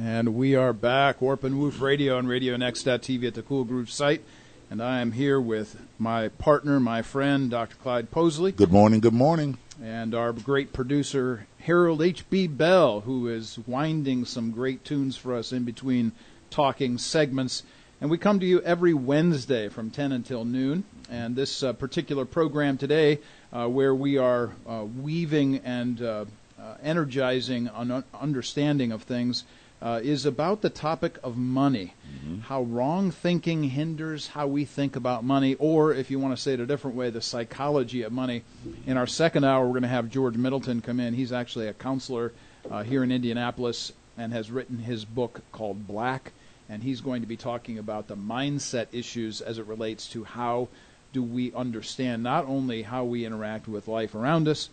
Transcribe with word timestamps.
And 0.00 0.36
we 0.36 0.54
are 0.54 0.72
back, 0.72 1.20
Warp 1.20 1.42
and 1.42 1.58
Woof 1.58 1.80
Radio 1.80 2.18
on 2.18 2.26
RadioNext.tv 2.28 3.26
at 3.26 3.34
the 3.34 3.42
Cool 3.42 3.64
Groove 3.64 3.90
site. 3.90 4.22
And 4.70 4.80
I 4.80 5.00
am 5.00 5.10
here 5.10 5.40
with 5.40 5.76
my 5.98 6.28
partner, 6.28 6.78
my 6.78 7.02
friend, 7.02 7.50
Dr. 7.50 7.74
Clyde 7.74 8.08
Posley. 8.12 8.54
Good 8.54 8.70
morning, 8.70 9.00
good 9.00 9.12
morning. 9.12 9.58
And 9.82 10.14
our 10.14 10.32
great 10.32 10.72
producer, 10.72 11.48
Harold 11.58 12.00
H.B. 12.00 12.46
Bell, 12.46 13.00
who 13.00 13.26
is 13.26 13.58
winding 13.66 14.24
some 14.24 14.52
great 14.52 14.84
tunes 14.84 15.16
for 15.16 15.34
us 15.34 15.52
in 15.52 15.64
between 15.64 16.12
talking 16.48 16.96
segments. 16.96 17.64
And 18.00 18.08
we 18.08 18.18
come 18.18 18.38
to 18.38 18.46
you 18.46 18.60
every 18.60 18.94
Wednesday 18.94 19.68
from 19.68 19.90
10 19.90 20.12
until 20.12 20.44
noon. 20.44 20.84
And 21.10 21.34
this 21.34 21.64
uh, 21.64 21.72
particular 21.72 22.24
program 22.24 22.78
today, 22.78 23.18
uh, 23.52 23.66
where 23.66 23.96
we 23.96 24.16
are 24.16 24.52
uh, 24.64 24.84
weaving 24.84 25.56
and 25.64 26.00
uh, 26.00 26.24
uh, 26.56 26.74
energizing 26.84 27.68
an 27.74 28.04
understanding 28.14 28.92
of 28.92 29.02
things, 29.02 29.42
uh, 29.80 30.00
is 30.02 30.26
about 30.26 30.60
the 30.60 30.70
topic 30.70 31.18
of 31.22 31.36
money. 31.36 31.94
Mm-hmm. 32.06 32.40
How 32.40 32.62
wrong 32.62 33.10
thinking 33.10 33.64
hinders 33.64 34.28
how 34.28 34.46
we 34.46 34.64
think 34.64 34.96
about 34.96 35.24
money, 35.24 35.54
or 35.54 35.94
if 35.94 36.10
you 36.10 36.18
want 36.18 36.36
to 36.36 36.42
say 36.42 36.54
it 36.54 36.60
a 36.60 36.66
different 36.66 36.96
way, 36.96 37.10
the 37.10 37.20
psychology 37.20 38.02
of 38.02 38.12
money. 38.12 38.42
In 38.86 38.96
our 38.96 39.06
second 39.06 39.44
hour, 39.44 39.64
we're 39.64 39.72
going 39.72 39.82
to 39.82 39.88
have 39.88 40.10
George 40.10 40.36
Middleton 40.36 40.80
come 40.80 41.00
in. 41.00 41.14
He's 41.14 41.32
actually 41.32 41.68
a 41.68 41.74
counselor 41.74 42.32
uh, 42.70 42.82
here 42.82 43.04
in 43.04 43.12
Indianapolis 43.12 43.92
and 44.16 44.32
has 44.32 44.50
written 44.50 44.78
his 44.78 45.04
book 45.04 45.42
called 45.52 45.86
Black. 45.86 46.32
And 46.68 46.82
he's 46.82 47.00
going 47.00 47.22
to 47.22 47.28
be 47.28 47.36
talking 47.36 47.78
about 47.78 48.08
the 48.08 48.16
mindset 48.16 48.88
issues 48.92 49.40
as 49.40 49.58
it 49.58 49.66
relates 49.66 50.06
to 50.08 50.24
how 50.24 50.68
do 51.12 51.22
we 51.22 51.52
understand 51.54 52.22
not 52.22 52.44
only 52.44 52.82
how 52.82 53.04
we 53.04 53.24
interact 53.24 53.68
with 53.68 53.88
life 53.88 54.14
around 54.14 54.48
us, 54.48 54.68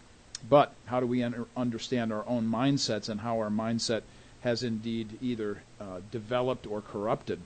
but 0.49 0.73
how 0.85 0.99
do 0.99 1.07
we 1.07 1.23
un- 1.23 1.45
understand 1.55 2.11
our 2.11 2.27
own 2.27 2.45
mindsets 2.45 3.07
and 3.07 3.21
how 3.21 3.39
our 3.39 3.49
mindset 3.49 4.01
has 4.45 4.61
indeed 4.61 5.17
either 5.21 5.63
uh, 5.81 5.99
developed 6.11 6.67
or 6.67 6.79
corrupted 6.79 7.41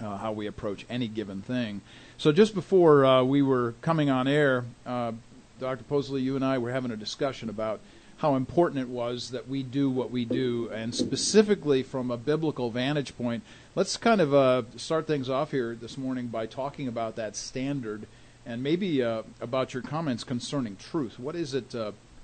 uh, 0.00 0.16
how 0.18 0.30
we 0.30 0.46
approach 0.46 0.86
any 0.88 1.08
given 1.08 1.42
thing. 1.42 1.80
So 2.16 2.30
just 2.30 2.54
before 2.54 3.04
uh, 3.04 3.24
we 3.24 3.42
were 3.42 3.74
coming 3.82 4.08
on 4.08 4.28
air, 4.28 4.64
uh, 4.86 5.12
Dr. 5.58 5.82
Posley, 5.90 6.22
you 6.22 6.36
and 6.36 6.44
I 6.44 6.58
were 6.58 6.70
having 6.70 6.92
a 6.92 6.96
discussion 6.96 7.48
about 7.48 7.80
how 8.18 8.36
important 8.36 8.80
it 8.80 8.88
was 8.88 9.30
that 9.30 9.48
we 9.48 9.64
do 9.64 9.90
what 9.90 10.12
we 10.12 10.24
do, 10.24 10.70
and 10.72 10.94
specifically 10.94 11.82
from 11.82 12.12
a 12.12 12.16
biblical 12.16 12.70
vantage 12.70 13.16
point. 13.16 13.42
Let's 13.74 13.96
kind 13.96 14.20
of 14.20 14.32
uh, 14.32 14.62
start 14.76 15.08
things 15.08 15.28
off 15.28 15.50
here 15.50 15.74
this 15.74 15.98
morning 15.98 16.28
by 16.28 16.46
talking 16.46 16.86
about 16.86 17.16
that 17.16 17.34
standard 17.34 18.06
and 18.46 18.62
maybe 18.62 19.02
uh, 19.02 19.22
about 19.40 19.74
your 19.74 19.82
comments 19.82 20.22
concerning 20.22 20.76
truth. 20.76 21.18
What 21.18 21.34
is 21.34 21.52
it 21.52 21.74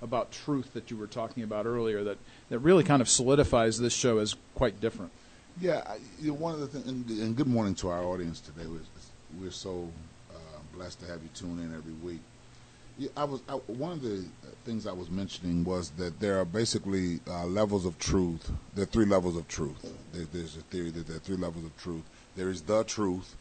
about 0.02 0.30
truth 0.30 0.72
that 0.74 0.91
you 0.91 0.96
were 0.96 1.06
talking 1.06 1.42
about 1.42 1.66
earlier 1.66 2.04
that, 2.04 2.18
that 2.50 2.58
really 2.60 2.84
kind 2.84 3.02
of 3.02 3.08
solidifies 3.08 3.78
this 3.78 3.92
show 3.92 4.18
as 4.18 4.36
quite 4.54 4.80
different. 4.80 5.10
Yeah, 5.60 5.82
I, 5.86 5.98
you 6.20 6.28
know, 6.28 6.34
one 6.34 6.54
of 6.54 6.60
the 6.60 6.68
things, 6.68 6.86
and, 6.86 7.10
and, 7.10 7.36
good 7.36 7.48
morning 7.48 7.74
to 7.77 7.88
our 7.88 8.04
audience 8.04 8.38
today. 8.41 8.66
We're, 8.66 9.42
we're 9.42 9.50
so 9.50 9.88
uh, 10.30 10.38
blessed 10.72 11.00
to 11.00 11.06
have 11.06 11.20
you 11.22 11.28
tune 11.34 11.58
in 11.58 11.74
every 11.74 11.94
week. 11.94 12.20
Yeah, 12.96 13.08
I 13.16 13.24
was 13.24 13.41
I, 13.48 13.54
one 13.54 13.92
of 13.92 14.02
the 14.02 14.24
things 14.64 14.86
I 14.86 14.92
was 14.92 15.10
mentioning 15.10 15.64
was 15.64 15.91
that 15.91 16.20
there 16.20 16.38
are 16.38 16.44
basically 16.44 17.20
uh, 17.28 17.46
levels 17.46 17.86
of 17.86 17.98
truth. 17.98 18.50
There 18.74 18.84
are 18.84 18.86
three 18.86 19.04
levels 19.04 19.36
of 19.36 19.48
truth. 19.48 19.84
There, 20.12 20.26
there's 20.32 20.56
a 20.56 20.62
theory 20.62 20.91
that 20.91 21.06
there 21.06 21.16
are 21.16 21.20
three 21.20 21.36
levels 21.36 21.64
of 21.64 21.76
truth. 21.76 22.02
There 22.36 22.50
is 22.50 22.62
the 22.62 22.84
truth, 22.84 23.34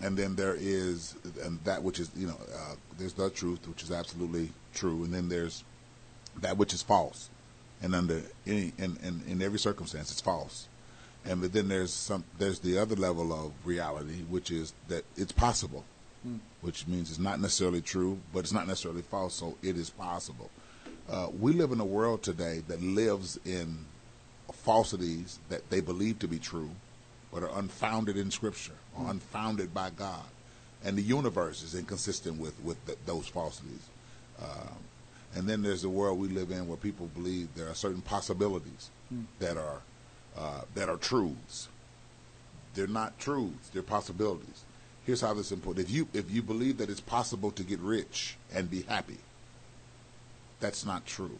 and 0.00 0.16
then 0.16 0.36
there 0.36 0.56
is 0.58 1.14
and 1.42 1.62
that 1.64 1.82
which 1.82 2.00
is 2.00 2.10
you 2.16 2.26
know 2.26 2.38
uh, 2.54 2.74
there's 2.98 3.14
the 3.14 3.28
truth, 3.30 3.66
which 3.68 3.82
is 3.82 3.90
absolutely 3.90 4.50
true, 4.72 5.04
and 5.04 5.12
then 5.12 5.28
there's 5.28 5.64
that 6.40 6.56
which 6.56 6.72
is 6.72 6.82
false, 6.82 7.28
and 7.82 7.94
under 7.94 8.22
any 8.46 8.72
in, 8.78 8.96
in, 9.02 9.22
in 9.26 9.42
every 9.42 9.58
circumstance, 9.58 10.10
it's 10.10 10.20
false. 10.20 10.68
And 11.24 11.40
but 11.40 11.52
then 11.52 11.68
there's 11.68 11.92
some 11.92 12.24
there's 12.38 12.60
the 12.60 12.78
other 12.78 12.96
level 12.96 13.32
of 13.32 13.52
reality, 13.64 14.22
which 14.28 14.50
is 14.50 14.72
that 14.88 15.04
it's 15.16 15.32
possible, 15.32 15.84
hmm. 16.22 16.36
which 16.62 16.86
means 16.86 17.10
it's 17.10 17.18
not 17.18 17.40
necessarily 17.40 17.82
true, 17.82 18.18
but 18.32 18.40
it's 18.40 18.52
not 18.52 18.66
necessarily 18.66 19.02
false. 19.02 19.34
So 19.34 19.56
it 19.62 19.76
is 19.76 19.90
possible. 19.90 20.50
Uh, 21.08 21.28
we 21.38 21.52
live 21.52 21.72
in 21.72 21.80
a 21.80 21.84
world 21.84 22.22
today 22.22 22.62
that 22.68 22.80
lives 22.80 23.38
in 23.44 23.84
falsities 24.52 25.38
that 25.48 25.68
they 25.70 25.80
believe 25.80 26.18
to 26.20 26.28
be 26.28 26.38
true, 26.38 26.70
but 27.32 27.42
are 27.42 27.58
unfounded 27.58 28.16
in 28.16 28.30
Scripture 28.30 28.76
or 28.96 29.04
hmm. 29.04 29.10
unfounded 29.10 29.74
by 29.74 29.90
God, 29.90 30.24
and 30.84 30.96
the 30.96 31.02
universe 31.02 31.62
is 31.62 31.74
inconsistent 31.74 32.40
with 32.40 32.58
with 32.62 32.84
the, 32.86 32.96
those 33.04 33.26
falsities. 33.26 33.88
Uh, 34.40 34.72
and 35.34 35.48
then 35.48 35.62
there's 35.62 35.82
the 35.82 35.88
world 35.88 36.18
we 36.18 36.28
live 36.28 36.50
in 36.50 36.66
where 36.66 36.76
people 36.76 37.06
believe 37.14 37.48
there 37.54 37.68
are 37.68 37.74
certain 37.74 38.02
possibilities 38.02 38.90
mm. 39.12 39.24
that 39.38 39.56
are 39.56 39.82
uh, 40.36 40.62
that 40.74 40.88
are 40.88 40.96
truths. 40.96 41.68
They're 42.74 42.86
not 42.86 43.18
truths; 43.18 43.68
they're 43.72 43.82
possibilities. 43.82 44.64
Here's 45.04 45.20
how 45.20 45.34
this 45.34 45.46
is 45.46 45.52
important: 45.52 45.88
if 45.88 45.94
you 45.94 46.08
if 46.12 46.30
you 46.30 46.42
believe 46.42 46.78
that 46.78 46.90
it's 46.90 47.00
possible 47.00 47.50
to 47.52 47.62
get 47.62 47.78
rich 47.80 48.36
and 48.52 48.70
be 48.70 48.82
happy, 48.82 49.18
that's 50.58 50.84
not 50.84 51.06
true, 51.06 51.38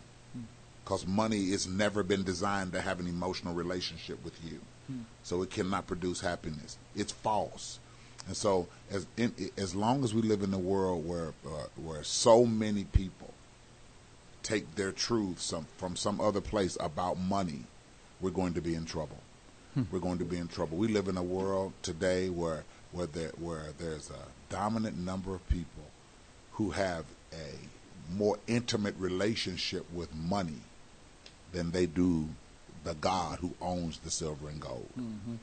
because 0.84 1.04
mm. 1.04 1.08
money 1.08 1.50
has 1.50 1.66
never 1.66 2.02
been 2.02 2.22
designed 2.22 2.72
to 2.72 2.80
have 2.80 3.00
an 3.00 3.08
emotional 3.08 3.54
relationship 3.54 4.24
with 4.24 4.38
you, 4.44 4.60
mm. 4.90 5.02
so 5.24 5.42
it 5.42 5.50
cannot 5.50 5.86
produce 5.86 6.20
happiness. 6.20 6.78
It's 6.94 7.12
false. 7.12 7.78
And 8.26 8.36
so, 8.36 8.68
as 8.90 9.06
in, 9.16 9.32
as 9.56 9.74
long 9.74 10.04
as 10.04 10.14
we 10.14 10.20
live 10.20 10.42
in 10.42 10.52
a 10.52 10.58
world 10.58 11.08
where 11.08 11.32
uh, 11.44 11.66
where 11.82 12.04
so 12.04 12.44
many 12.44 12.84
people 12.84 13.32
take 14.42 14.74
their 14.74 14.92
truth 14.92 15.40
some, 15.40 15.66
from 15.76 15.96
some 15.96 16.20
other 16.20 16.40
place 16.40 16.76
about 16.80 17.18
money, 17.18 17.64
we're 18.20 18.30
going 18.30 18.54
to 18.54 18.60
be 18.60 18.74
in 18.74 18.84
trouble. 18.84 19.18
Hmm. 19.74 19.82
We're 19.90 20.00
going 20.00 20.18
to 20.18 20.24
be 20.24 20.36
in 20.36 20.48
trouble. 20.48 20.76
We 20.76 20.88
live 20.88 21.08
in 21.08 21.16
a 21.16 21.22
world 21.22 21.72
today 21.82 22.28
where 22.28 22.64
where 22.92 23.06
there, 23.06 23.30
where 23.38 23.66
there's 23.78 24.10
a 24.10 24.52
dominant 24.52 24.98
number 24.98 25.34
of 25.34 25.48
people 25.48 25.84
who 26.52 26.70
have 26.70 27.04
a 27.32 28.12
more 28.12 28.38
intimate 28.46 28.96
relationship 28.98 29.86
with 29.92 30.14
money 30.14 30.62
than 31.52 31.70
they 31.70 31.86
do 31.86 32.28
the 32.82 32.94
God 32.94 33.38
who 33.38 33.54
owns 33.60 33.98
the 33.98 34.10
silver 34.10 34.48
and 34.48 34.60
gold. 34.60 34.88
Mm-hmm. 34.98 35.36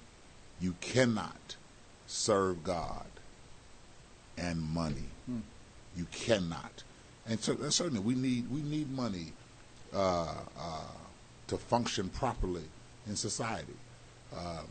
You 0.60 0.76
cannot 0.82 1.56
serve 2.08 2.64
God 2.64 3.06
and 4.38 4.62
money. 4.62 5.10
Mm. 5.30 5.42
You 5.96 6.08
cannot 6.12 6.84
and 7.28 7.40
so, 7.40 7.56
certainly 7.70 8.00
we 8.00 8.16
need 8.16 8.50
we 8.50 8.62
need 8.62 8.92
money 8.92 9.34
uh, 9.94 10.34
uh, 10.60 10.82
to 11.48 11.58
function 11.58 12.10
properly 12.10 12.64
in 13.08 13.16
society. 13.16 13.74
Um, 14.36 14.68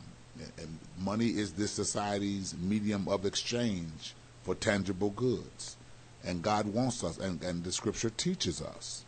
and 0.58 0.78
money 0.98 1.28
is 1.28 1.52
this 1.52 1.70
society's 1.70 2.54
medium 2.58 3.08
of 3.08 3.24
exchange 3.24 4.14
for 4.42 4.54
tangible 4.54 5.10
goods, 5.10 5.76
and 6.24 6.42
God 6.42 6.66
wants 6.66 7.02
us, 7.02 7.16
and, 7.16 7.42
and 7.42 7.64
the 7.64 7.72
Scripture 7.72 8.10
teaches 8.10 8.60
us 8.60 9.04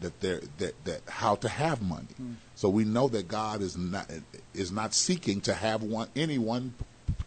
that 0.00 0.20
there 0.20 0.40
that, 0.58 0.84
that 0.84 1.00
how 1.08 1.34
to 1.36 1.48
have 1.48 1.82
money. 1.82 2.14
Mm. 2.20 2.36
So 2.54 2.68
we 2.68 2.84
know 2.84 3.08
that 3.08 3.28
God 3.28 3.62
is 3.62 3.76
not 3.76 4.10
is 4.54 4.70
not 4.72 4.94
seeking 4.94 5.40
to 5.42 5.54
have 5.54 5.82
one 5.82 6.08
anyone 6.14 6.74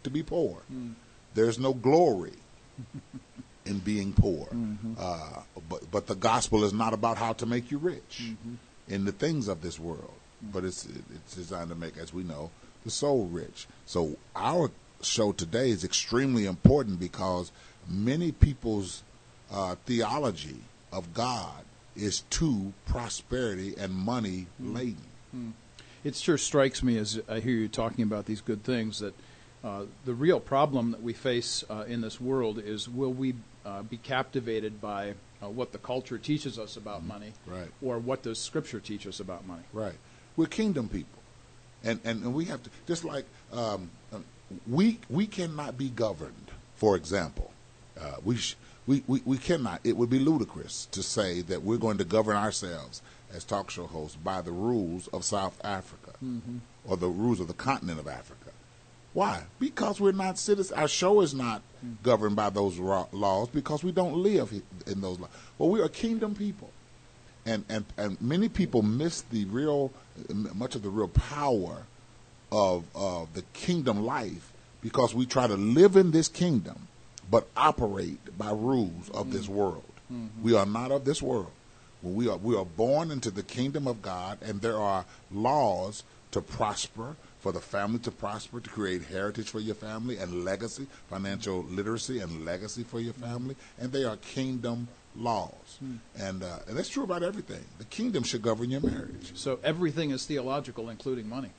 to 0.02 0.10
be 0.10 0.22
poor. 0.22 0.62
Mm. 0.72 0.94
There's 1.34 1.58
no 1.58 1.74
glory 1.74 2.34
in 3.66 3.78
being 3.78 4.12
poor. 4.12 4.46
Mm-hmm. 4.46 4.94
Uh, 4.98 5.42
but 5.68 5.90
but 5.90 6.06
the 6.06 6.14
gospel 6.14 6.64
is 6.64 6.72
not 6.72 6.92
about 6.92 7.18
how 7.18 7.32
to 7.34 7.46
make 7.46 7.70
you 7.70 7.78
rich 7.78 8.22
mm-hmm. 8.22 8.54
in 8.88 9.04
the 9.04 9.12
things 9.12 9.48
of 9.48 9.62
this 9.62 9.78
world, 9.78 10.14
mm-hmm. 10.42 10.52
but 10.52 10.64
it's 10.64 10.86
it's 10.86 11.34
designed 11.34 11.70
to 11.70 11.74
make, 11.74 11.96
as 11.96 12.12
we 12.12 12.22
know, 12.22 12.50
the 12.84 12.90
soul 12.90 13.26
rich. 13.26 13.66
So 13.86 14.16
our 14.36 14.70
show 15.02 15.32
today 15.32 15.70
is 15.70 15.84
extremely 15.84 16.46
important 16.46 16.98
because 16.98 17.52
many 17.88 18.32
people's 18.32 19.02
uh, 19.52 19.76
theology 19.86 20.56
of 20.92 21.12
God 21.12 21.64
is 21.96 22.20
too 22.30 22.72
prosperity 22.86 23.74
and 23.78 23.92
money 23.94 24.46
mm-hmm. 24.60 24.74
laden. 24.74 25.06
Mm-hmm. 25.34 25.50
It 26.04 26.16
sure 26.16 26.36
strikes 26.36 26.82
me 26.82 26.98
as 26.98 27.20
I 27.28 27.40
hear 27.40 27.54
you 27.54 27.68
talking 27.68 28.04
about 28.04 28.26
these 28.26 28.42
good 28.42 28.62
things 28.62 28.98
that 28.98 29.14
uh, 29.64 29.84
the 30.04 30.12
real 30.12 30.38
problem 30.38 30.90
that 30.90 31.02
we 31.02 31.14
face 31.14 31.64
uh, 31.70 31.84
in 31.88 32.02
this 32.02 32.20
world 32.20 32.58
is 32.58 32.86
will 32.88 33.12
we 33.12 33.34
uh, 33.64 33.82
be 33.82 33.96
captivated 33.96 34.80
by 34.80 35.14
uh, 35.42 35.48
what 35.48 35.72
the 35.72 35.78
culture 35.78 36.18
teaches 36.18 36.58
us 36.58 36.76
about 36.76 36.98
mm-hmm. 36.98 37.08
money, 37.08 37.32
right. 37.46 37.68
or 37.82 37.98
what 37.98 38.22
does 38.22 38.38
Scripture 38.38 38.80
teach 38.80 39.06
us 39.06 39.20
about 39.20 39.46
money. 39.46 39.62
Right. 39.72 39.94
We're 40.36 40.46
kingdom 40.46 40.88
people, 40.88 41.22
and 41.82 42.00
and, 42.04 42.24
and 42.24 42.34
we 42.34 42.46
have 42.46 42.62
to 42.62 42.70
just 42.86 43.04
like 43.04 43.24
um, 43.52 43.90
um 44.12 44.24
we 44.68 44.98
we 45.08 45.26
cannot 45.26 45.78
be 45.78 45.88
governed. 45.88 46.50
For 46.76 46.96
example, 46.96 47.52
uh, 48.00 48.16
we, 48.24 48.36
sh- 48.36 48.56
we 48.86 49.02
we 49.06 49.22
we 49.24 49.38
cannot. 49.38 49.80
It 49.84 49.96
would 49.96 50.10
be 50.10 50.18
ludicrous 50.18 50.86
to 50.86 51.02
say 51.02 51.40
that 51.42 51.62
we're 51.62 51.78
going 51.78 51.98
to 51.98 52.04
govern 52.04 52.36
ourselves 52.36 53.00
as 53.32 53.44
talk 53.44 53.70
show 53.70 53.86
hosts 53.86 54.16
by 54.16 54.40
the 54.42 54.52
rules 54.52 55.08
of 55.08 55.24
South 55.24 55.60
Africa 55.64 56.12
mm-hmm. 56.24 56.58
or 56.84 56.96
the 56.96 57.08
rules 57.08 57.40
of 57.40 57.48
the 57.48 57.54
continent 57.54 57.98
of 57.98 58.08
Africa. 58.08 58.43
Why? 59.14 59.44
Because 59.58 60.00
we're 60.00 60.12
not 60.12 60.38
citizens. 60.38 60.72
Our 60.72 60.88
show 60.88 61.20
is 61.22 61.34
not 61.34 61.62
governed 62.02 62.36
by 62.36 62.50
those 62.50 62.78
laws 62.78 63.48
because 63.48 63.82
we 63.82 63.92
don't 63.92 64.16
live 64.16 64.52
in 64.86 65.00
those 65.00 65.18
laws. 65.18 65.30
Well, 65.56 65.70
we 65.70 65.80
are 65.80 65.88
kingdom 65.88 66.34
people. 66.34 66.70
And, 67.46 67.64
and, 67.68 67.84
and 67.96 68.20
many 68.20 68.48
people 68.48 68.82
miss 68.82 69.22
the 69.22 69.44
real, 69.46 69.92
much 70.54 70.74
of 70.74 70.82
the 70.82 70.90
real 70.90 71.08
power 71.08 71.84
of 72.54 72.84
of 72.94 73.34
the 73.34 73.42
kingdom 73.52 74.04
life 74.04 74.52
because 74.80 75.14
we 75.14 75.26
try 75.26 75.46
to 75.46 75.56
live 75.56 75.96
in 75.96 76.12
this 76.12 76.28
kingdom 76.28 76.88
but 77.30 77.48
operate 77.56 78.36
by 78.38 78.50
rules 78.50 79.10
of 79.10 79.32
this 79.32 79.44
mm-hmm. 79.44 79.54
world. 79.54 79.84
Mm-hmm. 80.12 80.42
We 80.42 80.54
are 80.54 80.66
not 80.66 80.92
of 80.92 81.04
this 81.04 81.20
world. 81.20 81.50
We 82.02 82.28
are 82.28 82.36
we 82.36 82.56
are 82.56 82.64
born 82.64 83.10
into 83.10 83.30
the 83.30 83.42
kingdom 83.42 83.88
of 83.88 84.02
God 84.02 84.38
and 84.42 84.60
there 84.60 84.76
are 84.76 85.04
laws 85.32 86.04
to 86.30 86.40
prosper, 86.40 87.16
for 87.44 87.52
the 87.52 87.60
family 87.60 87.98
to 87.98 88.10
prosper, 88.10 88.58
to 88.58 88.70
create 88.70 89.02
heritage 89.02 89.50
for 89.50 89.60
your 89.60 89.74
family 89.74 90.16
and 90.16 90.46
legacy, 90.46 90.86
financial 91.10 91.62
literacy 91.64 92.20
and 92.20 92.42
legacy 92.42 92.82
for 92.82 93.00
your 93.00 93.12
family, 93.12 93.54
and 93.78 93.92
they 93.92 94.02
are 94.02 94.16
kingdom 94.16 94.88
laws. 95.14 95.78
And, 96.18 96.42
uh, 96.42 96.60
and 96.66 96.74
that's 96.74 96.88
true 96.88 97.04
about 97.04 97.22
everything. 97.22 97.62
The 97.76 97.84
kingdom 97.84 98.22
should 98.22 98.40
govern 98.40 98.70
your 98.70 98.80
marriage. 98.80 99.32
So 99.34 99.58
everything 99.62 100.10
is 100.10 100.24
theological, 100.24 100.88
including 100.88 101.28
money. 101.28 101.50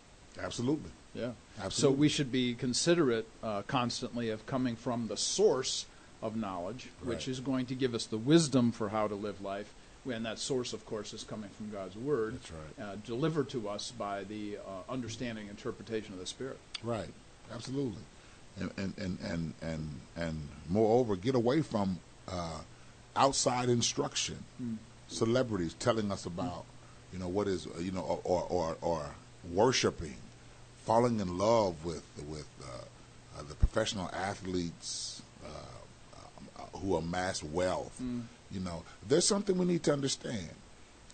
Absolutely. 0.42 0.90
Yeah. 1.14 1.34
Absolutely. 1.62 1.82
So 1.82 1.92
we 1.92 2.10
should 2.10 2.32
be 2.32 2.56
considerate 2.56 3.28
uh, 3.44 3.62
constantly 3.68 4.32
of 4.32 4.48
coming 4.48 4.76
from 4.76 5.08
the 5.08 5.18
source 5.18 5.86
of 6.20 6.36
knowledge, 6.36 6.90
which 7.04 7.28
is 7.28 7.40
going 7.40 7.68
to 7.68 7.76
give 7.76 7.94
us 7.94 8.08
the 8.08 8.18
wisdom 8.18 8.72
for 8.72 8.90
how 8.90 9.08
to 9.08 9.14
live 9.14 9.40
life. 9.40 9.72
And 10.08 10.26
that 10.26 10.38
source, 10.38 10.74
of 10.74 10.86
course, 10.86 11.14
is 11.14 11.24
coming 11.24 11.50
from 11.50 11.72
God's 11.72 11.96
Word, 11.96 12.36
That's 12.36 12.52
right. 12.52 12.86
uh, 12.86 12.96
delivered 13.06 13.50
to 13.50 13.68
us 13.70 13.92
by 13.92 14.24
the 14.24 14.58
uh, 14.58 14.92
understanding 14.92 15.48
interpretation 15.48 16.14
of 16.14 16.20
the 16.20 16.28
Spirit. 16.28 16.60
Right. 16.84 17.10
Absolutely. 17.52 18.02
And 18.60 18.72
and 18.78 18.94
and 18.98 19.20
and 19.22 19.54
and, 19.62 20.00
and 20.16 20.48
moreover, 20.70 21.16
get 21.16 21.36
away 21.36 21.62
from 21.62 22.00
uh, 22.28 22.60
outside 23.16 23.68
instruction. 23.70 24.44
Celebrities 25.08 25.76
telling 25.80 26.12
us 26.12 26.26
about, 26.26 26.66
you 27.14 27.20
know, 27.20 27.28
what 27.28 27.48
is, 27.48 27.68
you 27.80 27.92
know, 27.92 28.02
or 28.02 28.20
or 28.24 28.48
or, 28.50 28.78
or 28.82 29.16
worshiping, 29.52 30.18
falling 30.86 31.20
in 31.20 31.38
love 31.38 31.84
with 31.84 32.04
with 32.28 32.48
uh, 32.64 33.40
uh, 33.40 33.44
the 33.48 33.56
professional 33.56 34.10
athletes 34.14 35.22
uh, 35.44 36.68
who 36.80 36.96
amass 36.96 37.44
wealth. 37.44 38.00
You 38.56 38.62
know, 38.62 38.84
there's 39.08 39.28
something 39.28 39.58
we 39.58 39.66
need 39.66 39.84
to 39.84 39.94
understand. 39.94 40.50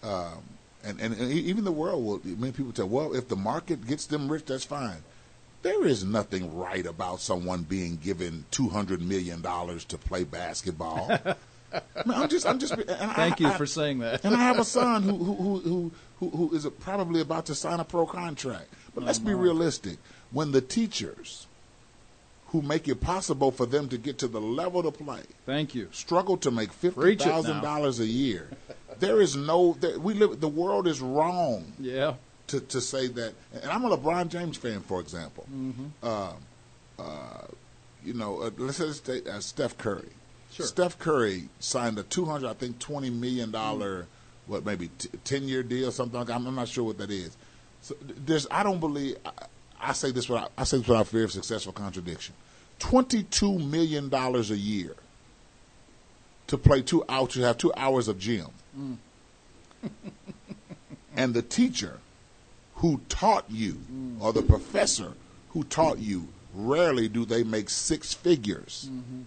Um, 0.03 0.43
and, 0.83 0.99
and, 1.01 1.13
and 1.15 1.31
even 1.31 1.63
the 1.63 1.71
world 1.71 2.05
will, 2.05 2.21
many 2.23 2.51
people 2.53 2.71
tell, 2.71 2.87
well, 2.87 3.13
if 3.15 3.27
the 3.27 3.35
market 3.35 3.85
gets 3.87 4.05
them 4.05 4.31
rich, 4.31 4.45
that's 4.45 4.63
fine. 4.63 4.97
There 5.63 5.85
is 5.85 6.03
nothing 6.03 6.55
right 6.57 6.85
about 6.85 7.19
someone 7.19 7.63
being 7.63 7.97
given 7.97 8.45
$200 8.51 8.99
million 8.99 9.41
to 9.43 9.97
play 9.97 10.23
basketball. 10.23 11.11
I 11.73 11.81
mean, 12.05 12.17
I'm 12.17 12.29
just, 12.29 12.45
I'm 12.45 12.59
just, 12.59 12.73
and 12.73 12.89
I- 12.91 13.13
Thank 13.13 13.39
you 13.39 13.47
I- 13.47 13.57
for 13.57 13.65
saying 13.65 13.99
that. 13.99 14.23
and 14.25 14.35
I 14.35 14.39
have 14.39 14.59
a 14.59 14.65
son 14.65 15.03
who 15.09 15.15
who 15.17 15.33
who 15.35 15.59
who, 15.59 15.91
who, 16.19 16.29
who 16.47 16.55
is 16.55 16.67
probably 16.79 17.21
about 17.21 17.45
to 17.47 17.55
sign 17.55 17.79
a 17.79 17.85
pro 17.85 18.05
contract. 18.05 18.67
But 18.93 19.03
let's 19.05 19.19
be 19.19 19.33
realistic. 19.33 19.97
When 20.31 20.51
the 20.51 20.61
teachers 20.61 21.47
who 22.51 22.61
make 22.61 22.87
it 22.87 22.99
possible 23.01 23.51
for 23.51 23.65
them 23.65 23.87
to 23.89 23.97
get 23.97 24.17
to 24.19 24.27
the 24.27 24.41
level 24.41 24.83
to 24.83 24.91
play 24.91 25.21
Thank 25.45 25.73
you. 25.73 25.87
struggle 25.91 26.37
to 26.37 26.51
make 26.51 26.71
fifty 26.73 27.15
thousand 27.15 27.61
dollars 27.61 27.99
a 27.99 28.05
year, 28.05 28.49
there 28.99 29.21
is 29.21 29.35
no. 29.35 29.77
There, 29.79 29.97
we 29.99 30.13
live. 30.13 30.39
The 30.39 30.47
world 30.49 30.87
is 30.87 30.99
wrong 31.01 31.73
Yeah. 31.79 32.15
to, 32.47 32.59
to 32.59 32.81
say 32.81 33.07
that. 33.07 33.33
And 33.53 33.71
I'm 33.71 33.83
a 33.85 33.97
LeBron 33.97 34.27
James 34.29 34.57
fan, 34.57 34.81
for 34.81 34.99
example. 34.99 35.45
Mm-hmm. 35.53 35.85
Uh, 36.03 36.33
uh, 36.99 37.47
you 38.03 38.13
know, 38.13 38.41
uh, 38.41 38.49
let's 38.57 38.99
take 38.99 39.27
uh, 39.29 39.39
Steph 39.39 39.77
Curry. 39.77 40.09
Sure. 40.51 40.65
Steph 40.65 40.99
Curry 40.99 41.47
signed 41.59 41.97
a 41.97 42.03
200, 42.03 42.49
I 42.49 42.53
think, 42.53 42.77
20 42.79 43.09
million 43.09 43.51
dollar, 43.51 44.07
what 44.47 44.65
maybe 44.65 44.89
t- 44.97 45.09
10 45.23 45.47
year 45.47 45.63
deal, 45.63 45.91
something 45.91 46.17
like. 46.19 46.27
that. 46.27 46.35
I'm, 46.35 46.45
I'm 46.47 46.55
not 46.55 46.67
sure 46.67 46.83
what 46.83 46.97
that 46.97 47.09
is. 47.11 47.35
So 47.81 47.95
there's, 48.01 48.45
I 48.51 48.61
don't 48.63 48.79
believe. 48.81 49.15
I, 49.25 49.31
I 49.81 49.93
say 49.93 50.11
this 50.11 50.29
without, 50.29 50.51
I 50.57 50.63
say 50.63 50.77
this 50.77 50.87
without 50.87 51.07
fear 51.07 51.23
of 51.23 51.31
successful 51.31 51.73
contradiction. 51.73 52.35
22 52.79 53.59
million 53.59 54.09
dollars 54.09 54.51
a 54.51 54.57
year 54.57 54.95
to 56.47 56.57
play 56.57 56.81
two 56.81 57.03
hours, 57.07 57.33
to 57.33 57.41
have 57.41 57.57
two 57.57 57.71
hours 57.77 58.07
of 58.07 58.19
gym, 58.19 58.47
mm. 58.77 58.97
and 61.15 61.33
the 61.33 61.41
teacher 61.41 61.99
who 62.75 62.99
taught 63.07 63.45
you, 63.49 63.73
mm. 63.91 64.21
or 64.21 64.33
the 64.33 64.41
professor 64.41 65.13
who 65.49 65.63
taught 65.63 65.99
you, 65.99 66.27
rarely 66.53 67.07
do 67.07 67.25
they 67.25 67.43
make 67.43 67.69
six 67.69 68.13
figures. 68.13 68.89
Mm-hmm. 68.91 69.21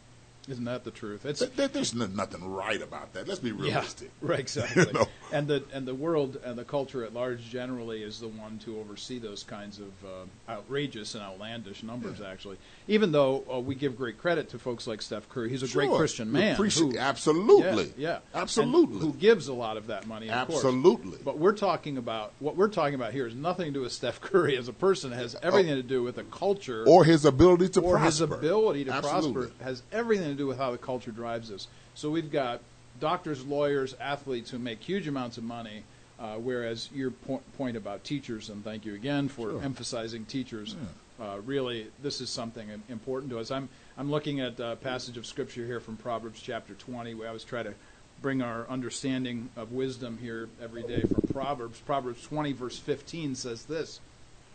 Isn't 0.47 0.65
that 0.67 0.85
the 0.85 0.91
truth? 0.91 1.25
It's 1.25 1.41
Th- 1.41 1.57
th- 1.57 1.73
There's 1.73 1.95
no, 1.95 2.05
nothing 2.07 2.45
right 2.45 2.83
about 2.83 3.15
that. 3.15 3.27
Let's 3.27 3.41
be 3.41 3.53
realistic. 3.53 4.11
Yeah, 4.23 4.29
right, 4.31 4.41
exactly. 4.41 4.85
You 4.87 4.93
know? 4.93 5.07
And 5.33 5.49
the 5.49 5.65
and 5.73 5.87
the 5.89 5.95
world 5.95 6.37
and 6.45 6.59
the 6.59 6.65
culture 6.65 7.03
at 7.03 7.15
large 7.15 7.41
generally 7.49 8.03
is 8.03 8.21
the 8.21 8.29
one 8.29 8.59
to 8.67 8.79
oversee 8.79 9.19
those 9.19 9.43
kinds 9.43 9.79
of 9.81 9.87
uh, 10.05 10.53
outrageous 10.53 11.15
and 11.15 11.23
outlandish 11.25 11.83
numbers. 11.83 12.21
Actually, 12.21 12.59
even 12.89 13.11
though 13.13 13.43
uh, 13.53 13.59
we 13.59 13.75
give 13.75 13.97
great 13.97 14.19
credit 14.19 14.51
to 14.51 14.59
folks 14.59 14.87
like 14.87 15.01
Steph 15.01 15.29
Curry, 15.31 15.49
he's 15.49 15.63
a 15.63 15.69
great 15.69 15.91
Christian 15.91 16.31
man. 16.31 16.53
appreciate- 16.55 16.93
who- 16.93 16.99
absolutely. 16.99 17.85
Yeah, 17.97 18.09
yeah. 18.09 18.19
And 18.35 18.43
Absolutely. 18.43 18.99
who 19.01 19.13
gives 19.15 19.49
a 19.49 19.55
lot 19.55 19.77
of 19.79 19.87
that 19.87 20.07
money? 20.07 20.29
Of 20.31 20.47
course. 20.49 20.59
Absolutely. 20.59 21.19
But 21.25 21.39
we're 21.39 21.53
talking 21.53 21.97
about 21.97 22.33
what 22.39 22.57
we're 22.57 22.69
talking 22.69 22.95
about 22.95 23.13
here 23.13 23.27
is 23.27 23.35
nothing 23.35 23.67
to 23.67 23.73
do 23.73 23.81
with 23.81 23.93
Steph 23.93 24.21
Curry 24.21 24.57
as 24.59 24.69
a 24.69 24.73
person. 24.75 25.13
It 25.13 25.17
has 25.17 25.35
everything 25.43 25.75
to 25.77 25.83
do 25.83 26.03
with 26.03 26.17
the 26.17 26.25
culture 26.25 26.85
Or 26.87 27.05
his 27.05 27.25
ability 27.25 27.71
to 27.71 27.81
prosper. 27.81 27.97
or 27.97 27.99
his 28.05 28.21
ability 28.21 28.85
to 28.85 28.93
Absolutely. 28.93 29.33
prosper 29.47 29.65
has 29.65 29.83
everything 29.91 30.34
to 30.37 30.43
do 30.43 30.47
with 30.47 30.59
how 30.59 30.71
the 30.71 30.79
culture 30.79 31.11
drives 31.11 31.51
us. 31.51 31.69
So 31.95 32.11
we've 32.11 32.31
got 32.31 32.61
doctors, 33.01 33.45
lawyers, 33.45 33.95
athletes 34.01 34.51
who 34.51 34.59
make 34.59 34.81
huge 34.81 35.09
amounts 35.09 35.39
of 35.39 35.45
money, 35.45 35.85
uh, 36.19 36.37
whereas 36.37 36.89
your 36.95 37.11
po- 37.11 37.43
point 37.57 37.77
about 37.77 38.05
teachers, 38.05 38.49
and 38.51 38.63
thank 38.65 38.85
you 38.85 38.95
again 38.95 39.29
for 39.29 39.51
Sure. 39.51 39.63
emphasizing 39.63 40.25
teachers. 40.25 40.77
Uh, 41.21 41.39
really, 41.45 41.87
this 42.03 42.21
is 42.21 42.29
something 42.31 42.69
important 42.89 43.31
to 43.31 43.39
us. 43.39 43.51
I'm 43.51 43.69
I'm 43.97 44.11
looking 44.11 44.41
at 44.41 44.59
a 44.59 44.75
passage 44.77 45.17
of 45.17 45.25
scripture 45.27 45.65
here 45.65 45.79
from 45.79 45.97
Proverbs 45.97 46.41
chapter 46.43 46.75
20. 46.75 47.15
We 47.15 47.27
always 47.27 47.45
try 47.45 47.63
to 47.63 47.75
bring 48.21 48.43
our 48.43 48.67
understanding 48.69 49.51
of 49.57 49.71
wisdom 49.73 50.19
here 50.19 50.49
every 50.61 50.83
day 50.83 51.03
from 51.03 51.23
Proverbs. 51.33 51.79
Proverbs 51.81 52.23
20 52.25 52.53
verse 52.53 52.79
15 52.79 53.37
says 53.37 53.65
this: 53.67 54.01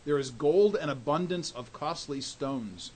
"There 0.05 0.17
is 0.17 0.31
gold 0.31 0.75
and 0.75 0.91
abundance 0.91 1.51
of 1.51 1.71
costly 1.71 2.19
stones." 2.19 2.91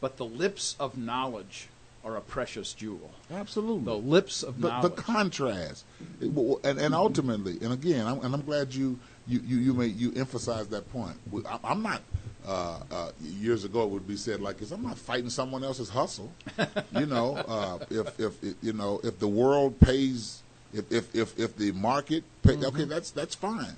But 0.00 0.16
the 0.16 0.24
lips 0.24 0.76
of 0.78 0.96
knowledge 0.96 1.68
are 2.04 2.16
a 2.16 2.20
precious 2.20 2.72
jewel. 2.74 3.10
Absolutely. 3.30 3.84
The 3.84 3.94
lips 3.96 4.42
of 4.42 4.60
the, 4.60 4.70
the 4.80 4.90
contrast, 4.90 5.84
It- 6.20 6.30
and, 6.64 6.78
and 6.78 6.94
ultimately, 6.94 7.58
and 7.60 7.72
again, 7.72 8.06
I'm, 8.06 8.24
and 8.24 8.34
I'm 8.34 8.42
glad 8.42 8.72
you 8.74 8.98
you 9.26 9.40
you 9.44 9.56
you, 9.58 9.74
made, 9.74 9.96
you 9.96 10.12
emphasized 10.14 10.70
that 10.70 10.90
point. 10.92 11.16
I- 11.46 11.58
I'm 11.64 11.82
not. 11.82 12.02
Uh, 12.46 12.80
uh, 12.90 13.10
years 13.20 13.64
ago, 13.64 13.82
it 13.82 13.90
would 13.90 14.06
be 14.06 14.16
said 14.16 14.40
like 14.40 14.56
this: 14.58 14.70
I'm 14.70 14.82
not 14.82 14.96
fighting 14.96 15.28
someone 15.28 15.62
else's 15.64 15.90
hustle. 15.90 16.32
you 16.92 17.04
know, 17.04 17.34
uh, 17.48 17.78
if 17.90 18.18
if 18.18 18.42
if, 18.42 18.54
you 18.62 18.72
know 18.72 19.00
if 19.04 19.18
the 19.18 19.28
world 19.28 19.78
pays. 19.80 20.42
If, 20.72 20.92
if, 20.92 21.14
if, 21.14 21.38
if 21.38 21.56
the 21.56 21.72
market 21.72 22.24
pay, 22.42 22.52
Mm-hmm. 22.52 22.64
okay 22.66 22.84
that's 22.84 23.10
that's 23.10 23.34
fine, 23.34 23.74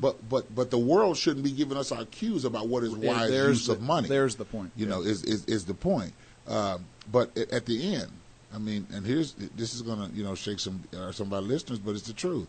but 0.00 0.28
but 0.28 0.54
but 0.54 0.70
the 0.70 0.78
world 0.78 1.16
shouldn't 1.16 1.42
be 1.44 1.52
giving 1.52 1.78
us 1.78 1.90
our 1.90 2.04
cues 2.06 2.44
about 2.44 2.68
what 2.68 2.82
is 2.84 2.94
wise 2.94 3.30
there's 3.30 3.58
use 3.60 3.66
the, 3.68 3.72
of 3.74 3.80
money. 3.82 4.08
There's 4.08 4.36
the 4.36 4.44
point. 4.44 4.70
You 4.76 4.86
know, 4.86 5.00
is 5.00 5.22
is 5.24 5.44
is 5.46 5.64
the 5.64 5.74
point. 5.74 6.12
Um, 6.46 6.84
but 7.10 7.34
at 7.38 7.64
the 7.64 7.94
end, 7.94 8.10
I 8.54 8.58
mean, 8.58 8.86
and 8.92 9.06
here's 9.06 9.32
this 9.56 9.72
is 9.74 9.80
going 9.82 10.10
to 10.10 10.14
you 10.14 10.22
know 10.22 10.34
shake 10.34 10.58
some 10.60 10.84
uh, 10.94 11.12
some 11.12 11.28
of 11.28 11.32
our 11.32 11.40
listeners, 11.40 11.78
but 11.78 11.92
it's 11.92 12.06
the 12.06 12.12
truth. 12.12 12.48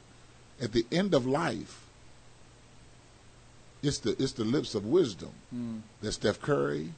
At 0.62 0.74
the 0.74 0.86
end 0.92 1.14
of 1.14 1.26
life, 1.26 1.86
it's 3.82 4.00
the 4.00 4.12
it's 4.22 4.34
the 4.34 4.44
lips 4.44 4.76
of 4.76 4.86
wisdom 4.86 5.32
Mm. 5.56 5.82
that 6.02 6.12
Steph 6.12 6.42
Curry, 6.42 6.92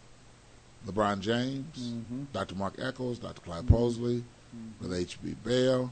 LeBron 0.87 1.19
James, 1.19 1.77
Mhm. 1.93 2.27
Dr. 2.33 2.55
Mark 2.55 2.75
Eckel, 2.77 3.19
Dr. 3.21 3.41
Clyde 3.41 3.65
Mm-hmm. 3.65 3.75
Posley, 3.75 4.23
with 4.81 4.93
H.B. 4.93 5.35
Bell. 5.45 5.91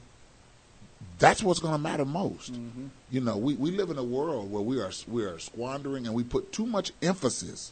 That's 1.18 1.42
what's 1.42 1.60
going 1.60 1.74
to 1.74 1.80
matter 1.80 2.06
most. 2.06 2.54
Mm-hmm. 2.54 2.88
You 3.10 3.22
know, 3.22 3.38
we, 3.38 3.56
we 3.56 3.72
live 3.72 3.90
in 3.90 3.98
a 3.98 4.04
world 4.04 4.52
where 4.52 4.62
we 4.62 4.80
are 4.82 4.92
we 5.08 5.24
are 5.24 5.40
squandering 5.40 6.06
and 6.06 6.14
we 6.14 6.24
put 6.24 6.52
too 6.52 6.66
much 6.66 6.92
emphasis 7.02 7.72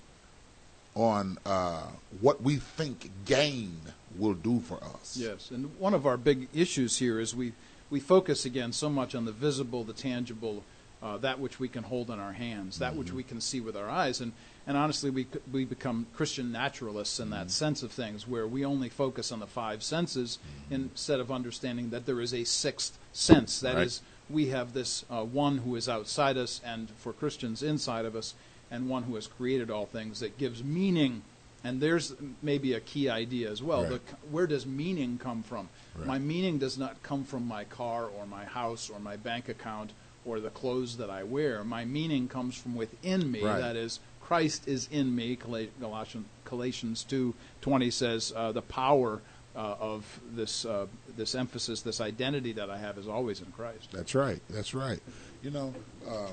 on 0.96 1.38
uh, 1.46 1.88
what 2.22 2.42
we 2.42 2.58
think 2.58 3.10
gain 3.26 3.78
will 4.18 4.34
do 4.34 4.60
for 4.60 4.82
us. 4.84 5.18
Yes, 5.18 5.52
and 5.52 5.78
one 5.80 5.94
of 5.94 6.06
our 6.06 6.18
big 6.18 6.48
issues 6.54 7.00
here 7.00 7.20
is 7.20 7.36
we 7.36 7.54
we 7.90 8.00
focus 8.00 8.46
again 8.46 8.72
so 8.72 8.90
much 8.90 9.14
on 9.14 9.26
the 9.26 9.32
visible, 9.32 9.84
the 9.84 9.94
tangible, 9.94 10.64
uh, 11.02 11.18
that 11.18 11.40
which 11.40 11.60
we 11.60 11.68
can 11.68 11.84
hold 11.84 12.10
in 12.10 12.20
our 12.20 12.34
hands, 12.34 12.80
that 12.80 12.96
which 12.96 13.12
we 13.12 13.24
can 13.24 13.42
see 13.42 13.60
with 13.60 13.76
our 13.76 13.90
eyes, 13.90 14.22
and 14.22 14.32
and 14.66 14.78
honestly, 14.78 15.10
we 15.10 15.28
we 15.52 15.66
become 15.66 16.08
Christian 16.16 16.52
naturalists 16.52 17.20
in 17.20 17.30
that 17.32 17.52
sense 17.52 17.84
of 17.84 17.92
things, 17.92 18.28
where 18.28 18.48
we 18.48 18.64
only 18.64 18.90
focus 18.90 19.32
on 19.32 19.40
the 19.40 19.48
five 19.48 19.84
senses 19.84 20.40
instead 20.70 21.20
of 21.20 21.32
understanding 21.32 21.90
that 21.90 22.06
there 22.06 22.22
is 22.22 22.34
a 22.34 22.46
sixth 22.46 22.98
sense. 23.14 23.60
That 23.62 23.78
is, 23.78 24.02
Right. 24.30 24.36
we 24.36 24.48
have 24.48 24.74
this 24.74 25.06
uh, 25.10 25.24
one 25.24 25.60
who 25.60 25.76
is 25.76 25.88
outside 25.88 26.38
us, 26.38 26.60
and 26.66 26.90
for 26.98 27.14
Christians 27.14 27.64
inside 27.64 28.06
of 28.06 28.16
us, 28.16 28.34
and 28.70 28.90
one 28.90 29.04
who 29.04 29.16
has 29.16 29.28
created 29.28 29.70
all 29.70 29.86
things 29.86 30.20
that 30.20 30.38
gives 30.38 30.64
meaning. 30.64 31.22
And 31.64 31.80
there's 31.80 32.14
maybe 32.42 32.74
a 32.74 32.82
key 32.82 33.10
idea 33.10 33.50
as 33.50 33.64
well. 33.64 33.84
Right. 33.84 33.92
The 33.92 34.16
where 34.30 34.48
does 34.48 34.66
meaning 34.66 35.18
come 35.18 35.44
from? 35.44 35.70
Right. 35.96 36.08
My 36.08 36.20
meaning 36.20 36.58
does 36.58 36.78
not 36.78 37.02
come 37.04 37.24
from 37.24 37.48
my 37.48 37.64
car 37.64 38.06
or 38.06 38.26
my 38.26 38.44
house 38.44 38.90
or 38.90 39.00
my 39.00 39.16
bank 39.16 39.48
account 39.48 39.92
or 40.26 40.42
the 40.42 40.50
clothes 40.50 40.98
that 40.98 41.10
I 41.10 41.24
wear. 41.24 41.64
My 41.64 41.86
meaning 41.86 42.28
comes 42.28 42.58
from 42.58 42.76
within 42.76 43.32
me. 43.32 43.42
That 43.42 43.78
is 43.78 44.00
Christ 44.22 44.68
is 44.68 44.90
in 44.92 45.16
me, 45.16 45.36
Galatians, 45.36 46.26
Galatians 46.46 47.06
2.20 47.10 47.92
says, 47.94 48.34
uh, 48.36 48.52
the 48.52 48.62
power 48.62 49.22
uh, 49.56 49.76
of 49.80 50.20
this 50.32 50.66
uh, 50.66 50.88
this 51.16 51.36
emphasis, 51.36 51.82
this 51.82 52.02
identity 52.02 52.54
that 52.54 52.70
I 52.70 52.78
have 52.78 52.98
is 52.98 53.08
always 53.08 53.42
in 53.42 53.52
Christ. 53.52 53.92
That's 53.92 54.16
right. 54.16 54.42
That's 54.50 54.74
right. 54.74 55.00
You 55.42 55.52
know, 55.52 55.74
um, 56.08 56.32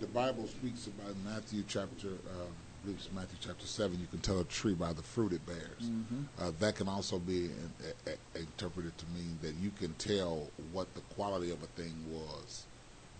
the 0.00 0.06
Bible 0.06 0.46
speaks 0.46 0.86
about 0.86 1.14
Matthew 1.24 1.64
chapter, 1.68 2.08
uh, 2.08 2.44
I 2.44 2.84
believe 2.84 2.98
it's 2.98 3.12
Matthew 3.12 3.38
chapter 3.40 3.66
seven. 3.66 4.00
You 4.00 4.06
can 4.06 4.20
tell 4.20 4.40
a 4.40 4.44
tree 4.44 4.74
by 4.74 4.92
the 4.92 5.02
fruit 5.02 5.32
it 5.32 5.44
bears. 5.46 5.82
Mm-hmm. 5.82 6.22
Uh, 6.40 6.52
that 6.60 6.76
can 6.76 6.88
also 6.88 7.18
be 7.18 7.46
in, 7.46 7.72
a, 8.06 8.10
a, 8.10 8.40
interpreted 8.40 8.96
to 8.98 9.04
mean 9.14 9.38
that 9.42 9.54
you 9.60 9.70
can 9.78 9.92
tell 9.94 10.48
what 10.72 10.92
the 10.94 11.00
quality 11.14 11.50
of 11.50 11.62
a 11.62 11.66
thing 11.66 11.94
was 12.10 12.64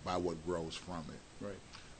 by 0.03 0.17
what 0.17 0.43
grows 0.45 0.75
from 0.75 1.05
it. 1.09 1.45
Right. 1.45 1.55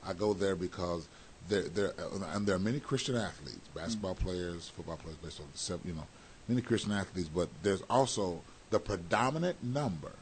I 0.06 0.12
go 0.12 0.34
there 0.34 0.56
because 0.56 1.08
there, 1.48 1.62
there, 1.62 1.92
and 2.32 2.46
there 2.46 2.56
are 2.56 2.60
many 2.60 2.80
Christian 2.80 3.16
athletes, 3.16 3.68
basketball 3.74 4.14
mm-hmm. 4.14 4.28
players, 4.28 4.68
football 4.68 4.96
players, 4.96 5.16
based 5.18 5.40
on 5.40 5.80
you 5.84 5.92
know, 5.92 6.06
many 6.48 6.62
Christian 6.62 6.92
athletes. 6.92 7.28
But 7.28 7.48
there's 7.62 7.82
also 7.88 8.40
the 8.70 8.78
predominant 8.78 9.62
number 9.62 10.12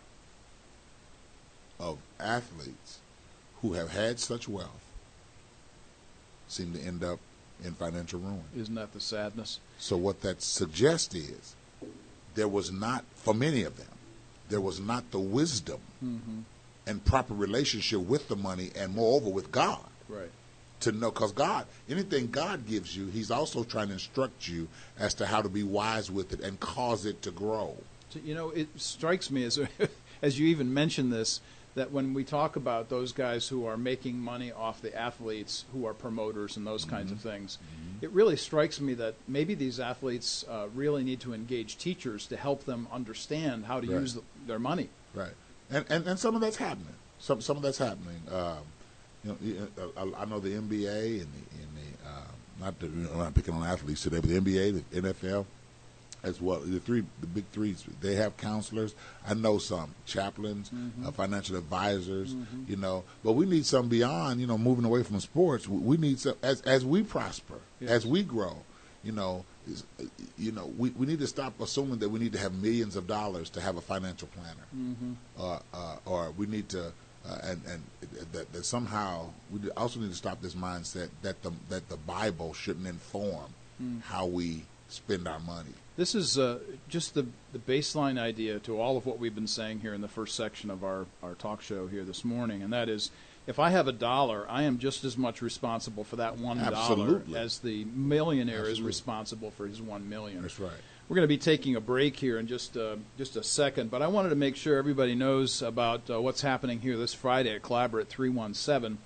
of 1.79 1.99
athletes 2.21 2.99
who 3.61 3.75
have 3.75 3.91
had 3.91 4.19
such 4.19 4.49
wealth 4.49 4.85
seem 6.49 6.73
to 6.73 6.81
end 6.81 7.03
up 7.03 7.19
in 7.65 7.73
financial 7.73 8.21
ruin. 8.21 8.43
Isn't 8.57 8.75
that 8.75 8.93
the 8.93 9.01
sadness? 9.01 9.61
So 9.79 9.97
what 9.97 10.21
that 10.23 10.43
suggests 10.43 11.15
is 11.15 11.55
there 12.35 12.49
was 12.49 12.71
not, 12.73 13.05
for 13.15 13.35
many 13.35 13.63
of 13.63 13.77
them, 13.77 13.87
there 14.49 14.61
was 14.61 14.81
not 14.81 15.11
the 15.11 15.21
wisdom 15.21 15.81
mm-hmm. 16.05 16.41
and 16.87 17.05
proper 17.05 17.35
relationship 17.35 18.01
with 18.01 18.29
the 18.29 18.37
money, 18.37 18.71
and 18.77 18.95
moreover 18.95 19.31
with 19.31 19.51
God. 19.51 19.85
Right. 20.09 20.31
To 20.81 20.93
know, 20.93 21.11
because 21.11 21.33
God, 21.33 21.67
anything 21.89 22.31
God 22.31 22.67
gives 22.67 22.97
you, 22.97 23.07
He's 23.07 23.31
also 23.31 23.63
trying 23.63 23.89
to 23.89 23.95
instruct 23.95 24.49
you 24.49 24.69
as 24.99 25.15
to 25.15 25.27
how 25.27 25.41
to 25.41 25.49
be 25.49 25.63
wise 25.63 26.11
with 26.11 26.33
it 26.33 26.41
and 26.41 26.59
cause 26.59 27.07
it 27.07 27.23
to 27.23 27.31
grow. 27.31 27.77
You 28.17 28.35
know, 28.35 28.51
it 28.51 28.69
strikes 28.77 29.31
me 29.31 29.45
as, 29.45 29.59
as 30.23 30.39
you 30.39 30.47
even 30.49 30.73
mentioned 30.73 31.13
this, 31.13 31.41
that 31.75 31.91
when 31.91 32.13
we 32.13 32.25
talk 32.25 32.57
about 32.57 32.89
those 32.91 33.13
guys 33.13 33.49
who 33.49 33.67
are 33.67 33.77
making 33.77 34.19
money 34.19 34.53
off 34.53 34.83
the 34.83 34.95
athletes 34.95 35.65
who 35.73 35.87
are 35.87 35.95
promoters 35.95 36.57
and 36.57 36.67
those 36.67 36.85
mm-hmm. 36.85 36.97
kinds 36.97 37.13
of 37.13 37.21
things, 37.21 37.59
mm-hmm. 37.59 38.05
it 38.05 38.11
really 38.11 38.37
strikes 38.37 38.81
me 38.81 38.95
that 38.95 39.15
maybe 39.27 39.55
these 39.55 39.81
athletes 39.81 40.45
uh, 40.49 40.67
really 40.75 41.03
need 41.03 41.21
to 41.21 41.33
engage 41.33 41.79
teachers 41.79 42.27
to 42.27 42.37
help 42.37 42.65
them 42.65 42.87
understand 42.93 43.65
how 43.65 43.81
to 43.81 43.87
right. 43.87 44.01
use 44.01 44.15
the, 44.15 44.23
their 44.47 44.59
money. 44.59 44.89
Right, 45.15 45.33
and, 45.71 45.85
and 45.89 46.07
and 46.07 46.19
some 46.19 46.35
of 46.35 46.41
that's 46.41 46.57
happening. 46.57 46.95
Some 47.19 47.41
some 47.41 47.57
of 47.57 47.63
that's 47.63 47.79
happening. 47.79 48.21
Um, 48.31 48.59
you 49.25 49.71
know, 49.77 49.93
I, 49.97 50.23
I 50.23 50.25
know 50.25 50.41
the 50.41 50.51
NBA 50.51 51.21
and 51.21 51.29
the, 51.31 51.45
and 51.61 51.71
the 51.77 52.09
uh, 52.09 52.33
not 52.61 52.79
the, 52.81 52.87
you 52.87 52.93
know, 52.93 53.13
I'm 53.13 53.19
not 53.19 53.35
picking 53.35 53.55
on 53.55 53.67
athletes 53.67 54.03
today, 54.03 54.21
but 54.21 54.29
the 54.29 54.41
NBA, 54.41 54.83
the 54.91 55.03
NFL 55.03 55.47
as 56.23 56.41
well. 56.41 56.61
The 56.61 56.81
three, 56.81 57.05
the 57.21 57.27
big 57.27 57.45
threes, 57.53 57.85
they 58.01 58.15
have 58.15 58.37
counselors. 58.37 58.95
I 59.27 59.35
know 59.35 59.59
some 59.59 59.95
chaplains, 60.07 60.71
mm-hmm. 60.71 61.07
uh, 61.07 61.11
financial 61.11 61.57
advisors. 61.57 62.35
Mm-hmm. 62.35 62.65
You 62.69 62.77
know, 62.77 63.05
but 63.25 63.33
we 63.33 63.47
need 63.47 63.67
some 63.67 63.89
beyond. 63.89 64.41
You 64.41 64.47
know, 64.47 64.59
moving 64.59 64.85
away 64.85 65.03
from 65.03 65.19
sports. 65.21 65.69
We 65.69 65.97
need 65.97 66.21
some 66.21 66.35
as 66.43 66.61
as 66.63 66.85
we 66.85 67.03
prosper, 67.03 67.59
yes. 67.81 67.91
as 67.91 68.07
we 68.07 68.23
grow. 68.23 68.59
You 69.03 69.13
know, 69.13 69.45
is, 69.67 69.85
you 70.39 70.53
know, 70.53 70.73
we, 70.79 70.91
we 70.91 71.07
need 71.07 71.19
to 71.19 71.27
stop 71.27 71.61
assuming 71.61 71.99
that 71.99 72.09
we 72.09 72.21
need 72.21 72.33
to 72.33 72.39
have 72.39 72.55
millions 72.55 72.95
of 72.95 73.07
dollars 73.07 73.51
to 73.51 73.61
have 73.61 73.77
a 73.77 73.81
financial 73.81 74.29
planner, 74.29 74.67
mm-hmm. 74.77 75.13
uh, 75.39 75.59
uh, 75.75 75.97
or 76.07 76.31
we 76.33 76.47
need 76.47 76.69
to. 76.71 76.93
Uh, 77.25 77.39
and 77.45 77.63
and 77.69 77.83
that, 78.33 78.53
that 78.53 78.65
somehow 78.65 79.29
we 79.53 79.71
also 79.77 80.01
need 80.01 80.11
to 80.11 80.17
stop 80.17 80.43
this 80.43 80.57
mindset 80.57 81.09
that 81.23 81.41
the 81.45 81.53
that 81.69 81.89
the 81.89 81.97
Bible 81.99 82.53
shouldn't 82.53 82.89
inform 82.89 83.55
mm. 83.81 84.03
how 84.03 84.27
we 84.27 84.65
spend 84.89 85.29
our 85.29 85.39
money. 85.39 85.71
This 85.97 86.15
is 86.15 86.39
uh, 86.39 86.61
just 86.89 87.15
the, 87.15 87.27
the 87.53 87.59
baseline 87.59 88.19
idea 88.19 88.59
to 88.61 88.81
all 88.81 88.97
of 88.97 89.05
what 89.05 89.19
we've 89.19 89.35
been 89.35 89.47
saying 89.47 89.81
here 89.81 89.93
in 89.93 90.01
the 90.01 90.09
first 90.09 90.35
section 90.35 90.71
of 90.71 90.83
our, 90.83 91.07
our 91.23 91.35
talk 91.35 91.61
show 91.61 91.87
here 91.87 92.03
this 92.03 92.25
morning, 92.25 92.63
and 92.63 92.73
that 92.73 92.89
is 92.89 93.11
if 93.47 93.59
I 93.59 93.71
have 93.71 93.89
a 93.89 93.93
dollar, 93.93 94.47
I 94.49 94.63
am 94.63 94.79
just 94.79 95.05
as 95.05 95.19
much 95.19 95.43
responsible 95.43 96.05
for 96.05 96.17
that 96.17 96.39
one 96.39 96.59
dollar 96.59 97.23
as 97.37 97.59
the 97.59 97.85
millionaire 97.87 98.61
Absolutely. 98.61 98.73
is 98.73 98.83
responsible 98.83 99.51
for 99.51 99.67
his 99.67 99.83
one 99.83 100.09
million. 100.09 100.43
That's 100.43 100.61
right. 100.61 100.73
We're 101.09 101.17
going 101.17 101.25
to 101.25 101.29
be 101.29 101.39
taking 101.39 101.77
a 101.77 101.81
break 101.81 102.17
here 102.17 102.39
in 102.39 102.47
just 102.47 102.77
uh, 102.77 102.97
just 103.19 103.37
a 103.37 103.43
second, 103.43 103.91
but 103.91 104.01
I 104.01 104.07
wanted 104.07 104.31
to 104.31 104.37
make 104.37 104.57
sure 104.57 104.79
everybody 104.79 105.15
knows 105.15 105.61
about 105.61 106.09
uh, 106.09 106.21
what's 106.21 106.41
happening 106.41 106.81
here 106.81 106.97
this 106.97 107.13
Friday 107.13 107.55
at 107.55 107.63
Collaborate 107.63 108.09
317. 108.09 108.99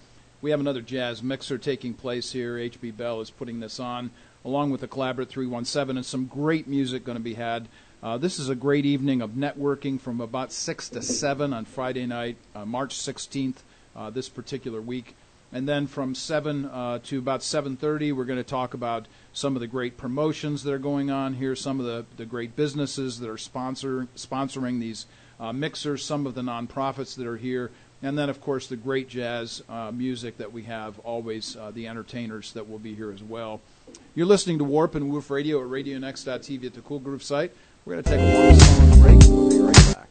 We 0.43 0.50
have 0.50 0.61
another 0.61 0.83
jazz 0.83 1.23
mixer 1.23 1.57
taking 1.57 1.95
place 1.95 2.31
here. 2.31 2.57
HB 2.57 2.97
Bell 2.97 3.23
is 3.23 3.31
putting 3.31 3.59
this 3.59 3.81
on 3.81 4.11
along 4.47 4.71
with 4.71 4.81
the 4.81 4.87
Collaborate 4.87 5.29
317, 5.29 5.97
and 5.97 6.07
some 6.07 6.26
great 6.26 6.69
music 6.69 7.05
going 7.05 7.19
to 7.19 7.23
be 7.23 7.35
had. 7.35 7.67
Uh, 8.00 8.17
this 8.17 8.38
is 8.38 8.49
a 8.49 8.55
great 8.55 8.87
evening 8.87 9.21
of 9.21 9.31
networking 9.31 10.00
from 10.00 10.21
about 10.21 10.53
6 10.53 10.88
to 10.91 11.03
7 11.03 11.53
on 11.53 11.65
Friday 11.65 12.07
night, 12.07 12.37
uh, 12.55 12.65
March 12.65 12.95
16th, 12.95 13.57
uh, 13.97 14.09
this 14.09 14.29
particular 14.29 14.81
week. 14.81 15.17
And 15.53 15.69
then 15.69 15.88
from 15.88 16.15
7 16.15 16.65
uh, 16.65 17.00
to 17.05 17.19
about 17.19 17.41
7.30, 17.41 18.15
we're 18.15 18.25
going 18.25 18.38
to 18.38 18.45
talk 18.45 18.73
about 18.73 19.09
some 19.33 19.57
of 19.57 19.61
the 19.61 19.67
great 19.67 19.97
promotions 19.97 20.62
that 20.62 20.73
are 20.73 20.79
going 20.79 21.11
on 21.11 21.35
here, 21.35 21.57
some 21.57 21.81
of 21.81 21.87
the, 21.87 22.07
the 22.17 22.25
great 22.25 22.55
businesses 22.55 23.19
that 23.19 23.29
are 23.29 23.38
sponsor, 23.38 24.07
sponsoring 24.17 24.79
these 24.79 25.07
uh, 25.41 25.53
mixers, 25.53 26.05
some 26.05 26.25
of 26.25 26.35
the 26.35 26.41
nonprofits 26.41 27.17
that 27.17 27.26
are 27.26 27.37
here, 27.37 27.73
and 28.03 28.19
then, 28.19 28.29
of 28.29 28.41
course, 28.41 28.67
the 28.67 28.76
great 28.76 29.09
jazz 29.09 29.62
uh, 29.69 29.91
music 29.91 30.38
that 30.38 30.53
we 30.53 30.65
have, 30.65 30.99
always 31.00 31.57
the 31.73 31.88
entertainers 31.88 32.53
that 32.53 32.69
will 32.69 32.79
be 32.79 32.95
here 32.95 33.11
as 33.11 33.23
well. 33.23 33.61
You're 34.15 34.26
listening 34.26 34.59
to 34.59 34.65
Warp 34.65 34.95
and 34.95 35.11
Woof 35.11 35.31
Radio 35.31 35.61
at 35.61 35.69
RadioNext.tv 35.69 36.65
at 36.65 36.75
the 36.75 36.81
Cool 36.81 36.99
Groove 36.99 37.23
site. 37.23 37.53
We're 37.85 38.00
going 38.00 38.05
to 38.05 38.11
take 38.11 38.21
a 38.21 38.61
song 38.61 39.00
break. 39.00 39.19
We'll 39.29 39.49
be 39.49 39.61
right 39.61 39.95
back. 39.95 40.09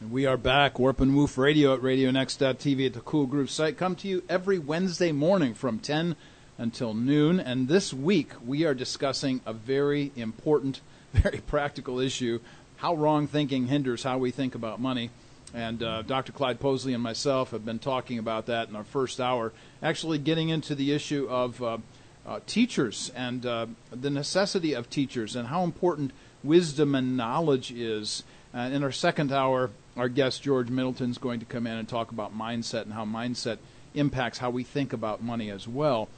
And 0.00 0.10
we 0.10 0.26
are 0.26 0.36
back. 0.36 0.78
Warp 0.78 1.00
and 1.00 1.16
Woof 1.16 1.38
Radio 1.38 1.72
at 1.74 1.80
RadioNext.tv 1.80 2.86
at 2.86 2.92
the 2.94 3.00
Cool 3.00 3.26
Groove 3.26 3.50
site. 3.50 3.78
Come 3.78 3.94
to 3.96 4.08
you 4.08 4.22
every 4.28 4.58
Wednesday 4.58 5.12
morning 5.12 5.54
from 5.54 5.78
10 5.78 6.16
until 6.58 6.94
noon. 6.94 7.40
And 7.40 7.68
this 7.68 7.94
week 7.94 8.32
we 8.44 8.64
are 8.64 8.74
discussing 8.74 9.40
a 9.46 9.52
very 9.52 10.12
important, 10.16 10.80
very 11.12 11.38
practical 11.38 11.98
issue 12.00 12.40
how 12.76 12.96
wrong 12.96 13.28
thinking 13.28 13.68
hinders 13.68 14.02
how 14.02 14.18
we 14.18 14.32
think 14.32 14.56
about 14.56 14.80
money. 14.80 15.10
And 15.54 15.82
uh, 15.82 16.02
Dr. 16.02 16.32
Clyde 16.32 16.60
Posley 16.60 16.94
and 16.94 17.02
myself 17.02 17.50
have 17.50 17.64
been 17.64 17.78
talking 17.78 18.18
about 18.18 18.46
that 18.46 18.68
in 18.68 18.76
our 18.76 18.84
first 18.84 19.20
hour, 19.20 19.52
actually 19.82 20.18
getting 20.18 20.48
into 20.48 20.74
the 20.74 20.92
issue 20.92 21.26
of 21.28 21.62
uh, 21.62 21.78
uh, 22.26 22.40
teachers 22.46 23.10
and 23.14 23.44
uh, 23.44 23.66
the 23.90 24.10
necessity 24.10 24.72
of 24.72 24.88
teachers 24.88 25.36
and 25.36 25.48
how 25.48 25.64
important 25.64 26.12
wisdom 26.42 26.94
and 26.94 27.16
knowledge 27.16 27.70
is. 27.70 28.22
And 28.54 28.74
in 28.74 28.82
our 28.82 28.92
second 28.92 29.32
hour, 29.32 29.70
our 29.96 30.08
guest 30.08 30.42
George 30.42 30.70
Middleton 30.70 31.10
is 31.10 31.18
going 31.18 31.40
to 31.40 31.46
come 31.46 31.66
in 31.66 31.76
and 31.76 31.88
talk 31.88 32.12
about 32.12 32.36
mindset 32.36 32.82
and 32.82 32.94
how 32.94 33.04
mindset 33.04 33.58
impacts 33.94 34.38
how 34.38 34.50
we 34.50 34.64
think 34.64 34.92
about 34.92 35.22
money 35.22 35.50
as 35.50 35.68
well. 35.68 36.08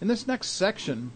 In 0.00 0.08
this 0.08 0.26
next 0.26 0.48
section, 0.48 1.12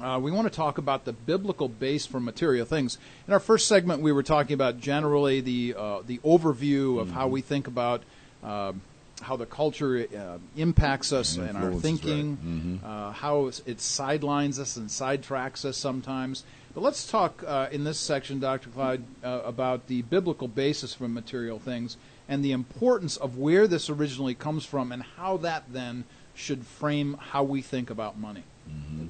uh, 0.00 0.18
we 0.22 0.30
want 0.30 0.46
to 0.46 0.54
talk 0.54 0.78
about 0.78 1.04
the 1.04 1.12
biblical 1.12 1.68
base 1.68 2.06
for 2.06 2.20
material 2.20 2.64
things. 2.64 2.98
In 3.26 3.32
our 3.32 3.40
first 3.40 3.66
segment, 3.66 4.02
we 4.02 4.12
were 4.12 4.22
talking 4.22 4.54
about 4.54 4.80
generally 4.80 5.40
the 5.40 5.74
uh, 5.76 6.02
the 6.06 6.18
overview 6.18 7.00
of 7.00 7.08
mm-hmm. 7.08 7.16
how 7.16 7.28
we 7.28 7.40
think 7.40 7.66
about 7.66 8.02
uh, 8.42 8.72
how 9.20 9.36
the 9.36 9.46
culture 9.46 10.06
uh, 10.16 10.38
impacts 10.56 11.12
us 11.12 11.36
and, 11.36 11.56
our 11.56 11.72
thinking, 11.74 12.30
right. 12.30 12.46
mm-hmm. 12.46 12.86
Uh, 12.86 13.12
how 13.12 13.50
it 13.66 13.80
sidelines 13.80 14.60
us 14.60 14.76
and 14.76 14.88
sidetracks 14.88 15.64
us 15.64 15.76
sometimes. 15.76 16.44
But 16.74 16.82
let's 16.82 17.10
talk 17.10 17.42
uh, 17.44 17.68
in 17.72 17.82
this 17.82 17.98
section, 17.98 18.38
Dr. 18.38 18.70
Clyde, 18.70 19.02
about 19.22 19.88
the 19.88 20.02
biblical 20.02 20.46
basis 20.46 20.94
for 20.94 21.08
material 21.08 21.58
things 21.58 21.96
and 22.28 22.44
the 22.44 22.52
importance 22.52 23.16
of 23.16 23.38
where 23.38 23.66
this 23.66 23.88
originally 23.88 24.34
comes 24.34 24.64
from 24.64 24.92
and 24.92 25.02
how 25.16 25.38
that 25.38 25.64
then 25.72 26.04
should 26.34 26.64
frame 26.66 27.16
how 27.18 27.42
we 27.42 27.62
think 27.62 27.90
about 27.90 28.18
money. 28.18 28.44
Mm-hmm. 28.70 29.06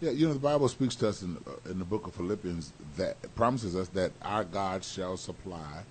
Yeah, 0.00 0.12
you 0.12 0.26
know, 0.26 0.32
the 0.32 0.38
Bible 0.38 0.68
speaks 0.68 0.94
to 0.96 1.08
us 1.08 1.22
in, 1.22 1.36
uh, 1.46 1.70
in 1.70 1.78
the 1.78 1.84
book 1.84 2.06
of 2.06 2.14
Philippians 2.14 2.72
that 2.96 3.16
promises 3.34 3.76
us 3.76 3.88
that 3.88 4.12
our 4.22 4.44
God 4.44 4.82
shall 4.82 5.16
supply 5.16 5.82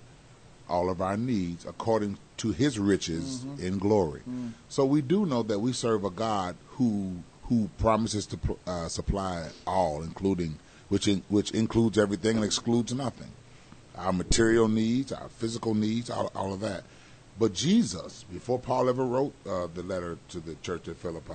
all 0.68 0.90
of 0.90 1.00
our 1.00 1.16
needs 1.16 1.64
according 1.64 2.18
to 2.38 2.52
his 2.52 2.78
riches 2.78 3.44
mm-hmm. 3.44 3.64
in 3.64 3.78
glory. 3.78 4.22
Mm. 4.28 4.52
So 4.68 4.84
we 4.84 5.00
do 5.02 5.26
know 5.26 5.42
that 5.44 5.58
we 5.58 5.72
serve 5.72 6.04
a 6.04 6.10
God 6.10 6.56
who 6.70 7.22
who 7.44 7.68
promises 7.78 8.26
to 8.26 8.38
uh, 8.66 8.86
supply 8.86 9.48
all, 9.66 10.02
including 10.02 10.56
which 10.88 11.08
in, 11.08 11.22
which 11.28 11.50
includes 11.50 11.98
everything 11.98 12.36
and 12.36 12.44
excludes 12.44 12.94
nothing. 12.94 13.30
Our 13.96 14.12
material 14.12 14.68
needs, 14.68 15.12
our 15.12 15.28
physical 15.28 15.74
needs, 15.74 16.10
all, 16.10 16.30
all 16.34 16.54
of 16.54 16.60
that. 16.60 16.84
But 17.40 17.52
Jesus, 17.52 18.24
before 18.32 18.60
Paul 18.60 18.88
ever 18.88 19.04
wrote 19.04 19.34
uh, 19.48 19.66
the 19.74 19.82
letter 19.82 20.16
to 20.28 20.38
the 20.38 20.54
church 20.56 20.86
at 20.86 20.96
Philippi, 20.96 21.34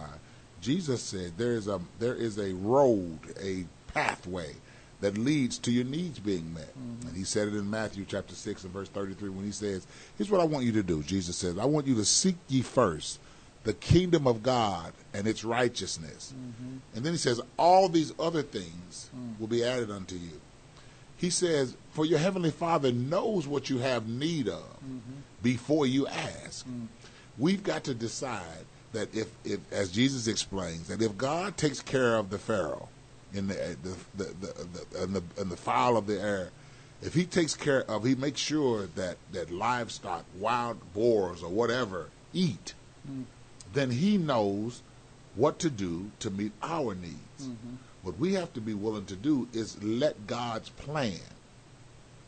Jesus 0.65 1.01
said 1.01 1.33
there 1.37 1.53
is 1.53 1.67
a 1.67 1.79
there 1.99 2.15
is 2.15 2.39
a 2.39 2.53
road, 2.53 3.19
a 3.39 3.65
pathway 3.93 4.55
that 5.01 5.17
leads 5.17 5.59
to 5.59 5.71
your 5.71 5.83
needs 5.85 6.17
being 6.17 6.53
met. 6.53 6.69
Mm-hmm. 6.69 7.07
And 7.07 7.15
he 7.15 7.23
said 7.23 7.47
it 7.47 7.53
in 7.53 7.69
Matthew 7.69 8.05
chapter 8.07 8.33
6 8.33 8.63
and 8.63 8.73
verse 8.73 8.89
33 8.89 9.29
when 9.29 9.45
he 9.45 9.51
says, 9.51 9.85
Here's 10.17 10.31
what 10.31 10.41
I 10.41 10.45
want 10.45 10.65
you 10.65 10.71
to 10.71 10.83
do. 10.83 11.03
Jesus 11.03 11.37
says, 11.37 11.59
I 11.59 11.65
want 11.65 11.85
you 11.85 11.93
to 11.95 12.05
seek 12.05 12.37
ye 12.47 12.63
first 12.63 13.19
the 13.65 13.73
kingdom 13.73 14.25
of 14.25 14.41
God 14.41 14.93
and 15.13 15.27
its 15.27 15.43
righteousness. 15.43 16.33
Mm-hmm. 16.35 16.77
And 16.95 17.05
then 17.05 17.13
he 17.13 17.17
says, 17.17 17.41
all 17.57 17.89
these 17.89 18.13
other 18.19 18.43
things 18.43 19.09
mm. 19.15 19.39
will 19.39 19.47
be 19.47 19.63
added 19.63 19.91
unto 19.91 20.15
you. 20.15 20.39
He 21.17 21.29
says, 21.31 21.75
for 21.91 22.05
your 22.05 22.19
heavenly 22.19 22.51
Father 22.51 22.91
knows 22.91 23.47
what 23.47 23.69
you 23.69 23.79
have 23.79 24.07
need 24.07 24.47
of 24.47 24.63
mm-hmm. 24.77 25.19
before 25.41 25.87
you 25.87 26.07
ask. 26.07 26.67
Mm. 26.67 26.87
We've 27.37 27.63
got 27.63 27.83
to 27.85 27.95
decide 27.95 28.65
that 28.95 29.13
if, 29.13 29.27
if, 29.43 29.59
as 29.71 29.91
Jesus 29.91 30.27
explains, 30.27 30.87
that 30.87 31.01
if 31.01 31.17
God 31.17 31.57
takes 31.57 31.81
care 31.81 32.15
of 32.15 32.29
the 32.29 32.37
Pharaoh 32.37 32.89
in 33.33 33.47
the, 33.47 33.77
the, 33.83 34.23
the, 34.23 34.33
the, 34.33 35.03
in 35.03 35.13
the, 35.13 35.23
in 35.37 35.49
the 35.49 35.57
fowl 35.57 35.97
of 35.97 36.07
the 36.07 36.19
air, 36.19 36.49
if 37.01 37.13
he 37.13 37.25
takes 37.25 37.55
care 37.55 37.83
of, 37.89 38.03
he 38.03 38.15
makes 38.15 38.39
sure 38.39 38.87
that, 38.95 39.17
that 39.33 39.51
livestock, 39.51 40.25
wild 40.39 40.77
boars 40.93 41.43
or 41.43 41.49
whatever, 41.49 42.07
eat, 42.33 42.73
mm. 43.09 43.25
then 43.73 43.91
he 43.91 44.17
knows 44.17 44.81
what 45.35 45.59
to 45.59 45.69
do 45.69 46.11
to 46.19 46.29
meet 46.29 46.53
our 46.63 46.95
needs. 46.95 47.43
Mm-hmm. 47.43 47.75
What 48.03 48.17
we 48.17 48.33
have 48.33 48.53
to 48.53 48.61
be 48.61 48.73
willing 48.73 49.05
to 49.05 49.15
do 49.15 49.47
is 49.51 49.81
let 49.83 50.27
God's 50.27 50.69
plan 50.69 51.19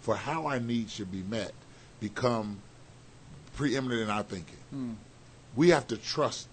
for 0.01 0.15
how 0.15 0.47
our 0.47 0.59
needs 0.59 0.93
should 0.93 1.11
be 1.11 1.23
met 1.23 1.53
become 1.99 2.59
preeminent 3.55 4.01
in 4.01 4.09
our 4.09 4.23
thinking. 4.23 4.57
Mm. 4.75 4.95
We 5.55 5.69
have 5.69 5.87
to 5.87 5.97
trust. 5.97 6.47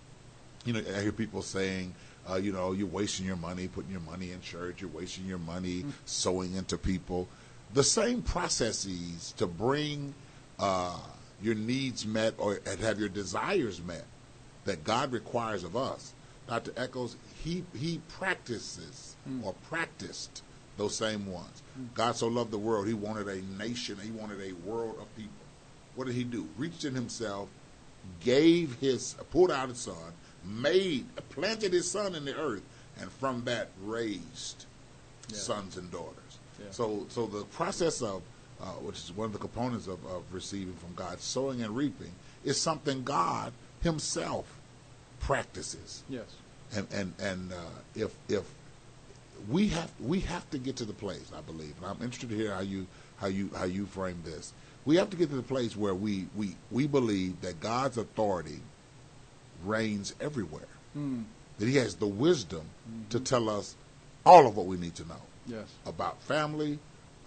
You 0.65 0.75
know, 0.75 0.83
I 0.97 1.01
hear 1.03 1.13
people 1.13 1.43
saying, 1.43 1.95
uh, 2.29 2.37
you 2.37 2.53
know, 2.53 2.73
you're 2.73 2.87
wasting 2.87 3.27
your 3.27 3.37
money 3.37 3.69
putting 3.69 3.91
your 3.91 4.01
money 4.01 4.33
in 4.33 4.41
church. 4.41 4.81
You're 4.81 4.91
wasting 4.91 5.27
your 5.27 5.39
money 5.39 5.83
mm. 5.83 5.93
sowing 6.07 6.55
into 6.55 6.79
people 6.79 7.29
the 7.73 7.85
same 7.85 8.23
processes 8.23 9.35
to 9.37 9.47
bring 9.47 10.15
uh, 10.59 10.99
your 11.43 11.55
needs 11.55 12.07
met 12.07 12.35
or 12.39 12.61
and 12.67 12.81
have 12.81 12.99
your 12.99 13.09
desires 13.09 13.83
met 13.83 14.05
that 14.65 14.85
God 14.85 15.13
requires 15.13 15.65
of 15.65 15.77
us. 15.77 16.15
Dr. 16.47 16.73
Eckel, 16.73 17.15
he 17.43 17.65
he 17.75 18.01
practices 18.09 19.17
mm. 19.29 19.45
or 19.45 19.55
practiced 19.69 20.43
those 20.77 20.97
same 20.97 21.31
ones. 21.31 21.63
Mm. 21.79 21.95
God 21.95 22.17
so 22.17 22.29
loved 22.29 22.51
the 22.51 22.59
world, 22.59 22.87
he 22.87 22.95
wanted 22.95 23.29
a 23.29 23.43
nation, 23.59 23.99
he 24.03 24.11
wanted 24.11 24.41
a 24.41 24.53
world 24.69 24.97
of 25.01 25.15
people. 25.17 25.33
What 25.95 26.07
did 26.07 26.17
he 26.17 26.25
do? 26.25 26.49
Reached 26.57 26.85
in 26.85 26.95
himself, 26.95 27.49
gave 28.21 28.77
his, 28.81 29.15
pulled 29.31 29.51
out 29.51 29.69
his 29.69 29.79
son, 29.79 30.13
made, 30.47 31.07
planted 31.31 31.73
his 31.73 31.91
son 31.91 32.15
in 32.15 32.25
the 32.25 32.37
earth, 32.37 32.63
and 33.01 33.11
from 33.11 33.45
that 33.45 33.71
raised 33.83 34.67
yeah. 35.29 35.37
sons 35.37 35.77
and 35.77 35.91
daughters. 35.91 36.39
So, 36.71 37.07
so 37.09 37.27
the 37.27 37.45
process 37.45 38.03
of, 38.03 38.23
uh, 38.61 38.67
which 38.83 38.97
is 38.97 39.13
one 39.13 39.27
of 39.27 39.33
the 39.33 39.39
components 39.39 39.87
of, 39.87 40.05
of 40.07 40.23
receiving 40.33 40.75
from 40.75 40.95
God, 40.95 41.21
sowing 41.21 41.63
and 41.63 41.77
reaping, 41.77 42.13
is 42.45 42.61
something 42.61 43.03
God 43.05 43.53
Himself 43.83 44.47
practices. 45.21 46.03
Yes. 46.09 46.25
And 46.75 46.87
and 46.93 47.13
and 47.21 47.53
uh, 47.53 47.57
if 47.95 48.15
if 48.29 48.43
we 49.49 49.69
have 49.69 49.91
we 50.01 50.21
have 50.21 50.49
to 50.51 50.59
get 50.59 50.77
to 50.77 50.85
the 50.85 50.93
place, 50.93 51.31
I 51.37 51.41
believe, 51.41 51.75
and 51.79 51.87
I'm 51.87 52.03
interested 52.03 52.31
to 52.31 52.37
hear 52.37 52.55
how 52.55 52.61
you 52.61 52.87
how 53.19 53.27
you 53.27 53.51
how 53.57 53.65
you 53.65 53.87
frame 53.87 54.23
this. 54.25 54.53
We 54.85 54.97
have 54.97 55.11
to 55.11 55.17
get 55.17 55.31
to 55.31 55.37
the 55.37 55.43
place 55.43 55.77
where 55.77 55.95
we 55.95 56.27
we 56.35 56.57
we 56.71 56.87
believe 56.87 57.41
that 57.43 57.61
God's 57.61 57.99
authority 57.99 58.61
reigns 59.67 60.15
everywhere. 60.21 60.69
Mm. 60.97 61.25
That 61.59 61.69
He 61.69 61.77
has 61.77 61.97
the 61.97 62.07
wisdom 62.07 62.63
mm-hmm. 62.89 63.09
to 63.11 63.21
tell 63.21 63.49
us 63.49 63.77
all 64.27 64.47
of 64.47 64.57
what 64.57 64.67
we 64.67 64.77
need 64.77 64.95
to 64.97 65.07
know 65.07 65.21
yes. 65.47 65.67
about 65.87 66.23
family, 66.23 66.79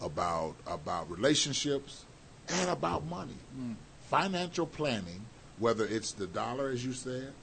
about 0.02 0.56
about 0.66 1.10
relationships, 1.10 2.06
and 2.50 2.70
about 2.70 3.06
money. 3.06 3.38
Mm. 3.60 3.76
Financial 4.10 4.66
planning, 4.66 5.26
whether 5.60 5.86
it's 5.86 6.14
the 6.14 6.28
dollar, 6.28 6.70
as 6.70 6.86
you 6.86 6.94
said, 6.94 7.34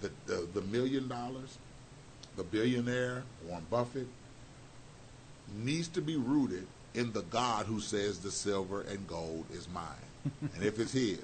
the, 0.00 0.10
the, 0.26 0.48
the 0.54 0.62
million 0.62 1.08
dollars, 1.08 1.58
the 2.36 2.42
billionaire, 2.42 3.24
Warren 3.46 3.66
Buffett, 3.70 4.08
needs 5.58 5.88
to 5.88 6.00
be 6.00 6.16
rooted 6.16 6.66
in 6.94 7.12
the 7.12 7.22
God 7.22 7.66
who 7.66 7.80
says 7.80 8.18
the 8.18 8.30
silver 8.30 8.82
and 8.82 9.06
gold 9.06 9.44
is 9.52 9.68
mine. 9.68 9.84
and 10.54 10.62
if 10.62 10.78
it's 10.78 10.92
his, 10.92 11.20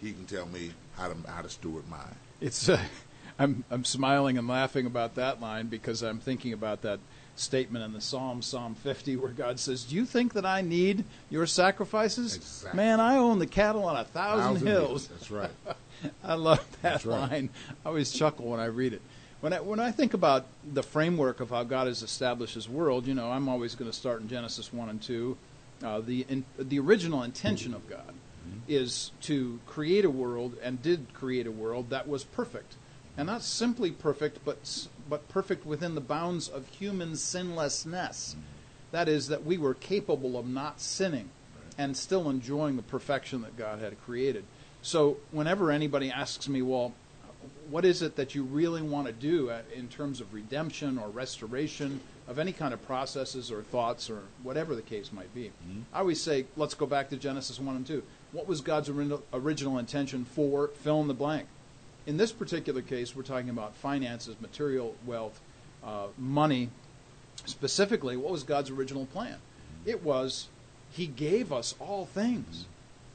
he 0.00 0.12
can 0.12 0.24
tell 0.24 0.46
me 0.46 0.72
how 0.96 1.08
to 1.08 1.16
how 1.28 1.42
to 1.42 1.48
steward 1.48 1.88
mine. 1.88 2.16
It's 2.42 2.68
uh, 2.68 2.82
I'm 3.38 3.64
I'm 3.70 3.84
smiling 3.84 4.36
and 4.36 4.46
laughing 4.48 4.84
about 4.86 5.14
that 5.14 5.40
line 5.40 5.68
because 5.68 6.02
I'm 6.02 6.18
thinking 6.18 6.52
about 6.52 6.82
that 6.82 7.00
statement 7.34 7.84
in 7.84 7.92
the 7.92 8.00
Psalm, 8.00 8.42
Psalm 8.42 8.74
50, 8.74 9.16
where 9.16 9.30
God 9.30 9.58
says, 9.58 9.84
Do 9.84 9.94
you 9.94 10.04
think 10.04 10.34
that 10.34 10.44
I 10.44 10.60
need 10.60 11.04
your 11.30 11.46
sacrifices? 11.46 12.36
Exactly. 12.36 12.76
Man, 12.76 13.00
I 13.00 13.16
own 13.16 13.38
the 13.38 13.46
cattle 13.46 13.84
on 13.84 13.96
a 13.96 14.04
thousand, 14.04 14.54
thousand 14.54 14.66
hills. 14.66 15.08
That's 15.08 15.30
right. 15.30 15.50
I 16.24 16.34
love 16.34 16.64
that 16.82 17.04
right. 17.04 17.30
line. 17.30 17.50
I 17.84 17.88
always 17.88 18.12
chuckle 18.12 18.46
when 18.46 18.60
I 18.60 18.66
read 18.66 18.92
it. 18.92 19.02
When 19.40 19.52
I, 19.52 19.60
when 19.60 19.80
I 19.80 19.90
think 19.90 20.14
about 20.14 20.46
the 20.64 20.82
framework 20.82 21.40
of 21.40 21.50
how 21.50 21.64
God 21.64 21.86
has 21.86 22.02
established 22.02 22.54
His 22.54 22.68
world, 22.68 23.06
you 23.06 23.14
know, 23.14 23.30
I'm 23.30 23.48
always 23.48 23.74
going 23.74 23.90
to 23.90 23.96
start 23.96 24.20
in 24.20 24.28
Genesis 24.28 24.72
1 24.72 24.88
and 24.88 25.02
2. 25.02 25.36
Uh, 25.82 26.00
the, 26.00 26.24
in, 26.28 26.44
the 26.58 26.78
original 26.78 27.24
intention 27.24 27.74
of 27.74 27.88
God. 27.88 28.14
Mm-hmm. 28.52 28.72
is 28.72 29.12
to 29.22 29.60
create 29.66 30.04
a 30.04 30.10
world, 30.10 30.56
and 30.62 30.82
did 30.82 31.12
create 31.14 31.46
a 31.46 31.52
world 31.52 31.90
that 31.90 32.08
was 32.08 32.24
perfect 32.24 32.74
and 33.16 33.26
not 33.26 33.42
simply 33.42 33.90
perfect, 33.90 34.44
but 34.44 34.88
but 35.08 35.28
perfect 35.28 35.66
within 35.66 35.94
the 35.94 36.00
bounds 36.00 36.48
of 36.48 36.66
human 36.68 37.12
sinlessness. 37.12 38.32
Mm-hmm. 38.32 38.40
That 38.92 39.08
is, 39.08 39.28
that 39.28 39.44
we 39.44 39.58
were 39.58 39.74
capable 39.74 40.38
of 40.38 40.46
not 40.46 40.80
sinning 40.80 41.30
and 41.78 41.96
still 41.96 42.28
enjoying 42.28 42.76
the 42.76 42.82
perfection 42.82 43.40
that 43.42 43.56
God 43.56 43.80
had 43.80 44.00
created. 44.02 44.44
So, 44.82 45.18
whenever 45.30 45.70
anybody 45.70 46.10
asks 46.10 46.48
me, 46.48 46.60
well, 46.60 46.92
what 47.70 47.84
is 47.84 48.02
it 48.02 48.16
that 48.16 48.34
you 48.34 48.44
really 48.44 48.82
want 48.82 49.06
to 49.06 49.12
do 49.12 49.50
uh, 49.50 49.62
in 49.74 49.88
terms 49.88 50.20
of 50.20 50.34
redemption 50.34 50.98
or 50.98 51.08
restoration 51.08 52.00
of 52.28 52.38
any 52.38 52.52
kind 52.52 52.74
of 52.74 52.84
processes 52.86 53.50
or 53.50 53.62
thoughts 53.62 54.10
or 54.10 54.22
whatever 54.42 54.74
the 54.74 54.82
case 54.82 55.10
might 55.12 55.34
be? 55.34 55.46
Mm-hmm. 55.66 55.80
I 55.92 56.00
always 56.00 56.20
say, 56.20 56.46
let's 56.56 56.74
go 56.74 56.86
back 56.86 57.08
to 57.10 57.16
Genesis 57.16 57.58
1 57.58 57.76
and 57.76 57.86
2. 57.86 58.02
What 58.32 58.48
was 58.48 58.60
God's 58.60 58.88
original 58.88 59.78
intention 59.78 60.24
for 60.24 60.68
fill 60.68 61.00
in 61.00 61.08
the 61.08 61.14
blank? 61.14 61.46
in 62.06 62.16
this 62.16 62.32
particular 62.32 62.82
case, 62.82 63.14
we're 63.14 63.22
talking 63.22 63.50
about 63.50 63.74
finances, 63.76 64.36
material 64.40 64.94
wealth, 65.06 65.40
uh, 65.84 66.06
money. 66.18 66.70
Specifically, 67.44 68.16
what 68.16 68.32
was 68.32 68.42
God's 68.42 68.70
original 68.70 69.06
plan? 69.06 69.36
It 69.84 70.02
was 70.02 70.48
He 70.92 71.06
gave 71.06 71.52
us 71.52 71.74
all 71.80 72.06
things. 72.06 72.66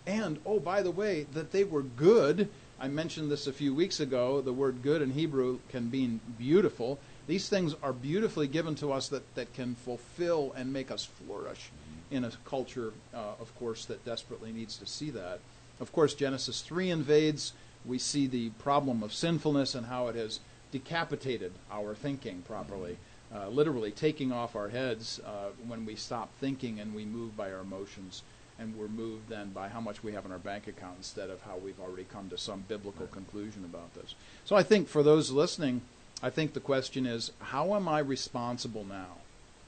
And, 0.05 0.39
oh, 0.45 0.59
by 0.59 0.81
the 0.81 0.91
way, 0.91 1.27
that 1.33 1.51
they 1.51 1.63
were 1.63 1.81
good. 1.81 2.49
I 2.79 2.87
mentioned 2.87 3.29
this 3.29 3.47
a 3.47 3.53
few 3.53 3.73
weeks 3.73 3.99
ago. 3.99 4.41
The 4.41 4.53
word 4.53 4.81
good 4.81 5.01
in 5.01 5.11
Hebrew 5.11 5.59
can 5.69 5.91
mean 5.91 6.21
beautiful. 6.37 6.99
These 7.27 7.49
things 7.49 7.75
are 7.83 7.91
beautifully 7.91 8.47
given 8.47 8.75
to 8.75 8.93
us 8.93 9.09
that, 9.09 9.35
that 9.35 9.53
can 9.53 9.75
fulfill 9.75 10.53
and 10.55 10.71
make 10.71 10.91
us 10.91 11.03
flourish 11.03 11.71
in 12.11 12.23
a 12.23 12.31
culture, 12.45 12.93
uh, 13.13 13.33
of 13.39 13.53
course, 13.59 13.85
that 13.85 14.03
desperately 14.05 14.51
needs 14.51 14.77
to 14.77 14.85
see 14.85 15.09
that. 15.11 15.39
Of 15.79 15.91
course, 15.91 16.13
Genesis 16.13 16.61
3 16.61 16.89
invades 16.89 17.53
we 17.85 17.97
see 17.97 18.27
the 18.27 18.49
problem 18.51 19.01
of 19.03 19.13
sinfulness 19.13 19.73
and 19.73 19.87
how 19.87 20.07
it 20.07 20.15
has 20.15 20.39
decapitated 20.71 21.53
our 21.71 21.95
thinking 21.95 22.41
properly, 22.41 22.97
uh, 23.33 23.47
literally 23.47 23.91
taking 23.91 24.31
off 24.31 24.55
our 24.55 24.69
heads 24.69 25.19
uh, 25.25 25.49
when 25.65 25.85
we 25.85 25.95
stop 25.95 26.29
thinking 26.39 26.79
and 26.79 26.93
we 26.93 27.05
move 27.05 27.37
by 27.37 27.51
our 27.51 27.61
emotions. 27.61 28.23
And 28.59 28.75
we're 28.75 28.87
moved 28.87 29.29
then 29.29 29.51
by 29.51 29.67
how 29.67 29.79
much 29.79 30.03
we 30.03 30.13
have 30.13 30.25
in 30.25 30.31
our 30.31 30.39
bank 30.39 30.67
account 30.67 30.95
instead 30.97 31.29
of 31.29 31.41
how 31.43 31.57
we've 31.57 31.79
already 31.79 32.05
come 32.05 32.27
to 32.29 32.37
some 32.39 32.65
biblical 32.67 33.05
conclusion 33.05 33.63
about 33.63 33.93
this. 33.93 34.15
So 34.45 34.55
I 34.55 34.63
think 34.63 34.87
for 34.87 35.03
those 35.03 35.29
listening, 35.29 35.81
I 36.23 36.31
think 36.31 36.53
the 36.53 36.59
question 36.59 37.05
is 37.05 37.31
how 37.39 37.75
am 37.75 37.87
I 37.87 37.99
responsible 37.99 38.83
now? 38.83 39.17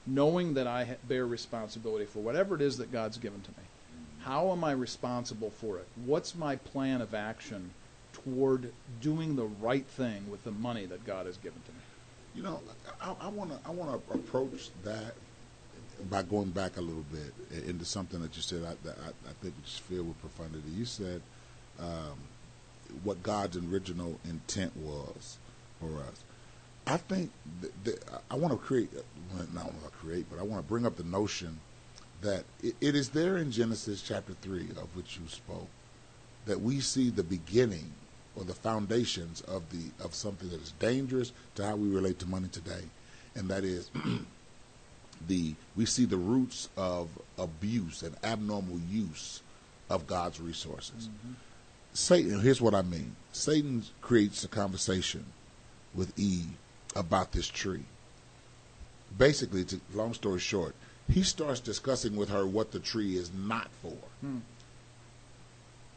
Knowing 0.06 0.54
that 0.54 0.66
I 0.66 0.96
bear 1.06 1.26
responsibility 1.26 2.06
for 2.06 2.20
whatever 2.20 2.54
it 2.54 2.62
is 2.62 2.78
that 2.78 2.90
God's 2.90 3.18
given 3.18 3.40
to 3.42 3.50
me. 3.50 3.66
How 4.20 4.50
am 4.52 4.64
I 4.64 4.72
responsible 4.72 5.50
for 5.50 5.78
it? 5.78 5.86
What's 6.04 6.34
my 6.34 6.56
plan 6.56 7.00
of 7.00 7.14
action 7.14 7.70
toward 8.12 8.72
doing 9.00 9.36
the 9.36 9.46
right 9.46 9.86
thing 9.86 10.30
with 10.30 10.44
the 10.44 10.50
money 10.50 10.86
that 10.86 11.04
God 11.04 11.26
has 11.26 11.36
given 11.36 11.60
to 11.64 11.72
me? 11.72 11.78
You 12.34 12.42
know, 12.42 12.60
I 13.00 13.28
want 13.28 13.50
to 13.50 13.58
I 13.66 13.70
want 13.70 13.90
to 13.90 14.14
approach 14.14 14.70
that 14.84 15.14
by 16.08 16.22
going 16.22 16.50
back 16.50 16.76
a 16.76 16.80
little 16.80 17.04
bit 17.12 17.64
into 17.66 17.84
something 17.84 18.20
that 18.22 18.36
you 18.36 18.42
said. 18.42 18.62
I, 18.64 18.88
I, 18.88 19.08
I 19.08 19.32
think 19.42 19.54
just 19.64 19.80
filled 19.82 20.08
with 20.08 20.20
profundity. 20.20 20.70
You 20.70 20.84
said 20.84 21.22
um, 21.78 22.18
what 23.02 23.22
God's 23.22 23.56
original 23.56 24.18
intent 24.28 24.76
was 24.76 25.38
for 25.80 26.02
us. 26.02 26.24
I 26.90 26.96
think 26.96 27.30
that, 27.60 27.84
that 27.84 28.22
I 28.30 28.34
want 28.34 28.52
to 28.52 28.58
create, 28.58 28.90
not 29.54 29.66
want 29.66 29.84
to 29.84 29.90
create, 29.90 30.26
but 30.28 30.38
I 30.38 30.42
want 30.42 30.62
to 30.62 30.68
bring 30.68 30.84
up 30.84 30.96
the 30.96 31.04
notion 31.04 31.60
that 32.20 32.44
it, 32.62 32.74
it 32.80 32.94
is 32.94 33.10
there 33.10 33.36
in 33.36 33.52
Genesis 33.52 34.02
chapter 34.02 34.34
3, 34.42 34.70
of 34.70 34.94
which 34.96 35.18
you 35.18 35.28
spoke, 35.28 35.68
that 36.46 36.60
we 36.60 36.80
see 36.80 37.10
the 37.10 37.22
beginning 37.22 37.92
or 38.36 38.44
the 38.44 38.54
foundations 38.54 39.40
of 39.42 39.62
the 39.70 40.04
of 40.04 40.14
something 40.14 40.48
that 40.50 40.60
is 40.60 40.72
dangerous 40.78 41.32
to 41.54 41.64
how 41.64 41.76
we 41.76 41.88
relate 41.88 42.18
to 42.18 42.26
money 42.26 42.48
today, 42.48 42.82
and 43.34 43.48
that 43.48 43.64
is 43.64 43.90
the 45.28 45.54
we 45.76 45.84
see 45.84 46.04
the 46.04 46.16
roots 46.16 46.68
of 46.76 47.08
abuse 47.38 48.02
and 48.02 48.16
abnormal 48.24 48.78
use 48.90 49.42
of 49.88 50.06
God's 50.06 50.40
resources. 50.40 51.08
Mm-hmm. 51.08 51.32
Satan, 51.92 52.40
here's 52.40 52.60
what 52.60 52.74
I 52.74 52.82
mean 52.82 53.16
Satan 53.32 53.84
creates 54.00 54.44
a 54.44 54.48
conversation 54.48 55.26
with 55.94 56.16
Eve 56.18 56.56
about 56.96 57.32
this 57.32 57.48
tree. 57.48 57.84
Basically, 59.16 59.64
to, 59.64 59.80
long 59.94 60.14
story 60.14 60.38
short, 60.40 60.74
he 61.10 61.22
starts 61.22 61.60
discussing 61.60 62.16
with 62.16 62.28
her 62.28 62.46
what 62.46 62.72
the 62.72 62.78
tree 62.78 63.16
is 63.16 63.30
not 63.34 63.68
for. 63.82 63.96
Hmm. 64.20 64.38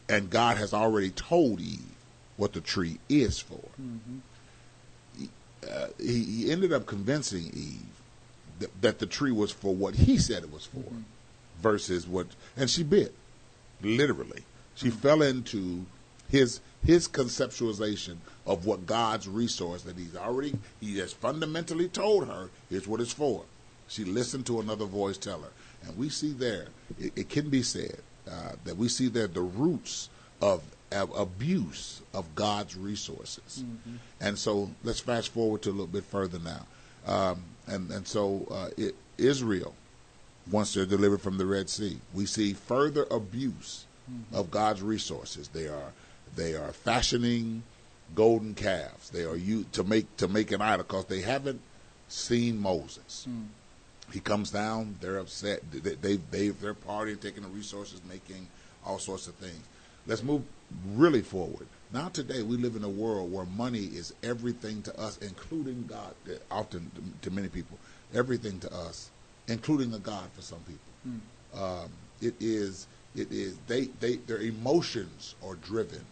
And 0.09 0.29
God 0.29 0.57
has 0.57 0.73
already 0.73 1.09
told 1.11 1.59
Eve 1.61 1.79
what 2.37 2.53
the 2.53 2.61
tree 2.61 2.99
is 3.09 3.39
for. 3.39 3.69
Mm-hmm. 3.81 4.17
He, 5.19 5.29
uh, 5.69 5.87
he, 5.99 6.23
he 6.23 6.51
ended 6.51 6.73
up 6.73 6.85
convincing 6.85 7.51
Eve 7.53 7.85
that, 8.59 8.81
that 8.81 8.99
the 8.99 9.05
tree 9.05 9.31
was 9.31 9.51
for 9.51 9.73
what 9.73 9.95
he 9.95 10.17
said 10.17 10.43
it 10.43 10.51
was 10.51 10.65
for 10.65 10.79
Mhm. 10.79 11.03
versus 11.61 12.07
what, 12.07 12.27
and 12.57 12.69
she 12.69 12.83
bit, 12.83 13.13
literally. 13.81 14.43
She 14.75 14.87
Mm-hmm. 14.89 14.97
fell 14.97 15.21
into 15.21 15.85
his 16.29 16.59
his 16.85 17.07
conceptualization 17.07 18.17
of 18.45 18.65
what 18.65 18.85
God's 18.85 19.27
resource 19.27 19.83
that 19.83 19.97
he's 19.97 20.15
already 20.15 20.53
he 20.81 20.97
has 20.99 21.13
fundamentally 21.13 21.87
told 21.87 22.27
her 22.27 22.49
is 22.69 22.87
what 22.87 22.99
it's 23.01 23.13
for. 23.13 23.43
She 23.87 24.03
listened 24.03 24.45
to 24.47 24.59
another 24.59 24.85
voice 24.85 25.17
tell 25.17 25.41
her, 25.41 25.51
and 25.85 25.97
we 25.97 26.09
see 26.09 26.31
there 26.31 26.67
it, 26.99 27.13
it 27.15 27.29
can 27.29 27.49
be 27.49 27.61
said 27.61 27.99
uh, 28.29 28.53
that 28.65 28.77
we 28.77 28.87
see 28.87 29.07
there 29.07 29.27
the 29.27 29.41
roots 29.41 30.09
of, 30.41 30.63
of 30.91 31.15
abuse 31.17 32.01
of 32.13 32.35
God's 32.35 32.75
resources. 32.75 33.63
Mhm. 33.63 33.97
And 34.21 34.37
so 34.37 34.71
let's 34.83 34.99
fast 34.99 35.29
forward 35.29 35.61
to 35.63 35.69
a 35.69 35.71
little 35.71 35.87
bit 35.87 36.03
further 36.05 36.39
now. 36.39 36.65
Um, 37.05 37.43
and, 37.67 37.89
and 37.91 38.07
so 38.07 38.47
uh, 38.51 38.69
it, 38.77 38.95
Israel, 39.17 39.73
once 40.51 40.73
they're 40.73 40.85
delivered 40.85 41.21
from 41.21 41.37
the 41.37 41.45
Red 41.45 41.69
Sea, 41.69 41.97
we 42.13 42.25
see 42.25 42.53
further 42.53 43.05
abuse 43.11 43.85
of 44.33 44.51
God's 44.51 44.81
resources. 44.81 45.47
They 45.47 45.67
are 45.67 45.93
they 46.35 46.55
are 46.55 46.71
fashioning 46.71 47.63
golden 48.15 48.53
calves. 48.53 49.09
They 49.09 49.23
are 49.23 49.35
you 49.35 49.65
to 49.73 49.83
make 49.83 50.17
to 50.17 50.27
make 50.27 50.51
an 50.51 50.61
idol 50.61 50.85
because 50.85 51.05
they 51.05 51.21
haven't 51.21 51.61
seen 52.07 52.59
Moses. 52.59 53.27
Mm. 53.29 53.47
He 54.11 54.19
comes 54.19 54.51
down. 54.51 54.97
They're 55.01 55.17
upset. 55.17 55.61
They, 55.71 55.95
they, 55.95 56.17
they 56.17 56.49
they're 56.49 56.73
partying, 56.73 57.19
taking 57.19 57.43
the 57.43 57.49
resources, 57.49 58.01
making 58.07 58.47
all 58.85 58.99
sorts 58.99 59.27
of 59.27 59.35
things. 59.35 59.63
Let's 60.05 60.23
move 60.23 60.43
really 60.93 61.21
forward. 61.21 61.67
Now 61.91 62.09
today 62.09 62.41
we 62.41 62.57
live 62.57 62.75
in 62.75 62.83
a 62.83 62.89
world 62.89 63.31
where 63.31 63.45
money 63.45 63.85
is 63.85 64.13
everything 64.23 64.81
to 64.83 64.99
us, 64.99 65.17
including 65.19 65.85
God. 65.87 66.13
Often 66.51 66.91
to 67.21 67.31
many 67.31 67.47
people, 67.47 67.77
everything 68.13 68.59
to 68.59 68.73
us, 68.73 69.11
including 69.47 69.93
a 69.93 69.99
God 69.99 70.29
for 70.33 70.41
some 70.41 70.59
people. 70.59 70.79
Mm. 71.07 71.83
Um, 71.83 71.89
it 72.21 72.35
is 72.39 72.87
it 73.15 73.31
is 73.31 73.57
they 73.67 73.85
they 73.99 74.15
their 74.15 74.39
emotions 74.39 75.35
are 75.45 75.55
driven 75.55 76.03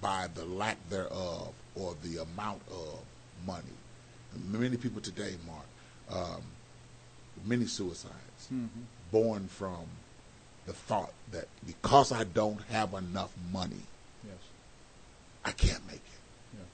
by 0.00 0.28
the 0.34 0.44
lack 0.44 0.76
thereof 0.90 1.52
or 1.74 1.94
the 2.02 2.18
amount 2.22 2.62
of 2.70 3.00
money. 3.46 3.64
Many 4.48 4.76
people 4.76 5.00
today, 5.00 5.34
Mark, 5.46 5.66
um, 6.10 6.42
many 7.44 7.66
suicides 7.66 8.48
Mhm. 8.52 8.68
born 9.10 9.48
from 9.48 9.86
the 10.66 10.72
thought 10.72 11.12
that 11.30 11.48
because 11.66 12.12
I 12.12 12.24
don't 12.24 12.60
have 12.64 12.92
enough 12.94 13.32
money, 13.52 13.82
Yes. 14.26 14.38
I 15.44 15.52
can't 15.52 15.86
make 15.86 15.96
it. 15.96 16.20
Yeah. 16.58 16.64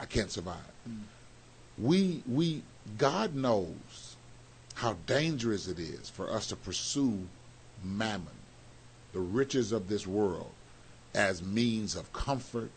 I 0.00 0.06
can't 0.06 0.30
survive. 0.30 0.72
Mm. 0.88 1.04
We 1.78 2.22
we 2.26 2.62
God 2.96 3.34
knows 3.34 4.16
how 4.74 4.94
dangerous 5.06 5.68
it 5.68 5.78
is 5.78 6.08
for 6.08 6.30
us 6.30 6.46
to 6.48 6.56
pursue 6.56 7.28
mammon, 7.84 8.36
the 9.12 9.20
riches 9.20 9.70
of 9.72 9.88
this 9.88 10.06
world, 10.06 10.52
as 11.18 11.42
means 11.42 11.96
of 11.96 12.12
comfort 12.12 12.70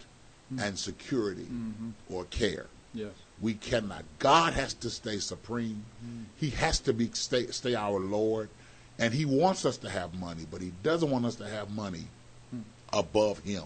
and 0.58 0.78
security 0.78 1.46
Mhm. 1.50 1.94
or 2.10 2.26
care. 2.26 2.66
Yes. 2.94 3.14
We 3.40 3.54
cannot. 3.54 4.04
God 4.20 4.52
has 4.54 4.74
to 4.76 4.90
stay 4.90 5.20
supreme. 5.20 5.86
Mm. 6.06 6.26
He 6.36 6.50
has 6.50 6.80
to 6.82 6.92
be 6.94 7.10
stay, 7.14 7.48
stay 7.52 7.74
our 7.76 8.00
Lord, 8.00 8.50
and 9.00 9.14
He 9.14 9.24
wants 9.24 9.64
us 9.64 9.78
to 9.78 9.90
have 9.90 10.14
money, 10.14 10.46
but 10.52 10.62
He 10.62 10.74
doesn't 10.84 11.10
want 11.10 11.26
us 11.26 11.36
to 11.36 11.48
have 11.48 11.70
money 11.72 12.08
Mm. 12.54 12.64
above 12.92 13.40
Him. 13.40 13.64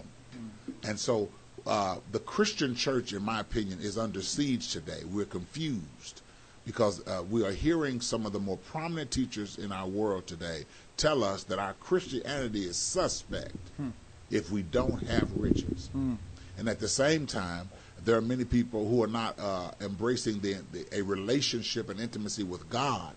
And 0.84 1.00
so, 1.00 1.28
uh, 1.66 1.96
the 2.12 2.20
Christian 2.20 2.76
church, 2.76 3.12
in 3.12 3.22
my 3.22 3.40
opinion, 3.40 3.80
is 3.80 3.98
under 3.98 4.22
siege 4.22 4.70
today. 4.72 5.02
We're 5.04 5.24
confused 5.24 6.20
because 6.64 7.04
uh, 7.06 7.24
we 7.28 7.44
are 7.44 7.52
hearing 7.52 8.00
some 8.00 8.26
of 8.26 8.32
the 8.32 8.38
more 8.40 8.58
prominent 8.58 9.10
teachers 9.10 9.58
in 9.58 9.72
our 9.72 9.88
world 9.88 10.26
today 10.28 10.66
tell 10.96 11.24
us 11.24 11.42
that 11.44 11.58
our 11.58 11.74
Christianity 11.74 12.64
is 12.64 12.76
suspect 12.76 13.56
Hmm. 13.76 13.90
If 14.30 14.50
we 14.50 14.62
don't 14.62 15.00
have 15.04 15.30
riches. 15.38 15.90
Mm. 15.96 16.16
And 16.58 16.68
at 16.68 16.80
the 16.80 16.88
same 16.88 17.26
time, 17.26 17.68
there 18.04 18.16
are 18.16 18.22
many 18.22 18.44
people 18.44 18.88
who 18.88 19.02
are 19.02 19.08
not 19.08 19.38
uh, 19.38 19.70
embracing 19.80 20.40
the, 20.40 20.56
the, 20.72 20.86
a 20.92 21.02
relationship 21.02 21.88
and 21.90 22.00
intimacy 22.00 22.42
with 22.44 22.68
God, 22.70 23.14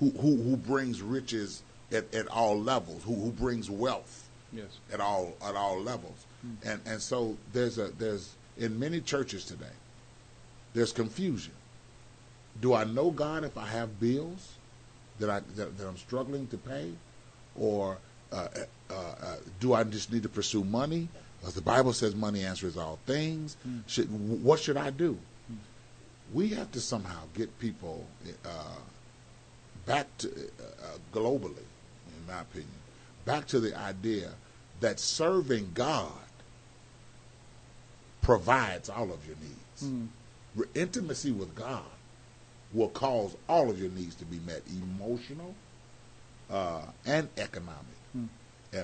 who, 0.00 0.10
who 0.10 0.36
who 0.42 0.56
brings 0.56 1.02
riches 1.02 1.62
at, 1.92 2.12
at 2.14 2.26
all 2.28 2.58
levels, 2.60 3.02
who 3.04 3.14
who 3.14 3.30
brings 3.30 3.70
wealth 3.70 4.28
Yes. 4.52 4.78
at 4.92 5.00
all 5.00 5.34
at 5.44 5.54
all 5.56 5.80
levels. 5.80 6.26
And 6.64 6.80
and 6.86 7.00
so 7.00 7.36
there's 7.52 7.78
a 7.78 7.88
there's 7.98 8.34
in 8.56 8.78
many 8.78 9.00
churches 9.00 9.44
today, 9.44 9.76
there's 10.74 10.92
confusion. 10.92 11.54
Do 12.60 12.72
I 12.74 12.84
know 12.84 13.10
God 13.10 13.44
if 13.44 13.56
I 13.58 13.66
have 13.66 13.98
bills 14.00 14.54
that 15.18 15.28
I 15.30 15.40
that, 15.56 15.76
that 15.78 15.86
I'm 15.88 15.96
struggling 15.96 16.46
to 16.48 16.56
pay, 16.56 16.92
or 17.56 17.98
uh, 18.34 18.48
uh, 18.90 18.94
uh, 18.94 19.36
do 19.60 19.72
I 19.74 19.84
just 19.84 20.12
need 20.12 20.24
to 20.24 20.28
pursue 20.28 20.64
money? 20.64 21.08
Because 21.40 21.54
the 21.54 21.62
Bible 21.62 21.92
says 21.92 22.14
money 22.14 22.42
answers 22.42 22.76
all 22.76 22.98
things. 23.06 23.56
Should, 23.86 24.08
what 24.42 24.60
should 24.60 24.76
I 24.76 24.90
do? 24.90 25.18
We 26.32 26.48
have 26.48 26.72
to 26.72 26.80
somehow 26.80 27.20
get 27.34 27.58
people 27.58 28.06
uh, 28.44 28.48
back 29.86 30.06
to 30.18 30.28
uh, 30.28 30.98
globally, 31.12 31.58
in 31.58 32.26
my 32.26 32.40
opinion, 32.40 32.70
back 33.24 33.46
to 33.48 33.60
the 33.60 33.78
idea 33.78 34.30
that 34.80 34.98
serving 34.98 35.70
God 35.74 36.10
provides 38.22 38.88
all 38.88 39.12
of 39.12 39.26
your 39.26 39.36
needs. 39.36 39.84
Mm. 39.84 40.08
Intimacy 40.74 41.30
with 41.30 41.54
God 41.54 41.84
will 42.72 42.88
cause 42.88 43.36
all 43.48 43.70
of 43.70 43.78
your 43.80 43.90
needs 43.90 44.14
to 44.16 44.24
be 44.24 44.38
met, 44.46 44.62
emotional 44.68 45.54
uh, 46.50 46.82
and 47.06 47.28
economic. 47.36 47.93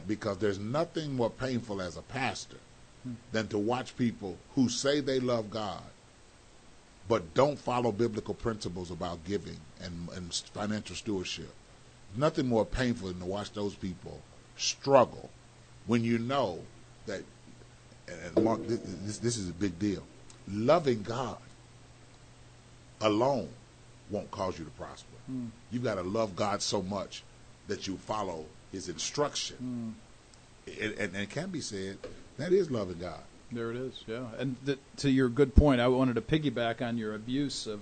Because 0.07 0.39
there's 0.39 0.59
nothing 0.59 1.15
more 1.15 1.31
painful 1.31 1.83
as 1.83 1.97
a 1.97 2.03
pastor 2.03 2.59
than 3.33 3.49
to 3.49 3.59
watch 3.59 3.97
people 3.97 4.37
who 4.55 4.69
say 4.69 5.01
they 5.01 5.21
love 5.21 5.51
God 5.51 5.83
but 7.11 7.35
don't 7.35 7.59
follow 7.59 7.91
biblical 7.91 8.35
principles 8.35 8.93
about 8.93 9.25
giving 9.25 9.57
and, 9.83 10.09
and 10.15 10.33
financial 10.55 10.95
stewardship. 10.95 11.53
Nothing 12.17 12.47
more 12.47 12.65
painful 12.65 13.09
than 13.09 13.19
to 13.19 13.27
watch 13.27 13.53
those 13.53 13.75
people 13.75 14.21
struggle 14.57 15.29
when 15.87 16.05
you 16.05 16.19
know 16.19 16.61
that, 17.07 17.23
and 18.07 18.45
Mark, 18.45 18.65
this, 18.69 18.79
this, 19.03 19.19
this 19.19 19.37
is 19.39 19.49
a 19.49 19.53
big 19.53 19.77
deal. 19.81 20.05
Loving 20.49 21.03
God 21.03 21.39
alone 23.01 23.49
won't 24.09 24.31
cause 24.31 24.57
you 24.57 24.65
to 24.65 24.71
prosper. 24.73 25.09
Mm. 25.29 25.49
You've 25.73 25.83
got 25.83 25.97
to 25.97 26.03
love 26.03 26.37
God 26.37 26.63
so 26.63 26.81
much 26.81 27.25
that 27.67 27.89
you 27.89 27.97
follow 27.97 28.45
His 28.73 28.89
instruction. 28.89 29.95
Mm. 30.67 30.81
And, 30.81 30.93
and, 30.93 31.15
and 31.15 31.23
it 31.23 31.31
can 31.31 31.51
be 31.51 31.61
said 31.61 31.99
that 32.39 32.53
is 32.53 32.71
loving 32.71 32.99
God. 32.99 33.21
There 33.53 33.71
it 33.71 33.77
is, 33.77 34.05
yeah. 34.07 34.27
And 34.39 34.57
th- 34.65 34.79
to 34.99 35.11
your 35.11 35.29
good 35.29 35.55
point, 35.57 35.81
I 35.81 35.89
wanted 35.89 36.15
to 36.15 36.21
piggyback 36.21 36.81
on 36.81 36.97
your 36.97 37.15
abuse 37.15 37.67
of, 37.67 37.81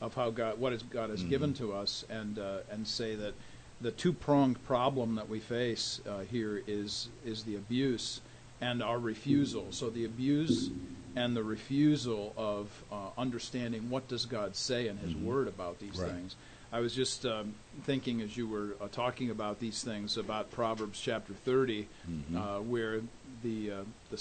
of 0.00 0.14
how 0.14 0.28
God, 0.30 0.58
what 0.58 0.74
is 0.74 0.82
God 0.82 1.08
has 1.08 1.22
given 1.22 1.54
to 1.54 1.72
us, 1.72 2.04
and 2.10 2.38
uh, 2.38 2.58
and 2.70 2.86
say 2.86 3.14
that 3.14 3.32
the 3.80 3.90
two 3.90 4.12
pronged 4.12 4.62
problem 4.64 5.14
that 5.14 5.28
we 5.28 5.40
face 5.40 6.00
uh, 6.08 6.20
here 6.20 6.62
is 6.66 7.08
is 7.24 7.44
the 7.44 7.56
abuse 7.56 8.20
and 8.60 8.82
our 8.82 8.98
refusal. 8.98 9.66
So 9.70 9.88
the 9.88 10.04
abuse 10.04 10.70
and 11.14 11.34
the 11.34 11.42
refusal 11.44 12.34
of 12.36 12.68
uh, 12.92 13.08
understanding 13.16 13.88
what 13.88 14.08
does 14.08 14.26
God 14.26 14.54
say 14.54 14.86
in 14.88 14.98
His 14.98 15.14
Word 15.14 15.48
about 15.48 15.78
these 15.78 15.98
Right. 15.98 16.10
things. 16.10 16.36
I 16.76 16.80
was 16.80 16.94
just 16.94 17.24
um, 17.24 17.54
thinking 17.84 18.20
as 18.20 18.36
you 18.36 18.46
were 18.46 18.76
uh, 18.78 18.88
talking 18.92 19.30
about 19.30 19.60
these 19.60 19.82
things 19.82 20.18
about 20.18 20.50
Proverbs 20.50 21.00
chapter 21.00 21.32
30, 21.32 21.88
uh, 22.36 22.58
where 22.58 23.00
the, 23.42 23.70
uh, 23.70 23.74
the, 24.10 24.16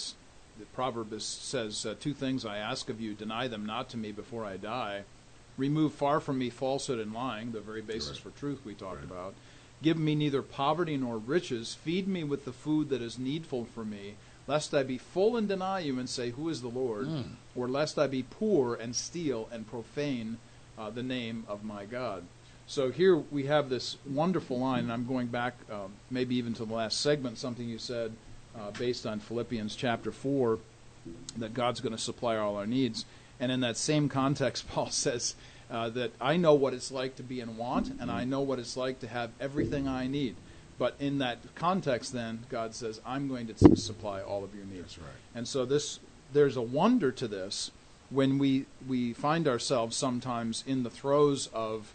the 0.60 0.66
proverb 0.74 1.12
is, 1.12 1.26
says, 1.26 1.86
uh, 1.86 1.96
Two 2.00 2.14
things 2.14 2.46
I 2.46 2.60
ask 2.60 2.88
of 2.90 3.02
you, 3.02 3.14
deny 3.14 3.50
them 3.50 3.66
not 3.66 3.90
to 3.90 3.98
me 3.98 4.14
before 4.14 4.46
I 4.46 4.56
die. 4.56 5.02
Remove 5.58 5.96
far 5.96 6.22
from 6.22 6.38
me 6.38 6.50
falsehood 6.50 6.98
and 6.98 7.12
lying, 7.12 7.52
the 7.52 7.60
very 7.60 7.82
basis 7.82 8.20
Correct. 8.20 8.36
for 8.36 8.40
truth 8.40 8.62
we 8.64 8.74
talked 8.74 9.02
Right. 9.02 9.04
about. 9.04 9.34
Give 9.84 9.98
me 9.98 10.16
neither 10.16 10.42
poverty 10.42 10.96
nor 10.96 11.18
riches. 11.18 11.74
Feed 11.74 12.08
me 12.08 12.24
with 12.24 12.46
the 12.46 12.54
food 12.54 12.88
that 12.88 13.02
is 13.02 13.20
needful 13.20 13.66
for 13.66 13.84
me, 13.84 14.16
lest 14.48 14.74
I 14.74 14.84
be 14.84 14.98
full 14.98 15.36
and 15.36 15.50
deny 15.50 15.80
you 15.80 16.00
and 16.00 16.10
say, 16.10 16.30
Who 16.30 16.48
is 16.48 16.62
the 16.62 16.70
Lord? 16.70 17.08
Mm. 17.08 17.32
Or 17.54 17.68
lest 17.68 18.00
I 18.00 18.08
be 18.08 18.24
poor 18.24 18.76
and 18.76 18.96
steal 18.96 19.50
and 19.52 19.70
profane 19.70 20.38
uh, 20.78 20.90
the 20.90 21.04
name 21.04 21.44
of 21.50 21.66
my 21.66 21.84
God. 21.84 22.24
So 22.68 22.90
here 22.90 23.16
we 23.16 23.46
have 23.46 23.70
this 23.70 23.98
wonderful 24.08 24.60
line, 24.60 24.86
and 24.86 24.92
I'm 24.92 25.06
going 25.06 25.28
back 25.28 25.54
um, 25.72 25.94
maybe 26.10 26.36
even 26.38 26.54
to 26.56 26.66
the 26.66 26.74
last 26.74 27.00
segment, 27.02 27.38
something 27.38 27.70
you 27.70 27.78
said 27.78 28.12
uh, 28.58 28.72
based 28.72 29.06
on 29.06 29.20
Philippians 29.20 29.76
chapter 29.76 30.12
4 30.12 30.58
that 31.38 31.54
God's 31.54 31.80
going 31.80 31.96
to 31.96 32.02
supply 32.02 32.38
all 32.38 32.56
our 32.56 32.66
needs. 32.66 33.06
And 33.40 33.52
in 33.52 33.60
that 33.60 33.78
same 33.78 34.10
context, 34.10 34.68
Paul 34.72 34.90
says 34.90 35.36
uh, 35.70 35.90
that 35.90 36.12
I 36.20 36.38
know 36.38 36.56
what 36.56 36.74
it's 36.74 36.92
like 36.92 37.18
to 37.18 37.24
be 37.24 37.40
in 37.40 37.58
want, 37.58 37.94
and 38.00 38.10
I 38.10 38.24
know 38.24 38.42
what 38.42 38.58
it's 38.58 38.76
like 38.76 39.00
to 39.02 39.08
have 39.08 39.30
everything 39.40 39.88
I 39.88 40.08
need. 40.08 40.36
But 40.78 40.96
in 41.00 41.20
that 41.20 41.38
context, 41.56 42.14
then 42.14 42.46
God 42.50 42.76
says, 42.76 43.00
"I'm 43.06 43.30
going 43.30 43.48
to 43.48 43.78
supply 43.78 44.22
all 44.22 44.44
of 44.44 44.54
your 44.54 44.66
needs." 44.66 44.98
Right. 44.98 45.08
And 45.34 45.48
so 45.48 45.66
this, 45.66 46.00
there's 46.34 46.58
a 46.58 46.62
wonder 46.62 47.14
to 47.14 47.28
this 47.30 47.72
when 48.10 48.38
we 48.38 48.66
we 48.86 49.14
find 49.14 49.48
ourselves 49.48 49.96
sometimes 49.96 50.66
in 50.68 50.84
the 50.84 50.90
throes 50.90 51.48
of 51.54 51.95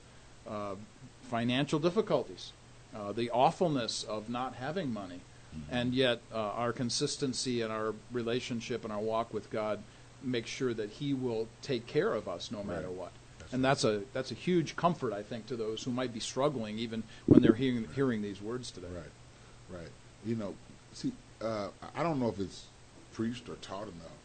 financial 1.22 1.78
difficulties, 1.78 2.52
uh, 2.96 3.12
the 3.12 3.30
awfulness 3.30 4.02
of 4.04 4.28
not 4.28 4.54
having 4.54 4.92
money, 4.92 5.20
Mm-hmm. 5.52 5.74
and 5.74 5.94
yet 5.94 6.20
uh, 6.32 6.36
our 6.36 6.72
consistency 6.72 7.60
and 7.62 7.72
our 7.72 7.92
relationship 8.12 8.84
and 8.84 8.92
our 8.92 9.00
walk 9.00 9.34
with 9.34 9.50
God 9.50 9.82
makes 10.22 10.48
sure 10.48 10.72
that 10.72 10.90
He 10.90 11.12
will 11.12 11.48
take 11.60 11.88
care 11.88 12.14
of 12.14 12.28
us 12.28 12.52
no 12.52 12.62
matter 12.62 12.86
Right. 12.86 12.96
what. 12.96 13.12
And 13.52 13.60
right. 13.60 13.70
that's 13.70 13.82
a 13.82 14.02
that's 14.12 14.30
a 14.30 14.34
huge 14.34 14.76
comfort, 14.76 15.12
I 15.12 15.24
think, 15.24 15.46
to 15.48 15.56
those 15.56 15.82
who 15.82 15.90
might 15.90 16.14
be 16.14 16.20
struggling 16.20 16.78
even 16.78 17.02
when 17.26 17.42
they're 17.42 17.54
hearing 17.54 17.88
hearing 17.96 18.22
these 18.22 18.40
words 18.40 18.70
today. 18.70 18.86
Right, 18.94 19.80
right. 19.80 19.90
You 20.24 20.36
know, 20.36 20.54
see, 20.92 21.10
uh, 21.42 21.70
I 21.96 22.04
don't 22.04 22.20
know 22.20 22.28
if 22.28 22.38
it's 22.38 22.66
preached 23.12 23.48
or 23.48 23.56
taught 23.56 23.88
enough, 23.88 24.18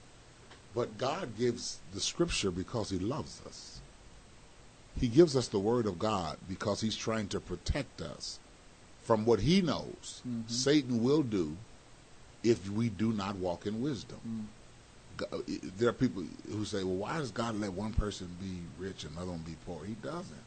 but 0.76 0.96
God 1.00 1.36
gives 1.40 1.80
the 1.92 2.02
scripture 2.02 2.52
because 2.52 2.92
He 2.92 3.00
loves 3.00 3.42
us. 3.48 3.75
He 4.99 5.08
gives 5.08 5.36
us 5.36 5.47
the 5.47 5.60
Word 5.60 5.86
of 5.86 5.99
God 5.99 6.38
because 6.47 6.81
He's 6.81 6.95
trying 6.95 7.27
to 7.29 7.39
protect 7.39 8.01
us 8.01 8.39
from 9.03 9.25
what 9.25 9.41
He 9.41 9.62
knows 9.62 10.21
Mhm. 10.27 10.49
Satan 10.49 11.03
will 11.03 11.23
do 11.23 11.58
if 12.43 12.69
we 12.69 12.89
do 12.89 13.12
not 13.12 13.36
walk 13.36 13.65
in 13.65 13.81
wisdom. 13.81 14.19
Mm. 14.27 14.45
There 15.77 15.89
are 15.89 15.93
people 15.93 16.23
who 16.51 16.65
say, 16.65 16.84
well, 16.84 16.95
why 16.95 17.17
does 17.17 17.31
God 17.31 17.60
let 17.60 17.71
one 17.73 17.93
person 17.93 18.36
be 18.39 18.62
rich 18.84 19.03
and 19.05 19.15
another 19.15 19.31
one 19.31 19.41
be 19.41 19.55
poor? 19.65 19.86
He 19.86 19.93
doesn't. 19.93 20.43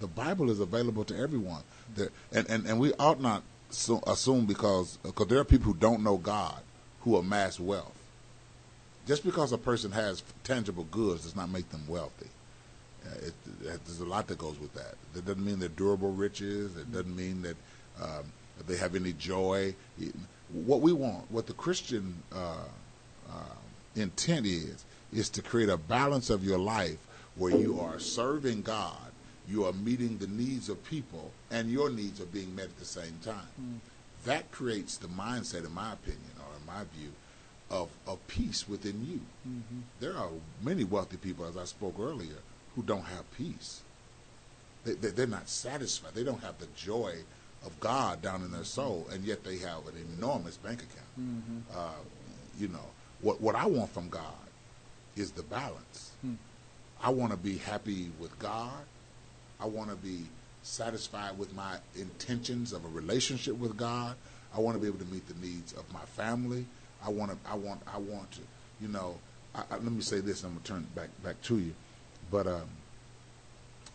The 0.00 0.06
Bible 0.06 0.48
is 0.50 0.60
available 0.60 1.04
to 1.04 1.16
everyone. 1.16 1.62
There, 1.94 2.10
and, 2.32 2.48
and, 2.48 2.66
and 2.66 2.78
we 2.78 2.92
ought 2.94 3.20
not 3.20 3.42
so, 3.70 4.00
assume 4.06 4.46
because 4.46 4.98
because 5.02 5.26
there 5.26 5.38
are 5.38 5.44
people 5.44 5.72
who 5.72 5.78
don't 5.78 6.02
know 6.04 6.16
God 6.16 6.60
who 7.00 7.16
amass 7.16 7.58
wealth. 7.58 7.96
Just 9.06 9.24
because 9.24 9.52
a 9.52 9.58
person 9.58 9.92
has 9.92 10.22
tangible 10.44 10.84
goods 10.84 11.24
does 11.24 11.36
not 11.36 11.50
make 11.50 11.70
them 11.70 11.84
wealthy. 11.88 12.28
It, 13.16 13.34
it, 13.62 13.84
there's 13.84 14.00
a 14.00 14.04
lot 14.04 14.26
that 14.28 14.38
goes 14.38 14.58
with 14.58 14.74
that. 14.74 14.94
That 15.12 15.26
doesn't 15.26 15.44
mean 15.44 15.58
they're 15.58 15.68
durable 15.68 16.12
riches. 16.12 16.76
It 16.76 16.92
doesn't 16.92 17.14
mean 17.14 17.42
that, 17.42 17.56
um, 18.00 18.24
they 18.66 18.76
have 18.76 18.94
any 18.94 19.12
joy. 19.12 19.74
What 20.52 20.80
we 20.80 20.92
want, 20.92 21.30
what 21.30 21.46
the 21.46 21.54
Christian 21.54 22.22
uh, 22.32 22.68
uh, 23.28 23.56
intent 23.96 24.46
is, 24.46 24.84
is 25.12 25.28
to 25.30 25.42
create 25.42 25.68
a 25.68 25.76
balance 25.76 26.30
of 26.30 26.44
your 26.44 26.58
life 26.58 26.98
where 27.36 27.56
you 27.56 27.80
are 27.80 27.98
serving 27.98 28.62
God, 28.62 29.10
you 29.48 29.64
are 29.64 29.72
meeting 29.72 30.18
the 30.18 30.28
needs 30.28 30.68
of 30.68 30.84
people, 30.84 31.32
and 31.50 31.70
your 31.70 31.90
needs 31.90 32.20
are 32.20 32.26
being 32.26 32.54
met 32.54 32.66
at 32.66 32.78
the 32.78 32.84
same 32.84 33.18
time. 33.24 33.80
That 34.24 34.50
creates 34.52 34.96
the 34.96 35.08
mindset, 35.08 35.66
in 35.66 35.74
my 35.74 35.92
opinion, 35.92 36.30
or 36.38 36.56
in 36.58 36.66
my 36.66 36.84
view, 36.96 37.10
of, 37.70 37.88
of 38.06 38.24
peace 38.28 38.68
within 38.68 39.04
you. 39.04 39.20
Mm-hmm. 39.48 39.80
There 39.98 40.16
are 40.16 40.28
many 40.62 40.84
wealthy 40.84 41.16
people, 41.16 41.44
as 41.44 41.56
I 41.56 41.64
spoke 41.64 41.96
earlier, 41.98 42.38
who 42.74 42.82
don't 42.82 43.04
have 43.04 43.30
peace. 43.36 43.82
They, 44.84 44.94
they, 44.94 45.10
they're 45.10 45.26
not 45.26 45.48
satisfied. 45.48 46.14
They 46.14 46.24
don't 46.24 46.42
have 46.42 46.58
the 46.58 46.68
joy 46.76 47.14
of 47.64 47.78
God 47.80 48.20
down 48.20 48.42
in 48.42 48.52
their 48.52 48.64
soul, 48.64 49.06
and 49.12 49.24
yet 49.24 49.44
they 49.44 49.58
have 49.58 49.86
an 49.86 49.94
enormous 50.16 50.56
bank 50.56 50.82
account. 50.82 51.20
Mm-hmm. 51.20 51.58
Uh, 51.74 52.02
you 52.58 52.68
know, 52.68 52.86
what, 53.20 53.40
what 53.40 53.54
I 53.54 53.66
want 53.66 53.90
from 53.90 54.08
God 54.08 54.22
is 55.16 55.32
the 55.32 55.42
balance. 55.42 56.12
Hmm. 56.20 56.34
I 57.02 57.10
want 57.10 57.32
to 57.32 57.38
be 57.38 57.58
happy 57.58 58.10
with 58.18 58.38
God. 58.38 58.84
I 59.60 59.66
want 59.66 59.90
to 59.90 59.96
be 59.96 60.22
satisfied 60.62 61.38
with 61.38 61.54
my 61.54 61.76
intentions 61.96 62.72
of 62.72 62.84
a 62.84 62.88
relationship 62.88 63.56
with 63.56 63.76
God. 63.76 64.16
I 64.56 64.60
want 64.60 64.76
to 64.76 64.80
be 64.80 64.86
able 64.86 64.98
to 64.98 65.12
meet 65.12 65.26
the 65.28 65.46
needs 65.46 65.72
of 65.72 65.90
my 65.92 66.00
family. 66.00 66.66
I 67.04 67.10
want 67.10 67.30
to. 67.30 67.50
I 67.50 67.54
want. 67.54 67.82
I 67.92 67.98
want 67.98 68.30
to. 68.32 68.40
You 68.80 68.88
know. 68.88 69.16
I, 69.54 69.60
I, 69.70 69.74
let 69.74 69.92
me 69.92 70.00
say 70.00 70.20
this. 70.20 70.42
I'm 70.42 70.50
gonna 70.50 70.64
turn 70.64 70.78
it 70.82 70.94
back 70.94 71.08
back 71.22 71.40
to 71.42 71.58
you. 71.58 71.74
But 72.30 72.46
um, 72.46 72.68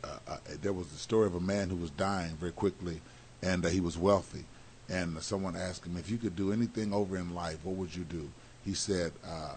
uh, 0.03 0.07
uh, 0.27 0.37
there 0.61 0.73
was 0.73 0.87
the 0.87 0.97
story 0.97 1.27
of 1.27 1.35
a 1.35 1.39
man 1.39 1.69
who 1.69 1.75
was 1.75 1.91
dying 1.91 2.35
very 2.35 2.51
quickly, 2.51 3.01
and 3.41 3.65
uh, 3.65 3.69
he 3.69 3.79
was 3.79 3.97
wealthy. 3.97 4.45
And 4.87 5.21
someone 5.21 5.55
asked 5.55 5.85
him 5.85 5.97
if 5.97 6.09
you 6.09 6.17
could 6.17 6.35
do 6.35 6.51
anything 6.51 6.93
over 6.93 7.15
in 7.15 7.35
life, 7.35 7.59
what 7.63 7.75
would 7.75 7.95
you 7.95 8.03
do? 8.03 8.29
He 8.65 8.73
said, 8.73 9.11
uh, 9.25 9.55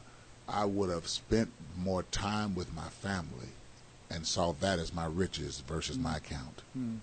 "I 0.49 0.65
would 0.65 0.91
have 0.91 1.09
spent 1.09 1.51
more 1.77 2.03
time 2.05 2.55
with 2.55 2.75
my 2.75 2.89
family, 2.89 3.49
and 4.11 4.27
saw 4.27 4.53
that 4.61 4.79
as 4.79 4.93
my 4.93 5.07
riches 5.07 5.63
versus 5.67 5.97
my 5.99 6.17
account." 6.17 6.63
Hmm. 6.75 6.97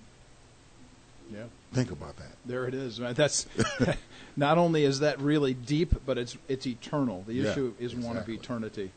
Yeah. 1.33 1.45
Think 1.73 1.91
about 1.91 2.17
that. 2.17 2.31
There 2.45 2.67
it 2.67 2.73
is. 2.73 2.97
That's 2.97 3.45
not 4.35 4.57
only 4.57 4.83
is 4.83 4.99
that 4.99 5.19
really 5.19 5.53
deep, 5.53 5.93
but 6.05 6.17
it's 6.17 6.37
it's 6.47 6.65
eternal. 6.65 7.23
The 7.27 7.33
Yeah, 7.33 7.51
issue 7.51 7.73
is 7.79 7.95
one 7.95 8.17
of 8.17 8.27
eternity. 8.27 8.91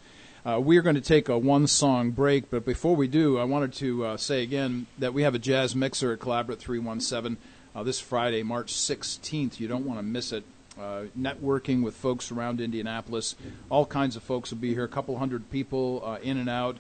Uh, 0.44 0.58
we 0.58 0.76
are 0.76 0.82
going 0.82 0.96
to 0.96 1.00
take 1.00 1.28
a 1.28 1.38
one 1.38 1.68
song 1.68 2.10
break, 2.10 2.50
but 2.50 2.64
before 2.64 2.96
we 2.96 3.06
do, 3.06 3.38
I 3.38 3.44
wanted 3.44 3.72
to 3.74 4.04
uh, 4.04 4.16
say 4.16 4.42
again 4.42 4.86
that 4.98 5.14
we 5.14 5.22
have 5.22 5.36
a 5.36 5.38
jazz 5.38 5.76
mixer 5.76 6.12
at 6.12 6.18
Collaborate 6.18 6.58
317 6.58 7.38
uh, 7.76 7.84
this 7.84 8.00
Friday, 8.00 8.42
March 8.42 8.72
16th. 8.72 9.60
You 9.60 9.68
don't 9.68 9.86
want 9.86 10.00
to 10.00 10.02
miss 10.02 10.32
it. 10.32 10.42
Uh, 10.76 11.04
networking 11.16 11.84
with 11.84 11.94
folks 11.94 12.32
around 12.32 12.60
Indianapolis. 12.60 13.36
All 13.70 13.86
kinds 13.86 14.16
of 14.16 14.24
folks 14.24 14.50
will 14.50 14.58
be 14.58 14.74
here, 14.74 14.82
a 14.82 14.88
couple 14.88 15.16
hundred 15.16 15.48
people 15.52 16.02
uh, 16.04 16.18
in 16.22 16.38
and 16.38 16.48
out. 16.48 16.78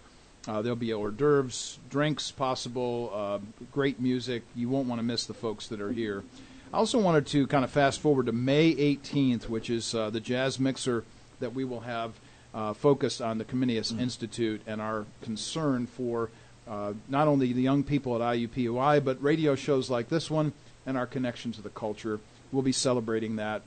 Uh, 0.48 0.60
there'll 0.60 0.74
be 0.74 0.92
hors 0.92 1.12
d'oeuvres, 1.12 1.78
drinks 1.88 2.32
possible, 2.32 3.40
great 3.70 4.00
music. 4.00 4.42
You 4.56 4.70
won't 4.70 4.88
want 4.88 4.98
to 4.98 5.04
miss 5.04 5.26
the 5.26 5.34
folks 5.34 5.68
that 5.68 5.80
are 5.80 5.92
here. 5.92 6.24
I 6.72 6.78
also 6.78 6.98
wanted 6.98 7.28
to 7.28 7.46
kind 7.46 7.64
of 7.64 7.70
fast 7.70 8.00
forward 8.00 8.26
to 8.26 8.32
May 8.32 8.74
18th, 8.74 9.48
which 9.48 9.70
is 9.70 9.92
the 9.92 10.20
jazz 10.20 10.58
mixer 10.58 11.04
that 11.38 11.54
we 11.54 11.64
will 11.64 11.80
have 11.80 12.14
uh, 12.54 12.72
focused 12.72 13.22
on 13.22 13.38
the 13.38 13.44
Comenius 13.44 13.98
Institute 13.98 14.60
and 14.66 14.80
our 14.80 15.06
concern 15.22 15.86
for 15.86 16.30
uh, 16.68 16.92
not 17.08 17.28
only 17.28 17.52
the 17.52 17.62
young 17.62 17.82
people 17.82 18.14
at 18.14 18.20
IUPUI, 18.20 19.04
but 19.04 19.22
radio 19.22 19.54
shows 19.54 19.90
like 19.90 20.08
this 20.08 20.30
one 20.30 20.52
and 20.86 20.96
our 20.96 21.06
connection 21.06 21.52
to 21.52 21.62
the 21.62 21.70
culture. 21.70 22.20
We'll 22.52 22.62
be 22.62 22.72
celebrating 22.72 23.36
that 23.36 23.62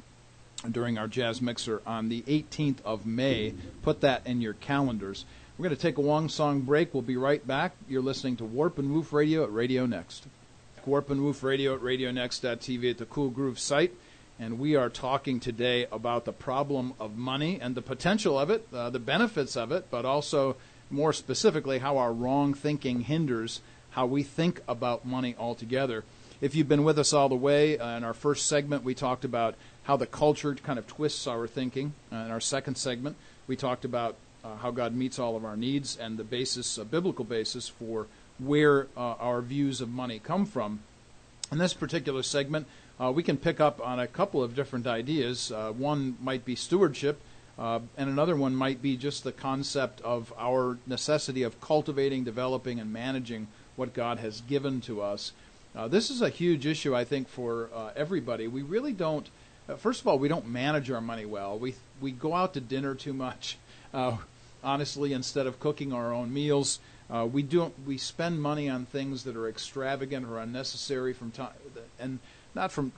during 0.72 0.98
our 0.98 1.08
jazz 1.08 1.42
mixer 1.42 1.82
on 1.86 2.10
the 2.10 2.22
18th 2.24 2.78
of 2.86 3.06
May. 3.06 3.54
Put 3.82 4.02
that 4.02 4.26
in 4.26 4.42
your 4.42 4.54
calendars. 4.54 5.26
We're 5.58 5.64
going 5.64 5.76
to 5.76 5.82
take 5.82 5.98
a 5.98 6.02
long 6.02 6.30
song 6.30 6.62
break. 6.62 6.94
We'll 6.94 7.04
be 7.04 7.18
right 7.18 7.46
back. 7.46 7.74
You're 7.88 8.02
listening 8.02 8.38
to 8.38 8.46
Warp 8.46 8.78
and 8.78 8.94
Woof 8.94 9.14
Radio 9.14 9.44
at 9.44 9.52
Radio 9.52 9.86
Next. 9.86 10.26
Warp 10.86 11.10
and 11.10 11.24
Woof 11.24 11.42
Radio 11.42 11.74
at 11.74 11.82
radio 11.82 12.12
RadioNext.tv 12.12 12.92
at 12.92 12.98
the 13.00 13.06
Cool 13.06 13.30
Groove 13.30 13.58
site. 13.58 13.92
And 14.38 14.60
we 14.60 14.76
are 14.76 14.90
talking 14.90 15.40
today 15.40 15.88
about 15.92 16.26
the 16.26 16.34
problem 16.34 16.94
of 17.00 17.16
money 17.16 17.60
and 17.62 17.74
the 17.74 17.82
potential 17.82 18.38
of 18.38 18.50
it, 18.50 18.68
uh, 18.74 18.90
the 18.90 19.00
benefits 19.00 19.56
of 19.56 19.72
it, 19.72 19.86
but 19.90 20.04
also 20.04 20.58
more 20.90 21.14
specifically 21.14 21.80
how 21.80 21.98
our 21.98 22.12
wrong 22.12 22.54
thinking 22.54 23.02
hinders 23.02 23.62
how 23.92 24.06
we 24.06 24.24
think 24.24 24.62
about 24.68 25.06
money 25.06 25.36
altogether. 25.40 26.04
If 26.42 26.54
you've 26.54 26.68
been 26.68 26.84
with 26.84 27.00
us 27.00 27.14
all 27.14 27.30
the 27.30 27.36
way, 27.36 27.78
uh, 27.78 27.96
in 27.96 28.04
our 28.04 28.14
first 28.14 28.48
segment, 28.48 28.84
we 28.84 28.94
talked 28.94 29.24
about 29.24 29.56
how 29.84 29.96
the 29.96 30.06
culture 30.06 30.54
kind 30.54 30.78
of 30.78 30.86
twists 30.86 31.28
our 31.28 31.48
thinking. 31.48 31.94
Uh, 32.12 32.18
in 32.18 32.32
our 32.32 32.42
second 32.42 32.76
segment, 32.76 33.16
we 33.48 33.56
talked 33.56 33.86
about 33.86 34.18
uh, 34.44 34.58
how 34.58 34.72
God 34.72 34.94
meets 34.94 35.18
all 35.18 35.38
of 35.38 35.46
our 35.46 35.56
needs 35.56 35.96
and 35.96 36.18
the 36.18 36.26
basis, 36.26 36.78
a 36.78 36.84
biblical 36.84 37.24
basis 37.24 37.70
for 37.70 38.08
where 38.38 38.88
uh, 38.98 39.14
our 39.14 39.42
views 39.42 39.80
of 39.80 39.90
money 39.90 40.20
come 40.20 40.46
from. 40.46 40.82
In 41.54 41.58
this 41.58 41.74
particular 41.74 42.22
segment, 42.22 42.68
uh, 43.00 43.12
we 43.12 43.24
can 43.24 43.38
pick 43.38 43.60
up 43.60 43.86
on 43.86 44.00
a 44.00 44.08
couple 44.08 44.42
of 44.42 44.56
different 44.56 44.88
ideas. 44.88 45.52
Uh, 45.52 45.72
one 45.72 46.18
might 46.22 46.46
be 46.46 46.56
stewardship, 46.56 47.20
uh, 47.60 47.80
and 47.98 48.10
another 48.10 48.36
one 48.36 48.56
might 48.56 48.82
be 48.82 48.96
just 48.96 49.24
the 49.24 49.32
concept 49.32 50.02
of 50.02 50.34
our 50.38 50.78
necessity 50.88 51.44
of 51.44 51.60
cultivating, 51.60 52.24
developing, 52.24 52.80
and 52.80 52.92
managing 52.92 53.48
what 53.76 53.94
God 53.94 54.20
has 54.20 54.42
given 54.42 54.80
to 54.82 55.02
us. 55.02 55.34
Uh, 55.76 55.90
this 55.90 56.10
is 56.10 56.22
a 56.22 56.30
huge 56.30 56.66
issue, 56.66 56.96
I 56.96 57.04
think, 57.04 57.28
for 57.28 57.70
uh, 57.76 57.92
everybody. 57.96 58.48
We 58.48 58.62
really 58.62 58.94
don't. 58.94 59.28
Uh, 59.68 59.76
first 59.76 60.00
of 60.00 60.08
all, 60.08 60.18
we 60.18 60.30
don't 60.30 60.48
manage 60.48 60.90
our 60.90 61.02
money 61.02 61.26
well. 61.26 61.60
We 61.60 61.76
we 62.00 62.12
go 62.12 62.34
out 62.34 62.54
to 62.54 62.62
dinner 62.62 62.96
too 62.96 63.14
much. 63.14 63.58
Honestly, 64.64 65.14
instead 65.14 65.46
of 65.46 65.60
cooking 65.60 65.94
our 65.94 66.12
own 66.12 66.34
meals, 66.34 66.80
uh, 67.10 67.28
we 67.32 67.44
don't. 67.44 67.74
We 67.86 67.98
spend 67.98 68.42
money 68.42 68.70
on 68.70 68.86
things 68.86 69.26
that 69.26 69.36
are 69.36 69.48
extravagant 69.48 70.26
or 70.26 70.40
unnecessary 70.40 71.14
from 71.14 71.32
time, 71.32 71.54
and 72.00 72.20
not 72.56 72.72
from. 72.72 72.92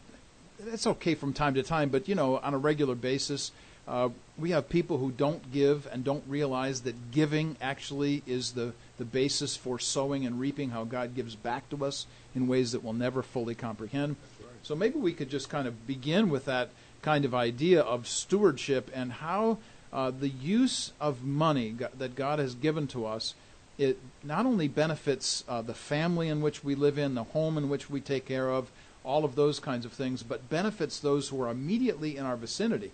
It's 0.59 0.87
okay 0.87 1.13
from 1.13 1.33
time 1.33 1.53
to 1.55 1.63
time, 1.63 1.89
but 1.89 2.07
you 2.07 2.15
know, 2.15 2.37
on 2.37 2.53
a 2.53 2.57
regular 2.57 2.95
basis, 2.95 3.51
uh, 3.87 4.09
we 4.37 4.51
have 4.51 4.69
people 4.69 4.97
who 4.97 5.11
don't 5.11 5.51
give 5.51 5.87
and 5.91 6.03
don't 6.03 6.23
realize 6.27 6.81
that 6.81 7.11
giving 7.11 7.57
actually 7.61 8.23
is 8.25 8.53
the 8.53 8.73
the 8.97 9.05
basis 9.05 9.55
for 9.55 9.79
sowing 9.79 10.25
and 10.25 10.39
reaping. 10.39 10.69
How 10.69 10.83
God 10.83 11.15
gives 11.15 11.35
back 11.35 11.69
to 11.69 11.85
us 11.85 12.07
in 12.35 12.47
ways 12.47 12.71
that 12.71 12.83
we'll 12.83 12.93
never 12.93 13.21
fully 13.21 13.55
comprehend. 13.55 14.15
So 14.63 14.75
maybe 14.75 14.99
we 14.99 15.13
could 15.13 15.29
just 15.29 15.49
kind 15.49 15.67
of 15.67 15.87
begin 15.87 16.29
with 16.29 16.45
that 16.45 16.69
kind 17.01 17.25
of 17.25 17.33
idea 17.33 17.81
of 17.81 18.07
stewardship 18.07 18.89
and 18.93 19.13
how 19.13 19.59
uh, 19.93 20.11
the 20.11 20.27
use 20.27 20.91
of 20.99 21.23
money 21.23 21.75
that 21.97 22.15
God 22.15 22.39
has 22.39 22.53
given 22.55 22.87
to 22.87 23.05
us 23.05 23.33
it 23.77 23.99
not 24.23 24.45
only 24.45 24.67
benefits 24.67 25.43
uh, 25.47 25.61
the 25.61 25.73
family 25.73 26.27
in 26.27 26.41
which 26.41 26.63
we 26.63 26.75
live 26.75 26.97
in, 26.97 27.15
the 27.15 27.23
home 27.23 27.57
in 27.57 27.69
which 27.69 27.89
we 27.89 28.01
take 28.01 28.25
care 28.25 28.49
of, 28.49 28.69
all 29.07 29.23
of 29.23 29.35
those 29.35 29.59
kinds 29.59 29.85
of 29.85 29.93
things, 29.93 30.21
but 30.21 30.49
benefits 30.49 30.99
those 30.99 31.29
who 31.29 31.41
are 31.41 31.49
immediately 31.49 32.17
in 32.17 32.25
our 32.25 32.35
vicinity. 32.35 32.91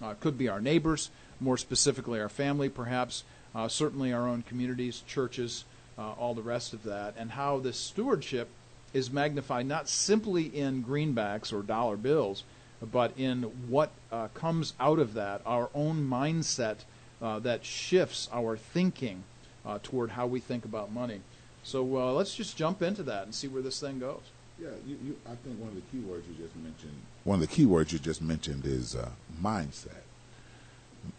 Uh, 0.00 0.14
could 0.20 0.38
be 0.38 0.48
our 0.48 0.60
neighbors, 0.60 1.10
more 1.40 1.56
specifically 1.56 2.20
our 2.20 2.28
family, 2.28 2.68
perhaps, 2.68 3.24
uh, 3.54 3.66
certainly 3.66 4.12
our 4.12 4.28
own 4.28 4.42
communities, 4.42 5.02
churches, 5.08 5.64
uh, 5.98 6.12
all 6.12 6.34
the 6.34 6.42
rest 6.42 6.72
of 6.72 6.84
that, 6.84 7.14
and 7.18 7.32
how 7.32 7.58
this 7.58 7.76
stewardship 7.78 8.48
is 8.92 9.10
magnified 9.10 9.66
not 9.66 9.88
simply 9.88 10.44
in 10.44 10.84
greenbacks 10.84 11.52
or 11.52 11.62
dollar 11.62 11.96
bills, 11.96 12.44
but 12.80 13.12
in 13.18 13.42
what 13.68 13.90
uh, 14.12 14.28
comes 14.34 14.72
out 14.78 14.98
of 14.98 15.14
that, 15.14 15.40
our 15.44 15.68
own 15.74 16.06
mindset 16.08 16.76
uh, 17.20 17.38
that 17.40 17.64
shifts 17.64 18.28
our 18.32 18.56
thinking 18.56 19.24
uh, 19.64 19.78
toward 19.82 20.10
how 20.10 20.26
we 20.26 20.38
think 20.38 20.64
about 20.64 20.92
money. 20.92 21.20
So 21.64 21.82
let's 21.82 22.36
just 22.36 22.56
jump 22.56 22.80
into 22.82 23.02
that 23.02 23.24
and 23.24 23.34
see 23.34 23.48
where 23.48 23.62
this 23.62 23.80
thing 23.80 23.98
goes. 23.98 24.20
Yeah, 24.58 24.68
you, 24.86 24.98
you, 25.04 25.16
I 25.26 25.34
think 25.36 25.58
one 25.60 25.68
of 25.68 25.74
the 25.74 25.82
key 25.92 25.98
words 25.98 26.26
you 26.28 26.34
just 26.42 26.56
mentioned. 26.56 26.96
One 27.24 27.34
of 27.36 27.40
the 27.40 27.54
key 27.54 27.66
words 27.66 27.92
you 27.92 27.98
just 27.98 28.22
mentioned 28.22 28.64
is 28.64 28.96
uh, 28.96 29.10
mindset. 29.42 30.02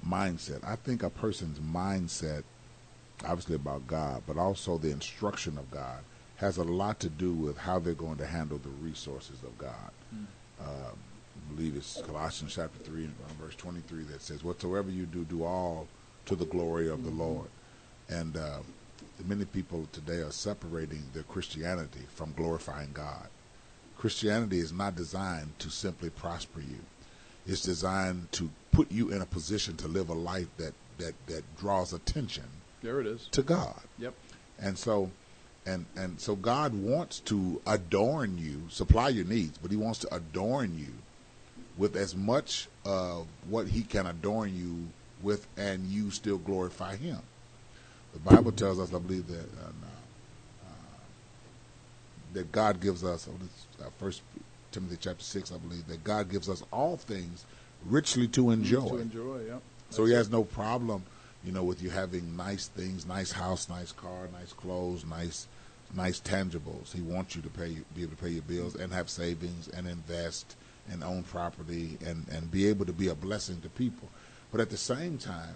Mindset. 0.05 0.63
I 0.63 0.75
think 0.75 1.03
a 1.03 1.09
person's 1.09 1.59
mindset, 1.59 2.43
obviously 3.23 3.55
about 3.55 3.85
God, 3.85 4.23
but 4.25 4.37
also 4.37 4.77
the 4.77 4.89
instruction 4.89 5.57
of 5.57 5.69
God, 5.69 5.99
has 6.37 6.57
a 6.57 6.63
lot 6.63 6.99
to 6.99 7.09
do 7.09 7.33
with 7.33 7.57
how 7.57 7.79
they're 7.79 7.93
going 7.93 8.17
to 8.17 8.25
handle 8.25 8.57
the 8.57 8.69
resources 8.69 9.41
of 9.43 9.57
God. 9.57 9.91
Mm. 10.15 10.25
Uh, 10.59 10.91
I 10.91 11.55
believe 11.55 11.75
it's 11.75 12.01
Colossians 12.01 12.55
chapter 12.55 12.83
3 12.83 13.03
and 13.03 13.13
verse 13.39 13.55
23 13.55 14.03
that 14.05 14.21
says, 14.21 14.43
Whatsoever 14.43 14.89
you 14.89 15.05
do, 15.05 15.23
do 15.25 15.43
all 15.43 15.87
to 16.25 16.35
the 16.35 16.45
glory 16.45 16.89
of 16.89 16.99
mm-hmm. 16.99 17.17
the 17.17 17.23
Lord. 17.23 17.47
And 18.09 18.37
uh, 18.37 18.59
many 19.25 19.45
people 19.45 19.87
today 19.91 20.17
are 20.17 20.31
separating 20.31 21.03
their 21.13 21.23
Christianity 21.23 22.01
from 22.13 22.33
glorifying 22.33 22.91
God. 22.93 23.27
Christianity 23.97 24.59
is 24.59 24.71
not 24.71 24.95
designed 24.95 25.57
to 25.59 25.69
simply 25.69 26.09
prosper 26.09 26.59
you. 26.59 26.79
It's 27.47 27.61
designed 27.61 28.31
to 28.33 28.49
put 28.71 28.91
you 28.91 29.09
in 29.09 29.21
a 29.21 29.25
position 29.25 29.75
to 29.77 29.87
live 29.87 30.09
a 30.09 30.13
life 30.13 30.47
that, 30.57 30.73
that, 30.99 31.13
that 31.27 31.43
draws 31.57 31.93
attention 31.93 32.43
there 32.81 32.99
it 33.01 33.07
is 33.07 33.27
to 33.31 33.41
God. 33.41 33.79
Yep. 33.97 34.13
And 34.59 34.77
so 34.77 35.11
and 35.65 35.85
and 35.95 36.19
so 36.19 36.35
God 36.35 36.73
wants 36.73 37.19
to 37.21 37.61
adorn 37.65 38.37
you, 38.37 38.63
supply 38.69 39.09
your 39.09 39.25
needs, 39.25 39.57
but 39.57 39.71
he 39.71 39.77
wants 39.77 39.99
to 39.99 40.15
adorn 40.15 40.77
you 40.77 40.93
with 41.77 41.95
as 41.95 42.15
much 42.15 42.67
of 42.85 43.27
what 43.49 43.67
he 43.67 43.83
can 43.83 44.07
adorn 44.07 44.55
you 44.55 44.87
with 45.21 45.47
and 45.57 45.87
you 45.87 46.11
still 46.11 46.37
glorify 46.37 46.95
him. 46.95 47.19
The 48.13 48.19
Bible 48.19 48.51
tells 48.51 48.79
us, 48.79 48.93
I 48.93 48.99
believe, 48.99 49.27
that 49.27 49.39
uh, 49.39 49.69
uh, 50.63 50.69
that 52.33 52.51
God 52.51 52.79
gives 52.81 53.03
us. 53.03 53.27
Uh, 53.27 53.89
First 53.99 54.21
Timothy 54.71 54.97
chapter 54.99 55.23
six, 55.23 55.51
I 55.51 55.57
believe, 55.57 55.87
that 55.87 56.03
God 56.03 56.29
gives 56.29 56.49
us 56.49 56.63
all 56.71 56.97
things 56.97 57.45
richly 57.85 58.27
to 58.29 58.51
enjoy. 58.51 58.89
To 58.89 58.97
enjoy, 58.97 59.45
yeah. 59.47 59.57
So 59.89 60.05
He 60.05 60.13
has 60.13 60.29
no 60.29 60.43
problem, 60.43 61.03
you 61.43 61.51
know, 61.51 61.63
with 61.63 61.81
you 61.81 61.89
having 61.89 62.35
nice 62.35 62.67
things, 62.67 63.05
nice 63.05 63.31
house, 63.31 63.69
nice 63.69 63.91
car, 63.91 64.27
nice 64.33 64.51
clothes, 64.53 65.05
nice, 65.05 65.47
nice 65.95 66.19
tangibles. 66.19 66.93
He 66.93 67.01
wants 67.01 67.35
you 67.35 67.41
to 67.43 67.49
pay, 67.49 67.77
be 67.95 68.01
able 68.01 68.15
to 68.15 68.23
pay 68.23 68.29
your 68.29 68.41
bills 68.43 68.75
and 68.75 68.91
have 68.91 69.09
savings 69.09 69.67
and 69.69 69.87
invest 69.87 70.55
and 70.89 71.03
own 71.03 71.23
property 71.23 71.97
and 72.05 72.25
and 72.31 72.49
be 72.49 72.67
able 72.67 72.85
to 72.85 72.93
be 72.93 73.09
a 73.09 73.15
blessing 73.15 73.61
to 73.61 73.69
people. 73.69 74.09
But 74.51 74.61
at 74.61 74.69
the 74.69 74.77
same 74.77 75.17
time, 75.17 75.55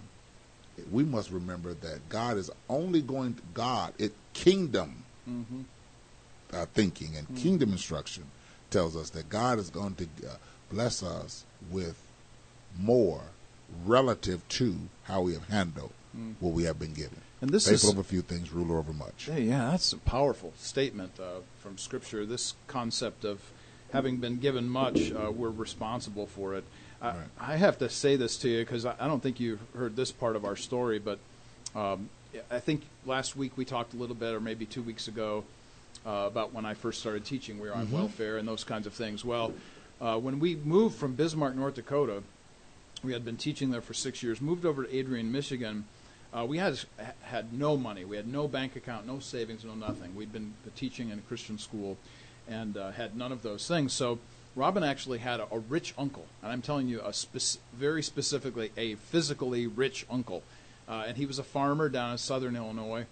we 0.90 1.04
must 1.04 1.30
remember 1.30 1.74
that 1.74 2.08
God 2.08 2.36
is 2.36 2.50
only 2.68 3.02
going 3.02 3.34
to, 3.34 3.42
God, 3.54 3.94
it 3.98 4.12
kingdom 4.32 5.04
mm-hmm. 5.28 5.62
uh, 6.52 6.66
thinking 6.74 7.16
and 7.16 7.26
mm-hmm. 7.26 7.36
kingdom 7.36 7.72
instruction 7.72 8.24
tells 8.70 8.96
us 8.96 9.10
that 9.10 9.28
God 9.28 9.58
is 9.58 9.70
going 9.70 9.94
to 9.96 10.04
uh, 10.04 10.34
bless 10.70 11.02
us 11.02 11.44
with 11.70 12.02
more 12.78 13.20
relative 13.84 14.46
to 14.48 14.76
how 15.04 15.22
we 15.22 15.34
have 15.34 15.48
handled 15.48 15.92
mm. 16.16 16.34
what 16.40 16.52
we 16.52 16.64
have 16.64 16.78
been 16.78 16.92
given. 16.92 17.20
And 17.40 17.50
this 17.50 17.68
Faithful 17.68 17.90
is 17.90 17.94
over 17.94 18.00
a 18.00 18.04
few 18.04 18.22
things, 18.22 18.52
ruler 18.52 18.78
over 18.78 18.92
much. 18.92 19.28
Yeah, 19.28 19.36
yeah, 19.36 19.70
that's 19.70 19.92
a 19.92 19.98
powerful 19.98 20.52
statement 20.56 21.18
uh, 21.18 21.40
from 21.60 21.76
Scripture. 21.76 22.24
This 22.24 22.54
concept 22.66 23.24
of 23.24 23.40
having 23.92 24.18
been 24.18 24.38
given 24.38 24.68
much, 24.68 25.12
uh, 25.12 25.30
we're 25.30 25.50
responsible 25.50 26.26
for 26.26 26.54
it. 26.54 26.64
I, 27.02 27.14
I 27.38 27.56
have 27.56 27.78
to 27.78 27.88
say 27.90 28.16
this 28.16 28.36
to 28.38 28.48
you 28.48 28.60
because 28.60 28.86
I, 28.86 28.94
I, 28.98 29.08
don't 29.08 29.22
think 29.22 29.40
you've 29.40 29.60
heard 29.76 29.96
this 29.96 30.12
part 30.12 30.36
of 30.36 30.44
our 30.44 30.56
story, 30.56 30.98
but 30.98 31.18
um, 31.74 32.08
I 32.50 32.60
think 32.60 32.82
last 33.04 33.36
week 33.36 33.56
we 33.56 33.64
talked 33.64 33.92
a 33.94 33.96
little 33.96 34.14
bit, 34.14 34.34
or 34.34 34.40
maybe 34.40 34.64
two 34.66 34.82
weeks 34.82 35.08
ago, 35.08 35.44
uh, 36.06 36.24
about 36.26 36.52
when 36.52 36.64
I 36.64 36.74
first 36.74 37.00
started 37.00 37.24
teaching. 37.24 37.58
We 37.58 37.68
were 37.68 37.74
on 37.74 37.86
mm-hmm. 37.86 37.96
welfare 37.96 38.38
and 38.38 38.46
those 38.46 38.64
kinds 38.64 38.86
of 38.86 38.92
things. 38.92 39.24
Well, 39.24 39.52
uh, 40.00 40.18
when 40.18 40.38
we 40.38 40.56
moved 40.56 40.96
from 40.96 41.14
Bismarck, 41.14 41.54
North 41.54 41.74
Dakota, 41.74 42.22
we 43.02 43.12
had 43.12 43.24
been 43.24 43.36
teaching 43.36 43.70
there 43.70 43.80
for 43.80 43.94
six 43.94 44.22
years. 44.22 44.40
Moved 44.40 44.64
over 44.64 44.84
to 44.84 44.96
Adrian, 44.96 45.32
Michigan. 45.32 45.84
Uh, 46.32 46.46
we 46.46 46.58
had 46.58 46.78
had 47.22 47.52
no 47.52 47.76
money. 47.76 48.04
We 48.04 48.16
had 48.16 48.26
no 48.26 48.48
bank 48.48 48.76
account, 48.76 49.06
no 49.06 49.18
savings, 49.18 49.64
no 49.64 49.74
nothing. 49.74 50.14
We'd 50.14 50.32
been 50.32 50.54
teaching 50.76 51.10
in 51.10 51.18
a 51.18 51.22
Christian 51.22 51.58
school, 51.58 51.98
and 52.48 52.76
uh, 52.76 52.92
had 52.92 53.16
none 53.16 53.32
of 53.32 53.42
those 53.42 53.68
things. 53.68 53.92
So 53.92 54.18
Robin 54.54 54.84
actually 54.84 55.18
had 55.18 55.40
a, 55.40 55.46
a 55.50 55.58
rich 55.58 55.94
uncle, 55.96 56.26
and 56.42 56.52
I'm 56.52 56.62
telling 56.62 56.88
you, 56.88 57.00
a 57.00 57.12
spec- 57.12 57.62
very 57.74 58.02
specifically 58.02 58.70
a 58.76 58.96
physically 58.96 59.66
rich 59.66 60.06
uncle, 60.10 60.42
uh, 60.88 61.04
and 61.06 61.16
he 61.16 61.26
was 61.26 61.38
a 61.38 61.44
farmer 61.44 61.88
down 61.88 62.12
in 62.12 62.18
southern 62.18 62.56
Illinois. 62.56 63.06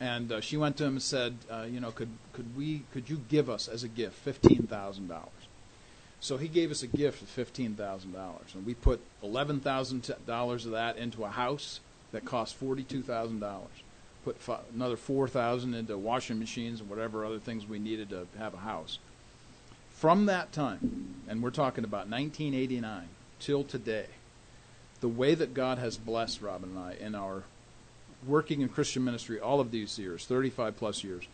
And 0.00 0.32
uh, 0.32 0.40
she 0.40 0.56
went 0.56 0.76
to 0.78 0.84
him 0.84 0.94
and 0.94 1.02
said, 1.02 1.36
uh, 1.50 1.66
"You 1.70 1.80
know, 1.80 1.92
could 1.92 2.10
could 2.32 2.56
we 2.56 2.82
could 2.92 3.08
you 3.08 3.20
give 3.28 3.48
us 3.48 3.68
as 3.68 3.84
a 3.84 3.88
gift 3.88 4.14
fifteen 4.14 4.66
thousand 4.66 5.08
dollars?" 5.08 5.30
So 6.20 6.36
he 6.36 6.48
gave 6.48 6.70
us 6.70 6.82
a 6.82 6.86
gift 6.86 7.22
of 7.22 7.28
fifteen 7.28 7.74
thousand 7.74 8.12
dollars, 8.12 8.54
and 8.54 8.66
we 8.66 8.74
put 8.74 9.00
eleven 9.22 9.60
thousand 9.60 10.12
dollars 10.26 10.66
of 10.66 10.72
that 10.72 10.96
into 10.96 11.24
a 11.24 11.28
house 11.28 11.80
that 12.12 12.24
cost 12.24 12.56
forty-two 12.56 13.02
thousand 13.02 13.40
dollars. 13.40 13.82
Put 14.24 14.36
f- 14.48 14.64
another 14.74 14.96
four 14.96 15.28
thousand 15.28 15.74
into 15.74 15.96
washing 15.96 16.38
machines 16.40 16.80
and 16.80 16.90
whatever 16.90 17.24
other 17.24 17.38
things 17.38 17.66
we 17.66 17.78
needed 17.78 18.10
to 18.10 18.26
have 18.38 18.54
a 18.54 18.58
house 18.58 18.98
from 20.04 20.26
that 20.26 20.52
time, 20.52 21.14
and 21.26 21.42
we're 21.42 21.48
talking 21.48 21.82
about 21.82 22.10
1989 22.10 23.08
till 23.40 23.64
today, 23.64 24.04
the 25.00 25.08
way 25.08 25.34
that 25.34 25.54
God 25.54 25.78
has 25.78 25.96
blessed 25.96 26.42
Robin 26.42 26.76
and 26.76 26.78
I 26.78 26.92
in 27.00 27.14
our 27.14 27.44
working 28.26 28.60
in 28.60 28.68
Christian 28.68 29.02
ministry 29.02 29.40
all 29.40 29.60
of 29.60 29.70
these 29.70 29.98
years, 29.98 30.26
35 30.26 30.76
plus 30.76 31.02
years, 31.04 31.24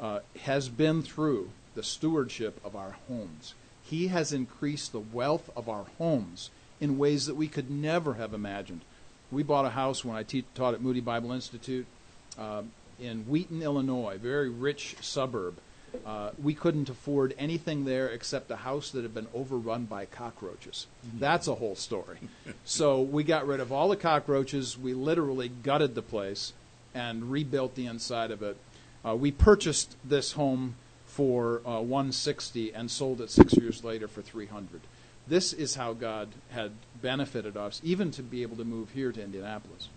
uh, 0.00 0.20
has 0.40 0.70
been 0.70 1.02
through 1.02 1.50
the 1.74 1.82
stewardship 1.82 2.58
of 2.64 2.74
our 2.74 2.96
homes. 3.08 3.52
He 3.82 4.06
has 4.06 4.32
increased 4.32 4.92
the 4.92 5.00
wealth 5.00 5.50
of 5.54 5.68
our 5.68 5.84
homes 5.98 6.48
in 6.80 6.96
ways 6.96 7.26
that 7.26 7.36
we 7.36 7.46
could 7.46 7.70
never 7.70 8.14
have 8.14 8.32
imagined. 8.32 8.80
We 9.30 9.42
bought 9.42 9.66
a 9.66 9.76
house 9.76 10.02
when 10.02 10.16
I 10.16 10.22
te- 10.22 10.46
taught 10.54 10.72
at 10.72 10.80
Moody 10.80 11.00
Bible 11.00 11.32
Institute 11.32 11.84
uh, 12.38 12.62
in 12.98 13.24
Wheaton, 13.24 13.60
Illinois, 13.60 14.16
very 14.16 14.48
rich 14.48 14.96
suburb. 15.02 15.58
Uh, 16.04 16.30
we 16.42 16.54
couldn't 16.54 16.88
afford 16.88 17.34
anything 17.38 17.84
there 17.84 18.08
except 18.08 18.50
a 18.50 18.56
house 18.56 18.90
that 18.90 19.02
had 19.02 19.14
been 19.14 19.26
overrun 19.34 19.84
by 19.84 20.04
cockroaches. 20.04 20.86
Mm-hmm. 21.06 21.18
That's 21.18 21.48
a 21.48 21.54
whole 21.54 21.76
story. 21.76 22.18
so 22.64 23.00
we 23.00 23.24
got 23.24 23.46
rid 23.46 23.60
of 23.60 23.72
all 23.72 23.88
the 23.88 23.96
cockroaches. 23.96 24.78
We 24.78 24.94
literally 24.94 25.48
gutted 25.48 25.94
the 25.94 26.02
place 26.02 26.52
and 26.94 27.30
rebuilt 27.30 27.74
the 27.74 27.86
inside 27.86 28.30
of 28.30 28.42
it. 28.42 28.56
Uh, 29.04 29.14
we 29.14 29.30
purchased 29.30 29.96
this 30.04 30.32
home 30.32 30.76
for 31.06 31.60
uh, 31.66 31.80
160 31.80 32.74
and 32.74 32.90
sold 32.90 33.20
it 33.20 33.30
six 33.30 33.54
years 33.54 33.84
later 33.84 34.08
for 34.08 34.22
300. 34.22 34.80
This 35.26 35.52
is 35.52 35.76
how 35.76 35.92
God 35.92 36.28
had 36.50 36.72
benefited 37.00 37.56
us, 37.56 37.80
even 37.84 38.10
to 38.12 38.22
be 38.22 38.42
able 38.42 38.56
to 38.56 38.64
move 38.64 38.90
here 38.90 39.12
to 39.12 39.22
Indianapolis. 39.22 39.88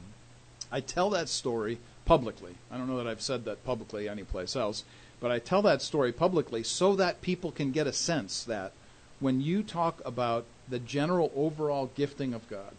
I 0.71 0.79
tell 0.79 1.09
that 1.11 1.29
story 1.29 1.79
publicly. 2.05 2.55
I 2.71 2.77
don't 2.77 2.87
know 2.87 2.97
that 2.97 3.07
I've 3.07 3.21
said 3.21 3.45
that 3.45 3.65
publicly 3.65 4.07
anyplace 4.07 4.55
else 4.55 4.83
but 5.19 5.31
I 5.31 5.39
tell 5.39 5.61
that 5.63 5.81
story 5.81 6.11
publicly 6.11 6.63
so 6.63 6.95
that 6.95 7.21
people 7.21 7.51
can 7.51 7.71
get 7.71 7.87
a 7.87 7.93
sense 7.93 8.43
that 8.43 8.71
when 9.19 9.41
you 9.41 9.63
talk 9.63 10.01
about 10.05 10.45
the 10.69 10.79
general 10.79 11.31
overall 11.35 11.89
gifting 11.95 12.33
of 12.33 12.47
God, 12.49 12.73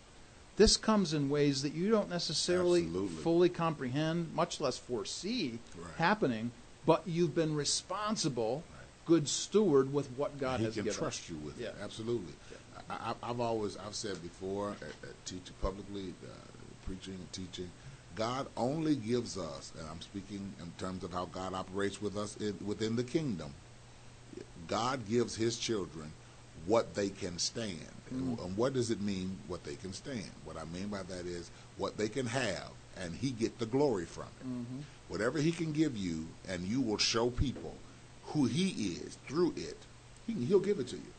this 0.57 0.77
comes 0.77 1.15
in 1.15 1.31
ways 1.31 1.63
that 1.63 1.73
you 1.73 1.91
don't 1.91 2.11
necessarily 2.11 2.83
Absolutely. 2.83 3.17
fully 3.23 3.49
comprehend, 3.49 4.35
much 4.35 4.61
less 4.61 4.77
foresee 4.77 5.59
right. 5.77 5.91
happening, 5.97 6.51
but 6.85 7.03
you've 7.07 7.35
been 7.35 7.55
responsible, 7.55 8.65
right. 8.71 8.83
good 9.07 9.29
steward 9.29 9.93
with 9.93 10.09
what 10.17 10.39
God 10.39 10.61
he 10.61 10.67
has 10.67 10.75
given. 10.75 10.91
He 10.91 10.95
can 10.95 10.99
trust 10.99 11.29
you 11.29 11.37
with 11.37 11.61
yeah. 11.61 11.69
it. 11.69 11.77
Absolutely. 11.83 12.33
Yeah. 12.51 13.13
I, 13.23 13.27
have 13.27 13.41
always, 13.41 13.77
I've 13.77 13.95
said 13.95 14.23
before, 14.23 14.71
at, 14.71 15.09
at 15.09 15.25
teaching 15.27 15.55
publicly, 15.61 16.15
uh, 16.25 16.29
preaching 16.87 17.15
and 17.15 17.33
teaching, 17.33 17.71
God 18.19 18.49
only 18.57 18.97
gives 18.97 19.39
us, 19.39 19.73
and 19.79 19.89
I'm 19.89 20.01
speaking 20.01 20.53
in 20.61 20.73
terms 20.77 21.05
of 21.05 21.13
how 21.13 21.27
God 21.27 21.55
operates 21.55 22.03
with 22.03 22.17
us 22.17 22.37
in, 22.37 22.57
within 22.67 22.97
the 22.97 23.05
kingdom. 23.05 23.55
God 24.67 25.09
gives 25.09 25.37
His 25.37 25.57
children 25.57 26.13
what 26.67 26.95
they 26.95 27.11
can 27.11 27.39
stand. 27.39 27.79
Mm. 28.13 28.45
And 28.45 28.57
what 28.57 28.75
does 28.75 28.91
it 28.91 29.01
mean 29.01 29.39
what 29.47 29.63
they 29.63 29.77
can 29.77 29.93
stand? 29.93 30.31
What 30.45 30.57
I 30.57 30.65
mean 30.65 30.89
by 30.89 31.05
that 31.05 31.27
is 31.27 31.51
what 31.77 31.97
they 31.97 32.09
can 32.09 32.27
have 32.27 32.71
and 33.03 33.15
he 33.15 33.31
get 33.31 33.59
the 33.59 33.67
glory 33.67 34.05
from 34.05 34.25
it. 34.41 34.47
Mm-hmm. 34.47 34.81
Whatever 35.09 35.39
he 35.39 35.53
can 35.53 35.73
give 35.73 35.97
you 35.97 36.27
and 36.49 36.65
you 36.65 36.81
will 36.81 36.99
show 36.99 37.31
people 37.31 37.75
who 38.27 38.47
he 38.47 38.69
is 38.95 39.19
through 39.27 39.55
it, 39.57 39.79
he, 40.27 40.33
he'll 40.45 40.61
give 40.61 40.79
it 40.79 40.89
to 40.89 40.97
you. 40.97 41.13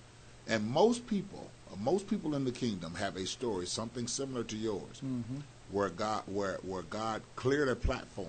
And 0.47 0.69
most 0.69 1.07
people, 1.07 1.49
most 1.79 2.09
people 2.09 2.35
in 2.35 2.45
the 2.45 2.51
kingdom 2.51 2.95
have 2.95 3.15
a 3.15 3.25
story, 3.25 3.65
something 3.65 4.07
similar 4.07 4.43
to 4.43 4.57
yours, 4.57 5.01
mm-hmm. 5.03 5.39
Where 5.71 5.89
God, 5.89 6.23
where 6.25 6.57
where 6.63 6.81
God 6.83 7.21
cleared 7.35 7.69
a 7.69 7.75
platform, 7.75 8.27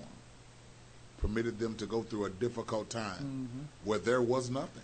permitted 1.19 1.59
them 1.59 1.75
to 1.77 1.87
go 1.87 2.03
through 2.03 2.27
a 2.27 2.31
difficult 2.31 2.91
time, 2.91 3.49
mm-hmm. 3.49 3.65
where 3.85 3.99
there 3.99 4.23
was 4.23 4.51
nothing 4.51 4.83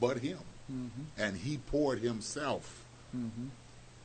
but 0.00 0.18
Him, 0.18 0.38
mm-hmm. 0.70 1.02
and 1.18 1.36
He 1.36 1.58
poured 1.58 2.00
Himself 2.00 2.84
mm-hmm. 3.16 3.46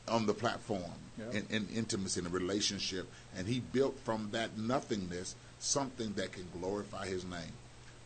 on 0.08 0.26
the 0.26 0.34
platform 0.34 0.82
yep. 1.18 1.34
in, 1.34 1.46
in 1.50 1.68
intimacy 1.74 2.20
and 2.20 2.28
a 2.28 2.30
relationship, 2.30 3.08
and 3.36 3.46
He 3.46 3.60
built 3.60 3.98
from 4.00 4.30
that 4.32 4.56
nothingness 4.56 5.34
something 5.58 6.12
that 6.14 6.32
can 6.32 6.46
glorify 6.58 7.06
His 7.06 7.24
name. 7.24 7.52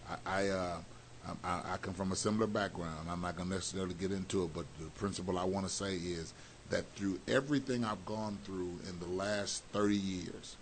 I, 0.08 0.16
I 0.26 0.48
uh, 0.48 0.76
I, 1.44 1.60
I 1.74 1.76
come 1.80 1.94
from 1.94 2.12
a 2.12 2.16
similar 2.16 2.46
background. 2.46 3.08
I'm 3.08 3.20
not 3.20 3.36
going 3.36 3.48
to 3.48 3.54
necessarily 3.54 3.94
get 3.94 4.10
into 4.10 4.44
it, 4.44 4.54
but 4.54 4.66
the 4.80 4.86
principle 4.98 5.38
I 5.38 5.44
want 5.44 5.66
to 5.66 5.72
say 5.72 5.94
is 5.94 6.34
that 6.70 6.84
through 6.96 7.20
everything 7.28 7.84
I've 7.84 8.04
gone 8.06 8.38
through 8.44 8.78
in 8.88 8.98
the 8.98 9.06
last 9.06 9.62
30 9.72 9.96
years, 9.96 10.56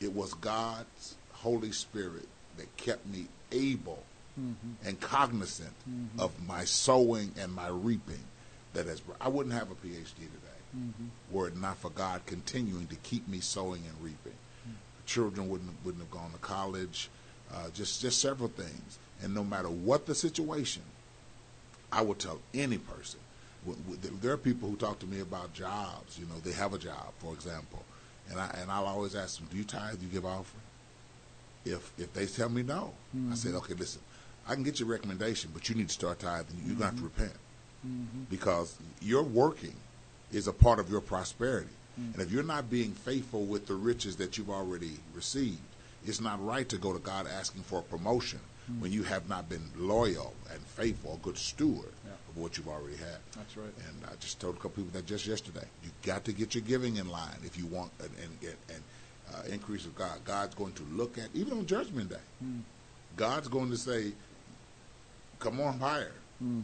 it 0.00 0.14
was 0.14 0.34
God's 0.34 1.16
Holy 1.32 1.72
Spirit 1.72 2.28
that 2.56 2.74
kept 2.76 3.06
me 3.06 3.26
able 3.52 4.02
mm-hmm. 4.38 4.86
and 4.86 5.00
cognizant 5.00 5.74
mm-hmm. 5.88 6.20
of 6.20 6.32
my 6.46 6.64
sowing 6.64 7.32
and 7.38 7.52
my 7.52 7.68
reaping. 7.68 8.24
That 8.72 8.86
has, 8.86 9.02
I 9.20 9.28
wouldn't 9.28 9.54
have 9.54 9.72
a 9.72 9.74
PhD 9.74 10.14
today 10.14 10.50
mm-hmm. 10.76 11.06
were 11.30 11.48
it 11.48 11.56
not 11.56 11.78
for 11.78 11.90
God 11.90 12.22
continuing 12.26 12.86
to 12.88 12.96
keep 12.96 13.26
me 13.28 13.40
sowing 13.40 13.82
and 13.86 14.00
reaping. 14.00 14.38
Mm. 14.68 14.74
Children 15.06 15.48
wouldn't 15.48 15.70
wouldn't 15.84 16.02
have 16.02 16.10
gone 16.10 16.32
to 16.32 16.38
college. 16.38 17.10
Uh, 17.52 17.68
just 17.74 18.00
just 18.00 18.20
several 18.20 18.48
things. 18.48 18.98
And 19.22 19.34
no 19.34 19.44
matter 19.44 19.68
what 19.68 20.06
the 20.06 20.14
situation, 20.14 20.82
I 21.92 22.02
will 22.02 22.14
tell 22.14 22.40
any 22.54 22.78
person. 22.78 23.20
There 24.22 24.32
are 24.32 24.36
people 24.38 24.68
who 24.68 24.76
talk 24.76 24.98
to 25.00 25.06
me 25.06 25.20
about 25.20 25.52
jobs. 25.52 26.18
You 26.18 26.26
know, 26.26 26.38
they 26.42 26.52
have 26.52 26.72
a 26.72 26.78
job, 26.78 27.12
for 27.18 27.34
example, 27.34 27.84
and 28.30 28.40
I 28.40 28.54
and 28.60 28.70
I'll 28.70 28.86
always 28.86 29.14
ask 29.14 29.38
them, 29.38 29.48
"Do 29.50 29.56
you 29.56 29.64
tithe? 29.64 29.98
Do 29.98 30.06
you 30.06 30.12
give 30.12 30.24
offering?" 30.24 30.62
If 31.64 31.92
if 31.98 32.12
they 32.14 32.26
tell 32.26 32.48
me 32.48 32.62
no, 32.62 32.94
mm-hmm. 33.14 33.32
I 33.32 33.36
said, 33.36 33.54
"Okay, 33.54 33.74
listen, 33.74 34.00
I 34.48 34.54
can 34.54 34.62
get 34.62 34.80
your 34.80 34.88
recommendation, 34.88 35.50
but 35.52 35.68
you 35.68 35.74
need 35.74 35.88
to 35.88 35.94
start 35.94 36.20
tithing. 36.20 36.56
You're 36.56 36.70
mm-hmm. 36.70 36.78
gonna 36.78 36.90
have 36.90 36.98
to 36.98 37.04
repent 37.04 37.38
mm-hmm. 37.86 38.22
because 38.30 38.76
your 39.02 39.22
working 39.22 39.76
is 40.32 40.46
a 40.46 40.52
part 40.52 40.78
of 40.78 40.90
your 40.90 41.00
prosperity, 41.00 41.70
mm. 42.00 42.14
and 42.14 42.22
if 42.22 42.30
you're 42.30 42.42
not 42.42 42.70
being 42.70 42.92
faithful 42.92 43.42
with 43.44 43.66
the 43.66 43.74
riches 43.74 44.16
that 44.16 44.38
you've 44.38 44.50
already 44.50 44.92
received, 45.14 45.58
it's 46.04 46.20
not 46.20 46.44
right 46.44 46.68
to 46.68 46.78
go 46.78 46.92
to 46.92 46.98
God 46.98 47.26
asking 47.26 47.62
for 47.62 47.80
a 47.80 47.82
promotion 47.82 48.40
mm. 48.70 48.80
when 48.80 48.92
you 48.92 49.02
have 49.02 49.28
not 49.28 49.48
been 49.48 49.62
loyal 49.76 50.34
and 50.52 50.60
faithful, 50.60 51.14
a 51.14 51.24
good 51.24 51.36
steward 51.36 51.92
yeah. 52.04 52.12
of 52.28 52.36
what 52.36 52.56
you've 52.56 52.68
already 52.68 52.96
had. 52.96 53.18
That's 53.36 53.56
right. 53.56 53.72
And 53.88 54.04
I 54.10 54.14
just 54.20 54.40
told 54.40 54.54
a 54.56 54.58
couple 54.58 54.82
people 54.82 54.92
that 54.92 55.06
just 55.06 55.26
yesterday. 55.26 55.66
You 55.84 55.90
got 56.02 56.24
to 56.24 56.32
get 56.32 56.54
your 56.54 56.62
giving 56.62 56.96
in 56.96 57.08
line 57.08 57.38
if 57.44 57.58
you 57.58 57.66
want 57.66 57.90
an, 58.00 58.10
an, 58.22 58.54
an 58.68 58.82
uh, 59.34 59.42
increase 59.52 59.84
of 59.84 59.94
God. 59.94 60.18
God's 60.24 60.54
going 60.54 60.72
to 60.72 60.82
look 60.92 61.18
at 61.18 61.28
even 61.34 61.52
on 61.52 61.66
Judgment 61.66 62.10
Day. 62.10 62.16
Mm. 62.44 62.60
God's 63.16 63.48
going 63.48 63.70
to 63.70 63.76
say, 63.76 64.12
"Come 65.38 65.60
on 65.60 65.78
higher." 65.78 66.12
Mm. 66.42 66.62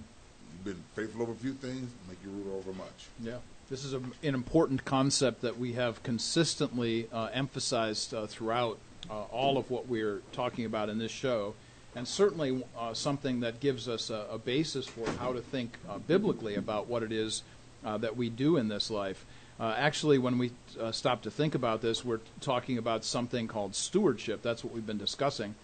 You've 0.52 0.64
been 0.64 0.84
faithful 0.94 1.22
over 1.22 1.32
a 1.32 1.36
few 1.36 1.52
things, 1.52 1.90
make 2.08 2.18
you 2.24 2.30
rule 2.30 2.56
over 2.56 2.72
much. 2.72 3.08
Yeah. 3.20 3.38
This 3.68 3.84
is 3.84 3.94
a, 3.94 3.98
an 3.98 4.34
important 4.34 4.84
concept 4.84 5.42
that 5.42 5.58
we 5.58 5.72
have 5.72 6.02
consistently 6.02 7.08
uh, 7.12 7.28
emphasized 7.32 8.14
uh, 8.14 8.26
throughout 8.26 8.78
all 9.10 9.58
of 9.58 9.70
what 9.70 9.86
we're 9.86 10.20
talking 10.32 10.64
about 10.64 10.88
in 10.88 10.98
this 10.98 11.12
show 11.12 11.54
and 11.96 12.06
certainly 12.06 12.62
uh, 12.78 12.92
something 12.92 13.40
that 13.40 13.58
gives 13.58 13.88
us 13.88 14.10
a, 14.10 14.26
a, 14.30 14.38
basis 14.38 14.86
for 14.86 15.08
how 15.12 15.32
to 15.32 15.40
think 15.40 15.78
uh, 15.88 15.96
biblically 15.96 16.54
about 16.54 16.86
what 16.86 17.02
it 17.02 17.10
is 17.10 17.42
uh, 17.84 17.96
that 17.96 18.16
we 18.16 18.28
do 18.28 18.58
in 18.58 18.68
this 18.68 18.90
life. 18.90 19.24
Uh, 19.58 19.74
actually, 19.78 20.18
when 20.18 20.36
we 20.36 20.50
uh, 20.78 20.92
stop 20.92 21.22
to 21.22 21.30
think 21.30 21.54
about 21.54 21.80
this, 21.80 22.04
we're 22.04 22.20
talking 22.42 22.76
about 22.76 23.02
something 23.02 23.48
called 23.48 23.74
stewardship. 23.74 24.42
That's 24.42 24.62
what 24.62 24.74
we've 24.74 24.86
been 24.86 24.98
discussing. 24.98 25.54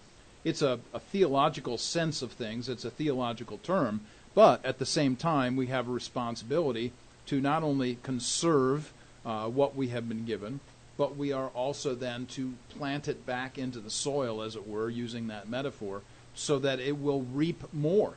It's 0.43 0.63
a, 0.63 0.79
a 0.91 0.99
theological 0.99 1.77
sense 1.77 2.23
of 2.23 2.31
things, 2.31 2.67
it's 2.67 2.83
a 2.83 2.89
theological 2.89 3.59
term, 3.59 4.01
but 4.33 4.65
at 4.65 4.79
the 4.79 4.87
same 4.87 5.15
time, 5.15 5.55
we 5.55 5.67
have 5.67 5.87
a 5.87 5.91
responsibility 5.91 6.91
to 7.27 7.39
not 7.39 7.61
only 7.61 7.99
conserve 8.01 8.91
uh, 9.23 9.47
what 9.47 9.75
we 9.75 9.89
have 9.89 10.09
been 10.09 10.25
given, 10.25 10.59
but 10.97 11.17
we 11.17 11.31
are 11.31 11.47
also 11.49 11.95
then 11.95 12.25
to 12.27 12.53
plant 12.77 13.07
it 13.07 13.25
back 13.25 13.57
into 13.57 13.79
the 13.79 13.89
soil, 13.89 14.41
as 14.41 14.55
it 14.55 14.67
were, 14.67 14.89
using 14.89 15.27
that 15.27 15.49
metaphor, 15.49 16.01
so 16.35 16.59
that 16.59 16.79
it 16.79 16.99
will 16.99 17.21
reap 17.21 17.73
more. 17.73 18.13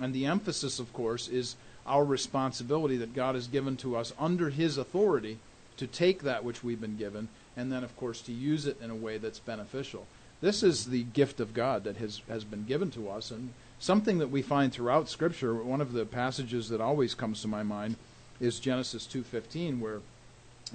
And 0.00 0.12
the 0.12 0.26
emphasis, 0.26 0.78
of 0.78 0.92
course, 0.92 1.28
is 1.28 1.56
our 1.86 2.04
responsibility 2.04 2.96
that 2.96 3.14
God 3.14 3.34
has 3.34 3.46
given 3.46 3.76
to 3.78 3.96
us 3.96 4.12
under 4.18 4.50
His 4.50 4.76
authority 4.76 5.38
to 5.76 5.86
take 5.86 6.22
that 6.22 6.44
which 6.44 6.64
we've 6.64 6.80
been 6.80 6.96
given 6.96 7.28
and 7.56 7.72
then, 7.72 7.82
of 7.82 7.96
course, 7.96 8.20
to 8.22 8.32
use 8.32 8.66
it 8.66 8.80
in 8.82 8.90
a 8.90 8.94
way 8.94 9.18
that's 9.18 9.38
beneficial. 9.38 10.06
This 10.40 10.62
is 10.62 10.86
the 10.86 11.04
gift 11.04 11.40
of 11.40 11.54
God 11.54 11.84
that 11.84 11.96
has, 11.96 12.20
has 12.28 12.44
been 12.44 12.64
given 12.64 12.90
to 12.92 13.08
us, 13.08 13.30
and 13.30 13.54
something 13.78 14.18
that 14.18 14.30
we 14.30 14.42
find 14.42 14.72
throughout 14.72 15.08
Scripture. 15.08 15.54
One 15.54 15.80
of 15.80 15.94
the 15.94 16.04
passages 16.04 16.68
that 16.68 16.80
always 16.80 17.14
comes 17.14 17.40
to 17.40 17.48
my 17.48 17.62
mind 17.62 17.96
is 18.38 18.60
Genesis 18.60 19.06
2:15, 19.06 19.80
where 19.80 20.00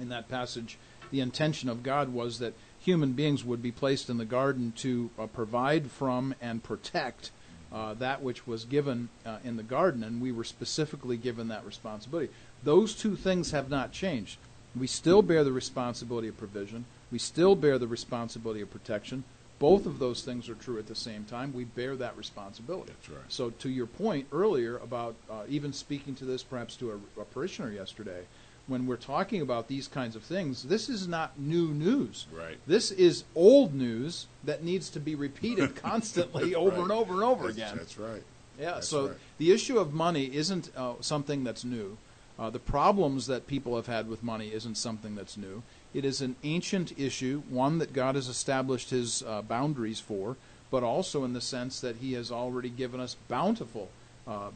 in 0.00 0.08
that 0.08 0.28
passage 0.28 0.76
the 1.12 1.20
intention 1.20 1.68
of 1.68 1.84
God 1.84 2.12
was 2.12 2.40
that 2.40 2.54
human 2.80 3.12
beings 3.12 3.44
would 3.44 3.62
be 3.62 3.70
placed 3.70 4.10
in 4.10 4.18
the 4.18 4.24
garden 4.24 4.72
to 4.78 5.10
uh, 5.18 5.26
provide 5.26 5.90
from 5.90 6.34
and 6.40 6.64
protect 6.64 7.30
uh, 7.72 7.94
that 7.94 8.22
which 8.22 8.46
was 8.46 8.64
given 8.64 9.08
uh, 9.24 9.38
in 9.44 9.56
the 9.56 9.62
garden, 9.62 10.02
and 10.02 10.20
we 10.20 10.32
were 10.32 10.44
specifically 10.44 11.16
given 11.16 11.48
that 11.48 11.64
responsibility. 11.64 12.30
Those 12.64 12.94
two 12.94 13.16
things 13.16 13.52
have 13.52 13.70
not 13.70 13.92
changed. 13.92 14.38
We 14.78 14.86
still 14.86 15.22
bear 15.22 15.44
the 15.44 15.52
responsibility 15.52 16.28
of 16.28 16.36
provision, 16.36 16.84
we 17.10 17.18
still 17.18 17.54
bear 17.54 17.78
the 17.78 17.86
responsibility 17.86 18.62
of 18.62 18.70
protection. 18.70 19.24
Both 19.58 19.86
of 19.86 20.00
those 20.00 20.22
things 20.22 20.48
are 20.48 20.56
true 20.56 20.78
at 20.78 20.88
the 20.88 20.94
same 20.96 21.24
time. 21.24 21.52
We 21.52 21.62
bear 21.62 21.94
that 21.94 22.16
responsibility. 22.16 22.90
That's 22.98 23.10
right. 23.10 23.24
So, 23.28 23.50
to 23.50 23.68
your 23.68 23.86
point 23.86 24.26
earlier 24.32 24.78
about 24.78 25.14
uh, 25.30 25.42
even 25.48 25.72
speaking 25.72 26.16
to 26.16 26.24
this 26.24 26.42
perhaps 26.42 26.74
to 26.76 26.90
a, 26.90 27.20
a 27.20 27.24
parishioner 27.26 27.70
yesterday, 27.70 28.24
when 28.66 28.86
we're 28.86 28.96
talking 28.96 29.42
about 29.42 29.68
these 29.68 29.88
kinds 29.88 30.14
of 30.14 30.22
things, 30.22 30.62
this 30.62 30.88
is 30.88 31.08
not 31.08 31.38
new 31.38 31.68
news. 31.68 32.26
Right. 32.32 32.58
This 32.66 32.90
is 32.90 33.24
old 33.34 33.74
news 33.74 34.26
that 34.44 34.62
needs 34.62 34.88
to 34.90 35.00
be 35.00 35.14
repeated 35.14 35.76
constantly 35.82 36.54
over 36.54 36.70
right. 36.70 36.82
and 36.82 36.92
over 36.92 37.14
and 37.14 37.22
over 37.22 37.44
that's, 37.44 37.56
again. 37.56 37.76
That's 37.76 37.98
right. 37.98 38.22
Yeah. 38.58 38.74
That's 38.74 38.88
so 38.88 39.08
right. 39.08 39.16
the 39.38 39.52
issue 39.52 39.78
of 39.78 39.92
money 39.92 40.34
isn't 40.34 40.70
uh, 40.76 40.94
something 41.00 41.44
that's 41.44 41.64
new. 41.64 41.96
Uh, 42.38 42.50
the 42.50 42.58
problems 42.58 43.26
that 43.26 43.46
people 43.46 43.76
have 43.76 43.86
had 43.86 44.08
with 44.08 44.22
money 44.22 44.52
isn't 44.52 44.76
something 44.76 45.14
that's 45.14 45.36
new. 45.36 45.62
It 45.92 46.04
is 46.04 46.20
an 46.22 46.36
ancient 46.42 46.98
issue, 46.98 47.42
one 47.50 47.78
that 47.78 47.92
God 47.92 48.14
has 48.14 48.28
established 48.28 48.90
His 48.90 49.22
uh, 49.22 49.42
boundaries 49.42 50.00
for, 50.00 50.36
but 50.70 50.82
also 50.82 51.24
in 51.24 51.34
the 51.34 51.40
sense 51.40 51.80
that 51.80 51.96
He 51.96 52.14
has 52.14 52.32
already 52.32 52.70
given 52.70 53.00
us 53.00 53.16
bountiful 53.28 53.90
uh, 54.26 54.50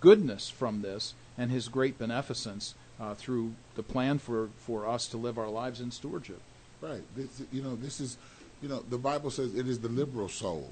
goodness 0.00 0.50
from 0.50 0.82
this 0.82 1.14
and 1.38 1.50
His 1.50 1.68
great 1.68 1.98
beneficence 1.98 2.74
uh, 3.00 3.14
through 3.14 3.54
the 3.76 3.82
plan 3.82 4.18
for, 4.18 4.48
for 4.58 4.86
us 4.86 5.06
to 5.08 5.16
live 5.16 5.38
our 5.38 5.48
lives 5.48 5.80
in 5.80 5.90
stewardship. 5.90 6.40
Right. 6.80 7.02
This, 7.16 7.42
you 7.52 7.62
know, 7.62 7.76
this 7.76 8.00
is, 8.00 8.18
you 8.62 8.68
know, 8.68 8.84
the 8.88 8.98
Bible 8.98 9.30
says 9.30 9.54
it 9.54 9.68
is 9.68 9.78
the 9.78 9.88
liberal 9.88 10.28
soul 10.28 10.70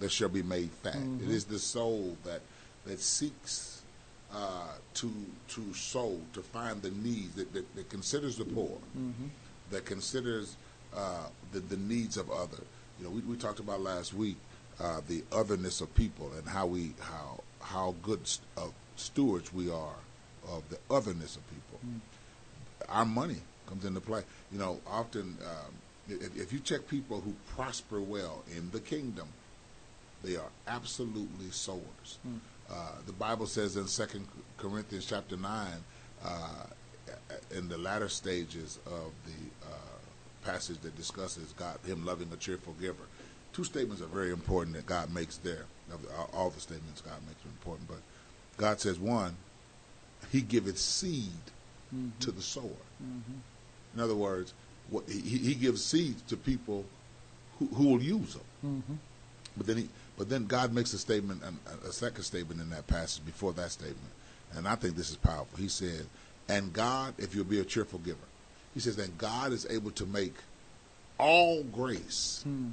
that 0.00 0.10
shall 0.10 0.28
be 0.28 0.42
made 0.42 0.70
fat. 0.82 0.94
Mm-hmm. 0.94 1.28
It 1.28 1.34
is 1.34 1.44
the 1.44 1.58
soul 1.58 2.16
that 2.24 2.40
that 2.86 3.00
seeks 3.00 3.82
uh, 4.34 4.68
to 4.94 5.12
to 5.48 5.74
sow 5.74 6.18
to 6.32 6.42
find 6.42 6.82
the 6.82 6.90
needs 6.90 7.34
that, 7.36 7.52
that, 7.52 7.74
that 7.76 7.88
considers 7.88 8.36
the 8.36 8.44
poor, 8.44 8.76
mm-hmm. 8.98 9.26
that 9.70 9.84
considers 9.84 10.56
uh, 10.94 11.28
the 11.52 11.60
the 11.60 11.76
needs 11.76 12.16
of 12.16 12.30
other. 12.30 12.62
You 12.98 13.04
know, 13.04 13.10
we, 13.10 13.20
we 13.22 13.36
talked 13.36 13.60
about 13.60 13.80
last 13.80 14.12
week 14.12 14.36
uh, 14.80 15.00
the 15.08 15.22
otherness 15.32 15.80
of 15.80 15.94
people 15.94 16.30
and 16.36 16.46
how 16.48 16.66
we 16.66 16.92
how 17.00 17.40
how 17.60 17.94
good 18.02 18.26
st- 18.26 18.74
stewards 18.96 19.52
we 19.54 19.70
are 19.70 19.96
of 20.50 20.68
the 20.68 20.78
otherness 20.90 21.36
of 21.36 21.48
people. 21.48 21.80
Mm. 21.86 22.00
Our 22.88 23.04
money 23.04 23.38
comes 23.66 23.84
into 23.84 24.00
play. 24.00 24.22
You 24.52 24.58
know, 24.58 24.80
often 24.86 25.36
um, 25.42 25.74
if, 26.08 26.36
if, 26.36 26.52
you 26.52 26.58
check 26.60 26.86
people 26.88 27.20
who 27.20 27.34
prosper 27.54 28.00
well 28.00 28.42
in 28.56 28.70
the 28.70 28.80
kingdom, 28.80 29.28
they 30.22 30.36
are 30.36 30.50
absolutely 30.66 31.50
sowers. 31.50 32.18
Mm. 32.26 32.38
Uh, 32.70 32.74
the 33.06 33.12
Bible 33.12 33.46
says 33.46 33.76
in 33.76 33.86
Second 33.86 34.26
Corinthians 34.56 35.06
chapter 35.06 35.36
nine, 35.36 35.84
uh, 36.24 36.66
in 37.54 37.68
the 37.68 37.78
latter 37.78 38.08
stages 38.08 38.78
of 38.86 39.12
the 39.26 39.66
uh, 39.66 39.94
passage 40.44 40.78
that 40.80 40.96
discusses 40.96 41.52
God, 41.52 41.78
Him 41.86 42.04
loving 42.04 42.30
a 42.32 42.36
cheerful 42.36 42.74
giver. 42.80 43.04
Two 43.52 43.64
statements 43.64 44.02
are 44.02 44.06
very 44.06 44.30
important 44.30 44.76
that 44.76 44.86
God 44.86 45.12
makes 45.14 45.36
there. 45.38 45.66
All 46.32 46.50
the 46.50 46.60
statements 46.60 47.00
God 47.00 47.20
makes 47.26 47.44
are 47.44 47.48
important, 47.48 47.88
but 47.88 47.98
God 48.56 48.80
says 48.80 48.98
one, 48.98 49.36
he 50.30 50.40
giveth 50.40 50.78
seed 50.78 51.30
mm-hmm. 51.94 52.08
to 52.20 52.30
the 52.30 52.42
sower. 52.42 52.64
Mm-hmm. 53.02 53.38
In 53.94 54.00
other 54.00 54.14
words, 54.14 54.54
what, 54.90 55.08
he, 55.08 55.38
he 55.38 55.54
gives 55.54 55.84
seeds 55.84 56.22
to 56.22 56.36
people 56.36 56.84
who, 57.58 57.66
who 57.66 57.88
will 57.88 58.02
use 58.02 58.34
them. 58.34 58.42
Mm-hmm. 58.64 58.94
But 59.56 59.66
then 59.66 59.76
he, 59.76 59.88
but 60.18 60.28
then 60.28 60.46
God 60.46 60.72
makes 60.72 60.92
a 60.92 60.98
statement, 60.98 61.42
a, 61.42 61.88
a 61.88 61.92
second 61.92 62.24
statement 62.24 62.60
in 62.60 62.70
that 62.70 62.86
passage 62.86 63.24
before 63.24 63.52
that 63.54 63.70
statement, 63.70 64.12
and 64.56 64.66
I 64.66 64.74
think 64.74 64.96
this 64.96 65.10
is 65.10 65.16
powerful. 65.16 65.58
He 65.58 65.68
said, 65.68 66.06
"And 66.48 66.72
God, 66.72 67.14
if 67.18 67.34
you'll 67.34 67.44
be 67.44 67.60
a 67.60 67.64
cheerful 67.64 68.00
giver, 68.00 68.18
He 68.74 68.80
says, 68.80 68.96
then 68.96 69.12
God 69.16 69.52
is 69.52 69.66
able 69.70 69.92
to 69.92 70.06
make 70.06 70.34
all 71.18 71.62
grace 71.62 72.40
hmm. 72.42 72.70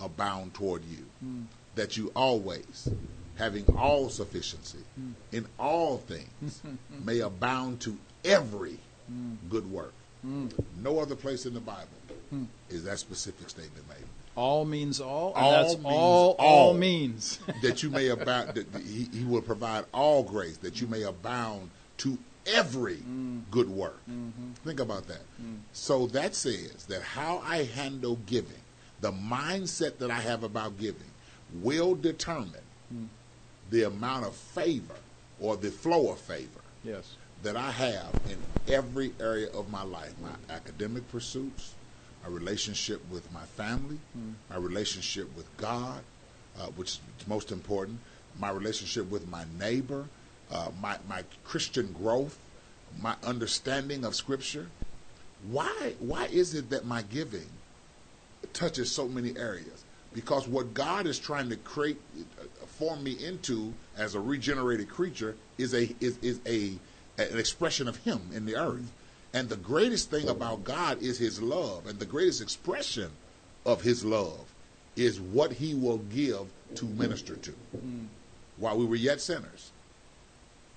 abound 0.00 0.54
toward 0.54 0.82
you, 0.84 1.04
hmm. 1.20 1.42
that 1.74 1.96
you 1.96 2.10
always, 2.16 2.88
having 3.36 3.64
all 3.76 4.08
sufficiency 4.08 4.78
hmm. 4.94 5.12
in 5.32 5.46
all 5.58 5.98
things, 5.98 6.62
may 7.04 7.20
abound 7.20 7.80
to 7.80 7.96
every 8.24 8.78
hmm. 9.08 9.34
good 9.48 9.70
work." 9.70 9.94
Hmm. 10.22 10.48
No 10.82 11.00
other 11.00 11.16
place 11.16 11.46
in 11.46 11.54
the 11.54 11.60
Bible 11.60 11.88
is 12.70 12.84
that 12.84 12.98
specific 12.98 13.48
statement 13.50 13.88
made. 13.88 14.04
All 14.36 14.64
means 14.64 15.00
all, 15.00 15.32
All 15.34 15.52
that's 15.52 15.74
means 15.74 15.86
all 15.86 16.36
all 16.38 16.68
all. 16.68 16.74
means. 16.74 17.38
that 17.62 17.82
you 17.82 17.90
may 17.90 18.08
abound. 18.08 18.54
That 18.54 18.82
he, 18.82 19.08
he 19.12 19.24
will 19.24 19.42
provide 19.42 19.84
all 19.92 20.22
grace 20.22 20.56
that 20.58 20.80
you 20.80 20.88
may 20.88 21.02
abound 21.02 21.70
to 21.98 22.18
every 22.46 22.98
good 23.50 23.70
work. 23.70 24.00
Mm-hmm. 24.10 24.52
Think 24.64 24.80
about 24.80 25.06
that. 25.08 25.22
So 25.72 26.06
that 26.08 26.34
says 26.34 26.86
that 26.88 27.02
how 27.02 27.42
I 27.44 27.64
handle 27.64 28.18
giving, 28.26 28.62
the 29.00 29.12
mindset 29.12 29.98
that 29.98 30.10
I 30.10 30.20
have 30.20 30.42
about 30.42 30.78
giving, 30.78 31.10
will 31.62 31.94
determine 31.94 32.50
the 33.70 33.84
amount 33.84 34.26
of 34.26 34.34
favor 34.34 34.94
or 35.40 35.56
the 35.56 35.70
flow 35.70 36.10
of 36.12 36.18
favor 36.18 36.60
yes. 36.84 37.16
that 37.42 37.56
I 37.56 37.70
have 37.70 38.14
in 38.30 38.38
every 38.72 39.12
area 39.20 39.48
of 39.52 39.70
my 39.70 39.82
life 39.82 40.14
my 40.22 40.54
academic 40.54 41.10
pursuits, 41.10 41.74
my 42.22 42.30
relationship 42.30 43.02
with 43.10 43.30
my 43.32 43.44
family, 43.44 43.98
my 44.50 44.56
relationship 44.56 45.34
with 45.36 45.46
God, 45.56 46.00
uh, 46.58 46.66
which 46.76 46.98
is 47.18 47.26
most 47.26 47.52
important, 47.52 47.98
my 48.38 48.50
relationship 48.50 49.10
with 49.10 49.28
my 49.28 49.44
neighbor, 49.58 50.06
uh, 50.52 50.70
my, 50.80 50.96
my 51.08 51.24
Christian 51.44 51.92
growth, 51.92 52.38
my 53.00 53.14
understanding 53.24 54.04
of 54.04 54.14
Scripture. 54.14 54.68
Why, 55.50 55.94
why 55.98 56.26
is 56.26 56.54
it 56.54 56.70
that 56.70 56.86
my 56.86 57.02
giving 57.02 57.48
touches 58.52 58.90
so 58.90 59.08
many 59.08 59.36
areas? 59.36 59.84
Because 60.14 60.46
what 60.46 60.74
God 60.74 61.06
is 61.06 61.18
trying 61.18 61.50
to 61.50 61.56
create, 61.56 62.00
uh, 62.74 62.84
form 62.84 63.02
me 63.02 63.12
into 63.12 63.72
as 63.96 64.14
a 64.14 64.20
regenerated 64.20 64.88
creature 64.88 65.36
is 65.58 65.74
a 65.74 65.94
is, 66.00 66.18
is 66.22 66.40
a 66.46 66.72
an 67.16 67.38
expression 67.38 67.88
of 67.88 67.96
Him 67.98 68.20
in 68.32 68.44
the 68.46 68.56
earth. 68.56 68.90
And 69.32 69.48
the 69.48 69.56
greatest 69.56 70.10
thing 70.10 70.28
about 70.28 70.64
God 70.64 71.02
is 71.02 71.18
His 71.18 71.40
love, 71.42 71.86
and 71.86 71.98
the 71.98 72.06
greatest 72.06 72.40
expression 72.40 73.10
of 73.66 73.82
His 73.82 74.04
love 74.04 74.52
is 74.96 75.20
what 75.20 75.52
He 75.52 75.74
will 75.74 75.98
give 75.98 76.46
to 76.76 76.84
minister 76.84 77.36
to. 77.36 77.54
While 78.56 78.78
we 78.78 78.84
were 78.84 78.96
yet 78.96 79.20
sinners, 79.20 79.70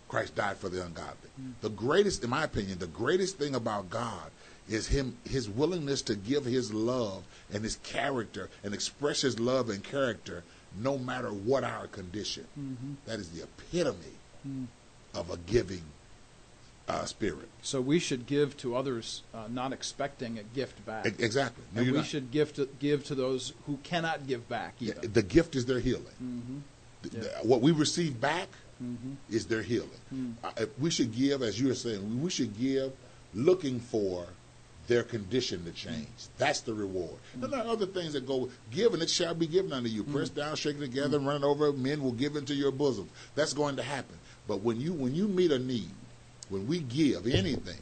Christ 0.08 0.36
died 0.36 0.58
for 0.58 0.70
the 0.70 0.84
ungodly. 0.84 1.30
The 1.62 1.70
greatest, 1.70 2.24
in 2.24 2.30
my 2.30 2.44
opinion, 2.44 2.80
the 2.80 2.88
greatest 2.88 3.38
thing 3.38 3.54
about 3.56 3.90
God 3.90 4.32
is 4.70 4.88
him 4.88 5.18
his 5.24 5.50
willingness 5.50 6.02
to 6.04 6.16
give 6.16 6.46
his 6.46 6.74
love 6.74 7.24
and 7.54 7.64
his 7.64 7.78
character 7.84 8.50
and 8.64 8.74
express 8.74 9.22
his 9.22 9.40
love 9.40 9.70
and 9.70 9.84
character 9.84 10.44
no 10.80 10.98
matter 10.98 11.30
what 11.30 11.64
our 11.64 11.88
condition. 11.88 12.46
That 13.06 13.20
is 13.20 13.30
the 13.30 13.44
epitome 13.44 14.68
of 15.14 15.30
a 15.32 15.38
giving 15.38 15.82
uh, 16.88 17.04
spirit. 17.06 17.50
So 17.62 17.82
we 17.82 18.00
should 18.00 18.28
give 18.28 18.56
to 18.58 18.76
others, 18.76 19.22
uh, 19.34 19.48
not 19.50 19.74
expecting 19.74 20.38
a 20.40 20.44
gift 20.44 20.86
back. 20.86 21.06
E- 21.06 21.10
exactly. 21.20 21.64
No, 21.76 21.82
and 21.82 21.92
we 21.92 21.98
not. 21.98 22.06
should 22.06 22.32
give 22.32 22.54
to 22.54 22.70
give 22.80 23.04
to 23.06 23.16
those 23.16 23.52
who 23.66 23.78
cannot 23.84 24.26
give 24.28 24.48
back. 24.48 24.76
Yeah, 24.80 24.94
the 25.02 25.22
gift 25.24 25.56
is 25.56 25.66
their 25.66 25.80
healing. 25.80 26.64
Th- 27.04 27.14
Yeah. 27.14 27.22
th- 27.22 27.46
what 27.46 27.62
we 27.62 27.72
receive 27.72 28.20
back 28.22 28.48
is 29.30 29.48
their 29.48 29.64
healing. 29.64 30.38
Uh, 30.44 30.52
we 30.80 30.90
should 30.92 31.14
give, 31.14 31.42
as 31.42 31.60
you 31.60 31.68
were 31.68 31.76
saying, 31.76 32.22
we 32.24 32.30
should 32.30 32.58
give 32.58 32.94
looking 33.34 33.80
for 33.80 34.28
their 34.88 35.04
condition 35.04 35.64
to 35.66 35.72
change. 35.72 36.08
That's 36.38 36.62
the 36.62 36.74
reward. 36.74 37.16
And 37.34 37.44
there 37.44 37.60
are 37.60 37.68
other 37.68 37.86
things 37.86 38.14
that 38.14 38.26
go, 38.26 38.50
given, 38.72 39.02
it 39.02 39.10
shall 39.10 39.36
be 39.36 39.48
given 39.48 39.74
unto 39.74 39.90
you. 39.90 40.04
Pressed 40.04 40.34
mm. 40.34 40.38
down, 40.38 40.56
shaken 40.56 40.82
together, 40.82 41.18
and 41.18 41.28
running 41.28 41.44
over, 41.44 41.74
men 41.74 42.02
will 42.02 42.14
give 42.14 42.36
into 42.36 42.56
your 42.56 42.72
bosom. 42.72 43.10
That's 43.36 43.54
going 43.54 43.76
to 43.76 43.84
happen. 43.84 44.18
But 44.48 44.62
when 44.62 44.80
you 44.80 44.94
when 44.94 45.14
you 45.14 45.28
meet 45.28 45.52
a 45.52 45.60
need, 45.60 45.92
when 46.50 46.68
we 46.68 46.80
give 46.80 47.28
anything, 47.28 47.82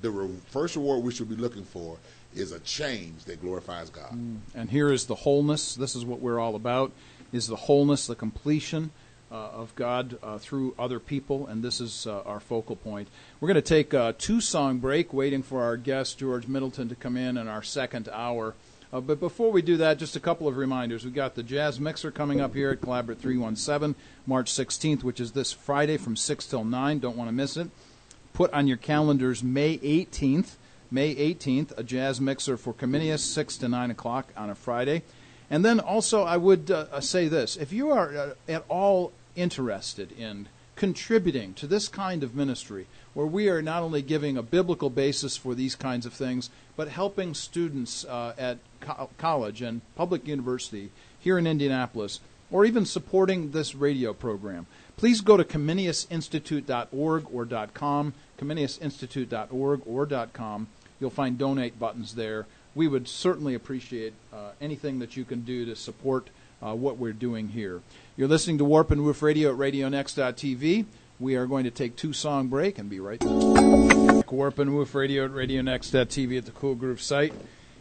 the 0.00 0.10
re- 0.10 0.36
first 0.46 0.74
reward 0.74 1.04
we 1.04 1.12
should 1.12 1.28
be 1.28 1.36
looking 1.36 1.64
for 1.64 1.98
is 2.34 2.52
a 2.52 2.60
change 2.60 3.24
that 3.24 3.40
glorifies 3.42 3.90
God. 3.90 4.12
Mm. 4.12 4.38
And 4.54 4.70
here 4.70 4.90
is 4.90 5.04
the 5.04 5.14
wholeness. 5.14 5.74
This 5.74 5.94
is 5.94 6.04
what 6.04 6.20
we're 6.20 6.38
all 6.38 6.56
about: 6.56 6.92
is 7.30 7.46
the 7.46 7.56
wholeness, 7.56 8.06
the 8.06 8.14
completion 8.14 8.90
of 9.30 9.74
God 9.74 10.18
uh, 10.22 10.38
through 10.38 10.74
other 10.78 10.98
people, 10.98 11.46
and 11.46 11.62
this 11.62 11.80
is 11.80 12.06
uh, 12.06 12.20
our 12.22 12.40
focal 12.40 12.76
point. 12.76 13.08
We're 13.40 13.48
going 13.48 13.56
to 13.56 13.62
take 13.62 13.92
a 13.92 14.14
two-song 14.16 14.78
break, 14.78 15.12
waiting 15.12 15.42
for 15.42 15.62
our 15.62 15.76
guest 15.76 16.18
George 16.18 16.46
Middleton 16.46 16.88
to 16.88 16.94
come 16.94 17.16
in 17.16 17.36
in 17.36 17.48
our 17.48 17.62
second 17.62 18.08
hour. 18.12 18.54
Uh, 18.92 19.00
but 19.00 19.20
before 19.20 19.52
we 19.52 19.60
do 19.60 19.76
that, 19.76 19.98
just 19.98 20.16
a 20.16 20.20
couple 20.20 20.48
of 20.48 20.56
reminders. 20.56 21.04
We've 21.04 21.14
got 21.14 21.34
the 21.34 21.42
Jazz 21.42 21.78
Mixer 21.78 22.10
coming 22.10 22.40
up 22.40 22.54
here 22.54 22.70
at 22.70 22.80
Collaborate 22.80 23.20
317, 23.20 23.94
March 24.26 24.50
16th, 24.50 25.04
which 25.04 25.20
is 25.20 25.32
this 25.32 25.52
Friday 25.52 25.98
from 25.98 26.16
6 26.16 26.46
till 26.46 26.64
9. 26.64 26.98
Don't 26.98 27.16
want 27.16 27.28
to 27.28 27.34
miss 27.34 27.56
it. 27.56 27.68
Put 28.32 28.52
on 28.52 28.66
your 28.66 28.78
calendars 28.78 29.42
May 29.42 29.78
18th. 29.78 30.56
May 30.90 31.14
18th, 31.14 31.76
a 31.76 31.82
jazz 31.82 32.18
mixer 32.18 32.56
for 32.56 32.72
Comenius, 32.72 33.18
6 33.18 33.58
to 33.58 33.68
9 33.68 33.90
o'clock 33.90 34.32
on 34.36 34.48
a 34.48 34.54
Friday. 34.54 35.02
And 35.50 35.64
then 35.64 35.80
also, 35.80 36.24
I 36.24 36.36
would 36.36 36.70
uh, 36.70 36.86
uh, 36.90 37.00
say 37.00 37.28
this 37.28 37.56
if 37.56 37.72
you 37.72 37.90
are 37.90 38.16
uh, 38.16 38.34
at 38.48 38.64
all 38.68 39.12
interested 39.38 40.12
in 40.12 40.48
contributing 40.78 41.54
to 41.54 41.66
this 41.66 41.88
kind 41.88 42.22
of 42.22 42.36
ministry, 42.36 42.86
where 43.12 43.26
we 43.26 43.48
are 43.48 43.60
not 43.60 43.82
only 43.82 44.00
giving 44.00 44.36
a 44.36 44.42
biblical 44.42 44.90
basis 44.90 45.36
for 45.36 45.54
these 45.54 45.74
kinds 45.74 46.06
of 46.06 46.12
things, 46.12 46.50
but 46.76 46.88
helping 46.88 47.34
students 47.34 48.04
uh, 48.04 48.32
at 48.38 48.58
co- 48.80 49.10
college 49.18 49.60
and 49.60 49.80
public 49.96 50.26
university 50.28 50.90
here 51.18 51.36
in 51.36 51.46
Indianapolis, 51.46 52.20
or 52.50 52.64
even 52.64 52.86
supporting 52.86 53.50
this 53.50 53.74
radio 53.74 54.12
program, 54.12 54.66
please 54.96 55.20
go 55.20 55.36
to 55.36 55.44
ComeniusInstitute.org 55.44 57.26
or 57.32 57.46
.com, 57.74 58.14
ComeniusInstitute.org 58.38 59.82
or 59.84 60.06
.com. 60.32 60.68
You'll 61.00 61.10
find 61.10 61.36
donate 61.36 61.78
buttons 61.78 62.14
there. 62.14 62.46
We 62.74 62.86
would 62.86 63.08
certainly 63.08 63.54
appreciate 63.54 64.12
uh, 64.32 64.50
anything 64.60 65.00
that 65.00 65.16
you 65.16 65.24
can 65.24 65.40
do 65.42 65.66
to 65.66 65.74
support 65.74 66.28
uh, 66.62 66.74
what 66.74 66.98
we're 66.98 67.12
doing 67.12 67.48
here. 67.48 67.82
You're 68.16 68.28
listening 68.28 68.58
to 68.58 68.64
Warp 68.64 68.90
and 68.90 69.04
Woof 69.04 69.22
Radio 69.22 69.52
at 69.52 69.58
RadioNext.tv. 69.58 70.86
We 71.20 71.36
are 71.36 71.46
going 71.46 71.64
to 71.64 71.70
take 71.70 71.96
two 71.96 72.12
song 72.12 72.48
break 72.48 72.78
and 72.78 72.88
be 72.88 73.00
right 73.00 73.18
back. 73.18 74.30
Warp 74.30 74.58
and 74.58 74.74
Woof 74.74 74.94
Radio 74.94 75.24
at 75.24 75.32
RadioNext.tv 75.32 76.38
at 76.38 76.44
the 76.44 76.52
Cool 76.52 76.74
Groove 76.74 77.00
site. 77.00 77.32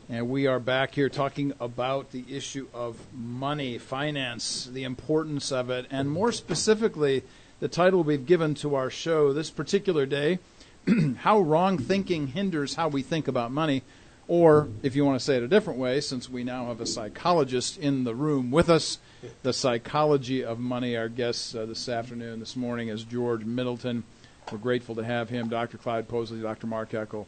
And 0.10 0.30
we 0.30 0.48
are 0.48 0.60
back 0.60 0.96
here 0.96 1.10
talking 1.10 1.54
about 1.60 2.12
the 2.12 2.24
issue 2.30 2.68
of 2.74 2.98
money, 3.14 3.78
finance, 3.78 4.70
the 4.72 4.86
importance 4.86 5.52
of 5.52 5.70
it, 5.70 5.86
and 5.92 6.10
more 6.10 6.32
specifically, 6.32 7.24
the 7.60 7.68
title 7.68 8.04
we've 8.04 8.26
given 8.26 8.54
to 8.56 8.76
our 8.76 8.90
show 8.90 9.34
this 9.34 9.50
particular 9.50 10.06
day 10.06 10.40
How 11.18 11.40
Wrong 11.40 11.78
Thinking 11.78 12.28
Hinders 12.28 12.76
How 12.76 12.88
We 12.88 13.02
Think 13.02 13.28
About 13.28 13.52
Money. 13.52 13.84
Or, 14.28 14.68
if 14.84 14.96
you 14.96 15.06
want 15.06 15.18
to 15.18 15.24
say 15.24 15.38
it 15.38 15.44
a 15.44 15.48
different 15.48 15.80
way, 15.80 16.02
since 16.02 16.30
we 16.30 16.44
now 16.44 16.66
have 16.68 16.82
a 16.82 16.86
psychologist 16.86 17.78
in 17.78 18.04
the 18.04 18.14
room 18.14 18.52
with 18.52 18.70
us, 18.70 19.00
the 19.42 19.54
psychology 19.54 20.44
of 20.44 20.60
money. 20.60 20.98
Our 20.98 21.08
guest 21.08 21.56
uh, 21.56 21.66
this 21.66 21.88
afternoon, 21.88 22.40
this 22.40 22.56
morning, 22.56 22.90
is 22.90 23.04
George 23.04 23.46
Middleton. 23.46 24.04
We're 24.52 24.58
grateful 24.58 24.96
to 24.96 25.04
have 25.04 25.30
him, 25.30 25.48
Dr. 25.48 25.78
Clyde 25.78 26.10
Posley, 26.10 26.42
Dr. 26.42 26.68
Mark 26.68 26.92
Eckel, 26.92 27.26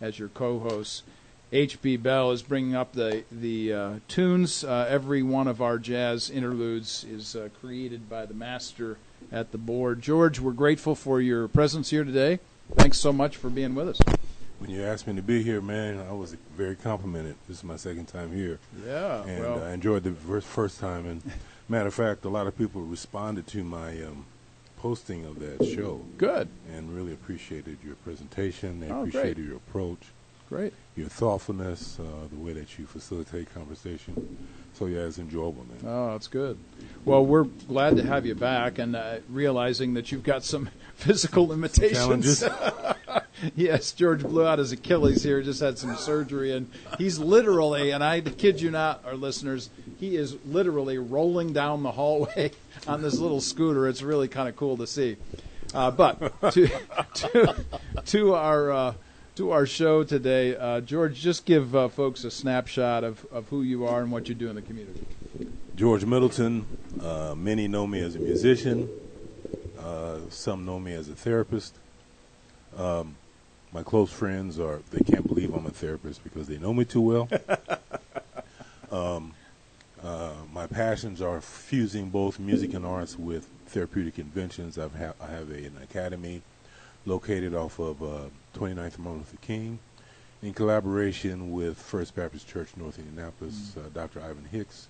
as 0.00 0.18
your 0.18 0.28
co-hosts. 0.28 1.02
H.B. 1.54 1.98
Bell 1.98 2.30
is 2.32 2.42
bringing 2.42 2.74
up 2.74 2.94
the 2.94 3.24
the 3.30 3.72
uh, 3.72 3.92
tunes. 4.08 4.64
Uh, 4.64 4.86
every 4.88 5.22
one 5.22 5.46
of 5.46 5.60
our 5.60 5.78
jazz 5.78 6.30
interludes 6.30 7.04
is 7.04 7.36
uh, 7.36 7.50
created 7.60 8.08
by 8.08 8.24
the 8.24 8.32
master 8.32 8.96
at 9.30 9.52
the 9.52 9.58
board. 9.58 10.00
George, 10.00 10.40
we're 10.40 10.52
grateful 10.52 10.94
for 10.94 11.20
your 11.20 11.48
presence 11.48 11.90
here 11.90 12.04
today. 12.04 12.40
Thanks 12.76 12.98
so 12.98 13.12
much 13.12 13.36
for 13.36 13.50
being 13.50 13.74
with 13.74 13.88
us. 13.90 14.00
When 14.62 14.70
you 14.70 14.84
asked 14.84 15.08
me 15.08 15.16
to 15.16 15.22
be 15.22 15.42
here, 15.42 15.60
man, 15.60 15.98
I 16.08 16.12
was 16.12 16.36
very 16.56 16.76
complimented. 16.76 17.34
This 17.48 17.58
is 17.58 17.64
my 17.64 17.74
second 17.74 18.06
time 18.06 18.32
here, 18.32 18.60
Yeah, 18.86 19.24
and 19.24 19.40
well, 19.40 19.64
I 19.64 19.72
enjoyed 19.72 20.04
the 20.04 20.12
first, 20.12 20.46
first 20.46 20.78
time. 20.78 21.04
And 21.04 21.20
matter 21.68 21.88
of 21.88 21.94
fact, 21.94 22.24
a 22.24 22.28
lot 22.28 22.46
of 22.46 22.56
people 22.56 22.80
responded 22.82 23.48
to 23.48 23.64
my 23.64 24.00
um, 24.04 24.24
posting 24.76 25.24
of 25.26 25.40
that 25.40 25.64
show 25.64 26.02
good, 26.16 26.48
and 26.72 26.94
really 26.94 27.12
appreciated 27.12 27.78
your 27.84 27.96
presentation. 27.96 28.78
They 28.78 28.86
Oh, 28.86 29.00
great. 29.02 29.08
appreciated 29.08 29.44
your 29.46 29.56
approach, 29.56 29.98
great. 30.48 30.72
your 30.94 31.08
thoughtfulness, 31.08 31.98
uh, 31.98 32.28
the 32.32 32.38
way 32.38 32.52
that 32.52 32.78
you 32.78 32.86
facilitate 32.86 33.52
conversation. 33.52 34.16
So 34.74 34.86
yeah, 34.86 35.00
it's 35.00 35.18
enjoyable, 35.18 35.66
man. 35.68 35.92
Oh, 35.92 36.12
that's 36.12 36.28
good. 36.28 36.56
Well, 37.04 37.26
we're 37.26 37.44
glad 37.66 37.96
to 37.96 38.04
have 38.04 38.26
you 38.26 38.36
back, 38.36 38.78
and 38.78 38.94
uh, 38.94 39.16
realizing 39.28 39.94
that 39.94 40.12
you've 40.12 40.22
got 40.22 40.44
some 40.44 40.70
physical 40.94 41.48
limitations. 41.48 42.38
Challenges. 42.40 42.44
yes, 43.56 43.92
George 43.92 44.22
blew 44.22 44.46
out 44.46 44.58
his 44.58 44.72
Achilles 44.72 45.22
here, 45.22 45.42
just 45.42 45.60
had 45.60 45.78
some 45.78 45.96
surgery, 45.96 46.52
and 46.52 46.70
he's 46.98 47.18
literally, 47.18 47.90
and 47.90 48.02
I 48.02 48.20
kid 48.20 48.60
you 48.60 48.70
not, 48.70 49.04
our 49.04 49.14
listeners, 49.14 49.70
he 49.98 50.16
is 50.16 50.36
literally 50.46 50.98
rolling 50.98 51.52
down 51.52 51.82
the 51.82 51.92
hallway 51.92 52.52
on 52.86 53.02
this 53.02 53.18
little 53.18 53.40
scooter. 53.40 53.88
It's 53.88 54.02
really 54.02 54.28
kind 54.28 54.48
of 54.48 54.56
cool 54.56 54.76
to 54.78 54.86
see. 54.86 55.16
Uh, 55.74 55.90
but 55.90 56.18
to, 56.52 56.68
to, 57.14 57.64
to 58.04 58.34
our 58.34 58.70
uh, 58.70 58.94
to 59.36 59.50
our 59.50 59.64
show 59.64 60.04
today, 60.04 60.54
uh, 60.54 60.80
George, 60.80 61.18
just 61.18 61.46
give 61.46 61.74
uh, 61.74 61.88
folks 61.88 62.24
a 62.24 62.30
snapshot 62.30 63.02
of, 63.02 63.24
of 63.32 63.48
who 63.48 63.62
you 63.62 63.86
are 63.86 64.02
and 64.02 64.12
what 64.12 64.28
you 64.28 64.34
do 64.34 64.50
in 64.50 64.54
the 64.54 64.62
community. 64.62 65.06
George 65.74 66.04
Middleton. 66.04 66.66
Uh, 67.00 67.34
many 67.34 67.66
know 67.66 67.86
me 67.86 68.00
as 68.00 68.14
a 68.14 68.18
musician. 68.18 68.90
Uh, 69.78 70.18
some 70.28 70.66
know 70.66 70.78
me 70.78 70.92
as 70.92 71.08
a 71.08 71.14
therapist. 71.14 71.74
Um, 72.76 73.16
my 73.72 73.82
close 73.82 74.12
friends 74.12 74.60
are 74.60 74.80
they 74.90 75.00
can't 75.00 75.26
believe 75.26 75.54
I'm 75.54 75.66
a 75.66 75.70
therapist 75.70 76.22
because 76.22 76.46
they 76.46 76.58
know 76.58 76.74
me 76.74 76.84
too 76.84 77.00
well. 77.00 77.28
um, 78.92 79.32
uh, 80.02 80.32
my 80.52 80.66
passions 80.66 81.22
are 81.22 81.40
fusing 81.40 82.10
both 82.10 82.38
music 82.38 82.74
and 82.74 82.84
arts 82.84 83.18
with 83.18 83.48
therapeutic 83.66 84.18
inventions. 84.18 84.78
I've 84.78 84.94
ha- 84.94 85.14
I 85.20 85.26
have 85.28 85.50
a, 85.50 85.64
an 85.64 85.78
academy 85.82 86.42
located 87.06 87.54
off 87.54 87.78
of 87.78 88.02
uh, 88.02 88.28
29th 88.54 88.94
and 88.94 88.98
Martin 88.98 89.18
Luther 89.20 89.38
King 89.40 89.78
in 90.42 90.52
collaboration 90.52 91.52
with 91.52 91.78
First 91.78 92.14
Baptist 92.14 92.48
Church 92.48 92.68
North 92.76 92.98
Indianapolis, 92.98 93.76
uh, 93.76 93.88
Dr. 93.94 94.20
Ivan 94.20 94.44
Hicks, 94.50 94.88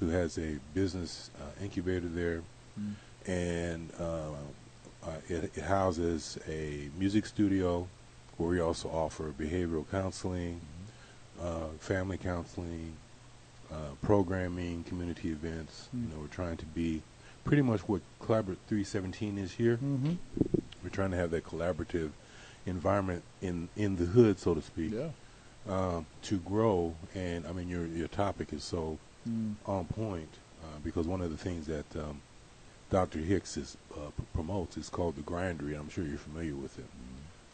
who 0.00 0.08
has 0.08 0.38
a 0.38 0.58
business 0.74 1.30
uh, 1.40 1.62
incubator 1.62 2.08
there, 2.08 2.42
and 3.26 3.90
uh, 3.98 4.30
uh, 5.04 5.10
it, 5.28 5.50
it 5.56 5.62
houses 5.62 6.38
a 6.48 6.88
music 6.96 7.26
studio 7.26 7.88
where 8.36 8.48
we 8.50 8.60
also 8.60 8.88
offer 8.88 9.32
behavioral 9.38 9.88
counseling, 9.90 10.60
uh, 11.42 11.68
family 11.78 12.18
counseling, 12.18 12.92
uh, 13.72 13.94
programming, 14.02 14.84
community 14.84 15.30
events. 15.30 15.88
You 15.92 16.08
know, 16.08 16.20
we're 16.20 16.26
trying 16.28 16.56
to 16.58 16.66
be 16.66 17.02
pretty 17.44 17.62
much 17.62 17.80
what 17.88 18.00
Collaborate 18.20 18.58
317 18.68 19.38
is 19.38 19.52
here. 19.52 19.76
Mm-hmm. 19.76 20.14
We're 20.82 20.90
trying 20.90 21.10
to 21.12 21.16
have 21.16 21.30
that 21.32 21.44
collaborative 21.44 22.10
environment 22.66 23.22
in 23.42 23.68
in 23.76 23.96
the 23.96 24.04
hood, 24.04 24.38
so 24.38 24.54
to 24.54 24.62
speak, 24.62 24.92
Yeah. 24.92 25.10
um, 25.68 26.06
to 26.22 26.38
grow. 26.38 26.94
And 27.14 27.46
I 27.46 27.52
mean, 27.52 27.68
your 27.68 27.86
your 27.86 28.08
topic 28.08 28.52
is 28.52 28.62
so 28.64 28.98
Mm. 29.28 29.56
on 29.66 29.84
point 29.86 30.28
uh, 30.62 30.78
because 30.84 31.08
one 31.08 31.20
of 31.20 31.32
the 31.32 31.36
things 31.36 31.66
that 31.66 31.96
um, 31.96 32.20
Dr. 32.90 33.18
Hicks 33.18 33.56
is, 33.56 33.76
uh, 33.92 34.10
p- 34.16 34.22
promotes 34.32 34.76
is 34.76 34.88
called 34.88 35.16
the 35.16 35.22
Grindery. 35.22 35.76
I'm 35.76 35.88
sure 35.88 36.04
you're 36.04 36.16
familiar 36.16 36.54
with 36.54 36.78
it. 36.78 36.84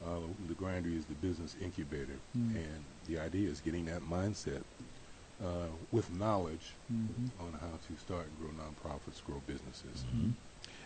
Uh, 0.04 0.18
the 0.48 0.54
Grindery 0.54 0.96
is 0.98 1.04
the 1.06 1.14
business 1.14 1.54
incubator, 1.62 2.16
Mm. 2.36 2.56
and 2.56 2.84
the 3.06 3.18
idea 3.18 3.48
is 3.48 3.60
getting 3.60 3.84
that 3.86 4.02
mindset 4.02 4.62
uh, 5.42 5.66
with 5.90 6.08
knowledge 6.16 6.74
Mhm. 6.92 7.30
on 7.40 7.52
how 7.54 7.78
to 7.88 8.00
start 8.00 8.26
and 8.26 8.38
grow 8.38 8.50
nonprofits, 8.64 9.24
grow 9.24 9.40
businesses. 9.46 10.04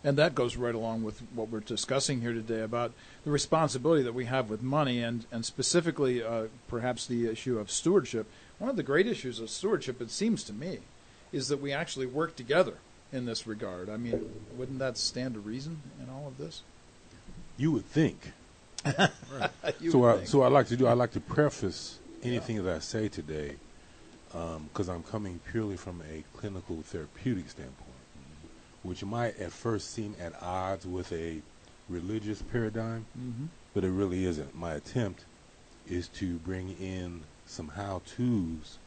And 0.03 0.17
that 0.17 0.35
goes 0.35 0.57
right 0.57 0.75
along 0.75 1.03
with 1.03 1.21
what 1.35 1.49
we're 1.51 1.61
discussing 1.61 2.21
here 2.23 2.33
today 2.33 2.63
about 2.63 2.93
the 3.25 3.31
responsibility 3.31 4.03
that 4.03 4.15
we 4.15 4.25
have 4.27 4.49
with 4.49 4.63
money, 4.63 5.03
and 5.03 5.27
and 5.31 5.45
specifically 5.45 6.23
uh, 6.23 6.47
perhaps 6.69 7.07
the 7.07 7.27
issue 7.27 7.59
of 7.59 7.71
stewardship. 7.71 8.27
One 8.59 8.71
of 8.71 8.77
the 8.77 8.83
great 8.83 9.07
issues 9.07 9.41
of 9.41 9.51
stewardship, 9.51 10.01
it 10.01 10.11
seems 10.11 10.43
to 10.45 10.53
me, 10.55 10.79
is 11.33 11.49
that 11.49 11.61
we 11.61 11.73
actually 11.73 12.07
work 12.07 12.35
together 12.37 12.79
in 13.13 13.27
this 13.27 13.47
regard. 13.47 13.91
I 13.91 13.97
mean, 13.99 14.33
wouldn't 14.57 14.79
that 14.79 14.97
stand 14.97 15.35
to 15.35 15.41
reason 15.41 15.83
in 16.03 16.09
all 16.09 16.27
of 16.29 16.39
this? 16.39 16.63
You 17.59 17.73
would 17.73 17.87
think. 17.87 18.33
So 19.91 20.05
I, 20.05 20.25
so 20.25 20.43
I 20.43 20.49
like 20.49 20.67
to 20.69 20.77
do. 20.77 20.87
I 20.87 20.93
like 20.95 21.13
to 21.13 21.21
preface 21.21 21.99
anything 22.23 22.63
that 22.65 22.75
I 22.77 22.79
say 22.81 23.09
today 23.09 23.57
because 24.33 24.89
I'm 24.89 25.03
coming 25.03 25.41
purely 25.51 25.77
from 25.77 26.03
a 26.11 26.23
clinical 26.39 26.83
therapeutic 26.83 27.49
standpoint, 27.51 27.91
which 28.83 29.05
might 29.05 29.39
at 29.39 29.53
first 29.53 29.93
seem 29.93 30.15
at 30.21 30.41
odds 30.43 30.87
with 30.87 31.11
a 31.13 31.41
religious 31.89 32.43
paradigm, 32.43 33.07
Mhm. 33.19 33.49
but 33.75 33.85
it 33.85 33.91
really 33.91 34.25
isn't. 34.25 34.55
My 34.55 34.75
attempt 34.75 35.25
is 35.89 36.09
to 36.09 36.37
bring 36.39 36.71
in 36.81 37.23
some 37.47 37.69
how-tos 37.69 38.79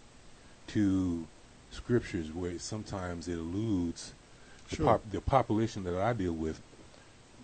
to 0.67 1.25
scriptures 1.71 2.31
where 2.33 2.59
sometimes 2.59 3.27
it 3.27 3.33
eludes 3.37 4.13
the, 4.69 4.83
pop, 4.83 5.01
the 5.11 5.21
population 5.21 5.83
that 5.85 5.95
I 5.95 6.13
deal 6.13 6.33
with. 6.33 6.61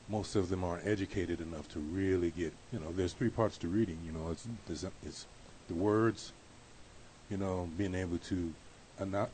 Most 0.08 0.36
of 0.36 0.50
them 0.50 0.64
aren't 0.64 0.86
educated 0.86 1.42
enough 1.42 1.68
to 1.70 1.80
really 1.80 2.32
get. 2.32 2.54
You 2.72 2.80
know, 2.80 2.92
there's 2.92 3.14
three 3.14 3.30
parts 3.30 3.58
to 3.60 3.68
reading. 3.68 3.98
You 4.06 4.12
know, 4.12 4.30
it's 4.32 4.48
there's, 4.68 4.86
it's 5.04 5.26
the 5.68 5.74
words. 5.74 6.32
You 7.30 7.38
know, 7.38 7.68
being 7.76 7.96
able 7.96 8.20
to 8.20 8.54
uh, 9.02 9.26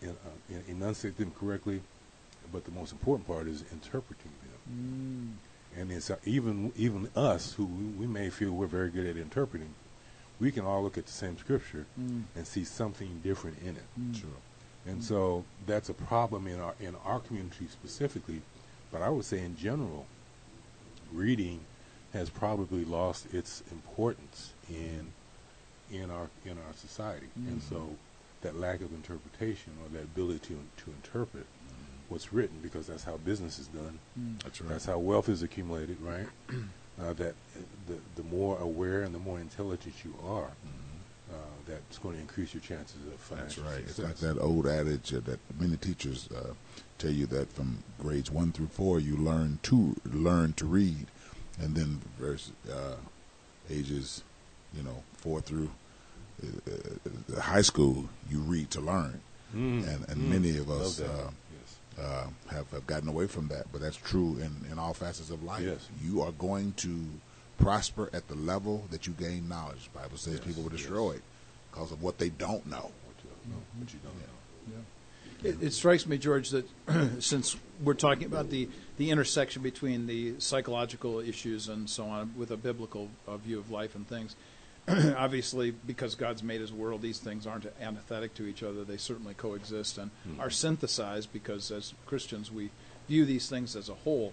enunciate 0.68 1.18
them 1.18 1.32
correctly, 1.38 1.82
but 2.54 2.64
the 2.66 2.72
most 2.72 2.92
important 2.94 3.28
part 3.28 3.48
is 3.48 3.64
interpreting 3.72 4.32
them 4.42 4.48
Mm. 4.72 5.80
and 5.80 5.92
it's 5.92 6.10
uh, 6.12 6.18
even 6.24 6.72
even 6.78 7.10
us 7.16 7.54
who 7.54 7.66
we, 7.66 8.06
we 8.06 8.08
may 8.08 8.30
feel 8.30 8.52
we're 8.52 8.68
very 8.68 8.90
good 8.92 9.08
at 9.08 9.18
interpreting, 9.18 9.74
we 10.40 10.52
can 10.52 10.64
all 10.66 10.84
look 10.84 10.98
at 10.98 11.08
the 11.08 11.12
same 11.12 11.38
scripture 11.38 11.86
Mm. 12.00 12.24
and 12.36 12.48
see 12.48 12.64
something 12.64 13.20
different 13.24 13.58
in 13.62 13.76
it. 13.76 13.84
Mm. 14.00 14.16
Sure. 14.22 14.30
And 14.86 15.04
so 15.04 15.44
that's 15.66 15.90
a 15.90 15.94
problem 15.94 16.48
in 16.48 16.60
our 16.60 16.76
in 16.80 16.96
our 17.04 17.20
community 17.20 17.68
specifically, 17.68 18.42
but 18.92 19.02
I 19.02 19.10
would 19.10 19.26
say 19.26 19.40
in 19.40 19.58
general, 19.58 20.06
reading 21.12 21.62
has 22.14 22.30
probably 22.30 22.84
lost 22.86 23.34
its 23.34 23.64
importance 23.72 24.54
in 24.70 25.14
in 25.92 26.10
our 26.10 26.30
in 26.46 26.52
our 26.54 26.74
society, 26.76 27.28
and 27.36 27.62
so 27.62 27.96
that 28.42 28.56
lack 28.56 28.82
of 28.82 28.92
interpretation 28.94 29.74
or 29.84 29.90
that 29.90 30.04
ability 30.04 30.40
to 30.40 30.60
to 30.84 30.92
interpret 30.92 31.46
what's 32.12 32.34
written 32.34 32.60
because 32.62 32.88
that's 32.88 33.06
how 33.06 33.18
business 33.18 33.58
is 33.58 33.68
done. 33.68 33.98
Mm. 34.20 34.44
That's 34.44 34.62
right. 34.62 34.70
That's 34.70 34.86
how 34.86 35.00
wealth 35.00 35.30
is 35.30 35.44
accumulated, 35.44 35.98
right? 36.02 36.28
uh, 37.02 37.14
that 37.14 37.30
uh, 37.30 37.62
the 37.88 37.98
the 38.16 38.24
more 38.24 38.58
aware 38.60 39.04
and 39.04 39.16
the 39.16 39.20
more 39.20 39.40
intelligent 39.40 39.96
you 40.04 40.14
are, 40.28 40.52
uh, 41.32 41.36
that's 41.68 41.98
going 42.00 42.16
to 42.16 42.22
increase 42.22 42.54
your 42.54 42.62
chances 42.62 42.98
of 43.08 43.14
Mm-hmm. 43.22 43.36
That's 43.36 43.56
financial 43.56 43.64
right. 43.64 43.80
It's 43.80 44.00
like 44.00 44.18
that 44.18 44.40
old 44.42 44.68
adage 44.68 45.14
uh, 45.14 45.22
that 45.26 45.40
many 45.60 45.78
teachers 45.78 46.28
uh, 46.36 46.54
tell 46.98 47.12
you 47.12 47.26
that 47.28 47.52
from 47.52 47.84
grades 48.00 48.30
one 48.32 48.52
through 48.52 48.68
four 48.68 49.00
you 49.00 49.16
learn 49.18 49.60
to 49.64 49.96
learn 50.06 50.54
to 50.54 50.66
read, 50.66 51.08
and 51.62 51.76
then 51.76 52.02
verse 52.20 52.52
uh, 52.72 52.96
ages, 53.70 54.24
you 54.76 54.84
know, 54.84 55.04
four 55.18 55.42
through 55.42 55.72
uh, 56.44 57.38
uh, 57.38 57.42
high 57.42 57.62
school 57.62 58.10
you 58.30 58.40
read 58.40 58.70
to 58.72 58.82
learn, 58.82 59.22
Mm, 59.56 59.88
and 59.88 60.10
and 60.10 60.18
mm, 60.18 60.30
many 60.30 60.58
of 60.58 60.70
us 60.70 61.02
uh, 61.02 61.30
yes. 61.60 62.06
uh, 62.06 62.28
have, 62.50 62.70
have 62.72 62.88
gotten 62.88 63.10
away 63.10 63.28
from 63.28 63.50
that. 63.50 63.66
But 63.72 63.82
that's 63.82 63.98
true 63.98 64.38
in, 64.38 64.72
in 64.72 64.80
all 64.80 64.94
facets 64.94 65.30
of 65.30 65.44
life. 65.44 65.64
Yes. 65.64 65.90
You 66.02 66.22
are 66.22 66.32
going 66.32 66.72
to 66.78 66.96
prosper 67.62 68.10
at 68.14 68.28
the 68.28 68.36
level 68.36 68.86
that 68.92 69.08
you 69.08 69.14
gain 69.14 69.48
knowledge. 69.48 69.90
The 69.94 70.00
Bible 70.00 70.18
says 70.18 70.36
Yes, 70.36 70.44
people 70.46 70.64
will 70.64 70.72
yes. 70.72 71.22
because 71.72 71.92
of 71.92 72.02
what 72.02 72.18
they 72.18 72.30
don't 72.30 72.66
know. 72.66 72.92
What 73.06 73.16
you 73.24 73.30
don't 73.30 73.56
know, 73.56 73.64
what 73.78 73.94
you 73.94 74.00
don't 74.04 74.16
know. 74.16 74.32
It, 75.44 75.58
it 75.62 75.74
strikes 75.74 76.06
me, 76.06 76.18
George, 76.18 76.52
that 76.52 76.66
since 77.20 77.58
we're 77.84 77.96
talking 77.96 78.26
about 78.26 78.50
the, 78.50 78.70
the 78.98 79.10
intersection 79.10 79.64
between 79.64 80.06
the 80.06 80.40
psychological 80.40 81.20
issues 81.20 81.68
and 81.68 81.90
so 81.90 82.06
on 82.06 82.34
with 82.38 82.52
a 82.52 82.58
biblical 82.58 83.10
uh, 83.28 83.38
view 83.38 83.58
of 83.58 83.72
life 83.72 83.96
and 83.96 84.08
things, 84.08 84.36
obviously, 84.88 85.72
because 85.72 86.14
God's 86.14 86.44
made 86.44 86.62
his 86.62 86.72
world, 86.72 87.02
these 87.02 87.18
things 87.18 87.48
aren't 87.48 87.66
antithetic 87.82 88.36
to 88.36 88.46
each 88.46 88.62
other. 88.62 88.84
They 88.84 88.98
certainly 88.98 89.34
coexist 89.34 89.98
and 89.98 90.12
are 90.40 90.50
synthesized 90.52 91.34
because 91.34 91.72
as 91.72 91.94
Christians 92.06 92.52
we 92.52 92.70
view 93.12 93.26
these 93.26 93.50
things 93.50 93.76
as 93.76 93.90
a 93.90 93.94
whole. 93.94 94.32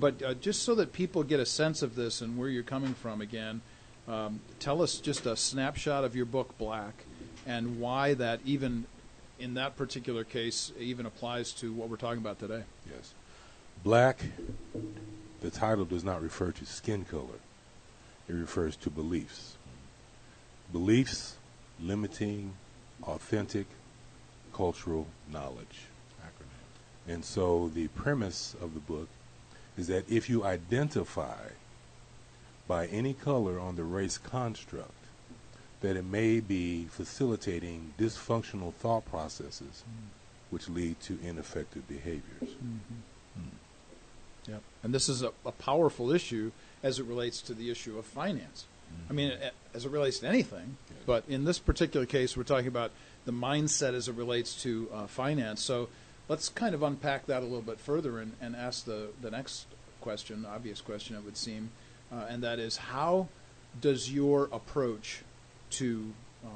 But 0.00 0.22
uh, 0.22 0.32
just 0.32 0.62
so 0.62 0.74
that 0.76 0.94
people 0.94 1.22
get 1.22 1.38
a 1.38 1.44
sense 1.44 1.82
of 1.82 1.96
this 1.96 2.22
and 2.22 2.38
where 2.38 2.48
you're 2.48 2.62
coming 2.62 2.94
from 2.94 3.20
again, 3.20 3.60
um, 4.08 4.40
tell 4.58 4.80
us 4.80 4.96
just 5.00 5.26
a 5.26 5.36
snapshot 5.36 6.02
of 6.02 6.16
your 6.16 6.24
book, 6.24 6.56
Black, 6.56 7.04
and 7.46 7.78
why 7.78 8.14
that 8.14 8.40
even 8.46 8.86
in 9.38 9.52
that 9.54 9.76
particular 9.76 10.24
case 10.24 10.72
even 10.80 11.04
applies 11.04 11.52
to 11.52 11.74
what 11.74 11.90
we're 11.90 11.98
talking 11.98 12.20
about 12.20 12.38
today. 12.38 12.62
Yes. 12.90 13.12
Black, 13.84 14.24
the 15.42 15.50
title 15.50 15.84
does 15.84 16.02
not 16.02 16.22
refer 16.22 16.52
to 16.52 16.64
skin 16.64 17.04
color. 17.04 17.40
It 18.30 18.32
refers 18.32 18.76
to 18.76 18.88
beliefs. 18.88 19.58
Beliefs 20.72 21.36
limiting 21.78 22.54
authentic 23.02 23.66
cultural 24.54 25.06
knowledge. 25.30 25.85
And 27.08 27.24
so 27.24 27.70
the 27.72 27.88
premise 27.88 28.54
of 28.60 28.74
the 28.74 28.80
book 28.80 29.08
is 29.76 29.86
that 29.88 30.10
if 30.10 30.28
you 30.28 30.44
identify 30.44 31.50
by 32.66 32.86
any 32.86 33.14
color 33.14 33.60
on 33.60 33.76
the 33.76 33.84
race 33.84 34.18
construct, 34.18 34.90
that 35.82 35.96
it 35.96 36.04
may 36.04 36.40
be 36.40 36.86
facilitating 36.86 37.92
dysfunctional 37.98 38.72
thought 38.74 39.04
processes 39.04 39.82
mm-hmm. 39.82 40.06
which 40.50 40.68
lead 40.68 40.98
to 41.00 41.18
ineffective 41.22 41.86
behaviors. 41.86 42.42
Mm-hmm. 42.42 43.38
Mm. 43.38 44.48
Yep. 44.48 44.62
And 44.82 44.94
this 44.94 45.08
is 45.08 45.22
a, 45.22 45.32
a 45.44 45.52
powerful 45.52 46.10
issue 46.10 46.50
as 46.82 46.98
it 46.98 47.04
relates 47.04 47.40
to 47.42 47.54
the 47.54 47.70
issue 47.70 47.98
of 47.98 48.04
finance. 48.04 48.64
I 49.10 49.12
mean, 49.12 49.32
mm-hmm. 49.32 49.48
as 49.74 49.84
it 49.84 49.90
relates 49.90 50.20
to 50.20 50.28
anything, 50.28 50.76
but 51.06 51.24
in 51.28 51.44
this 51.44 51.58
particular 51.58 52.06
case, 52.06 52.36
we're 52.36 52.44
talking 52.44 52.68
about 52.68 52.92
the 53.24 53.32
mindset 53.32 53.94
as 53.94 54.08
it 54.08 54.14
relates 54.14 54.62
to 54.62 54.88
uh, 54.92 55.06
finance. 55.06 55.62
So 55.62 55.88
let's 56.28 56.48
kind 56.48 56.74
of 56.74 56.82
unpack 56.82 57.26
that 57.26 57.42
a 57.42 57.46
little 57.46 57.62
bit 57.62 57.80
further 57.80 58.18
and, 58.18 58.32
and 58.40 58.56
ask 58.56 58.84
the, 58.84 59.08
the 59.20 59.30
next 59.30 59.66
question, 60.00 60.46
obvious 60.46 60.80
question, 60.80 61.16
it 61.16 61.24
would 61.24 61.36
seem, 61.36 61.70
uh, 62.12 62.26
and 62.28 62.42
that 62.42 62.58
is 62.58 62.76
how 62.76 63.28
does 63.80 64.12
your 64.12 64.44
approach 64.52 65.22
to 65.70 66.12
um, 66.44 66.50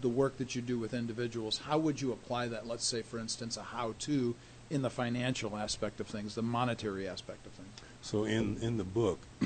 the 0.00 0.08
work 0.08 0.38
that 0.38 0.54
you 0.54 0.62
do 0.62 0.78
with 0.78 0.94
individuals, 0.94 1.58
how 1.58 1.78
would 1.78 2.00
you 2.00 2.12
apply 2.12 2.48
that, 2.48 2.66
let's 2.66 2.86
say, 2.86 3.02
for 3.02 3.18
instance, 3.18 3.56
a 3.56 3.62
how 3.62 3.94
to 3.98 4.34
in 4.70 4.82
the 4.82 4.90
financial 4.90 5.56
aspect 5.56 6.00
of 6.00 6.06
things, 6.06 6.34
the 6.34 6.42
monetary 6.42 7.08
aspect 7.08 7.46
of 7.46 7.52
things? 7.52 7.68
So 8.00 8.24
in, 8.24 8.58
in 8.62 8.76
the 8.76 8.84
book, 8.84 9.18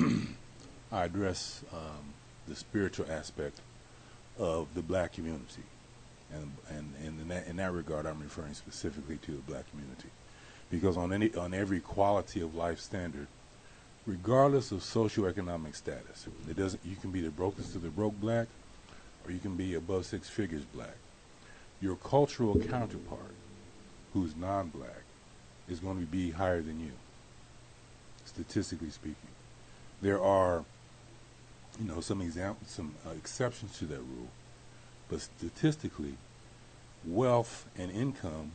I 0.92 1.04
address 1.04 1.62
um, 1.72 2.12
the 2.46 2.54
spiritual 2.54 3.06
aspect 3.10 3.60
of 4.38 4.74
the 4.74 4.82
black 4.82 5.12
community. 5.12 5.62
And, 6.35 6.53
and, 6.70 6.95
and 7.05 7.20
in, 7.20 7.28
that, 7.28 7.47
in 7.47 7.57
that 7.57 7.72
regard, 7.72 8.07
I'm 8.07 8.20
referring 8.20 8.55
specifically 8.55 9.18
to 9.18 9.33
the 9.33 9.43
black 9.43 9.68
community. 9.70 10.09
Because 10.70 10.97
on, 10.97 11.12
any, 11.12 11.35
on 11.35 11.53
every 11.53 11.80
quality 11.80 12.41
of 12.41 12.55
life 12.55 12.80
standard, 12.80 13.26
regardless 14.07 14.72
of 14.72 14.80
socioeconomic 14.80 15.76
status, 15.76 16.26
it 16.49 16.57
doesn't, 16.57 16.80
you 16.85 16.97
can 16.97 17.11
be 17.11 17.20
the 17.20 17.30
brokest 17.30 17.76
of 17.76 17.83
the 17.83 17.91
broke 17.91 18.18
black, 18.20 18.49
or 19.26 19.33
you 19.33 19.39
can 19.39 19.57
be 19.57 19.74
above 19.74 20.07
six 20.07 20.28
figures 20.28 20.64
black. 20.74 20.97
Your 21.80 21.97
cultural 21.97 22.59
counterpart, 22.59 23.35
who's 24.14 24.35
non-black, 24.35 25.03
is 25.68 25.80
going 25.80 26.01
to 26.01 26.07
be 26.07 26.30
higher 26.30 26.62
than 26.62 26.80
you 26.80 26.93
statistically 28.24 28.91
speaking. 28.91 29.16
There 30.01 30.22
are, 30.22 30.64
you 31.80 31.87
know, 31.87 32.01
some 32.01 32.22
examples, 32.22 32.70
some 32.70 32.95
uh, 33.07 33.11
exceptions 33.11 33.78
to 33.78 33.85
that 33.87 33.99
rule, 33.99 34.28
but 35.12 35.20
statistically, 35.20 36.14
wealth 37.04 37.66
and 37.76 37.90
income 37.90 38.52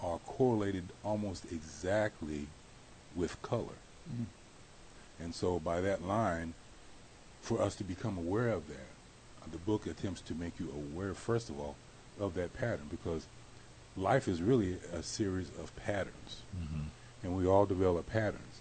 are 0.00 0.18
correlated 0.18 0.88
almost 1.04 1.44
exactly 1.52 2.48
with 3.14 3.40
color. 3.40 3.78
And 5.20 5.32
so, 5.32 5.60
by 5.60 5.80
that 5.80 6.02
line, 6.02 6.54
for 7.40 7.62
us 7.62 7.76
to 7.76 7.84
become 7.84 8.18
aware 8.18 8.48
of 8.48 8.66
that, 8.66 8.90
uh, 9.42 9.46
the 9.52 9.58
book 9.58 9.86
attempts 9.86 10.20
to 10.22 10.34
make 10.34 10.58
you 10.58 10.72
aware, 10.74 11.14
first 11.14 11.48
of 11.48 11.60
all, 11.60 11.76
of 12.18 12.34
that 12.34 12.52
pattern 12.52 12.88
because 12.90 13.26
life 13.96 14.26
is 14.26 14.42
really 14.42 14.76
a 14.92 15.04
series 15.04 15.50
of 15.50 15.74
patterns, 15.76 16.42
and 17.22 17.36
we 17.36 17.46
all 17.46 17.64
develop 17.64 18.06
patterns. 18.08 18.60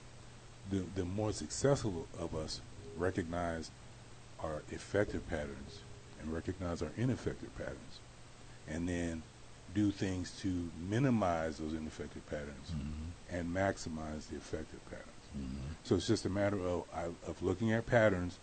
The, 0.70 0.84
the 0.94 1.06
more 1.06 1.32
successful 1.32 2.06
of 2.20 2.36
us 2.36 2.62
recognize 2.96 3.72
our 4.44 4.62
effective 4.70 5.28
patterns 5.28 5.80
and 6.22 6.34
recognize 6.34 6.82
our 6.82 6.92
ineffective 6.98 7.56
patterns, 7.58 8.00
and 8.68 8.88
then 8.88 9.24
do 9.74 9.92
things 9.92 10.32
to 10.42 10.70
minimize 10.90 11.58
those 11.58 11.74
ineffective 11.74 12.26
patterns 12.30 12.72
and 13.32 13.48
maximize 13.56 14.28
the 14.30 14.36
effective 14.38 14.80
patterns. 14.90 15.06
So 15.84 15.96
it's 15.96 16.08
just 16.08 16.26
a 16.26 16.30
matter 16.30 16.58
of, 16.60 16.84
of 17.28 17.42
looking 17.44 17.72
at 17.72 17.86
patterns 17.86 18.40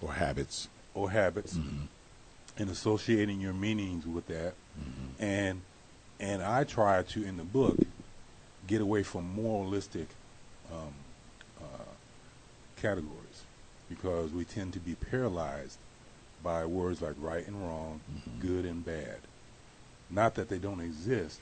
Or 0.00 0.12
habits. 0.12 0.68
or 0.94 1.10
habits 1.10 1.58
and 2.56 2.70
associating 2.70 3.40
your 3.40 3.52
meanings 3.52 4.06
with 4.06 4.26
that. 4.28 4.54
And 5.18 5.62
and 6.20 6.42
I 6.42 6.64
try 6.64 7.02
to 7.02 7.24
in 7.24 7.36
the 7.36 7.44
book 7.44 7.76
get 8.68 8.80
away 8.80 9.02
from 9.02 9.24
moralistic 9.34 10.08
um, 10.72 10.92
uh, 11.60 11.84
categories 12.76 13.42
because 13.88 14.30
we 14.32 14.44
tend 14.44 14.72
to 14.74 14.80
be 14.80 14.94
paralyzed 14.94 15.78
by 16.42 16.64
words 16.66 17.02
like 17.02 17.14
right 17.18 17.46
and 17.46 17.60
wrong, 17.62 18.00
good 18.40 18.64
and 18.64 18.84
bad. 18.84 19.18
Not 20.10 20.34
that 20.36 20.48
they 20.48 20.58
don't 20.58 20.80
exist, 20.80 21.40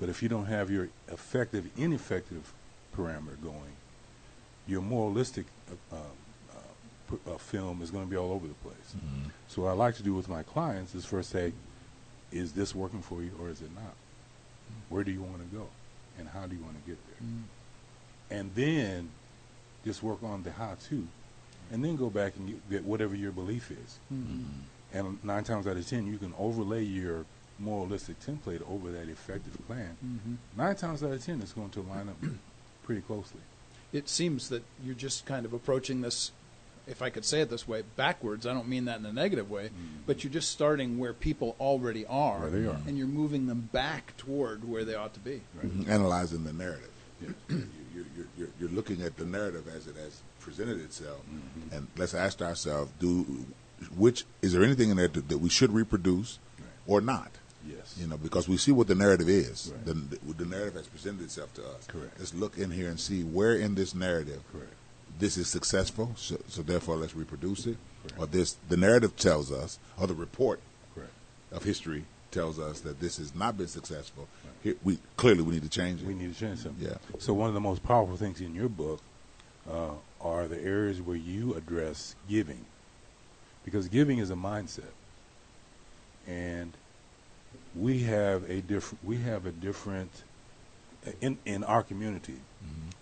but 0.00 0.08
if 0.08 0.22
you 0.22 0.28
don't 0.28 0.46
have 0.46 0.70
your 0.70 0.88
effective, 1.08 1.68
ineffective 1.76 2.52
parameter 2.96 3.40
going, 3.42 3.76
your 4.66 4.82
moralistic 4.82 5.46
uh, 5.92 5.96
uh, 5.96 6.56
p- 7.10 7.30
uh, 7.32 7.38
film 7.38 7.80
is 7.82 7.90
going 7.90 8.04
to 8.04 8.10
be 8.10 8.16
all 8.16 8.32
over 8.32 8.46
the 8.46 8.54
place. 8.54 8.94
So 9.48 9.62
what 9.62 9.68
I 9.70 9.72
like 9.72 9.94
to 9.96 10.02
do 10.02 10.12
with 10.14 10.28
my 10.28 10.42
clients 10.42 10.94
is 10.94 11.04
first 11.04 11.30
say, 11.30 11.52
is 12.32 12.52
this 12.52 12.74
working 12.74 13.00
for 13.02 13.22
you 13.22 13.30
or 13.40 13.48
is 13.48 13.62
it 13.62 13.70
not? 13.74 13.94
Where 14.88 15.04
do 15.04 15.12
you 15.12 15.22
want 15.22 15.38
to 15.48 15.56
go? 15.56 15.68
And 16.18 16.28
how 16.28 16.46
do 16.46 16.56
you 16.56 16.62
want 16.62 16.82
to 16.82 16.90
get 16.90 16.98
there? 17.06 18.38
And 18.38 18.54
then 18.54 19.10
just 19.84 20.02
work 20.02 20.22
on 20.22 20.42
the 20.42 20.50
how 20.50 20.76
to. 20.88 21.06
And 21.72 21.84
then 21.84 21.96
go 21.96 22.10
back 22.10 22.36
and 22.36 22.46
get- 22.48 22.70
get 22.70 22.84
whatever 22.84 23.14
your 23.14 23.32
belief 23.32 23.70
is. 23.70 23.98
Mm-hmm. 24.12 24.42
And 24.92 25.24
nine 25.24 25.44
times 25.44 25.66
out 25.66 25.76
of 25.76 25.86
ten, 25.86 26.06
you 26.06 26.16
can 26.18 26.32
overlay 26.38 26.84
your 26.84 27.24
moralistic 27.58 28.20
template 28.20 28.62
over 28.70 28.90
that 28.92 29.08
effective 29.08 29.56
plan. 29.66 29.96
Mm-hmm. 30.04 30.34
Nine 30.56 30.76
times 30.76 31.02
out 31.02 31.12
of 31.12 31.24
ten, 31.24 31.40
it's 31.42 31.52
going 31.52 31.70
to 31.70 31.80
line 31.82 32.08
up 32.08 32.16
pretty 32.84 33.00
closely. 33.02 33.40
It 33.92 34.08
seems 34.08 34.48
that 34.50 34.62
you're 34.84 34.94
just 34.94 35.26
kind 35.26 35.44
of 35.46 35.52
approaching 35.52 36.02
this, 36.02 36.32
if 36.86 37.02
I 37.02 37.10
could 37.10 37.24
say 37.24 37.40
it 37.40 37.50
this 37.50 37.66
way, 37.66 37.82
backwards. 37.96 38.46
I 38.46 38.52
don't 38.52 38.68
mean 38.68 38.84
that 38.86 38.98
in 39.00 39.06
a 39.06 39.12
negative 39.12 39.50
way, 39.50 39.66
mm-hmm. 39.66 40.02
but 40.06 40.22
you're 40.22 40.32
just 40.32 40.50
starting 40.50 40.98
where 40.98 41.12
people 41.12 41.56
already 41.58 42.04
are, 42.06 42.40
Where 42.40 42.50
they 42.50 42.66
are. 42.68 42.78
and 42.86 42.96
you're 42.98 43.06
moving 43.06 43.46
them 43.46 43.68
back 43.72 44.16
toward 44.16 44.68
where 44.68 44.84
they 44.84 44.94
ought 44.94 45.14
to 45.14 45.20
be. 45.20 45.40
Right? 45.54 45.66
Mhm. 45.66 45.88
Analyzing 45.88 46.44
the 46.44 46.52
narrative. 46.52 46.90
Yeah. 47.22 47.28
You- 47.48 47.68
You're, 47.96 48.04
you're, 48.14 48.26
you're, 48.36 48.48
you're 48.60 48.68
looking 48.68 49.00
at 49.00 49.16
the 49.16 49.24
narrative 49.24 49.66
as 49.74 49.86
it 49.86 49.96
has 49.96 50.20
presented 50.46 50.80
itself, 50.80 51.20
and 51.72 51.88
let's 51.96 52.14
ask 52.14 52.40
ourselves: 52.40 52.90
Do 53.00 53.44
which 53.96 54.24
is 54.40 54.52
there 54.52 54.62
anything 54.62 54.90
in 54.90 54.96
there 54.96 55.08
that, 55.08 55.28
that 55.28 55.38
we 55.38 55.48
should 55.50 55.72
reproduce 55.72 56.38
Right. 56.58 56.68
or 56.86 57.00
not? 57.00 57.30
Yes. 57.68 57.96
You 58.00 58.06
know, 58.06 58.16
because 58.16 58.48
we 58.48 58.56
see 58.56 58.70
what 58.72 58.86
the 58.86 58.94
narrative 58.94 59.28
is. 59.28 59.72
Right. 59.74 59.84
The, 59.86 60.32
the 60.34 60.46
narrative 60.46 60.74
has 60.74 60.86
presented 60.86 61.22
itself 61.24 61.52
to 61.54 61.62
us. 61.62 61.86
Correct. 61.88 62.14
Let's 62.18 62.32
look 62.32 62.56
in 62.58 62.70
here 62.70 62.88
and 62.88 62.98
see 62.98 63.22
where 63.24 63.54
in 63.56 63.74
this 63.74 63.92
narrative 63.94 64.40
Correct. 64.52 64.72
this 65.18 65.36
is 65.36 65.48
successful. 65.48 66.12
So, 66.16 66.36
so 66.48 66.62
therefore, 66.62 66.96
let's 66.96 67.14
reproduce 67.16 67.66
it. 67.66 67.76
Correct. 68.06 68.20
Or 68.22 68.26
this, 68.26 68.56
the 68.68 68.76
narrative 68.76 69.16
tells 69.16 69.50
us, 69.50 69.78
or 70.00 70.06
the 70.06 70.14
report 70.14 70.60
Correct. 70.94 71.10
of 71.50 71.64
history 71.64 72.04
tells 72.30 72.58
us 72.60 72.80
that 72.80 73.00
this 73.00 73.16
has 73.18 73.34
not 73.34 73.58
been 73.58 73.66
successful. 73.68 74.28
Here, 74.62 74.76
we 74.84 74.98
clearly 75.16 75.42
we 75.42 75.54
need 75.54 75.62
to 75.64 75.68
change 75.68 76.00
it. 76.02 76.06
We 76.06 76.14
need 76.14 76.32
to 76.32 76.38
change 76.38 76.60
something. 76.60 76.86
Yeah. 76.86 76.98
So 77.18 77.34
one 77.34 77.48
of 77.48 77.54
the 77.54 77.60
most 77.60 77.82
powerful 77.82 78.16
things 78.16 78.40
in 78.40 78.54
your 78.54 78.68
book 78.68 79.00
uh, 79.70 79.90
are 80.20 80.48
the 80.48 80.60
areas 80.60 81.00
where 81.00 81.16
you 81.16 81.54
address 81.54 82.14
giving, 82.28 82.64
because 83.64 83.88
giving 83.88 84.18
is 84.18 84.30
a 84.30 84.34
mindset, 84.34 84.94
and 86.26 86.72
we 87.74 88.00
have 88.04 88.48
a 88.48 88.60
different. 88.60 89.04
We 89.04 89.18
have 89.18 89.46
a 89.46 89.52
different 89.52 90.10
in 91.20 91.38
in 91.44 91.64
our 91.64 91.82
community, 91.82 92.40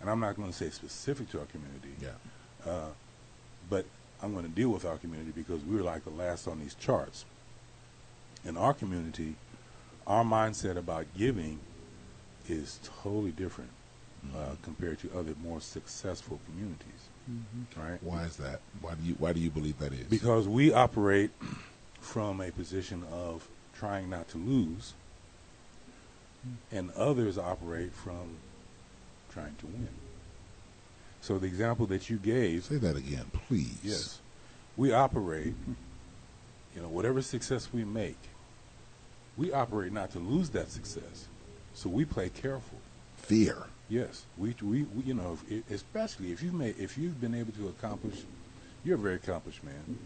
and 0.01 0.11
I'm 0.11 0.21
not 0.21 0.37
going 0.37 0.51
to 0.51 0.57
say 0.57 0.71
specific 0.71 1.31
to 1.31 1.41
our 1.41 1.47
community. 1.47 1.95
Yeah. 2.01 2.71
Uh, 2.71 2.89
but 3.69 3.87
I'm 4.23 4.33
going 4.33 4.45
to 4.45 4.51
deal 4.51 4.71
with 4.71 4.85
our 4.85 4.97
community 4.97 5.33
because 5.35 5.63
we're 5.65 5.83
like 5.83 6.05
the 6.05 6.11
last 6.11 6.47
on 6.49 6.61
these 6.61 6.75
charts. 6.75 7.25
In 8.45 8.57
our 8.57 8.75
community, 8.75 9.37
our 10.07 10.25
mindset 10.25 10.77
about 10.77 11.07
giving 11.17 11.61
is 12.49 12.79
totally 13.03 13.31
different 13.31 13.71
uh, 14.37 14.57
compared 14.63 14.99
to 15.01 15.11
other 15.17 15.35
more 15.43 15.61
successful 15.61 16.41
communities, 16.47 17.09
right? 17.77 18.03
Why 18.03 18.25
is 18.25 18.37
that? 18.37 18.61
Why 18.81 18.95
do 18.95 19.03
you 19.05 19.15
Why 19.19 19.33
do 19.33 19.41
you 19.41 19.51
believe 19.51 19.79
that 19.79 19.93
is? 19.93 20.07
Because 20.07 20.49
we 20.49 20.73
operate 20.73 21.31
from 22.01 22.41
a 22.41 22.51
position 22.51 23.05
of 23.13 23.49
trying 23.75 24.11
not 24.11 24.29
to 24.29 24.39
lose, 24.39 24.95
and 26.73 26.91
others 26.93 27.39
operate 27.39 27.93
from 27.93 28.37
trying 29.31 29.55
to 29.57 29.67
win. 29.67 29.89
So 31.21 31.39
the 31.39 31.47
example 31.47 31.87
that 31.87 32.11
you 32.11 32.19
gave 32.19 32.65
say 32.65 32.77
that 32.77 32.97
again, 32.97 33.31
please. 33.49 33.79
Yes. 33.83 34.21
We 34.77 34.93
operate, 34.93 35.55
you 36.75 36.83
know, 36.83 36.89
whatever 36.89 37.23
success 37.23 37.69
we 37.73 37.85
make, 37.85 38.19
we 39.37 39.53
operate 39.53 39.93
not 39.93 40.11
to 40.11 40.19
lose 40.19 40.51
that 40.51 40.71
success. 40.71 41.29
So 41.73 41.89
we 41.89 42.05
play 42.05 42.29
careful. 42.29 42.79
Fear. 43.17 43.65
Yes. 43.89 44.25
We, 44.39 44.55
we, 44.63 44.83
we 44.85 45.05
you 45.05 45.15
know, 45.15 45.39
if, 45.49 45.71
especially 45.71 46.33
if 46.33 46.43
you've 46.43 46.55
made, 46.55 46.77
if 46.79 46.97
you've 46.97 47.21
been 47.21 47.35
able 47.35 47.53
to 47.53 47.69
accomplish, 47.69 48.23
you're 48.85 48.97
a 48.97 48.99
very 48.99 49.17
accomplished 49.17 49.63
man. 49.65 49.99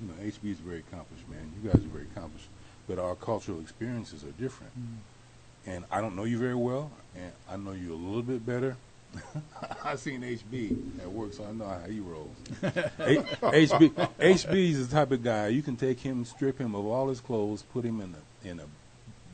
You 0.00 0.08
know, 0.08 0.14
HB 0.14 0.52
is 0.52 0.58
a 0.58 0.62
very 0.62 0.78
accomplished 0.80 1.28
man. 1.28 1.52
You 1.62 1.70
guys 1.70 1.80
are 1.82 1.88
very 1.88 2.06
accomplished. 2.14 2.48
But 2.88 2.98
our 2.98 3.14
cultural 3.14 3.60
experiences 3.60 4.24
are 4.24 4.32
different. 4.32 4.72
Mm-hmm. 4.78 5.70
And 5.70 5.84
I 5.90 6.00
don't 6.00 6.14
know 6.14 6.24
you 6.24 6.38
very 6.38 6.54
well, 6.54 6.90
and 7.16 7.32
I 7.48 7.56
know 7.56 7.72
you 7.72 7.94
a 7.94 7.96
little 7.96 8.22
bit 8.22 8.44
better. 8.44 8.76
I 9.84 9.96
seen 9.96 10.20
HB 10.22 11.00
at 11.00 11.10
work, 11.10 11.32
so 11.32 11.44
I 11.44 11.52
know 11.52 11.66
how 11.66 11.88
he 11.88 12.00
rolls. 12.00 12.36
H- 12.62 13.20
HB 13.40 13.94
HB 14.18 14.70
is 14.70 14.88
the 14.88 14.94
type 14.94 15.12
of 15.12 15.22
guy 15.22 15.48
you 15.48 15.62
can 15.62 15.76
take 15.76 16.00
him, 16.00 16.24
strip 16.24 16.58
him 16.58 16.74
of 16.74 16.84
all 16.84 17.08
his 17.08 17.20
clothes, 17.20 17.62
put 17.62 17.84
him 17.84 18.00
in 18.00 18.14
a 18.14 18.48
in 18.48 18.60
a 18.60 18.66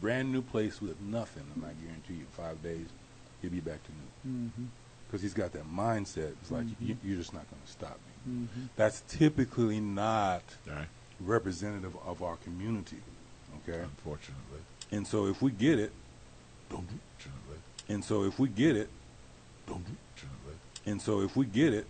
brand 0.00 0.30
new 0.32 0.42
place 0.42 0.80
with 0.80 1.00
nothing, 1.00 1.44
and 1.54 1.64
I 1.64 1.72
guarantee 1.84 2.14
you, 2.14 2.26
five 2.32 2.62
days, 2.62 2.86
he'll 3.40 3.50
be 3.50 3.60
back 3.60 3.80
to 3.84 3.90
new. 3.92 4.38
Mm-hmm. 4.38 4.64
Because 5.06 5.22
he's 5.22 5.34
got 5.34 5.52
that 5.52 5.64
mindset. 5.68 6.32
It's 6.40 6.50
like 6.50 6.66
you, 6.80 6.96
you're 7.04 7.16
just 7.18 7.32
not 7.34 7.44
going 7.50 7.60
to 7.64 7.70
stop 7.72 7.98
me. 8.26 8.32
Mm-hmm. 8.32 8.66
That's 8.76 9.02
typically 9.08 9.80
not 9.80 10.42
All 10.68 10.76
right. 10.76 10.86
representative 11.20 11.94
of 12.06 12.22
our 12.22 12.36
community. 12.36 12.98
Okay, 13.68 13.80
Unfortunately. 13.80 14.60
and 14.92 15.04
so 15.06 15.26
if 15.26 15.42
we 15.42 15.50
get 15.50 15.78
it, 15.80 15.90
don't 16.70 16.86
do. 16.88 16.94
Unfortunately. 17.18 17.58
And 17.88 18.04
so 18.04 18.22
if 18.24 18.38
we 18.38 18.48
get 18.48 18.76
it, 18.76 18.88
don't 19.66 19.84
do. 19.84 19.92
Unfortunately. 20.14 20.58
And 20.86 21.02
so 21.02 21.20
if 21.22 21.36
we 21.36 21.46
get 21.46 21.74
it, 21.74 21.84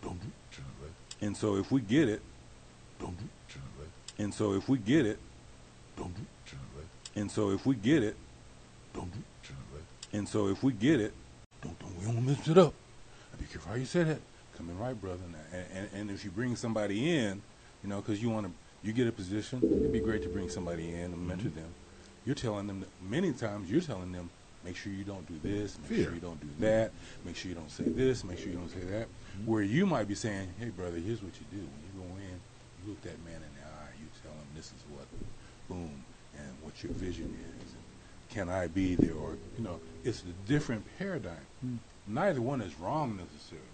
don't 0.00 0.20
do. 0.22 0.26
Unfortunately. 0.50 0.90
And 1.20 1.36
so 1.36 1.56
if 1.58 1.70
we 1.70 1.80
get 1.82 2.08
it, 2.08 2.22
don't 2.98 3.16
do. 3.18 3.24
Unfortunately. 3.44 3.88
And 4.18 4.32
so 4.34 4.52
if 4.54 4.68
we 4.68 4.78
get 4.78 5.04
it, 5.06 5.18
don't 5.96 6.14
do. 6.14 6.22
Unfortunately. 6.46 6.84
And 7.16 7.30
so 7.30 7.50
if 7.50 7.66
we 7.66 7.74
get 7.76 8.02
it, 8.02 8.16
don't 8.94 9.12
do. 9.12 9.18
Unfortunately. 9.18 9.24
And 10.12 10.28
so 10.28 10.48
if 10.48 10.62
we 10.62 10.72
get 10.72 11.00
it, 11.00 11.12
don't 11.62 11.78
don't 11.78 11.98
we 11.98 12.04
don't 12.04 12.24
mix 12.24 12.48
it 12.48 12.58
up. 12.58 12.74
Be 13.38 13.44
careful 13.44 13.72
how 13.72 13.78
you 13.78 13.84
say 13.84 14.02
that. 14.02 14.18
Come 14.56 14.70
in 14.70 14.78
right, 14.78 15.00
brother. 15.00 15.22
And, 15.52 15.66
and, 15.72 15.88
and 15.94 16.10
if 16.10 16.24
you 16.24 16.32
bring 16.32 16.56
somebody 16.56 17.16
in, 17.16 17.40
you 17.84 17.88
know, 17.88 18.00
because 18.00 18.20
you 18.20 18.30
want 18.30 18.46
to, 18.46 18.52
you 18.82 18.92
get 18.92 19.06
a 19.06 19.12
position. 19.12 19.60
It'd 19.62 19.92
be 19.92 20.00
great 20.00 20.22
to 20.22 20.28
bring 20.28 20.48
somebody 20.48 20.92
in 20.92 21.12
and 21.12 21.28
mentor 21.28 21.48
mm-hmm. 21.48 21.60
them. 21.60 21.74
You're 22.26 22.34
telling 22.34 22.66
them 22.66 22.80
that 22.80 22.88
many 23.08 23.32
times. 23.32 23.70
You're 23.70 23.80
telling 23.80 24.10
them, 24.10 24.30
make 24.64 24.76
sure 24.76 24.92
you 24.92 25.04
don't 25.04 25.26
do 25.28 25.38
this. 25.48 25.78
Make 25.82 25.88
Fear. 25.88 26.04
sure 26.04 26.14
you 26.14 26.20
don't 26.20 26.40
do 26.40 26.48
mm-hmm. 26.48 26.64
that. 26.64 26.90
Make 27.24 27.36
sure 27.36 27.50
you 27.50 27.54
don't 27.54 27.70
say 27.70 27.84
this. 27.84 28.24
Make 28.24 28.38
sure 28.38 28.48
you 28.48 28.58
don't 28.58 28.70
say 28.70 28.80
that. 28.80 29.06
Mm-hmm. 29.06 29.50
Where 29.50 29.62
you 29.62 29.86
might 29.86 30.08
be 30.08 30.16
saying, 30.16 30.48
hey, 30.58 30.70
brother, 30.70 30.98
here's 30.98 31.22
what 31.22 31.34
you 31.38 31.46
do. 31.52 31.58
When 31.58 31.80
you 31.86 31.92
go 31.96 32.16
in, 32.16 32.40
you 32.82 32.90
look 32.90 33.00
that 33.02 33.24
man 33.24 33.36
in 33.36 33.52
the 33.54 33.64
eye. 33.64 33.94
You 34.00 34.06
tell 34.22 34.32
him 34.32 34.48
this 34.56 34.66
is 34.66 34.82
what, 34.90 35.06
boom, 35.68 36.02
and 36.36 36.50
what 36.62 36.82
your 36.82 36.92
vision 36.94 37.32
is. 37.56 37.57
And 38.28 38.34
can 38.36 38.48
I 38.48 38.66
be 38.66 38.94
there? 38.94 39.14
Or 39.14 39.36
you 39.56 39.64
know, 39.64 39.80
it's 40.04 40.22
a 40.22 40.48
different 40.48 40.84
paradigm. 40.98 41.80
Neither 42.06 42.40
one 42.40 42.60
is 42.62 42.78
wrong 42.78 43.16
necessarily, 43.16 43.66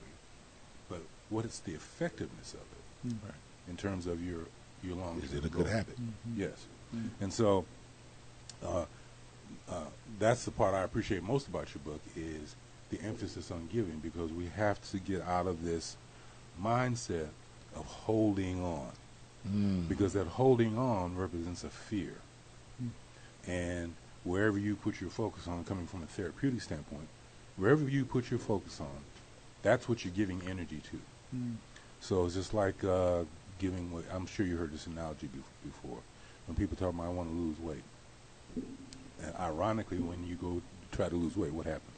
but 0.88 1.00
what 1.30 1.44
is 1.44 1.60
the 1.60 1.72
effectiveness 1.72 2.54
of 2.54 2.60
it 2.60 3.14
Right. 3.22 3.34
in 3.68 3.76
terms 3.76 4.06
of 4.06 4.24
your 4.24 4.40
your 4.82 4.96
long 4.96 5.20
Is 5.22 5.32
it 5.32 5.44
a 5.44 5.48
good 5.48 5.66
habit? 5.66 5.96
Yes, 6.36 6.66
and 7.20 7.32
so 7.32 7.64
uh, 8.64 8.84
uh, 9.68 9.84
that's 10.18 10.44
the 10.44 10.50
part 10.50 10.74
I 10.74 10.82
appreciate 10.82 11.22
most 11.22 11.48
about 11.48 11.68
your 11.74 11.82
book 11.84 12.00
is 12.16 12.54
the 12.90 13.00
emphasis 13.02 13.50
on 13.50 13.68
giving 13.72 13.98
because 13.98 14.30
we 14.32 14.46
have 14.56 14.80
to 14.90 14.98
get 14.98 15.22
out 15.22 15.46
of 15.46 15.64
this 15.64 15.96
mindset 16.62 17.28
of 17.76 17.84
holding 17.86 18.62
on 18.64 18.90
Mm. 19.46 19.86
because 19.90 20.14
that 20.14 20.26
holding 20.26 20.78
on 20.78 21.18
represents 21.18 21.64
a 21.64 21.68
fear. 21.68 22.14
And 23.46 23.92
wherever 24.24 24.58
you 24.58 24.74
put 24.74 25.00
your 25.00 25.10
focus 25.10 25.46
on, 25.46 25.64
coming 25.64 25.86
from 25.86 26.02
a 26.02 26.06
therapeutic 26.06 26.60
standpoint, 26.60 27.06
wherever 27.56 27.88
you 27.88 28.04
put 28.04 28.30
your 28.30 28.40
focus 28.40 28.80
on, 28.80 29.04
that's 29.62 29.88
what 29.88 30.04
you're 30.04 30.14
giving 30.14 30.42
energy 30.48 30.80
to. 30.90 31.36
Mm. 31.36 31.54
So 32.00 32.24
it's 32.26 32.34
just 32.34 32.52
like 32.52 32.82
uh, 32.84 33.24
giving. 33.58 33.90
Weight. 33.92 34.04
I'm 34.12 34.26
sure 34.26 34.44
you 34.44 34.56
heard 34.56 34.72
this 34.72 34.86
analogy 34.86 35.28
bef- 35.28 35.64
before. 35.64 35.98
When 36.46 36.56
people 36.56 36.76
talk 36.76 36.92
about 36.92 37.06
I 37.06 37.08
want 37.08 37.30
to 37.30 37.34
lose 37.34 37.58
weight, 37.60 37.84
and 39.22 39.34
ironically, 39.40 39.98
when 39.98 40.26
you 40.26 40.34
go 40.34 40.60
try 40.92 41.08
to 41.08 41.16
lose 41.16 41.36
weight, 41.36 41.52
what 41.52 41.66
happens? 41.66 41.96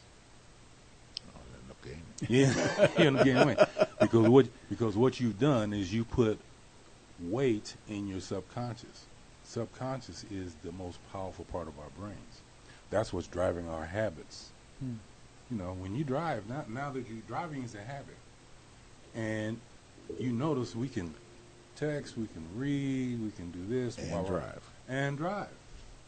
Oh, 1.35 1.41
end 1.55 1.71
up 1.71 1.83
gaining. 1.83 2.03
Yeah, 2.29 2.89
you 2.99 3.07
end 3.07 3.19
up 3.19 3.25
gaining 3.25 3.47
weight 3.47 3.59
because 4.01 4.29
what 4.29 4.47
because 4.69 4.97
what 4.97 5.19
you've 5.21 5.41
done 5.41 5.73
is 5.73 5.93
you 5.93 6.05
put 6.05 6.39
weight 7.21 7.75
in 7.89 8.07
your 8.07 8.21
subconscious. 8.21 9.07
Subconscious 9.47 10.25
is 10.31 10.55
the 10.65 10.73
most 10.73 10.99
powerful 11.13 11.45
part 11.47 11.69
of 11.69 11.79
our 11.79 11.89
brains. 11.99 12.41
That's 12.91 13.13
what's 13.13 13.29
driving 13.29 13.69
our 13.69 13.85
habits. 13.85 14.51
Hmm. 14.81 14.95
You 15.51 15.59
know, 15.59 15.75
when 15.79 15.95
you 15.95 16.03
drive 16.05 16.49
now, 16.49 16.65
now 16.69 16.91
that 16.91 17.09
you're 17.09 17.23
driving 17.29 17.63
is 17.63 17.75
a 17.77 17.81
habit, 17.81 18.17
and 19.15 19.59
you 20.19 20.33
notice 20.33 20.75
we 20.75 20.89
can 20.89 21.15
text, 21.77 22.17
we 22.19 22.27
can 22.27 22.45
read, 22.57 23.23
we 23.23 23.31
can 23.31 23.51
do 23.53 23.65
this, 23.69 23.97
And 23.99 24.11
blah, 24.11 24.23
blah, 24.23 24.31
drive. 24.31 24.71
and 24.89 25.17
drive. 25.17 25.49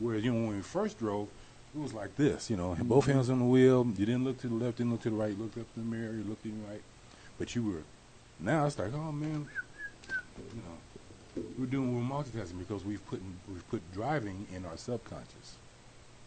Whereas 0.01 0.24
you 0.24 0.32
know 0.32 0.47
when 0.49 0.57
we 0.57 0.62
first 0.62 0.99
drove, 0.99 1.28
it 1.74 1.80
was 1.80 1.95
like 1.95 2.16
this. 2.16 2.51
You 2.51 2.57
know, 2.57 2.74
had 2.74 2.89
both 2.89 3.07
hands 3.07 3.30
on 3.30 3.39
the 3.39 3.45
wheel. 3.45 3.86
You 3.86 4.07
didn't 4.07 4.24
look 4.24 4.39
to 4.41 4.49
the 4.49 4.55
left, 4.55 4.78
didn't 4.78 4.93
look 4.93 5.03
to 5.03 5.11
the 5.11 5.16
right. 5.16 5.30
You 5.30 5.36
looked 5.43 5.59
up 5.59 5.66
in 5.76 5.89
the 5.89 5.97
mirror. 5.97 6.12
You 6.12 6.24
looked 6.24 6.45
in 6.45 6.61
the 6.62 6.68
right. 6.68 6.82
But 7.39 7.55
you 7.55 7.62
were. 7.62 7.82
Now 8.41 8.66
it's 8.66 8.78
like, 8.78 8.93
oh 8.95 9.12
man, 9.12 9.47
you 10.39 10.57
know, 10.57 10.78
we're 11.59 11.66
doing 11.66 11.95
we're 11.95 12.16
multitasking 12.16 12.59
because 12.59 12.84
we've 12.84 13.05
put 13.07 13.20
in, 13.20 13.36
we've 13.53 13.68
put 13.70 13.82
driving 13.93 14.47
in 14.55 14.64
our 14.64 14.76
subconscious. 14.76 15.57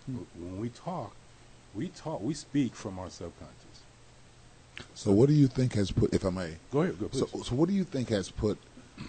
Hmm. 0.05 0.18
When 0.39 0.59
we 0.59 0.70
talk, 0.70 1.14
we 1.76 1.89
talk, 1.89 2.22
we 2.22 2.34
speak 2.34 2.76
from 2.76 2.99
our 2.99 3.09
subconscious. 3.09 3.55
So, 4.95 5.12
what 5.12 5.28
do 5.30 5.34
you 5.36 5.47
think 5.47 5.74
has 5.74 5.91
put, 5.91 6.14
if 6.14 6.26
I 6.26 6.30
may, 6.30 6.55
Go 6.72 6.82
ahead, 6.82 6.99
go 6.99 7.09
so, 7.12 7.26
please. 7.26 7.47
so 7.47 7.55
what 7.55 7.70
do 7.70 7.76
you 7.76 7.84
think 7.84 8.09
has 8.09 8.32
put, 8.32 8.57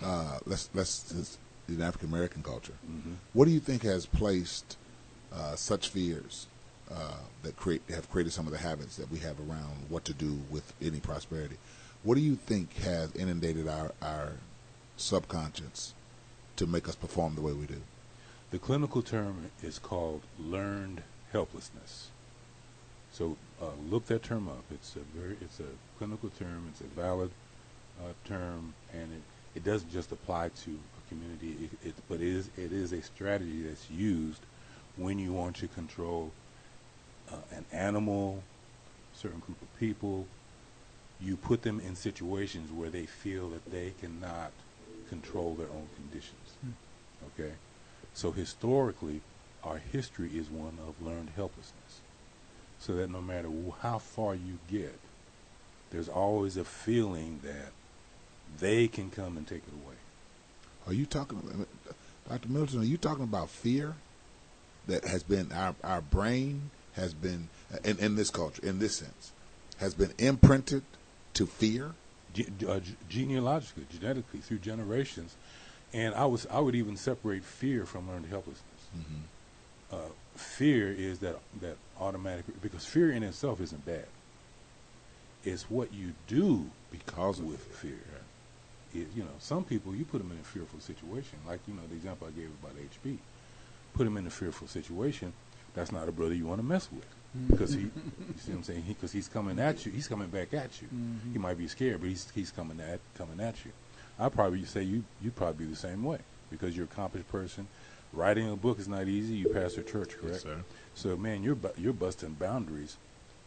uh, 0.02 0.38
let's 0.44 0.68
let's 0.74 1.10
just, 1.10 1.38
in 1.68 1.80
African 1.80 2.08
American 2.08 2.42
culture, 2.42 2.74
Mhm. 2.88 3.14
what 3.32 3.46
do 3.46 3.50
you 3.52 3.60
think 3.60 3.82
has 3.82 4.04
placed 4.06 4.76
uh, 5.32 5.56
such 5.56 5.88
fears 5.88 6.46
uh, 6.90 7.14
that 7.42 7.56
create 7.56 7.80
have 7.88 8.10
created 8.10 8.32
some 8.32 8.46
of 8.46 8.52
the 8.52 8.58
habits 8.58 8.96
that 8.96 9.10
we 9.10 9.18
have 9.20 9.38
around 9.48 9.88
what 9.88 10.04
to 10.04 10.12
do 10.12 10.40
with 10.50 10.74
any 10.82 11.00
prosperity? 11.00 11.56
What 12.02 12.16
do 12.16 12.20
you 12.20 12.34
think 12.36 12.74
has 12.78 13.14
inundated 13.14 13.66
our 13.68 13.92
our 14.02 14.32
subconscious 15.02 15.94
to 16.56 16.66
make 16.66 16.88
us 16.88 16.94
perform 16.94 17.34
the 17.34 17.40
way 17.40 17.52
we 17.52 17.66
do? 17.66 17.82
The 18.50 18.58
clinical 18.58 19.02
term 19.02 19.50
is 19.62 19.78
called 19.78 20.22
learned 20.38 21.02
helplessness. 21.32 22.08
So 23.12 23.36
uh, 23.60 23.66
look 23.90 24.06
that 24.06 24.22
term 24.22 24.48
up. 24.48 24.64
It's 24.70 24.96
a 24.96 25.18
very 25.18 25.36
it's 25.40 25.60
a 25.60 25.98
clinical 25.98 26.30
term. 26.38 26.66
It's 26.70 26.80
a 26.80 26.84
valid 26.84 27.30
uh, 28.00 28.12
term, 28.26 28.74
and 28.92 29.12
it, 29.12 29.58
it 29.58 29.64
doesn't 29.64 29.92
just 29.92 30.12
apply 30.12 30.50
to 30.64 30.70
a 30.70 31.08
community. 31.08 31.64
It, 31.64 31.88
it, 31.88 31.94
but 32.08 32.20
it 32.20 32.28
is 32.28 32.50
it 32.56 32.72
is 32.72 32.92
a 32.92 33.02
strategy 33.02 33.62
that's 33.62 33.90
used 33.90 34.40
when 34.96 35.18
you 35.18 35.32
want 35.32 35.56
to 35.56 35.68
control 35.68 36.30
uh, 37.30 37.36
an 37.52 37.64
animal, 37.72 38.42
certain 39.14 39.40
group 39.40 39.60
of 39.60 39.78
people. 39.78 40.26
You 41.20 41.36
put 41.36 41.62
them 41.62 41.80
in 41.80 41.94
situations 41.94 42.72
where 42.72 42.90
they 42.90 43.06
feel 43.06 43.50
that 43.50 43.70
they 43.70 43.92
cannot 44.00 44.52
control 45.12 45.54
their 45.54 45.68
own 45.68 45.88
conditions. 45.96 46.56
Okay? 47.28 47.52
So 48.14 48.32
historically, 48.32 49.20
our 49.62 49.78
history 49.78 50.30
is 50.34 50.48
one 50.48 50.78
of 50.86 51.06
learned 51.06 51.30
helplessness. 51.36 52.00
So 52.78 52.94
that 52.94 53.10
no 53.10 53.20
matter 53.20 53.48
how 53.80 53.98
far 53.98 54.34
you 54.34 54.58
get, 54.70 54.98
there's 55.90 56.08
always 56.08 56.56
a 56.56 56.64
feeling 56.64 57.40
that 57.44 57.72
they 58.58 58.88
can 58.88 59.10
come 59.10 59.36
and 59.36 59.46
take 59.46 59.62
it 59.66 59.74
away. 59.84 59.94
Are 60.86 60.92
you 60.92 61.06
talking, 61.06 61.66
Dr. 62.28 62.48
Milton? 62.48 62.80
Are 62.80 62.84
you 62.84 62.96
talking 62.96 63.24
about 63.24 63.50
fear 63.50 63.94
that 64.88 65.04
has 65.04 65.22
been 65.22 65.52
our 65.52 65.74
our 65.84 66.00
brain 66.00 66.70
has 66.94 67.14
been 67.14 67.48
in 67.84 67.98
in 67.98 68.16
this 68.16 68.30
culture 68.30 68.66
in 68.66 68.80
this 68.80 68.96
sense 68.96 69.32
has 69.78 69.94
been 69.94 70.12
imprinted 70.18 70.82
to 71.34 71.46
fear? 71.46 71.92
Ge- 72.34 72.64
uh, 72.66 72.80
genealogically, 73.08 73.84
genetically, 73.90 74.40
through 74.40 74.58
generations, 74.58 75.36
and 75.92 76.14
I 76.14 76.26
was 76.26 76.46
I 76.50 76.60
would 76.60 76.74
even 76.74 76.96
separate 76.96 77.44
fear 77.44 77.84
from 77.84 78.08
learned 78.08 78.26
helplessness. 78.26 78.88
Mm-hmm. 78.96 79.94
Uh, 79.94 80.12
fear 80.36 80.90
is 80.90 81.18
that 81.20 81.38
that 81.60 81.76
automatic 82.00 82.44
because 82.62 82.84
fear 82.84 83.12
in 83.12 83.22
itself 83.22 83.60
isn't 83.60 83.84
bad. 83.84 84.06
It's 85.44 85.70
what 85.70 85.92
you 85.92 86.12
do 86.28 86.70
Because 86.90 87.40
of 87.40 87.46
with 87.46 87.60
fear. 87.60 87.98
It, 88.94 89.08
you 89.16 89.22
know, 89.22 89.30
some 89.38 89.64
people 89.64 89.94
you 89.94 90.04
put 90.04 90.18
them 90.18 90.30
in 90.30 90.38
a 90.38 90.44
fearful 90.44 90.80
situation, 90.80 91.38
like 91.46 91.60
you 91.66 91.74
know 91.74 91.82
the 91.88 91.94
example 91.94 92.28
I 92.28 92.30
gave 92.38 92.50
about 92.62 92.76
HB. 92.76 93.18
Put 93.94 94.04
them 94.04 94.16
in 94.16 94.26
a 94.26 94.30
fearful 94.30 94.68
situation. 94.68 95.32
That's 95.74 95.92
not 95.92 96.08
a 96.08 96.12
brother 96.12 96.34
you 96.34 96.46
want 96.46 96.60
to 96.60 96.66
mess 96.66 96.88
with 96.92 97.06
because 97.48 97.72
he, 97.72 97.80
you 97.80 97.90
see 98.36 98.50
what 98.50 98.58
I'm 98.58 98.62
saying? 98.64 98.84
Because 98.86 99.12
he's 99.12 99.28
coming 99.28 99.58
at 99.58 99.86
you. 99.86 99.92
He's 99.92 100.08
coming 100.08 100.28
back 100.28 100.52
at 100.52 100.82
you. 100.82 100.88
Mm-hmm. 100.88 101.32
He 101.32 101.38
might 101.38 101.56
be 101.58 101.66
scared, 101.68 102.00
but 102.00 102.08
he's 102.08 102.30
he's 102.34 102.50
coming 102.50 102.80
at 102.80 103.00
coming 103.16 103.40
at 103.40 103.64
you. 103.64 103.72
I 104.18 104.28
probably 104.28 104.64
say 104.64 104.82
you 104.82 105.04
you'd 105.22 105.36
probably 105.36 105.64
be 105.64 105.70
the 105.70 105.76
same 105.76 106.04
way 106.04 106.18
because 106.50 106.76
you're 106.76 106.86
an 106.86 106.92
accomplished 106.92 107.28
person. 107.28 107.66
Writing 108.12 108.50
a 108.50 108.56
book 108.56 108.78
is 108.78 108.88
not 108.88 109.08
easy. 109.08 109.34
You 109.34 109.48
pastor 109.48 109.82
church, 109.82 110.10
correct? 110.18 110.34
Yes, 110.34 110.42
sir. 110.42 110.64
So 110.94 111.16
man, 111.16 111.42
you're 111.42 111.54
bu- 111.54 111.72
you're 111.78 111.94
busting 111.94 112.34
boundaries 112.34 112.96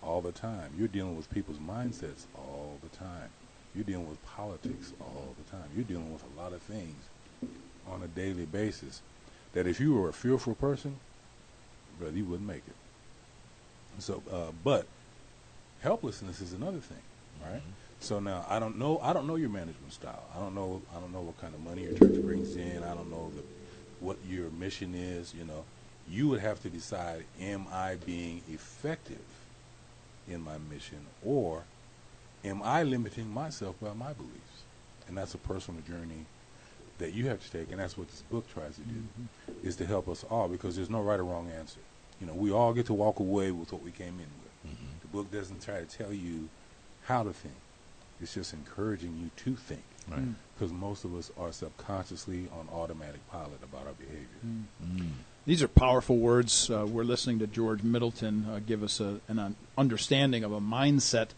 all 0.02 0.22
the 0.22 0.32
time. 0.32 0.72
You're 0.78 0.88
dealing 0.88 1.16
with 1.16 1.30
people's 1.32 1.58
mindsets 1.60 2.26
all 2.36 2.80
the 2.82 2.96
time. 2.98 3.30
You're 3.76 3.84
dealing 3.84 4.10
with 4.10 4.24
politics 4.26 4.94
all 5.00 5.36
the 5.38 5.52
time. 5.52 5.70
You're 5.76 5.86
dealing 5.86 6.12
with 6.12 6.24
a 6.36 6.42
lot 6.42 6.54
of 6.54 6.62
things 6.62 6.96
on 7.88 8.02
a 8.02 8.08
daily 8.08 8.46
basis 8.46 9.02
that 9.54 9.68
if 9.68 9.80
you 9.80 9.94
were 9.94 10.10
a 10.10 10.14
fearful 10.14 10.56
person, 10.56 10.96
brother, 12.00 12.18
you 12.18 12.26
wouldn't 12.26 12.48
make 12.48 12.64
it. 12.68 12.76
So, 14.00 14.22
uh, 14.32 14.52
but 14.64 14.88
helplessness 15.82 16.42
is 16.42 16.54
another 16.54 16.80
thing, 16.80 17.02
right? 17.44 17.62
So 18.00 18.20
now 18.20 18.46
I 18.50 18.60
don't 18.60 18.78
know. 18.78 19.00
I 19.02 19.14
don't 19.14 19.28
know 19.28 19.36
your 19.36 19.50
management 19.50 19.94
style. 19.94 20.24
I 20.36 20.40
don't 20.40 20.56
know. 20.56 20.82
I 20.96 21.00
don't 21.00 21.14
know 21.14 21.22
what 21.22 21.40
kind 21.40 21.54
of 21.54 21.64
money 21.64 21.84
your 21.84 21.94
church 21.94 22.22
brings 22.22 22.56
in. 22.56 22.84
I 22.84 22.94
don't 22.94 23.10
know 23.10 23.32
the, 23.36 23.44
what 24.00 24.18
your 24.28 24.50
mission 24.52 24.94
is. 24.94 25.34
You 25.34 25.46
know, 25.46 25.64
you 26.10 26.28
would 26.28 26.42
have 26.42 26.62
to 26.64 26.70
decide: 26.70 27.26
Am 27.40 27.66
I 27.72 27.96
being 28.06 28.42
effective 28.52 29.26
in 30.28 30.42
my 30.42 30.58
mission, 30.70 31.00
or 31.24 31.64
am 32.44 32.62
I 32.64 32.84
limiting 32.84 33.30
myself 33.34 33.76
by 33.82 33.94
my 33.94 34.14
beliefs? 34.14 34.34
And 35.08 35.18
that's 35.18 35.34
a 35.34 35.38
personal 35.38 35.82
journey 35.82 36.26
that 36.98 37.14
you 37.14 37.28
have 37.28 37.44
to 37.44 37.52
take, 37.52 37.72
and 37.72 37.80
that's 37.80 37.98
what 37.98 38.10
this 38.10 38.24
book 38.24 38.48
tries 38.52 38.76
to 38.76 38.82
do, 38.82 38.96
mm-hmm. 38.96 39.68
is 39.68 39.76
to 39.76 39.86
help 39.86 40.08
us 40.08 40.24
all 40.30 40.48
because 40.48 40.76
there's 40.76 40.90
no 40.90 41.02
right 41.02 41.20
or 41.20 41.24
wrong 41.24 41.50
answer. 41.52 41.80
You 42.20 42.28
know, 42.28 42.34
we 42.34 42.52
all 42.52 42.74
get 42.74 42.86
to 42.88 42.94
walk 42.94 43.20
away 43.20 43.52
with 43.52 43.72
what 43.74 43.84
we 43.84 43.92
came 43.92 44.08
in 44.08 44.18
with. 44.18 44.74
Mm-hmm. 44.74 44.86
The 45.02 45.08
book 45.08 45.32
doesn't 45.32 45.64
try 45.64 45.80
to 45.80 45.86
tell 45.86 46.14
you 46.14 46.50
how 47.06 47.24
to 47.24 47.34
think; 47.34 47.56
it's 48.22 48.34
just 48.34 48.54
encouraging 48.54 49.18
you 49.22 49.32
to 49.44 49.56
think. 49.56 49.84
Because 50.08 50.72
right. 50.72 50.80
most 50.80 51.04
of 51.04 51.16
us 51.16 51.32
are 51.38 51.52
subconsciously 51.52 52.48
on 52.54 52.70
automatic 52.72 53.28
pilot 53.32 53.60
about 53.64 53.88
our 53.88 53.94
behavior. 53.94 54.28
Mm. 54.46 55.08
These 55.46 55.64
are 55.64 55.68
powerful 55.68 56.18
words. 56.18 56.70
Uh, 56.70 56.86
we're 56.88 57.04
listening 57.04 57.40
to 57.40 57.48
George 57.48 57.84
Middleton 57.84 58.46
uh, 58.50 58.60
give 58.66 58.84
us 58.84 59.00
a, 59.00 59.20
an 59.28 59.56
understanding 59.78 60.44
of 60.44 60.52
a 60.52 60.62
mindset 60.62 61.30
uh, 61.30 61.34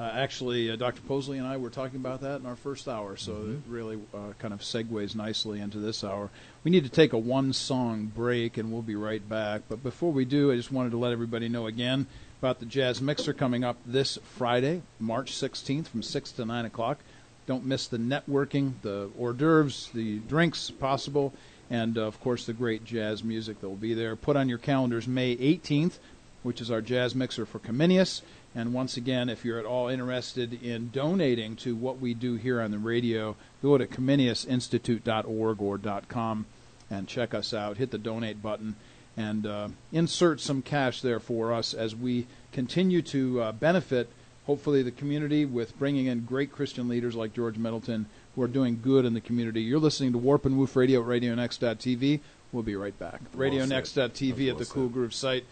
actually, 0.00 0.70
uh, 0.70 0.76
Dr. 0.76 1.02
Posley 1.02 1.38
and 1.38 1.46
I 1.46 1.58
were 1.58 1.70
talking 1.70 1.96
about 1.96 2.22
that 2.22 2.40
in 2.40 2.46
our 2.46 2.56
first 2.56 2.88
hour, 2.88 3.16
so 3.16 3.32
mm-hmm. 3.32 3.52
it 3.52 3.60
really 3.68 3.98
uh, 4.14 4.32
kind 4.38 4.54
of 4.54 4.60
segues 4.60 5.14
nicely 5.14 5.60
into 5.60 5.78
this 5.78 6.02
hour. 6.02 6.30
We 6.64 6.70
need 6.70 6.84
to 6.84 6.90
take 6.90 7.12
a 7.12 7.18
one 7.18 7.52
song 7.52 8.10
break, 8.14 8.56
and 8.56 8.72
we'll 8.72 8.82
be 8.82 8.96
right 8.96 9.26
back. 9.28 9.62
But 9.68 9.82
before 9.82 10.12
we 10.12 10.24
do, 10.24 10.50
I 10.50 10.56
just 10.56 10.72
wanted 10.72 10.90
to 10.90 10.98
let 10.98 11.12
everybody 11.12 11.48
know 11.48 11.66
again 11.66 12.06
about 12.40 12.58
the 12.58 12.66
Jazz 12.66 13.00
Mixer 13.00 13.32
coming 13.32 13.64
up 13.64 13.76
this 13.86 14.18
Friday, 14.24 14.82
March 14.98 15.32
16th 15.32 15.88
from 15.88 16.02
6 16.02 16.32
to 16.32 16.44
9 16.44 16.64
o'clock. 16.64 16.98
Don't 17.46 17.66
miss 17.66 17.86
the 17.86 17.98
networking, 17.98 18.72
the 18.82 19.10
hors 19.18 19.34
d'oeuvres, 19.34 19.90
the 19.92 20.20
drinks 20.20 20.70
possible, 20.70 21.34
and 21.70 21.98
uh, 21.98 22.02
of 22.02 22.20
course 22.20 22.46
the 22.46 22.52
great 22.52 22.84
jazz 22.84 23.22
music 23.22 23.60
that 23.60 23.68
will 23.68 23.76
be 23.76 23.94
there. 23.94 24.16
Put 24.16 24.36
on 24.36 24.48
your 24.48 24.58
calendars 24.58 25.06
May 25.06 25.36
18th, 25.36 25.98
which 26.42 26.60
is 26.60 26.70
our 26.70 26.80
Jazz 26.80 27.14
Mixer 27.14 27.46
for 27.46 27.58
Comenius. 27.58 28.22
And 28.54 28.74
once 28.74 28.96
again, 28.96 29.28
if 29.28 29.44
you're 29.44 29.58
at 29.58 29.64
all 29.64 29.88
interested 29.88 30.62
in 30.62 30.90
donating 30.90 31.56
to 31.56 31.74
what 31.74 31.98
we 31.98 32.12
do 32.12 32.34
here 32.34 32.60
on 32.60 32.70
the 32.70 32.78
radio, 32.78 33.34
go 33.62 33.78
to 33.78 33.86
comeniusinstitute.org 33.86 35.62
or 35.62 35.80
.com 36.08 36.46
and 36.90 37.08
check 37.08 37.32
us 37.32 37.54
out. 37.54 37.78
Hit 37.78 37.90
the 37.90 37.98
donate 37.98 38.42
button 38.42 38.76
and 39.16 39.46
uh, 39.46 39.68
insert 39.90 40.40
some 40.40 40.62
cash 40.62 41.00
there 41.00 41.20
for 41.20 41.52
us 41.52 41.72
as 41.72 41.96
we 41.96 42.26
continue 42.52 43.00
to 43.02 43.40
uh, 43.40 43.52
benefit, 43.52 44.10
hopefully, 44.46 44.82
the 44.82 44.90
community 44.90 45.44
with 45.44 45.78
bringing 45.78 46.06
in 46.06 46.20
great 46.20 46.52
Christian 46.52 46.88
leaders 46.88 47.14
like 47.14 47.32
George 47.32 47.56
Middleton 47.56 48.06
who 48.34 48.42
are 48.42 48.48
doing 48.48 48.80
good 48.82 49.04
in 49.04 49.14
the 49.14 49.20
community. 49.20 49.62
You're 49.62 49.78
listening 49.78 50.12
to 50.12 50.18
Warp 50.18 50.46
and 50.46 50.58
Woof 50.58 50.76
Radio 50.76 51.00
at 51.00 51.06
RadioNext.tv. 51.06 52.20
We'll 52.52 52.62
be 52.62 52.76
right 52.76 52.98
back. 52.98 53.20
RadioNext.tv 53.34 54.50
at 54.50 54.58
the 54.58 54.66
Cool 54.66 54.88
Groove 54.88 55.14
site. 55.14 55.44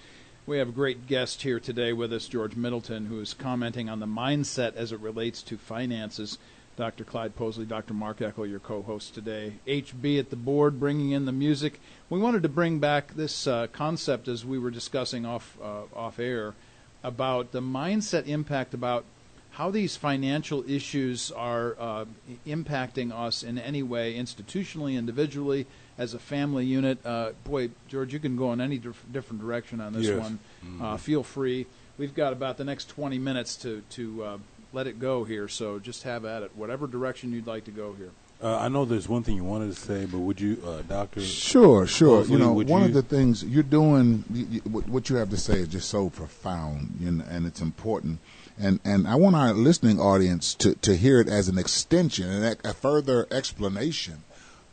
We 0.46 0.58
have 0.58 0.70
a 0.70 0.72
great 0.72 1.06
guest 1.06 1.42
here 1.42 1.60
today 1.60 1.92
with 1.92 2.12
us, 2.14 2.26
George 2.26 2.56
Middleton, 2.56 3.06
who 3.06 3.20
is 3.20 3.34
commenting 3.34 3.90
on 3.90 4.00
the 4.00 4.06
mindset 4.06 4.74
as 4.74 4.90
it 4.90 4.98
relates 4.98 5.42
to 5.42 5.58
finances. 5.58 6.38
Dr. 6.76 7.04
Clyde 7.04 7.36
Posley, 7.36 7.68
Dr. 7.68 7.92
Mark 7.92 8.20
Eckel, 8.20 8.48
your 8.48 8.58
co-host 8.58 9.14
today. 9.14 9.54
HB 9.66 10.18
at 10.18 10.30
the 10.30 10.36
board, 10.36 10.80
bringing 10.80 11.10
in 11.10 11.26
the 11.26 11.32
music. 11.32 11.78
We 12.08 12.18
wanted 12.18 12.42
to 12.42 12.48
bring 12.48 12.78
back 12.78 13.14
this 13.14 13.46
uh, 13.46 13.66
concept 13.66 14.28
as 14.28 14.44
we 14.44 14.58
were 14.58 14.70
discussing 14.70 15.26
off 15.26 15.58
uh, 15.62 15.82
off 15.94 16.18
air 16.18 16.54
about 17.02 17.52
the 17.52 17.60
mindset 17.60 18.26
impact 18.26 18.72
about 18.72 19.04
how 19.52 19.70
these 19.70 19.96
financial 19.96 20.68
issues 20.68 21.30
are 21.32 21.76
uh, 21.78 22.04
impacting 22.46 23.12
us 23.12 23.42
in 23.42 23.58
any 23.58 23.82
way, 23.82 24.14
institutionally, 24.14 24.96
individually, 24.96 25.66
as 25.98 26.14
a 26.14 26.18
family 26.18 26.64
unit. 26.64 27.04
Uh, 27.04 27.32
boy, 27.44 27.70
George, 27.88 28.12
you 28.12 28.18
can 28.18 28.36
go 28.36 28.52
in 28.52 28.60
any 28.60 28.78
dif- 28.78 29.04
different 29.12 29.42
direction 29.42 29.80
on 29.80 29.92
this 29.92 30.06
yes. 30.06 30.18
one. 30.18 30.38
Mm-hmm. 30.64 30.82
Uh, 30.82 30.96
feel 30.96 31.22
free. 31.22 31.66
We've 31.98 32.14
got 32.14 32.32
about 32.32 32.56
the 32.56 32.64
next 32.64 32.88
20 32.88 33.18
minutes 33.18 33.56
to 33.56 33.82
to 33.90 34.24
uh, 34.24 34.38
let 34.72 34.86
it 34.86 34.98
go 34.98 35.24
here, 35.24 35.48
so 35.48 35.78
just 35.78 36.04
have 36.04 36.24
at 36.24 36.42
it. 36.42 36.52
Whatever 36.54 36.86
direction 36.86 37.32
you'd 37.32 37.46
like 37.46 37.64
to 37.64 37.70
go 37.70 37.92
here. 37.92 38.10
Uh, 38.42 38.56
I 38.56 38.68
know 38.68 38.86
there's 38.86 39.06
one 39.06 39.22
thing 39.22 39.36
you 39.36 39.44
wanted 39.44 39.74
to 39.74 39.78
say, 39.78 40.06
but 40.06 40.18
would 40.18 40.40
you, 40.40 40.56
uh, 40.66 40.80
Doctor? 40.88 41.20
Sure, 41.20 41.86
sure. 41.86 42.24
you 42.24 42.38
know, 42.38 42.52
one 42.52 42.66
you... 42.66 42.86
of 42.86 42.94
the 42.94 43.02
things 43.02 43.44
you're 43.44 43.62
doing, 43.62 44.24
you, 44.32 44.46
you, 44.50 44.60
what 44.62 45.10
you 45.10 45.16
have 45.16 45.28
to 45.28 45.36
say 45.36 45.54
is 45.58 45.68
just 45.68 45.90
so 45.90 46.08
profound, 46.08 47.00
and, 47.04 47.20
and 47.20 47.46
it's 47.46 47.60
important. 47.60 48.18
And 48.60 48.78
and 48.84 49.08
I 49.08 49.14
want 49.14 49.36
our 49.36 49.54
listening 49.54 49.98
audience 49.98 50.54
to, 50.56 50.74
to 50.76 50.94
hear 50.94 51.18
it 51.18 51.28
as 51.28 51.48
an 51.48 51.56
extension 51.56 52.28
and 52.28 52.58
a, 52.62 52.74
further 52.74 53.26
explanation 53.30 54.22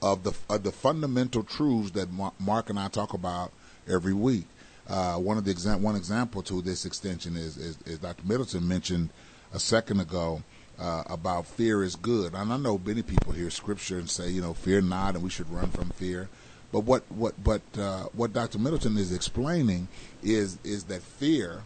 of 0.01 0.23
the 0.23 0.33
of 0.49 0.63
the 0.63 0.73
fundamental 0.73 1.41
truths 1.41 1.91
that 1.91 2.09
Mark 2.11 2.69
and 2.69 2.77
I 2.77 2.89
talk 2.89 3.13
about 3.13 3.53
every 3.87 4.13
week. 4.13 4.45
Uh, 4.89 5.15
one 5.15 5.37
of 5.37 5.45
the 5.45 5.53
exa- 5.53 5.79
one 5.79 5.95
example 5.95 6.41
to 6.43 6.61
this 6.61 6.85
extension 6.85 7.35
is, 7.35 7.57
is, 7.57 7.77
is 7.85 7.99
Dr. 7.99 8.23
Middleton 8.25 8.67
mentioned 8.67 9.09
a 9.53 9.59
second 9.59 9.99
ago 9.99 10.43
uh, 10.79 11.03
about 11.07 11.45
fear 11.45 11.83
is 11.83 11.95
good, 11.95 12.33
and 12.33 12.53
I 12.53 12.57
know 12.57 12.77
many 12.77 13.01
people 13.01 13.33
hear 13.33 13.49
scripture 13.49 13.99
and 13.99 14.09
say, 14.09 14.29
you 14.29 14.41
know, 14.41 14.53
fear 14.53 14.81
not, 14.81 15.15
and 15.15 15.23
we 15.23 15.29
should 15.29 15.49
run 15.49 15.69
from 15.71 15.89
fear. 15.91 16.29
But 16.73 16.81
what 16.81 17.03
what 17.09 17.41
but 17.41 17.61
uh, 17.77 18.03
what 18.13 18.33
Dr. 18.33 18.59
Middleton 18.59 18.97
is 18.97 19.13
explaining 19.13 19.87
is 20.21 20.57
is 20.65 20.85
that 20.85 21.01
fear 21.01 21.63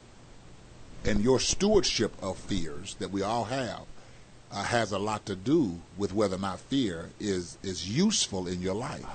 and 1.05 1.21
your 1.21 1.39
stewardship 1.39 2.13
of 2.21 2.37
fears 2.37 2.95
that 2.95 3.11
we 3.11 3.21
all 3.21 3.45
have 3.45 3.83
uh, 4.51 4.63
has 4.63 4.91
a 4.91 4.99
lot 4.99 5.25
to 5.25 5.35
do 5.35 5.79
with 5.97 6.13
whether 6.13 6.35
or 6.35 6.39
not 6.39 6.59
fear 6.59 7.09
is 7.19 7.57
is 7.63 7.89
useful 7.89 8.47
in 8.47 8.61
your 8.61 8.75
life. 8.75 9.05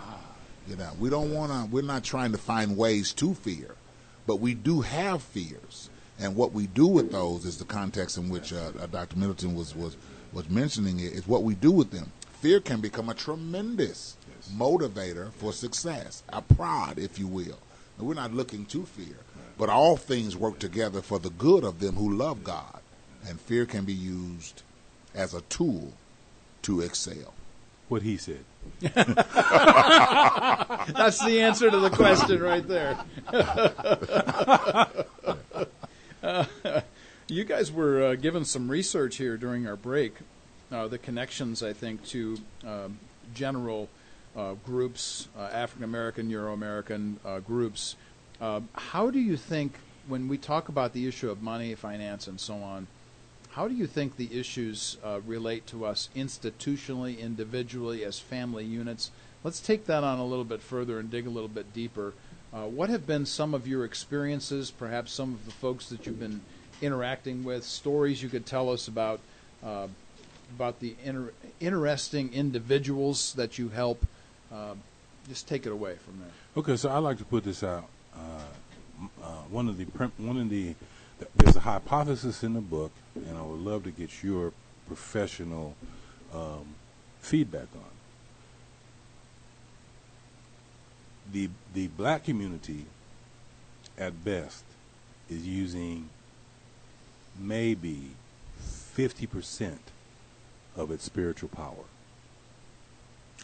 You 0.68 0.76
know, 0.76 0.90
we 0.98 1.10
don't 1.10 1.32
want 1.32 1.52
to. 1.52 1.72
We're 1.72 1.82
not 1.82 2.02
trying 2.02 2.32
to 2.32 2.38
find 2.38 2.76
ways 2.76 3.12
to 3.14 3.34
fear, 3.34 3.76
but 4.26 4.36
we 4.36 4.54
do 4.54 4.80
have 4.80 5.22
fears, 5.22 5.90
and 6.18 6.34
what 6.34 6.52
we 6.52 6.66
do 6.66 6.86
with 6.86 7.12
those 7.12 7.44
is 7.44 7.58
the 7.58 7.64
context 7.64 8.16
in 8.16 8.28
which 8.28 8.52
uh, 8.52 8.72
uh 8.80 8.86
Dr. 8.86 9.16
Middleton 9.16 9.54
was 9.54 9.74
was 9.76 9.96
was 10.32 10.48
mentioning 10.50 10.98
it. 10.98 11.12
Is 11.12 11.28
what 11.28 11.44
we 11.44 11.54
do 11.54 11.70
with 11.70 11.90
them. 11.90 12.10
Fear 12.40 12.60
can 12.60 12.80
become 12.80 13.08
a 13.08 13.14
tremendous 13.14 14.16
yes. 14.28 14.52
motivator 14.54 15.32
for 15.32 15.52
success, 15.52 16.22
a 16.28 16.42
prod, 16.42 16.98
if 16.98 17.18
you 17.18 17.26
will. 17.26 17.58
And 17.98 18.06
we're 18.06 18.14
not 18.14 18.34
looking 18.34 18.66
to 18.66 18.84
fear, 18.84 19.16
but 19.58 19.68
all 19.68 19.96
things 19.96 20.36
work 20.36 20.58
together 20.58 21.00
for 21.02 21.18
the 21.18 21.30
good 21.30 21.64
of 21.64 21.80
them 21.80 21.94
who 21.96 22.14
love 22.14 22.44
God, 22.44 22.80
and 23.26 23.40
fear 23.40 23.66
can 23.66 23.84
be 23.84 23.92
used 23.92 24.62
as 25.14 25.34
a 25.34 25.40
tool 25.42 25.92
to 26.62 26.80
excel. 26.80 27.32
What 27.88 28.02
he 28.02 28.16
said. 28.16 28.44
That's 28.80 28.94
the 31.24 31.40
answer 31.40 31.70
to 31.70 31.78
the 31.78 31.90
question 31.90 32.42
right 32.42 32.66
there. 32.66 32.98
uh, 36.22 36.44
you 37.28 37.44
guys 37.44 37.70
were 37.70 38.02
uh, 38.02 38.16
given 38.16 38.44
some 38.44 38.68
research 38.68 39.16
here 39.16 39.36
during 39.36 39.68
our 39.68 39.76
break, 39.76 40.16
uh, 40.72 40.88
the 40.88 40.98
connections, 40.98 41.62
I 41.62 41.72
think, 41.72 42.04
to 42.06 42.38
um, 42.66 42.98
general 43.34 43.88
uh, 44.36 44.54
groups, 44.64 45.28
uh, 45.38 45.42
African 45.42 45.84
American, 45.84 46.28
Euro 46.30 46.52
American 46.52 47.20
uh, 48.40 48.60
how 48.74 49.10
do 49.10 49.18
you 49.18 49.36
think, 49.36 49.74
when 50.08 50.28
we 50.28 50.38
talk 50.38 50.68
about 50.68 50.92
the 50.92 51.06
issue 51.06 51.30
of 51.30 51.42
money, 51.42 51.74
finance, 51.74 52.26
and 52.26 52.40
so 52.40 52.54
on, 52.54 52.86
how 53.50 53.68
do 53.68 53.74
you 53.74 53.86
think 53.86 54.16
the 54.16 54.38
issues 54.38 54.98
uh, 55.02 55.20
relate 55.26 55.66
to 55.68 55.86
us 55.86 56.10
institutionally, 56.14 57.18
individually, 57.18 58.04
as 58.04 58.18
family 58.18 58.64
units? 58.64 59.10
Let's 59.42 59.60
take 59.60 59.86
that 59.86 60.04
on 60.04 60.18
a 60.18 60.26
little 60.26 60.44
bit 60.44 60.60
further 60.60 60.98
and 60.98 61.10
dig 61.10 61.26
a 61.26 61.30
little 61.30 61.48
bit 61.48 61.72
deeper. 61.72 62.12
Uh, 62.52 62.64
what 62.64 62.90
have 62.90 63.06
been 63.06 63.26
some 63.26 63.54
of 63.54 63.66
your 63.66 63.84
experiences, 63.84 64.70
perhaps 64.70 65.12
some 65.12 65.32
of 65.32 65.44
the 65.46 65.52
folks 65.52 65.88
that 65.88 66.06
you've 66.06 66.20
been 66.20 66.40
interacting 66.82 67.44
with, 67.44 67.64
stories 67.64 68.22
you 68.22 68.28
could 68.28 68.44
tell 68.46 68.70
us 68.70 68.88
about 68.88 69.20
uh, 69.64 69.88
about 70.54 70.78
the 70.80 70.94
inter- 71.04 71.32
interesting 71.58 72.32
individuals 72.32 73.32
that 73.34 73.58
you 73.58 73.70
help? 73.70 74.06
Uh, 74.52 74.74
just 75.28 75.48
take 75.48 75.66
it 75.66 75.72
away 75.72 75.96
from 75.96 76.20
there. 76.20 76.30
Okay, 76.56 76.76
so 76.76 76.88
I 76.88 76.98
like 76.98 77.18
to 77.18 77.24
put 77.24 77.42
this 77.42 77.64
out. 77.64 77.88
Uh, 78.16 79.04
uh, 79.22 79.26
one 79.50 79.68
of 79.68 79.76
the 79.76 79.84
one 80.16 80.38
of 80.38 80.48
the 80.48 80.74
there's 81.36 81.56
a 81.56 81.60
hypothesis 81.60 82.42
in 82.42 82.54
the 82.54 82.60
book, 82.60 82.92
and 83.14 83.36
I 83.38 83.42
would 83.42 83.60
love 83.60 83.84
to 83.84 83.90
get 83.90 84.22
your 84.22 84.52
professional 84.86 85.74
um, 86.34 86.74
feedback 87.20 87.68
on. 87.74 87.90
The 91.32 91.50
the 91.74 91.88
black 91.88 92.24
community, 92.24 92.86
at 93.98 94.24
best, 94.24 94.64
is 95.28 95.46
using 95.46 96.08
maybe 97.38 98.10
fifty 98.58 99.26
percent 99.26 99.80
of 100.76 100.90
its 100.90 101.04
spiritual 101.04 101.48
power. 101.48 101.84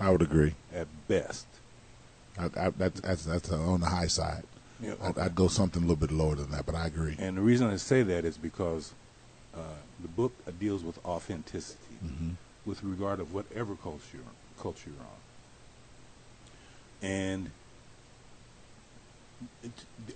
I 0.00 0.10
would 0.10 0.22
agree. 0.22 0.54
At 0.72 0.88
best, 1.08 1.46
I, 2.38 2.46
I, 2.56 2.70
that's, 2.70 3.00
that's 3.00 3.24
that's 3.24 3.50
on 3.50 3.80
the 3.80 3.86
high 3.86 4.06
side. 4.06 4.44
Okay. 4.85 4.97
I'd, 5.03 5.18
I'd, 5.18 5.35
go 5.35 5.49
something 5.49 5.83
a 5.83 5.87
little 5.87 5.97
bit 5.97 6.11
lower 6.11 6.35
than 6.35 6.51
that, 6.51 6.66
but 6.66 6.74
I 6.74 6.87
agree. 6.87 7.16
And 7.18 7.37
the 7.37 7.41
reason 7.41 7.68
I 7.68 7.76
say 7.76 8.03
that 8.03 8.24
is 8.24 8.37
because 8.37 8.93
uh, 9.55 9.61
the 10.01 10.09
book 10.09 10.33
deals 10.59 10.83
with 10.83 10.99
authenticity 11.05 11.97
mm-hmm. 12.05 12.30
with 12.66 12.83
regard 12.83 13.20
of 13.20 13.33
whatever 13.33 13.76
culture 13.76 14.03
you're, 14.14 14.22
culture 14.61 14.91
you're 14.91 15.01
on. 15.01 15.07
And 17.03 17.51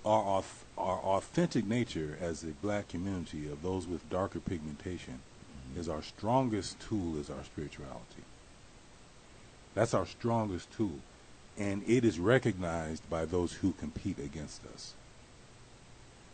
our, 0.05 0.43
our 0.77 0.99
authentic 0.99 1.65
nature 1.65 2.17
as 2.21 2.43
a 2.43 2.47
black 2.47 2.87
community 2.87 3.49
of 3.49 3.61
those 3.61 3.87
with 3.87 4.09
darker 4.09 4.39
pigmentation 4.39 5.19
mm-hmm. 5.19 5.79
is 5.79 5.87
our 5.87 6.01
strongest 6.01 6.79
tool 6.79 7.19
is 7.19 7.29
our 7.29 7.43
spirituality. 7.43 8.23
That's 9.75 9.93
our 9.93 10.05
strongest 10.05 10.71
tool. 10.71 10.99
And 11.57 11.83
it 11.87 12.05
is 12.05 12.19
recognized 12.19 13.09
by 13.09 13.25
those 13.25 13.53
who 13.53 13.71
compete 13.73 14.19
against 14.19 14.61
us. 14.73 14.93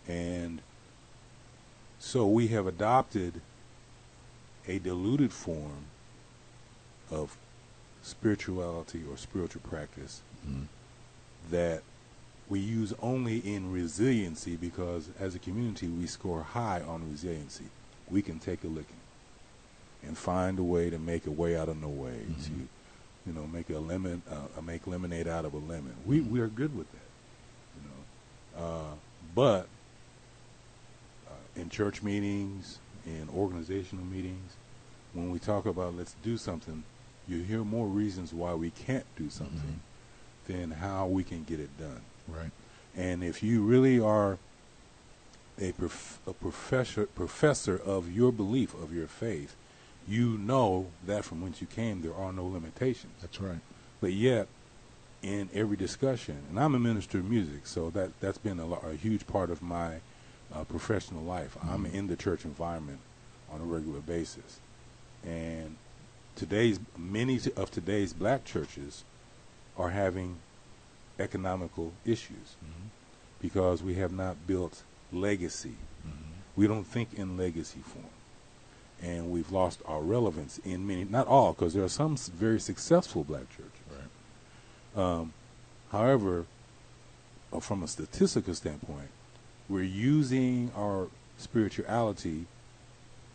And 0.08 0.62
so 2.00 2.28
we 2.28 2.48
have 2.50 2.68
adopted 2.68 3.40
a 4.68 4.80
diluted 4.80 5.32
form 5.32 5.86
of 7.10 7.38
spirituality 8.02 9.02
or 9.10 9.18
spiritual 9.18 9.62
practice 9.62 10.22
mm-hmm. 10.46 10.64
that 11.52 11.84
we 12.50 12.60
use 12.60 12.94
only 13.02 13.38
in 13.38 13.72
resiliency 13.72 14.56
because 14.56 15.10
as 15.20 15.34
a 15.34 15.40
community 15.40 15.88
we 15.88 16.06
score 16.06 16.44
high 16.44 16.82
on 16.82 17.10
resiliency. 17.10 17.66
We 18.10 18.22
can 18.22 18.40
take 18.40 18.64
a 18.64 18.68
licking 18.68 18.98
and 20.06 20.18
find 20.18 20.60
a 20.60 20.64
way 20.64 20.90
to 20.90 21.00
make 21.00 21.26
a 21.26 21.32
way 21.32 21.58
out 21.58 21.70
of 21.70 21.82
no 21.82 21.88
way 21.88 22.20
mm-hmm. 22.30 22.42
to 22.44 22.68
you 23.26 23.34
know 23.34 23.48
make 23.48 23.70
a 23.70 23.80
lemon 23.80 24.22
uh, 24.30 24.62
make 24.62 24.88
lemonade 24.88 25.28
out 25.28 25.46
of 25.46 25.54
a 25.54 25.58
lemon. 25.58 25.96
We 26.06 26.22
we 26.22 26.40
are 26.40 26.48
good 26.48 26.76
with 26.76 26.92
that. 26.92 27.00
You 27.78 27.90
know. 27.90 28.66
Uh, 28.66 28.94
but 29.36 29.68
uh, 31.28 31.60
in 31.60 31.70
church 31.70 32.04
meetings, 32.04 32.80
in 33.06 33.30
organizational 33.36 34.06
meetings, 34.06 34.54
when 35.14 35.32
we 35.32 35.40
talk 35.40 35.66
about 35.66 35.96
let's 35.96 36.16
do 36.24 36.38
something, 36.38 36.84
you 37.28 37.42
hear 37.42 37.64
more 37.64 37.88
reasons 37.88 38.34
why 38.34 38.54
we 38.54 38.72
can't 38.72 39.06
do 39.16 39.30
something 39.30 39.80
mm-hmm. 40.48 40.52
than 40.52 40.72
how 40.72 41.08
we 41.08 41.24
can 41.24 41.44
get 41.44 41.60
it 41.60 41.78
done. 41.78 42.02
Right. 42.28 42.52
And 42.96 43.24
if 43.24 43.42
you 43.42 43.64
really 43.64 44.00
are 44.00 44.38
a, 45.60 45.72
prof- 45.74 46.20
a 46.28 46.34
professor 46.34 47.06
professor 47.06 47.78
of 47.78 48.12
your 48.12 48.32
belief 48.32 48.74
of 48.74 48.94
your 48.94 49.08
faith, 49.08 49.56
you 50.08 50.38
know 50.38 50.88
that 51.06 51.24
from 51.24 51.42
whence 51.42 51.62
you 51.62 51.68
came 51.68 52.02
there 52.02 52.16
are 52.16 52.34
no 52.34 52.46
limitations. 52.46 53.14
That's 53.22 53.40
right. 53.40 53.60
But 54.02 54.14
yet, 54.14 54.48
in 55.22 55.50
every 55.54 55.78
discussion, 55.78 56.44
and 56.50 56.60
I'm 56.60 56.76
a 56.76 56.80
minister 56.80 57.20
of 57.20 57.30
music, 57.30 57.66
so 57.66 57.90
that 57.92 58.20
that's 58.20 58.38
been 58.38 58.60
a, 58.60 58.68
a 58.68 58.96
huge 58.96 59.26
part 59.26 59.50
of 59.50 59.62
my 59.62 60.02
uh, 60.54 60.64
professional 60.66 61.24
life. 61.24 61.56
Mm-hmm. 61.58 61.70
I'm 61.70 61.86
in 61.86 62.08
the 62.08 62.16
church 62.16 62.44
environment 62.44 63.00
on 63.50 63.62
a 63.62 63.64
regular 63.64 64.02
basis, 64.02 64.60
and 65.26 65.78
today's 66.36 66.80
many 66.98 67.40
of 67.56 67.72
today's 67.72 68.12
black 68.14 68.44
churches 68.44 69.06
are 69.78 69.90
having 69.90 70.38
economical 71.20 71.94
issues 72.06 72.56
mm-hmm. 72.64 72.88
because 73.42 73.82
we 73.82 73.96
have 73.96 74.12
not 74.12 74.46
built 74.46 74.84
legacy. 75.12 75.78
Mm-hmm. 76.06 76.32
We 76.56 76.68
don't 76.68 76.86
think 76.86 77.14
in 77.14 77.38
legacy 77.38 77.80
form. 77.80 78.06
And 79.04 79.32
we've 79.32 79.52
lost 79.52 79.82
our 79.86 80.02
relevance 80.02 80.60
in 80.64 80.88
many, 80.88 81.04
not 81.04 81.28
all, 81.28 81.52
because 81.52 81.74
there 81.74 81.84
are 81.84 81.90
some 81.90 82.16
very 82.16 82.60
successful 82.60 83.26
black 83.26 83.50
churches. 83.50 83.72
Right. 84.96 85.04
Um, 85.04 85.34
however, 85.92 86.46
uh, 87.52 87.60
from 87.60 87.84
a 87.84 87.88
statistical 87.88 88.54
standpoint, 88.54 89.10
we're 89.68 89.84
using 89.84 90.72
our 90.76 91.08
spirituality 91.38 92.46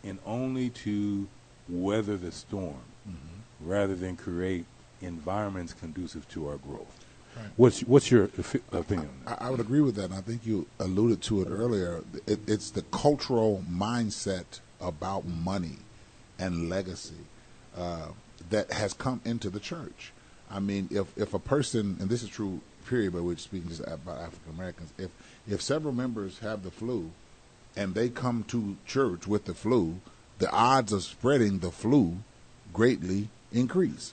in 0.02 0.18
only 0.24 0.70
to 0.70 1.28
weather 1.68 2.16
the 2.16 2.32
storm 2.32 2.80
mm-hmm. 3.06 3.68
rather 3.68 3.94
than 3.94 4.16
create 4.16 4.64
environments 5.02 5.72
conducive 5.74 6.28
to 6.30 6.48
our 6.48 6.56
growth. 6.56 7.04
Right. 7.36 7.46
What's 7.56 7.80
what's 7.82 8.10
your 8.10 8.24
opinion? 8.72 9.10
I, 9.26 9.36
I, 9.46 9.50
would 9.50 9.60
agree 9.60 9.80
with 9.80 9.94
that. 9.96 10.06
And 10.06 10.14
I 10.14 10.20
think 10.22 10.46
you 10.46 10.66
alluded 10.80 11.22
to 11.22 11.42
it 11.42 11.48
earlier. 11.48 12.02
It, 12.26 12.40
it's 12.48 12.70
the 12.70 12.82
cultural 12.82 13.64
mindset 13.70 14.60
about 14.80 15.26
money 15.26 15.78
and 16.38 16.68
legacy 16.68 17.14
uh, 17.76 18.08
that 18.50 18.70
has 18.72 18.92
come 18.92 19.20
into 19.24 19.50
the 19.50 19.60
church. 19.60 20.12
I 20.50 20.60
mean, 20.60 20.88
if 20.90 21.06
if 21.16 21.34
a 21.34 21.38
person, 21.38 21.96
and 22.00 22.08
this 22.08 22.22
is 22.22 22.28
true, 22.28 22.60
period, 22.86 23.12
but 23.12 23.22
we're 23.22 23.36
speaking 23.36 23.68
just 23.68 23.82
about 23.86 24.18
African 24.18 24.54
Americans. 24.54 24.92
If 24.98 25.10
if 25.46 25.60
several 25.60 25.92
members 25.92 26.38
have 26.38 26.62
the 26.62 26.70
flu, 26.70 27.10
and 27.76 27.94
they 27.94 28.08
come 28.08 28.44
to 28.44 28.76
church 28.86 29.26
with 29.26 29.44
the 29.44 29.54
flu, 29.54 30.00
the 30.38 30.50
odds 30.50 30.92
of 30.92 31.02
spreading 31.02 31.58
the 31.58 31.70
flu 31.70 32.18
greatly 32.72 33.28
increase. 33.52 34.12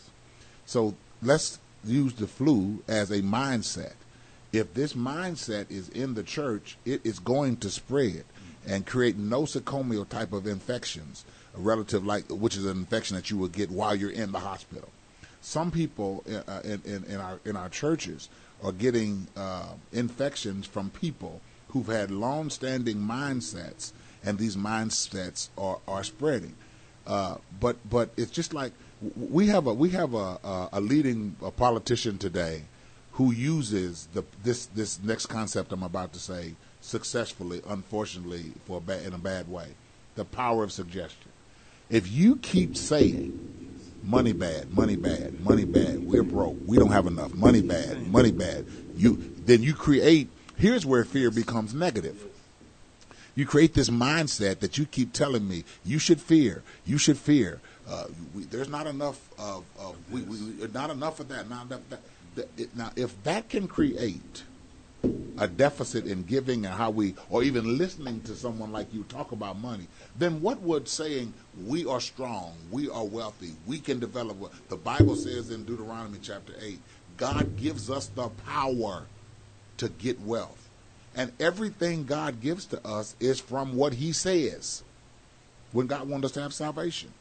So 0.66 0.95
let's 1.22 1.59
use 1.84 2.13
the 2.13 2.28
flu 2.28 2.84
as 2.88 3.11
a 3.11 3.22
mindset. 3.22 3.93
If 4.51 4.74
this 4.74 4.93
mindset 4.93 5.70
is 5.70 5.89
in 5.89 6.13
the 6.13 6.24
church, 6.24 6.78
it 6.86 7.01
is 7.03 7.20
going 7.20 7.57
to 7.57 7.70
spread 7.70 8.24
and 8.68 8.86
create 8.86 9.18
nosocomial 9.18 10.07
type 10.07 10.34
of 10.34 10.47
infections, 10.47 11.26
relative 11.55 12.05
like 12.05 12.26
which 12.30 12.55
is 12.55 12.66
an 12.66 12.78
infection 12.78 13.16
that 13.16 13.30
you 13.30 13.38
will 13.38 13.47
get 13.47 13.70
while 13.72 13.95
you're 13.95 14.11
in 14.11 14.32
the 14.32 14.39
hospital. 14.39 14.89
Some 15.41 15.72
people 15.72 16.24
uh, 16.47 16.61
in, 16.63 16.82
in, 16.86 17.03
in, 17.05 17.20
our 17.20 17.39
in 17.45 17.55
our 17.55 17.70
churches 17.70 18.30
are 18.63 18.72
getting 18.72 19.28
uh, 19.36 19.74
infections 19.93 20.66
from 20.66 20.89
people 20.89 21.41
who've 21.70 21.88
had 21.88 22.09
long-standing 22.09 22.97
mindsets, 22.97 23.91
and 24.24 24.38
these 24.38 24.55
mindsets 24.55 25.49
are 25.57 25.80
are 25.88 26.03
spreading. 26.03 26.55
Uh, 27.05 27.36
but 27.59 27.78
but 27.88 28.09
it's 28.18 28.32
just 28.32 28.53
like 28.53 28.72
we 29.16 29.47
have 29.47 29.68
a 29.68 29.74
we 29.74 29.89
have 29.89 30.13
a 30.13 30.39
a, 30.43 30.70
a 30.74 30.82
leading 30.82 31.36
a 31.43 31.51
politician 31.51 32.18
today 32.18 32.63
who 33.11 33.32
uses 33.32 34.07
the 34.13 34.24
this 34.43 34.66
this 34.68 35.01
next 35.03 35.28
concept 35.28 35.72
I'm 35.72 35.84
about 35.84 36.13
to 36.13 36.20
say 36.20 36.55
successfully, 36.86 37.62
unfortunately, 37.68 38.54
for 38.66 38.82
a 38.88 38.98
in 39.00 39.14
a 39.14 39.18
bad 39.18 39.50
way, 39.50 39.68
the 40.16 40.26
power 40.26 40.64
of 40.64 40.72
suggestion. 40.72 41.32
If 41.90 42.12
you 42.12 42.38
keep 42.38 42.78
saying 42.78 43.82
money 44.04 44.34
bad, 44.34 44.74
money 44.74 44.96
bad, 44.96 45.40
money 45.42 45.66
bad, 45.66 46.06
we're 46.06 46.24
broke, 46.24 46.58
we 46.66 46.78
don't 46.78 46.92
have 46.92 47.08
enough, 47.08 47.34
money 47.34 47.62
bad, 47.62 48.08
money 48.08 48.32
bad, 48.32 48.66
you 48.96 49.34
then 49.46 49.62
you 49.62 49.74
create. 49.74 50.30
Here's 50.58 50.86
where 50.86 51.04
fear 51.04 51.32
becomes 51.32 51.74
negative 51.74 52.18
you 53.36 53.46
create 53.46 53.74
this 53.74 53.90
mindset 53.90 54.60
that 54.60 54.78
you 54.78 54.86
keep 54.86 55.12
telling 55.12 55.48
me 55.48 55.66
you 55.84 56.00
should 56.00 56.22
fear, 56.22 56.64
you 56.86 56.98
should 56.98 57.18
fear. 57.18 57.60
Uh, 57.88 58.06
we, 58.34 58.44
there's 58.46 58.70
not 58.70 58.88
enough 58.88 59.30
of, 59.38 59.64
of 59.78 59.96
we, 60.10 60.22
we, 60.22 60.38
not 60.74 60.90
enough 60.90 61.20
of 61.20 61.28
that. 61.28 61.50
Not 61.50 61.68
enough 61.68 61.82
that. 61.90 62.00
that 62.36 62.76
now, 62.76 62.92
if 62.96 63.22
that 63.24 63.50
can 63.50 63.68
create 63.68 64.44
a 65.38 65.47
deficit 65.47 66.06
in 66.06 66.24
giving 66.24 66.66
and 66.66 66.74
how 66.74 66.89
we, 66.89 67.16
or 67.30 67.43
even 67.43 67.78
listening 67.78 68.22
to 68.22 68.36
someone 68.36 68.72
like 68.72 68.93
you 68.93 69.03
talk 69.03 69.32
about 69.32 69.60
money, 69.60 69.88
then 70.18 70.41
what 70.41 70.61
would 70.61 70.88
saying 70.88 71.34
we 71.65 71.86
are 71.86 71.99
strong, 71.99 72.53
we 72.72 72.90
are 72.90 73.03
wealthy, 73.03 73.53
we 73.65 73.80
can 73.80 73.99
develop 73.99 74.38
the 74.69 74.77
Bible 74.77 75.15
says 75.15 75.52
in 75.52 75.65
Deuteronomy 75.65 76.19
chapter 76.22 76.53
8, 76.61 76.80
God 77.18 77.57
gives 77.57 77.90
us 77.90 78.07
the 78.07 78.30
power 78.45 79.03
to 79.77 79.90
get 79.90 80.19
wealth. 80.22 80.69
And 81.15 81.32
everything 81.40 82.06
God 82.06 82.41
gives 82.41 82.65
to 82.68 82.86
us 82.86 83.15
is 83.19 83.40
from 83.40 83.76
what 83.76 83.94
He 83.94 84.11
says. 84.11 84.84
When 85.72 85.88
God 85.88 86.10
wanted 86.10 86.26
us 86.26 86.32
to 86.34 86.41
have 86.41 86.53
salvation, 86.53 87.14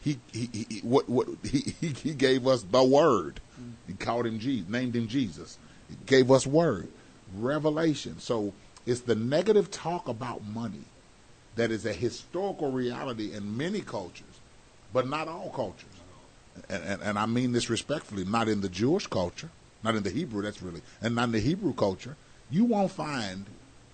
He 0.00 0.18
He, 0.32 0.50
he 0.52 0.80
what 0.80 1.08
what 1.08 1.28
he, 1.42 1.74
he 1.88 2.14
gave 2.14 2.46
us 2.46 2.62
the 2.62 2.84
Word. 2.84 3.40
He 3.86 3.94
called 3.94 4.26
him 4.26 4.38
Jesus, 4.38 4.68
named 4.68 4.94
him 4.94 5.08
Jesus. 5.08 5.58
Gave 6.06 6.30
us 6.30 6.46
Word, 6.46 6.88
revelation. 7.36 8.18
So 8.18 8.52
it's 8.86 9.00
the 9.02 9.14
negative 9.14 9.70
talk 9.70 10.08
about 10.08 10.44
money 10.44 10.84
that 11.56 11.70
is 11.70 11.86
a 11.86 11.92
historical 11.92 12.70
reality 12.70 13.32
in 13.32 13.56
many 13.56 13.80
cultures, 13.80 14.26
but 14.92 15.08
not 15.08 15.28
all 15.28 15.50
cultures. 15.50 15.88
And, 16.68 16.82
and, 16.84 17.02
and 17.02 17.18
I 17.18 17.26
mean 17.26 17.52
this 17.52 17.70
respectfully, 17.70 18.24
not 18.24 18.48
in 18.48 18.60
the 18.60 18.68
Jewish 18.68 19.06
culture, 19.06 19.50
not 19.82 19.94
in 19.94 20.02
the 20.02 20.10
Hebrew, 20.10 20.42
that's 20.42 20.62
really, 20.62 20.82
and 21.00 21.14
not 21.14 21.24
in 21.24 21.32
the 21.32 21.40
Hebrew 21.40 21.72
culture 21.72 22.16
you 22.50 22.64
won't 22.64 22.90
find 22.90 23.46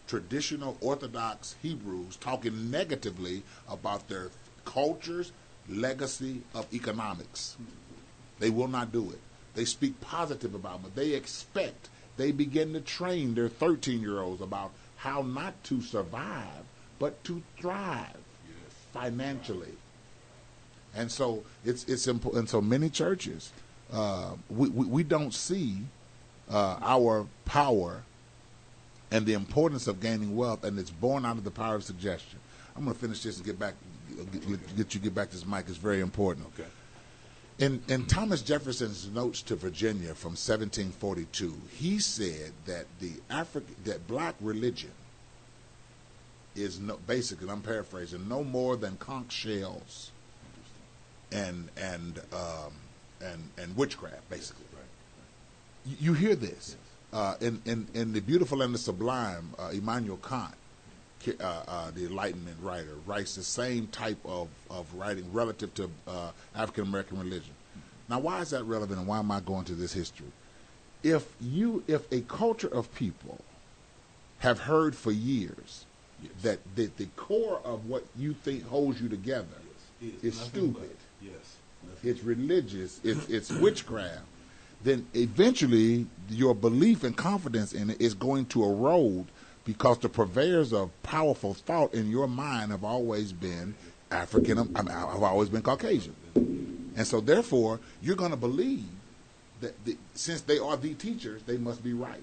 traditional 0.07 0.77
Orthodox 0.81 1.57
Hebrews 1.63 2.17
talking 2.17 2.71
negatively 2.71 3.43
about 3.69 4.09
their 4.09 4.31
culture's 4.65 5.33
legacy 5.69 6.43
of 6.55 6.73
economics. 6.73 7.57
They 8.39 8.51
will 8.51 8.69
not 8.69 8.93
do 8.93 9.11
it. 9.11 9.19
They 9.55 9.65
speak 9.65 10.01
positive 10.01 10.55
about 10.55 10.81
it. 10.85 10.95
They 10.95 11.11
expect, 11.11 11.89
they 12.17 12.33
begin 12.33 12.73
to 12.73 12.81
train 12.81 13.35
their 13.35 13.49
13 13.49 14.01
year 14.01 14.21
olds 14.21 14.43
about 14.43 14.73
how 14.97 15.23
not 15.23 15.63
to 15.65 15.81
survive, 15.81 16.65
but 16.99 17.23
to 17.25 17.43
thrive 17.59 18.17
financially. 18.93 19.75
And 20.97 21.11
so 21.11 21.45
it's 21.65 21.85
it's 21.85 22.07
important. 22.07 22.49
So 22.49 22.61
many 22.61 22.89
churches, 22.89 23.53
uh, 23.93 24.35
we, 24.49 24.69
we, 24.69 24.87
we 24.87 25.03
don't 25.03 25.35
see 25.35 25.79
uh, 26.51 26.79
our 26.81 27.27
power 27.45 28.03
and 29.11 29.27
the 29.27 29.35
importance 29.35 29.87
of 29.87 30.01
gaining 30.01 30.37
wealth, 30.37 30.65
and 30.65 30.79
it's 30.79 30.91
born 30.91 31.25
out 31.25 31.37
of 31.37 31.45
the 31.45 31.51
power 31.51 31.75
of 31.75 31.85
suggestion. 31.85 32.39
I'm 32.77 32.85
going 32.85 32.95
to 32.95 33.01
finish 33.01 33.23
this 33.23 33.37
and 33.37 33.47
get 33.47 33.59
back, 33.59 33.75
get, 34.33 34.77
get 34.77 34.95
you 34.95 35.01
get 35.01 35.15
back 35.15 35.31
to 35.31 35.37
this 35.37 35.47
mic. 35.47 35.67
It's 35.69 35.77
very 35.77 36.01
important. 36.01 36.47
Okay. 36.59 36.69
In, 37.59 37.83
in 37.89 38.07
Thomas 38.07 38.43
Jefferson's 38.43 39.09
notes 39.09 39.41
to 39.43 39.55
Virginia 39.55 40.15
from 40.15 40.33
1742, 40.33 41.55
he 41.71 42.01
said 42.01 42.53
that 42.67 42.87
the 42.99 43.13
African 43.31 43.77
that 43.85 44.09
black 44.09 44.35
religion 44.41 44.91
is 46.57 46.81
no, 46.81 46.97
basically, 47.07 47.49
I'm 47.49 47.63
paraphrasing, 47.63 48.29
no 48.29 48.43
more 48.43 48.77
than 48.77 48.97
conch 48.97 49.33
shells 49.33 50.11
and 51.31 51.69
and 51.77 52.21
um, 52.33 52.73
and 53.21 53.49
and 53.57 53.77
witchcraft, 53.77 54.29
basically. 54.31 54.65
You, 55.87 55.97
you 56.01 56.13
hear 56.15 56.35
this 56.35 56.77
uh, 57.13 57.37
in, 57.41 57.63
in 57.65 57.87
in 57.95 58.13
the 58.13 58.21
beautiful 58.21 58.63
and 58.63 58.75
the 58.75 58.79
sublime. 58.79 59.55
Uh, 59.59 59.71
Immanuel 59.73 60.17
Kant, 60.17 60.55
uh, 61.29 61.63
uh, 61.67 61.91
the 61.91 62.07
Enlightenment 62.07 62.57
writer, 62.61 62.95
writes 63.07 63.35
the 63.35 63.43
same 63.43 63.87
type 63.89 64.19
of, 64.25 64.49
of 64.71 64.93
writing 64.95 65.25
relative 65.33 65.73
to 65.75 65.91
uh, 66.07 66.31
African 66.55 66.85
American 66.85 67.19
religion. 67.19 67.55
Now, 68.09 68.19
why 68.21 68.41
is 68.41 68.51
that 68.51 68.65
relevant, 68.65 68.99
and 68.99 69.09
why 69.09 69.19
am 69.19 69.31
I 69.31 69.41
going 69.41 69.65
to 69.67 69.75
this 69.75 69.93
history? 69.93 70.27
If 71.03 71.27
you, 71.41 71.83
if 71.87 72.11
a 72.13 72.21
culture 72.23 72.69
of 72.69 72.95
people 72.95 73.39
have 74.39 74.61
heard 74.61 74.95
for 74.97 75.13
years 75.13 75.87
Yes. 76.23 76.33
that, 76.43 76.77
that 76.77 76.97
the 76.97 77.07
core 77.17 77.61
of 77.65 77.87
what 77.89 78.05
you 78.17 78.33
think 78.35 78.67
holds 78.69 79.01
you 79.01 79.09
together 79.09 79.47
Yes. 80.01 80.13
is 80.23 80.39
stupid, 80.41 80.75
but- 80.75 80.97
Yes. 81.23 81.57
Nothing 81.87 82.11
it's 82.11 82.23
religious, 82.23 83.01
it's, 83.05 83.29
it's 83.29 83.51
witchcraft, 83.51 84.23
then 84.83 85.07
eventually 85.15 86.07
your 86.31 86.55
belief 86.55 87.05
and 87.05 87.17
confidence 87.17 87.73
in 87.73 87.91
it 87.91 88.01
is 88.01 88.15
going 88.15 88.47
to 88.47 88.63
erode 88.65 89.27
because 89.65 89.99
the 89.99 90.09
purveyors 90.09 90.73
of 90.73 90.91
powerful 91.03 91.55
thought 91.55 91.95
in 91.95 92.11
your 92.11 92.29
mind 92.29 92.71
have 92.71 92.85
always 92.85 93.33
been 93.33 93.75
African, 94.11 94.59
um, 94.59 94.73
I 94.77 94.83
mean, 94.83 94.95
have 94.95 95.23
always 95.23 95.49
been 95.49 95.63
Caucasian. 95.63 96.15
And 96.97 97.07
so 97.07 97.21
therefore, 97.21 97.81
you're 98.03 98.17
going 98.17 98.31
to 98.31 98.37
believe 98.37 98.85
that 99.61 99.85
the, 99.85 99.97
since 100.15 100.43
they 100.43 100.59
are 100.59 100.77
the 100.77 100.95
teachers, 100.95 101.43
they 101.43 101.57
must 101.57 101.83
be 101.83 101.93
right. 101.93 102.21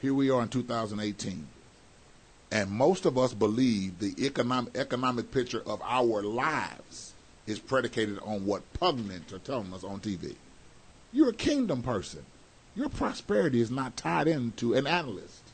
Here 0.00 0.14
we 0.14 0.30
are 0.30 0.42
in 0.42 0.48
2018. 0.48 1.46
And 2.50 2.70
most 2.70 3.04
of 3.04 3.18
us 3.18 3.34
believe 3.34 3.98
the 3.98 4.14
economic 4.24 4.76
economic 4.76 5.30
picture 5.30 5.62
of 5.66 5.82
our 5.82 6.22
lives 6.22 7.12
is 7.46 7.58
predicated 7.58 8.18
on 8.20 8.46
what 8.46 8.72
pundits 8.74 9.32
are 9.32 9.38
telling 9.38 9.72
us 9.74 9.84
on 9.84 10.00
TV. 10.00 10.36
You're 11.12 11.30
a 11.30 11.34
kingdom 11.34 11.82
person. 11.82 12.24
Your 12.74 12.88
prosperity 12.88 13.60
is 13.60 13.70
not 13.70 13.96
tied 13.96 14.28
into 14.28 14.74
an 14.74 14.86
analyst. 14.86 15.47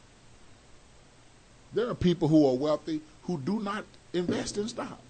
There 1.75 1.89
are 1.89 1.95
people 1.95 2.29
who 2.29 2.47
are 2.47 2.55
wealthy 2.55 3.01
who 3.25 3.39
do 3.39 3.61
not 3.61 3.85
invest 4.13 4.57
in 4.57 4.69
stock. 4.69 5.01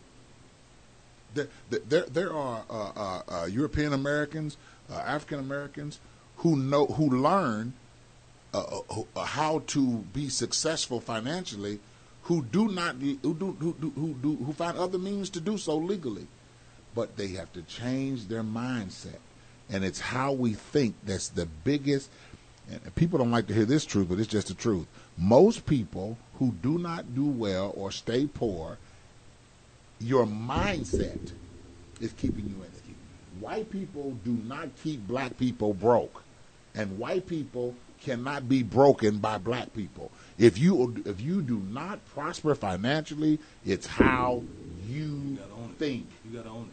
There, 1.34 1.48
there, 1.68 2.06
there 2.06 2.32
are 2.32 2.64
uh, 2.70 2.90
uh, 2.96 3.22
uh, 3.28 3.46
European 3.46 3.92
Americans, 3.92 4.56
uh, 4.90 4.94
African 4.94 5.40
Americans 5.40 6.00
who 6.38 6.56
know 6.56 6.86
who 6.86 7.08
learn 7.10 7.74
uh, 8.54 8.80
uh, 9.16 9.24
how 9.24 9.62
to 9.66 10.04
be 10.12 10.28
successful 10.28 11.00
financially, 11.00 11.80
who 12.22 12.42
do 12.42 12.68
not 12.68 12.96
who 12.96 13.34
do 13.34 13.56
who 13.58 13.74
do, 13.80 13.92
who 13.96 14.14
do 14.14 14.36
who 14.36 14.52
find 14.52 14.78
other 14.78 14.98
means 14.98 15.28
to 15.30 15.40
do 15.40 15.58
so 15.58 15.76
legally, 15.76 16.28
but 16.94 17.16
they 17.16 17.28
have 17.28 17.52
to 17.52 17.62
change 17.62 18.28
their 18.28 18.44
mindset, 18.44 19.18
and 19.68 19.84
it's 19.84 19.98
how 20.00 20.32
we 20.32 20.54
think 20.54 20.94
that's 21.04 21.28
the 21.28 21.46
biggest. 21.46 22.10
And 22.70 22.94
people 22.94 23.18
don't 23.18 23.32
like 23.32 23.48
to 23.48 23.54
hear 23.54 23.66
this 23.66 23.84
truth, 23.84 24.08
but 24.08 24.18
it's 24.18 24.28
just 24.28 24.48
the 24.48 24.54
truth. 24.54 24.86
Most 25.18 25.66
people 25.66 26.16
who 26.38 26.52
do 26.62 26.78
not 26.78 27.14
do 27.14 27.24
well 27.24 27.72
or 27.76 27.90
stay 27.92 28.26
poor, 28.26 28.78
your 30.00 30.26
mindset 30.26 31.32
is 32.00 32.12
keeping 32.12 32.46
you 32.48 32.56
in 32.56 32.62
it. 32.64 32.70
White 33.40 33.70
people 33.70 34.12
do 34.24 34.32
not 34.44 34.68
keep 34.82 35.06
black 35.06 35.36
people 35.38 35.74
broke, 35.74 36.22
and 36.74 36.98
white 36.98 37.26
people 37.26 37.74
cannot 38.00 38.48
be 38.48 38.62
broken 38.62 39.18
by 39.18 39.38
black 39.38 39.72
people. 39.74 40.10
If 40.38 40.58
you 40.58 41.02
if 41.04 41.20
you 41.20 41.42
do 41.42 41.58
not 41.58 42.04
prosper 42.14 42.54
financially, 42.54 43.38
it's 43.64 43.86
how 43.86 44.42
you 44.88 45.02
You 45.02 45.38
gotta 45.38 45.70
it. 45.70 45.78
think. 45.78 46.06
You 46.24 46.36
gotta 46.38 46.50
own 46.50 46.70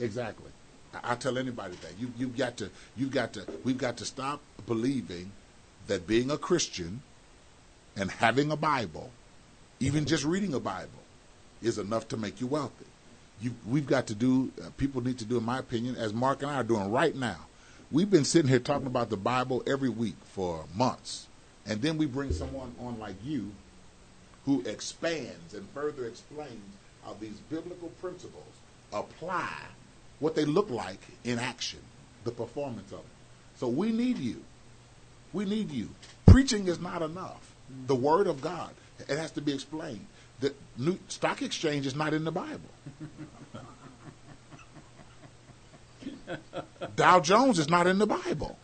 it. 0.00 0.04
Exactly. 0.04 0.50
I, 0.94 1.12
I 1.12 1.14
tell 1.16 1.38
anybody 1.38 1.76
that 1.82 1.98
you 1.98 2.12
you've 2.18 2.36
got 2.36 2.56
to 2.58 2.70
you've 2.96 3.10
got 3.12 3.32
to 3.34 3.44
we've 3.64 3.78
got 3.78 3.96
to 3.98 4.04
stop 4.04 4.40
believing 4.66 5.32
that 5.86 6.06
being 6.06 6.30
a 6.30 6.38
Christian 6.38 7.02
and 7.96 8.10
having 8.10 8.50
a 8.50 8.56
Bible, 8.56 9.10
even 9.80 10.04
just 10.04 10.24
reading 10.24 10.54
a 10.54 10.60
Bible, 10.60 10.90
is 11.62 11.78
enough 11.78 12.08
to 12.08 12.16
make 12.16 12.40
you 12.40 12.46
wealthy. 12.46 12.84
You, 13.40 13.54
we've 13.66 13.86
got 13.86 14.06
to 14.08 14.14
do. 14.14 14.50
Uh, 14.62 14.70
people 14.76 15.02
need 15.02 15.18
to 15.18 15.24
do, 15.24 15.36
in 15.36 15.44
my 15.44 15.58
opinion, 15.58 15.96
as 15.96 16.12
Mark 16.12 16.42
and 16.42 16.50
I 16.50 16.56
are 16.56 16.64
doing 16.64 16.90
right 16.90 17.14
now. 17.14 17.46
We've 17.90 18.10
been 18.10 18.24
sitting 18.24 18.48
here 18.48 18.58
talking 18.58 18.86
about 18.86 19.10
the 19.10 19.16
Bible 19.16 19.62
every 19.66 19.88
week 19.88 20.16
for 20.24 20.64
months, 20.74 21.26
and 21.66 21.82
then 21.82 21.98
we 21.98 22.06
bring 22.06 22.32
someone 22.32 22.74
on 22.80 22.98
like 22.98 23.16
you, 23.24 23.52
who 24.44 24.62
expands 24.62 25.54
and 25.54 25.68
further 25.70 26.06
explains 26.06 26.74
how 27.04 27.16
these 27.20 27.38
biblical 27.50 27.88
principles 28.00 28.54
apply 28.92 29.52
what 30.18 30.34
they 30.34 30.44
look 30.44 30.70
like 30.70 31.00
in 31.24 31.38
action, 31.38 31.80
the 32.24 32.30
performance 32.30 32.90
of 32.92 33.00
it. 33.00 33.04
So 33.56 33.68
we 33.68 33.92
need 33.92 34.18
you. 34.18 34.42
We 35.32 35.44
need 35.44 35.70
you. 35.70 35.90
Preaching 36.26 36.68
is 36.68 36.80
not 36.80 37.02
enough. 37.02 37.45
The 37.86 37.94
Word 37.94 38.26
of 38.26 38.40
God, 38.40 38.70
it 39.00 39.18
has 39.18 39.30
to 39.32 39.40
be 39.40 39.52
explained. 39.52 40.06
The 40.40 40.54
new 40.76 40.98
stock 41.08 41.42
exchange 41.42 41.86
is 41.86 41.94
not 41.94 42.12
in 42.14 42.24
the 42.24 42.32
Bible. 42.32 42.60
Dow 46.96 47.20
Jones 47.20 47.58
is 47.58 47.68
not 47.68 47.86
in 47.86 47.98
the 47.98 48.06
Bible. 48.06 48.58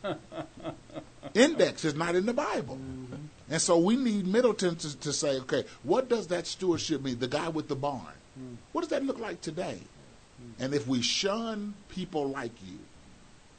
Index 1.34 1.84
is 1.84 1.94
not 1.94 2.14
in 2.14 2.26
the 2.26 2.32
Bible. 2.32 2.76
Mm-hmm. 2.76 3.14
And 3.50 3.60
so 3.60 3.78
we 3.78 3.96
need 3.96 4.26
Middleton 4.26 4.76
to, 4.76 4.98
to 5.00 5.12
say, 5.12 5.38
okay, 5.40 5.64
what 5.82 6.08
does 6.08 6.28
that 6.28 6.46
stewardship 6.46 7.02
mean? 7.02 7.18
The 7.18 7.28
guy 7.28 7.48
with 7.48 7.68
the 7.68 7.76
barn. 7.76 8.00
Mm-hmm. 8.38 8.54
What 8.72 8.82
does 8.82 8.90
that 8.90 9.04
look 9.04 9.18
like 9.18 9.40
today? 9.40 9.78
Mm-hmm. 9.80 10.62
And 10.62 10.74
if 10.74 10.86
we 10.86 11.02
shun 11.02 11.74
people 11.88 12.28
like 12.28 12.52
you, 12.66 12.78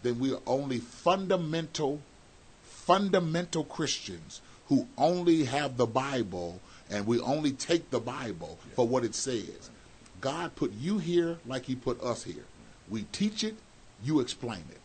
then 0.01 0.19
we 0.19 0.33
are 0.33 0.41
only 0.45 0.79
fundamental, 0.79 2.01
fundamental 2.63 3.63
Christians 3.63 4.41
who 4.73 4.87
only 4.97 5.43
have 5.43 5.77
the 5.77 5.85
Bible 5.85 6.59
and 6.89 7.05
we 7.05 7.19
only 7.19 7.51
take 7.51 7.91
the 7.91 7.99
Bible 7.99 8.57
for 8.75 8.87
what 8.87 9.03
it 9.03 9.13
says. 9.13 9.69
God 10.19 10.55
put 10.55 10.73
you 10.73 10.97
here 10.97 11.37
like 11.45 11.65
He 11.65 11.75
put 11.75 12.01
us 12.01 12.23
here. 12.23 12.45
We 12.89 13.03
teach 13.11 13.43
it, 13.43 13.55
you 14.03 14.19
explain 14.19 14.63
it. 14.71 14.79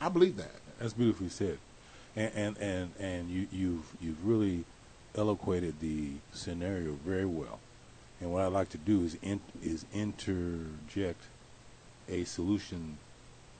I 0.00 0.08
believe 0.08 0.36
that. 0.36 0.52
That's 0.78 0.94
beautifully 0.94 1.28
said, 1.28 1.58
and 2.16 2.32
and 2.34 2.56
and, 2.58 2.90
and 2.98 3.28
you 3.28 3.48
you've 3.52 3.96
you've 4.00 4.26
really 4.26 4.64
eloquated 5.14 5.80
the 5.80 6.12
scenario 6.32 6.96
very 7.04 7.26
well. 7.26 7.58
And 8.20 8.32
what 8.32 8.42
I'd 8.42 8.52
like 8.52 8.70
to 8.70 8.78
do 8.78 9.04
is 9.04 9.16
in, 9.22 9.40
is 9.62 9.84
interject 9.92 11.24
a 12.08 12.24
solution 12.24 12.98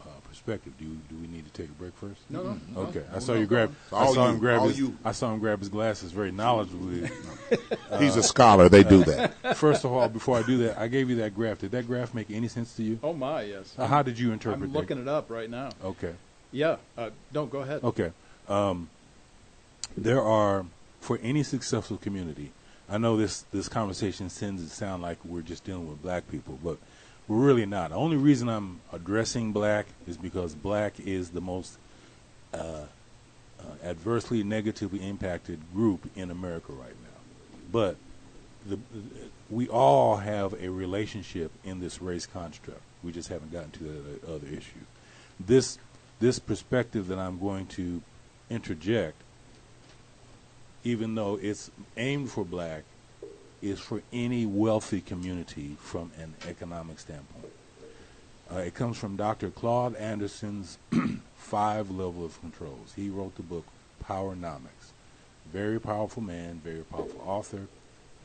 uh, 0.03 0.05
perspective. 0.29 0.73
Do 0.79 0.87
do 1.09 1.17
we 1.21 1.27
need 1.27 1.45
to 1.45 1.53
take 1.53 1.69
a 1.69 1.73
break 1.73 1.95
first? 1.95 2.21
No, 2.31 2.43
no. 2.43 2.61
no. 2.75 2.81
Okay, 2.83 3.03
I 3.15 3.19
saw 3.19 3.35
no, 3.35 3.41
you 3.41 3.47
grab. 3.47 3.75
no. 3.93 3.99
I 3.99 4.13
saw 4.13 4.27
you, 4.27 4.33
him 4.33 4.39
grab 4.39 4.63
his. 4.63 4.79
you. 4.79 4.97
I 5.05 5.13
saw 5.13 5.33
him 5.33 5.41
grab 5.41 5.59
his 5.61 5.69
glasses 5.69 6.13
very 6.13 6.33
knowledgeably. 6.33 7.11
He's 7.99 8.17
a 8.17 8.23
scholar. 8.23 8.69
They 8.69 8.85
do 8.85 9.05
that. 9.05 9.35
First 9.57 9.85
of 9.85 9.93
all, 9.93 10.09
before 10.09 10.39
I 10.39 10.43
do 10.43 10.59
that, 10.59 10.79
I 10.79 10.89
gave 10.89 11.11
you 11.11 11.17
that 11.17 11.35
graph. 11.35 11.59
Did 11.59 11.71
that 11.73 11.87
graph 11.87 12.15
make 12.15 12.31
any 12.31 12.49
sense 12.49 12.75
to 12.77 12.83
you? 12.83 12.99
Oh 13.03 13.13
my, 13.13 13.43
yes. 13.43 13.75
Uh, 13.79 13.87
How 13.87 14.03
did 14.03 14.19
you 14.19 14.33
interpret 14.33 14.63
I'm 14.63 14.73
that? 14.73 14.79
looking 14.79 14.99
it 14.99 15.09
up 15.09 15.31
right 15.31 15.51
now. 15.51 15.71
Okay. 15.83 16.15
Yeah. 16.53 16.77
Uh, 16.97 17.11
don't 17.33 17.51
go 17.51 17.61
ahead. 17.61 17.83
Okay. 17.85 18.13
Um, 18.49 18.89
there 19.97 20.23
are 20.23 20.65
for 21.01 21.19
any 21.23 21.43
successful 21.43 21.97
community. 21.97 22.53
I 22.91 22.99
know 22.99 23.17
this 23.17 23.45
this 23.53 23.69
conversation 23.69 24.29
tends 24.29 24.65
to 24.65 24.71
sound 24.71 25.03
like 25.03 25.19
we're 25.25 25.43
just 25.43 25.65
dealing 25.65 25.89
with 25.89 26.03
black 26.03 26.29
people, 26.31 26.59
but 26.63 26.71
we're 26.71 26.88
really 27.29 27.67
not. 27.67 27.91
The 27.91 27.97
only 27.97 28.17
reason 28.17 28.49
I'm 28.49 28.81
addressing 28.93 29.53
black 29.53 29.87
is 30.07 30.17
because 30.17 30.55
black 30.55 30.99
is 30.99 31.31
the 31.31 31.41
most 31.41 31.79
uh, 32.53 32.57
uh, 32.57 33.65
adversely, 33.85 34.43
negatively 34.43 35.07
impacted 35.07 35.61
group 35.73 36.11
in 36.17 36.31
America 36.31 36.73
right 36.73 36.89
now. 37.03 37.21
But 37.71 37.97
the, 38.67 38.79
we 39.51 39.69
all 39.69 40.17
have 40.17 40.55
a 40.61 40.69
relationship 40.69 41.51
in 41.65 41.81
this 41.81 42.01
race 42.01 42.27
construct. 42.27 42.81
We 43.03 43.13
just 43.13 43.29
haven't 43.29 43.53
gotten 43.53 43.71
to 43.73 43.85
the 43.85 44.35
other 44.35 44.47
issues. 44.47 44.87
This 45.39 45.79
this 46.21 46.39
perspective 46.39 47.07
that 47.09 47.19
I'm 47.19 47.39
going 47.39 47.67
to 47.67 48.03
interject, 48.51 49.21
even 50.83 51.15
though 51.15 51.39
it's 51.41 51.71
aimed 51.97 52.31
for 52.31 52.45
black, 52.45 52.83
is 53.63 53.81
for 53.81 54.03
any 54.13 54.47
wealthy 54.47 55.01
community 55.01 55.77
from 55.81 56.11
an 56.19 56.35
economic 56.49 56.99
standpoint. 56.99 57.53
Uh, 58.51 58.59
it 58.59 58.75
comes 58.75 58.97
from 58.97 59.17
Dr. 59.17 59.51
Claude 59.51 59.95
Anderson's 59.97 60.79
Five 61.37 61.91
Level 61.91 62.25
of 62.25 62.41
Controls. 62.41 62.93
He 62.97 63.11
wrote 63.11 63.35
the 63.37 63.43
book 63.43 63.65
Powernomics. 64.05 64.93
Very 65.53 65.81
powerful 65.81 66.23
man, 66.23 66.61
very 66.65 66.83
powerful 66.85 67.23
author, 67.27 67.67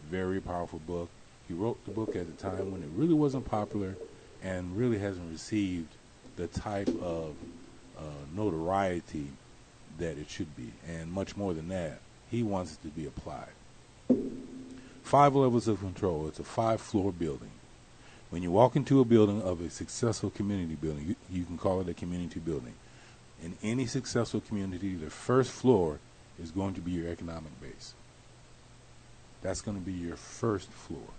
very 0.10 0.40
powerful 0.40 0.80
book. 0.80 1.10
He 1.48 1.54
wrote 1.54 1.84
the 1.86 1.92
book 1.92 2.16
at 2.16 2.28
a 2.28 2.32
time 2.32 2.72
when 2.72 2.84
it 2.84 2.90
really 2.96 3.14
wasn't 3.14 3.46
popular, 3.46 3.96
and 4.44 4.78
really 4.78 5.00
hasn't 5.00 5.32
received 5.32 5.96
the 6.36 6.48
type 6.48 6.90
of 7.02 7.36
uh, 7.98 8.02
notoriety 8.36 9.28
that 10.00 10.18
it 10.18 10.30
should 10.30 10.56
be. 10.56 10.72
And 10.88 11.12
much 11.12 11.38
more 11.38 11.54
than 11.54 11.70
that, 11.70 12.00
he 12.30 12.44
wants 12.44 12.74
it 12.74 12.82
to 12.84 12.88
be 12.90 13.06
applied. 13.08 13.48
Five 15.04 15.36
levels 15.36 15.68
of 15.68 15.80
control. 15.80 16.28
It's 16.28 16.40
a 16.40 16.44
five 16.44 16.82
floor 16.82 17.12
building. 17.12 17.52
When 18.30 18.42
you 18.42 18.50
walk 18.50 18.76
into 18.76 19.00
a 19.00 19.06
building 19.06 19.42
of 19.44 19.62
a 19.62 19.70
successful 19.70 20.32
community 20.32 20.76
building, 20.76 21.06
you, 21.10 21.16
you 21.30 21.46
can 21.46 21.58
call 21.58 21.82
it 21.82 21.90
a 21.90 21.94
community 21.94 22.40
building. 22.40 22.74
In 23.44 23.56
any 23.62 23.86
successful 23.86 24.42
community, 24.42 24.96
the 24.96 25.12
first 25.12 25.52
floor 25.52 26.00
is 26.42 26.50
going 26.50 26.74
to 26.74 26.82
be 26.82 26.92
your 26.92 27.12
economic 27.12 27.62
base. 27.62 27.94
That's 29.44 29.62
going 29.62 29.78
to 29.78 29.86
be 29.86 29.94
your 29.94 30.16
first 30.16 30.70
floor. 30.72 31.12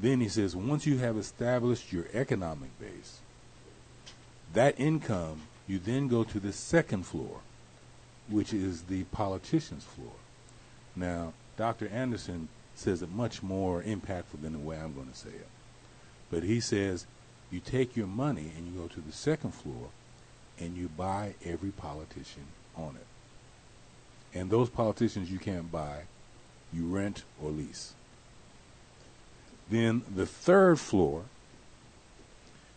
Then 0.00 0.20
he 0.20 0.28
says, 0.28 0.56
once 0.56 0.86
you 0.86 0.98
have 0.98 1.18
established 1.18 1.92
your 1.92 2.06
economic 2.14 2.78
base, 2.80 3.18
that 4.54 4.78
income, 4.78 5.42
you 5.66 5.78
then 5.78 6.08
go 6.08 6.24
to 6.24 6.40
the 6.40 6.52
second 6.52 7.04
floor, 7.04 7.40
which 8.28 8.54
is 8.54 8.82
the 8.82 9.04
politician's 9.04 9.84
floor. 9.84 10.12
Now, 10.96 11.32
Dr. 11.56 11.88
Anderson 11.88 12.48
says 12.74 13.02
it 13.02 13.10
much 13.10 13.42
more 13.42 13.82
impactful 13.82 14.42
than 14.42 14.52
the 14.52 14.58
way 14.58 14.76
I'm 14.76 14.94
going 14.94 15.10
to 15.10 15.16
say 15.16 15.30
it. 15.30 15.48
But 16.30 16.42
he 16.42 16.60
says 16.60 17.06
you 17.50 17.60
take 17.60 17.96
your 17.96 18.06
money 18.06 18.52
and 18.56 18.66
you 18.66 18.80
go 18.80 18.88
to 18.88 19.00
the 19.00 19.12
second 19.12 19.52
floor 19.52 19.90
and 20.58 20.76
you 20.76 20.88
buy 20.88 21.34
every 21.44 21.70
politician 21.70 22.44
on 22.76 22.96
it. 22.96 24.38
And 24.38 24.50
those 24.50 24.68
politicians 24.68 25.30
you 25.30 25.38
can't 25.38 25.70
buy, 25.70 26.02
you 26.72 26.86
rent 26.86 27.22
or 27.42 27.50
lease. 27.50 27.94
Then 29.70 30.02
the 30.14 30.26
third 30.26 30.80
floor 30.80 31.24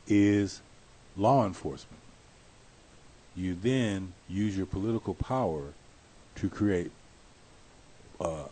is 0.08 0.62
law 1.16 1.46
enforcement. 1.46 2.02
You 3.36 3.56
then 3.56 4.14
use 4.30 4.56
your 4.56 4.66
political 4.66 5.14
power 5.14 5.74
to 6.36 6.50
create 6.50 6.92
uh, 8.20 8.46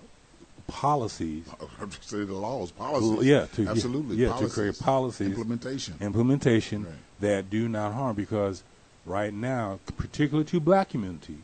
policies. 0.67 1.45
Say 2.01 2.23
the 2.23 2.33
laws, 2.33 2.71
policies. 2.71 3.25
Yeah, 3.25 3.45
to, 3.53 3.67
absolutely. 3.67 4.17
Yeah, 4.17 4.29
policies. 4.29 4.49
to 4.49 4.59
create 4.59 4.79
policies, 4.79 5.27
implementation, 5.27 5.95
implementation 6.01 6.85
right. 6.85 6.93
that 7.19 7.49
do 7.49 7.67
not 7.67 7.93
harm. 7.93 8.15
Because 8.15 8.63
right 9.05 9.33
now, 9.33 9.79
particularly 9.97 10.45
to 10.45 10.59
black 10.59 10.89
community, 10.89 11.37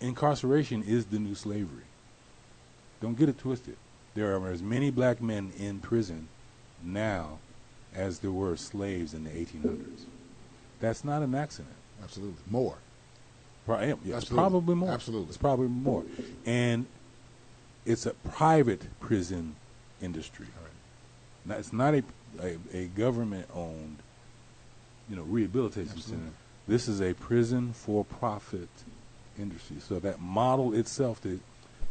incarceration 0.00 0.82
is 0.82 1.06
the 1.06 1.18
new 1.18 1.34
slavery. 1.34 1.84
Don't 3.00 3.18
get 3.18 3.28
it 3.28 3.38
twisted. 3.38 3.76
There 4.14 4.36
are 4.36 4.50
as 4.50 4.62
many 4.62 4.90
black 4.90 5.22
men 5.22 5.52
in 5.58 5.78
prison 5.78 6.28
now 6.82 7.38
as 7.94 8.18
there 8.20 8.32
were 8.32 8.56
slaves 8.56 9.14
in 9.14 9.24
the 9.24 9.30
1800s. 9.30 10.04
That's 10.80 11.04
not 11.04 11.22
an 11.22 11.34
accident. 11.34 11.74
Absolutely. 12.02 12.42
More. 12.50 12.76
Pro- 13.66 13.80
yeah, 13.80 13.92
it's 13.92 14.14
Absolutely. 14.14 14.36
probably 14.36 14.74
more. 14.74 14.90
Absolutely. 14.90 15.28
It's 15.28 15.36
probably 15.36 15.68
more. 15.68 16.04
And 16.46 16.86
it's 17.88 18.04
a 18.06 18.12
private 18.12 18.82
prison 19.00 19.56
industry. 20.02 20.46
Now, 21.44 21.56
it's 21.56 21.72
not 21.72 21.94
a, 21.94 22.02
a, 22.42 22.58
a 22.74 22.84
government-owned, 22.88 23.96
you 25.08 25.16
know, 25.16 25.22
rehabilitation 25.22 25.92
Absolutely. 25.96 26.26
center. 26.26 26.36
This 26.66 26.86
is 26.86 27.00
a 27.00 27.14
prison 27.14 27.72
for-profit 27.72 28.68
industry. 29.38 29.78
So 29.80 29.98
that 30.00 30.20
model 30.20 30.74
itself 30.74 31.22
that 31.22 31.40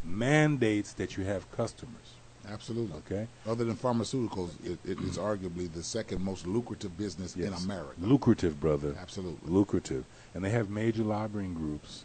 mandates 0.04 0.92
that 0.92 1.16
you 1.16 1.24
have 1.24 1.50
customers. 1.50 2.14
Absolutely. 2.48 2.96
Okay. 2.98 3.26
Other 3.46 3.64
than 3.64 3.74
pharmaceuticals, 3.74 4.50
it, 4.64 4.78
it 4.84 5.00
is 5.00 5.18
arguably 5.18 5.70
the 5.70 5.82
second 5.82 6.22
most 6.22 6.46
lucrative 6.46 6.96
business 6.96 7.34
in 7.34 7.52
America. 7.52 7.94
Lucrative, 8.00 8.60
brother. 8.60 8.94
Absolutely. 8.98 9.50
Lucrative. 9.50 10.04
And 10.32 10.44
they 10.44 10.50
have 10.50 10.70
major 10.70 11.02
lobbying 11.02 11.54
groups 11.54 12.04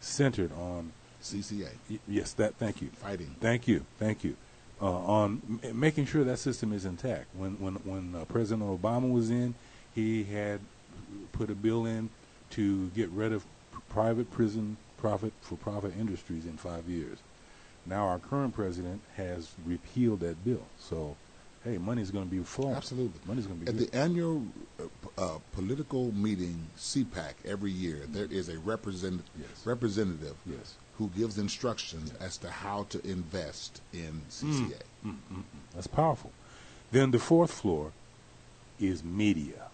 centered 0.00 0.50
on 0.52 0.92
CCA 1.22 1.68
y- 1.90 1.98
yes, 2.08 2.32
that 2.34 2.54
thank 2.56 2.80
you. 2.82 2.88
fighting. 2.88 3.34
Thank 3.40 3.68
you, 3.68 3.84
thank 3.98 4.24
you. 4.24 4.36
Uh, 4.82 4.86
on 4.90 5.42
m- 5.62 5.78
making 5.78 6.06
sure 6.06 6.24
that 6.24 6.38
system 6.38 6.72
is 6.72 6.84
intact. 6.84 7.26
When 7.36 7.52
when 7.60 7.74
when 7.84 8.14
uh, 8.14 8.24
President 8.26 8.62
Obama 8.68 9.10
was 9.10 9.30
in, 9.30 9.54
he 9.94 10.24
had 10.24 10.60
put 11.32 11.50
a 11.50 11.54
bill 11.54 11.86
in 11.86 12.08
to 12.50 12.88
get 12.88 13.08
rid 13.10 13.32
of 13.32 13.44
p- 13.72 13.78
private 13.90 14.30
prison 14.30 14.76
profit 14.96 15.32
for 15.42 15.56
profit 15.56 15.92
industries 15.98 16.44
in 16.46 16.56
five 16.56 16.88
years. 16.88 17.18
Now 17.86 18.06
our 18.06 18.18
current 18.18 18.54
president 18.54 19.00
has 19.16 19.50
repealed 19.66 20.20
that 20.20 20.44
bill. 20.44 20.62
So, 20.78 21.16
hey, 21.64 21.78
money's 21.78 22.10
going 22.10 22.24
to 22.26 22.30
be 22.30 22.42
flowing. 22.42 22.74
Absolutely. 22.76 23.18
money's 23.26 23.46
going 23.46 23.60
to 23.60 23.64
be 23.64 23.70
At 23.70 23.78
good. 23.78 23.90
the 23.90 23.96
annual 23.96 24.42
uh, 24.78 24.82
p- 25.02 25.08
uh, 25.18 25.38
political 25.52 26.12
meeting, 26.12 26.58
CPAC, 26.78 27.34
every 27.46 27.70
year, 27.70 28.00
there 28.08 28.26
is 28.30 28.48
a 28.50 28.58
represent- 28.58 29.22
Yes. 29.38 29.48
representative 29.64 30.36
Yes. 30.46 30.74
Who 31.00 31.08
gives 31.18 31.38
instructions 31.38 32.12
as 32.20 32.36
to 32.36 32.50
how 32.50 32.84
to 32.90 33.00
invest 33.08 33.80
in 33.92 34.20
CCA. 34.28 34.82
Mm, 35.04 35.06
mm, 35.06 35.14
mm, 35.32 35.36
mm. 35.38 35.42
That's 35.74 35.86
powerful. 35.86 36.30
Then 36.92 37.10
the 37.10 37.18
fourth 37.18 37.50
floor 37.50 37.92
is 38.78 39.02
media. 39.02 39.68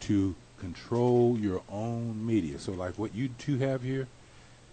To 0.00 0.34
control 0.58 1.36
your 1.38 1.60
own 1.70 2.24
media. 2.26 2.58
So, 2.58 2.72
like 2.72 2.98
what 2.98 3.14
you 3.14 3.28
two 3.28 3.58
have 3.58 3.82
here 3.82 4.08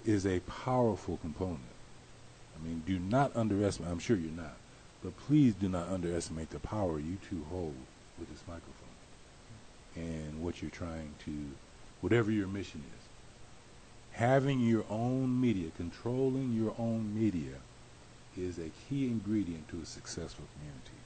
is 0.05 0.25
a 0.25 0.39
powerful 0.39 1.17
component. 1.17 1.59
I 2.55 2.65
mean, 2.65 2.83
do 2.87 2.99
not 2.99 3.35
underestimate, 3.35 3.91
I'm 3.91 3.99
sure 3.99 4.15
you're 4.15 4.31
not, 4.31 4.55
but 5.03 5.17
please 5.27 5.55
do 5.55 5.67
not 5.67 5.89
underestimate 5.89 6.51
the 6.51 6.59
power 6.59 6.99
you 6.99 7.17
two 7.29 7.43
hold 7.49 7.75
with 8.17 8.29
this 8.29 8.43
microphone 8.47 8.73
and 9.95 10.41
what 10.41 10.61
you're 10.61 10.71
trying 10.71 11.15
to, 11.25 11.31
whatever 11.99 12.31
your 12.31 12.47
mission 12.47 12.81
is. 12.95 12.98
Having 14.19 14.59
your 14.59 14.83
own 14.89 15.39
media, 15.39 15.69
controlling 15.77 16.51
your 16.51 16.75
own 16.77 17.15
media, 17.17 17.55
is 18.37 18.59
a 18.59 18.69
key 18.89 19.05
ingredient 19.07 19.69
to 19.69 19.79
a 19.81 19.85
successful 19.85 20.43
community. 20.55 20.99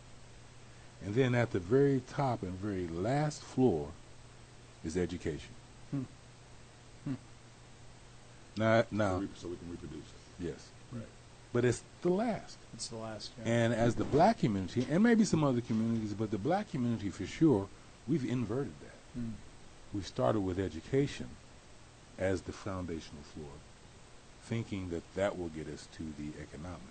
And 1.06 1.14
then 1.14 1.36
at 1.36 1.52
the 1.52 1.60
very 1.60 2.02
top 2.10 2.42
and 2.42 2.54
very 2.54 2.88
last 2.88 3.44
floor 3.44 3.90
is 4.84 4.98
education. 4.98 5.54
Hmm. 5.92 6.02
Hmm. 7.04 7.14
Now, 8.58 8.84
now, 8.90 9.22
So 9.36 9.50
we 9.50 9.58
can 9.58 9.70
reproduce 9.70 10.00
it. 10.00 10.46
yes, 10.46 10.70
Right. 10.92 11.04
but 11.54 11.66
it's 11.66 11.84
the 12.02 12.10
last. 12.10 12.58
It's 12.74 12.88
the 12.88 12.96
last. 12.96 13.30
Yeah. 13.38 13.44
And 13.54 13.74
as 13.76 13.94
the 13.94 14.06
black 14.06 14.40
community, 14.40 14.88
and 14.90 15.04
maybe 15.04 15.24
some 15.24 15.44
other 15.44 15.62
communities, 15.62 16.16
but 16.16 16.32
the 16.32 16.40
black 16.40 16.72
community 16.72 17.12
for 17.12 17.28
sure, 17.28 17.70
we've 18.08 18.26
inverted 18.26 18.74
that. 18.82 19.22
Mm. 19.22 19.34
We 19.94 20.02
started 20.02 20.40
with 20.40 20.58
education 20.58 21.30
as 22.18 22.42
the 22.42 22.52
foundational 22.52 23.24
floor, 23.34 23.50
thinking 24.44 24.90
that 24.90 25.04
that 25.16 25.38
will 25.38 25.50
get 25.50 25.68
us 25.68 25.88
to 25.98 26.04
the 26.18 26.30
economics. 26.42 26.82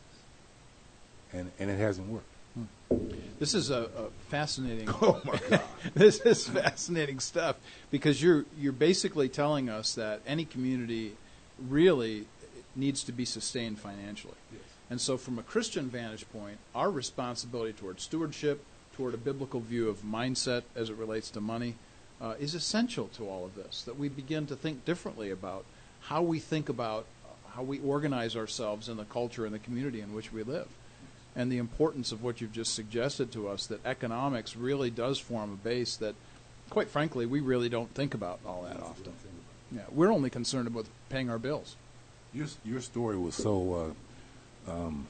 And, 1.32 1.50
and 1.58 1.70
it 1.70 1.78
hasn't 1.78 2.08
worked. 2.08 2.26
Hmm. 2.54 2.96
This 3.38 3.54
is 3.54 3.70
a, 3.70 3.88
a 3.96 4.10
fascinating. 4.28 4.88
Oh 5.02 5.20
my 5.24 5.38
God. 5.48 5.62
this 5.94 6.20
is 6.20 6.46
fascinating 6.46 7.18
stuff 7.18 7.56
because 7.90 8.22
you're 8.22 8.44
you're 8.58 8.72
basically 8.72 9.30
telling 9.30 9.70
us 9.70 9.94
that 9.94 10.20
any 10.26 10.44
community 10.44 11.16
really 11.58 12.26
needs 12.76 13.04
to 13.04 13.12
be 13.12 13.24
sustained 13.24 13.78
financially. 13.78 14.34
And 14.90 15.00
so, 15.00 15.16
from 15.16 15.38
a 15.38 15.42
Christian 15.42 15.88
vantage 15.88 16.30
point, 16.30 16.58
our 16.74 16.90
responsibility 16.90 17.72
toward 17.72 18.00
stewardship, 18.00 18.62
toward 18.94 19.14
a 19.14 19.16
biblical 19.16 19.60
view 19.60 19.88
of 19.88 20.02
mindset 20.02 20.64
as 20.76 20.90
it 20.90 20.96
relates 20.96 21.30
to 21.30 21.40
money, 21.40 21.76
uh, 22.22 22.34
is 22.38 22.54
essential 22.54 23.08
to 23.08 23.28
all 23.28 23.44
of 23.44 23.54
this. 23.56 23.82
That 23.82 23.98
we 23.98 24.08
begin 24.08 24.46
to 24.46 24.56
think 24.56 24.84
differently 24.84 25.30
about 25.30 25.64
how 26.00 26.22
we 26.22 26.38
think 26.38 26.68
about 26.68 27.04
how 27.54 27.62
we 27.62 27.80
organize 27.80 28.36
ourselves 28.36 28.88
in 28.88 28.96
the 28.96 29.04
culture 29.04 29.44
and 29.44 29.54
the 29.54 29.58
community 29.58 30.00
in 30.00 30.14
which 30.14 30.32
we 30.32 30.42
live. 30.42 30.68
And 31.34 31.50
the 31.50 31.58
importance 31.58 32.12
of 32.12 32.22
what 32.22 32.40
you've 32.40 32.52
just 32.52 32.74
suggested 32.74 33.32
to 33.32 33.48
us 33.48 33.66
that 33.66 33.84
economics 33.84 34.56
really 34.56 34.90
does 34.90 35.18
form 35.18 35.52
a 35.52 35.56
base 35.56 35.96
that, 35.96 36.14
quite 36.70 36.88
frankly, 36.88 37.26
we 37.26 37.40
really 37.40 37.68
don't 37.68 37.92
think 37.94 38.14
about 38.14 38.38
all 38.46 38.62
that 38.62 38.80
often. 38.80 39.12
Yeah, 39.74 39.82
we're 39.90 40.12
only 40.12 40.30
concerned 40.30 40.66
about 40.66 40.86
paying 41.08 41.30
our 41.30 41.38
bills. 41.38 41.76
Your 42.34 42.46
your 42.64 42.80
story 42.80 43.16
was 43.16 43.34
so 43.34 43.94
uh, 44.68 44.72
um, 44.72 45.06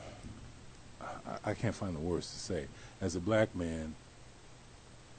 I, 1.00 1.50
I 1.50 1.54
can't 1.54 1.74
find 1.74 1.94
the 1.94 2.00
words 2.00 2.30
to 2.32 2.38
say. 2.38 2.66
As 3.00 3.16
a 3.16 3.20
black 3.20 3.54
man, 3.54 3.94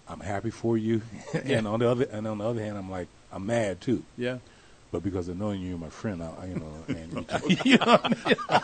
I'm 0.08 0.20
happy 0.20 0.50
for 0.50 0.78
you, 0.78 1.02
and 1.34 1.68
on 1.68 1.80
the 1.80 1.90
other 1.90 2.06
and 2.12 2.28
on 2.28 2.38
the 2.40 2.46
other 2.46 2.62
hand, 2.62 2.78
I'm 2.78 2.90
like 2.92 3.08
I'm 3.32 3.46
mad 3.46 3.82
too. 3.82 4.04
Yeah. 4.18 4.38
But 4.92 5.02
because 5.04 5.28
of 5.28 5.40
knowing 5.40 5.62
you're 5.62 5.78
my 5.78 5.90
friend, 5.90 6.22
I, 6.22 6.30
I 6.42 6.46
you 6.46 6.56
know, 6.56 6.74
and 6.88 7.14
you, 7.50 7.58
you 7.66 7.78
know 7.78 7.98
what 7.98 8.06
I 8.06 8.28
mean? 8.28 8.60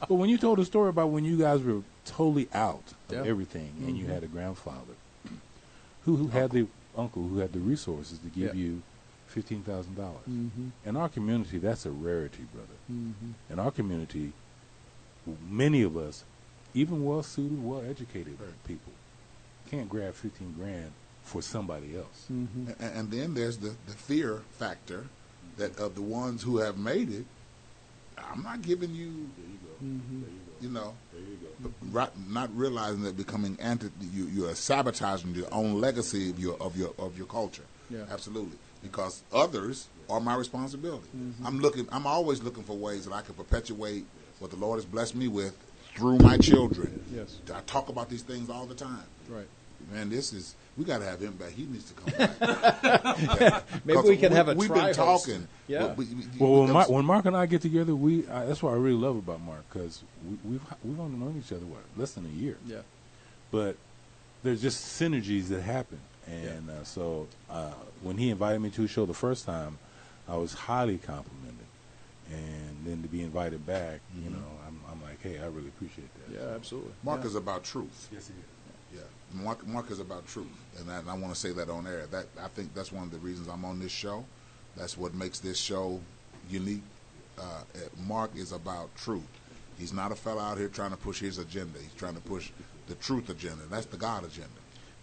but 0.00 0.14
when 0.14 0.28
you 0.30 0.38
told 0.38 0.58
the 0.58 0.64
story 0.64 0.90
about 0.90 1.10
when 1.10 1.24
you 1.24 1.36
guys 1.38 1.60
were 1.62 1.82
totally 2.04 2.48
out 2.54 2.84
of 3.08 3.14
Yeah. 3.16 3.30
everything, 3.30 3.72
and 3.84 3.96
you 3.98 4.04
Mhm. 4.04 4.08
had 4.14 4.22
a 4.22 4.28
grandfather 4.28 4.94
who 6.04 6.16
who 6.16 6.28
had 6.28 6.50
the 6.52 6.66
uncle 6.96 7.26
who 7.26 7.38
had 7.38 7.52
the 7.52 7.58
resources 7.58 8.18
to 8.20 8.28
give 8.28 8.54
Yeah. 8.54 8.62
you 8.62 8.82
fifteen 9.26 9.62
thousand 9.62 9.96
dollars. 9.96 10.22
Mm-hmm. 10.30 10.68
In 10.84 10.96
our 10.96 11.08
community, 11.08 11.58
that's 11.58 11.84
a 11.84 11.90
rarity, 11.90 12.44
brother. 12.54 12.76
Mm-hmm. 12.92 13.52
In 13.52 13.58
our 13.58 13.70
community, 13.72 14.32
many 15.50 15.82
of 15.82 15.96
us, 15.96 16.22
even 16.74 17.04
well-suited, 17.04 17.62
well-educated 17.64 18.36
Right. 18.38 18.64
people, 18.66 18.92
can't 19.70 19.88
grab 19.88 20.14
15 20.14 20.54
grand 20.58 20.92
for 21.22 21.42
somebody 21.42 21.96
else. 21.96 22.26
Mm-hmm. 22.32 22.70
And, 22.82 22.96
and 22.96 23.10
then 23.10 23.34
there's 23.34 23.58
the, 23.58 23.74
the 23.86 23.92
fear 23.92 24.42
factor 24.52 25.06
that 25.56 25.78
of 25.78 25.94
the 25.94 26.02
ones 26.02 26.42
who 26.42 26.58
have 26.58 26.78
made 26.78 27.10
it. 27.12 27.24
I'm 28.32 28.42
not 28.42 28.62
giving 28.62 28.94
you, 28.94 29.28
There 29.36 29.46
you 29.46 29.58
go. 29.62 29.84
Mm-hmm. 29.84 30.20
There 30.20 30.30
you 30.30 30.36
go. 30.36 30.52
you 30.62 30.68
know, 30.70 30.94
There 31.12 31.20
you 31.20 31.38
go. 31.62 31.70
right, 31.90 32.10
not 32.28 32.54
realizing 32.56 33.02
that 33.02 33.16
becoming 33.16 33.56
anti, 33.60 33.88
you, 34.12 34.26
you 34.26 34.46
are 34.48 34.54
sabotaging 34.54 35.34
your 35.34 35.52
own 35.52 35.80
legacy 35.80 36.30
of 36.30 36.38
your 36.38 36.56
of 36.62 36.76
your 36.76 36.94
of 36.98 37.16
your 37.18 37.26
culture. 37.26 37.64
Yeah. 37.90 38.04
Absolutely, 38.10 38.56
because 38.82 39.22
others 39.32 39.88
are 40.08 40.18
my 40.20 40.34
responsibility. 40.34 41.06
Mm-hmm. 41.16 41.46
I'm 41.46 41.60
looking. 41.60 41.86
I'm 41.92 42.06
always 42.06 42.42
looking 42.42 42.62
for 42.64 42.74
ways 42.76 43.04
that 43.06 43.14
I 43.14 43.20
can 43.22 43.34
perpetuate 43.34 44.06
what 44.38 44.50
the 44.50 44.56
Lord 44.56 44.76
has 44.78 44.84
blessed 44.86 45.14
me 45.14 45.28
with 45.28 45.56
through 45.94 46.18
my 46.18 46.36
children. 46.38 47.02
Yes. 47.14 47.38
I 47.54 47.60
talk 47.60 47.88
about 47.90 48.08
these 48.08 48.22
things 48.22 48.48
all 48.50 48.66
the 48.66 48.74
time. 48.74 49.04
Right. 49.28 49.46
Man, 49.92 50.08
this 50.10 50.32
is 50.32 50.54
we 50.76 50.84
got 50.84 50.98
to 50.98 51.04
have 51.04 51.20
him 51.20 51.32
back. 51.32 51.50
He 51.50 51.64
needs 51.64 51.90
to 51.90 51.94
come 51.94 52.28
back. 53.38 53.84
Maybe 53.84 54.00
we 54.08 54.16
can 54.16 54.32
have 54.32 54.48
a 54.48 54.54
We've 54.54 54.68
tri 54.68 54.86
been 54.86 54.94
talking. 54.94 55.48
Yeah. 55.68 55.94
We- 55.94 56.04
we- 56.06 56.24
Well, 56.38 56.52
when 56.60 56.66
that 56.68 56.72
Mark, 56.72 56.88
when 56.88 57.04
Mark 57.04 57.24
and 57.26 57.36
I 57.36 57.46
get 57.46 57.62
together, 57.62 57.94
we 57.94 58.26
uh, 58.26 58.46
that's 58.46 58.62
what 58.62 58.72
I 58.72 58.76
really 58.76 58.96
love 58.98 59.16
about 59.16 59.40
Mark 59.42 59.64
because 59.72 60.02
we, 60.28 60.50
we've 60.52 60.62
we've 60.84 61.00
only 61.00 61.18
known 61.18 61.40
each 61.44 61.52
other 61.52 61.64
what 61.66 61.80
less 61.96 62.12
than 62.12 62.26
a 62.26 62.28
year, 62.40 62.56
Yeah. 62.66 62.78
but 63.50 63.76
there's 64.42 64.60
just 64.62 65.00
synergies 65.00 65.48
that 65.48 65.62
happen, 65.62 65.98
and 66.26 66.70
uh, 66.70 66.84
so 66.84 67.26
uh, 67.50 67.72
when 68.02 68.16
he 68.16 68.30
invited 68.30 68.60
me 68.60 68.70
to 68.70 68.82
his 68.82 68.90
show 68.90 69.06
the 69.06 69.14
first 69.14 69.44
time, 69.44 69.78
I 70.28 70.36
was 70.36 70.52
highly 70.54 70.98
complimented, 70.98 71.66
and 72.30 72.76
then 72.84 73.02
to 73.02 73.08
be 73.08 73.22
invited 73.22 73.66
back, 73.66 74.00
you 74.22 74.30
know, 74.30 74.44
I'm, 74.66 74.80
I'm 74.90 75.02
like, 75.02 75.20
hey, 75.22 75.38
I 75.38 75.46
really 75.46 75.68
appreciate 75.68 76.08
that. 76.28 76.34
Yeah, 76.40 76.54
absolutely. 76.54 76.92
Mark 77.02 77.20
yeah. 77.22 77.26
is 77.26 77.34
about 77.34 77.64
truth. 77.64 78.08
Yes, 78.12 78.28
he 78.28 78.34
is. 78.34 78.46
Mark, 79.42 79.66
Mark 79.66 79.90
is 79.90 80.00
about 80.00 80.26
truth, 80.26 80.46
and 80.78 80.90
I, 80.90 80.98
and 80.98 81.10
I 81.10 81.14
want 81.14 81.32
to 81.32 81.38
say 81.38 81.52
that 81.52 81.68
on 81.68 81.86
air. 81.86 82.06
That 82.10 82.26
I 82.42 82.48
think 82.48 82.74
that's 82.74 82.92
one 82.92 83.04
of 83.04 83.10
the 83.10 83.18
reasons 83.18 83.48
I'm 83.48 83.64
on 83.64 83.78
this 83.78 83.92
show. 83.92 84.24
That's 84.76 84.96
what 84.96 85.14
makes 85.14 85.38
this 85.38 85.58
show 85.58 86.00
unique. 86.50 86.82
Uh, 87.38 87.62
Mark 88.06 88.30
is 88.36 88.52
about 88.52 88.94
truth. 88.96 89.26
He's 89.78 89.92
not 89.92 90.10
a 90.10 90.14
fella 90.14 90.42
out 90.42 90.58
here 90.58 90.68
trying 90.68 90.90
to 90.90 90.96
push 90.96 91.20
his 91.20 91.38
agenda. 91.38 91.78
He's 91.78 91.92
trying 91.94 92.14
to 92.14 92.20
push 92.20 92.50
the 92.86 92.94
truth 92.94 93.28
agenda. 93.28 93.64
That's 93.70 93.86
the 93.86 93.96
God 93.96 94.24
agenda. 94.24 94.48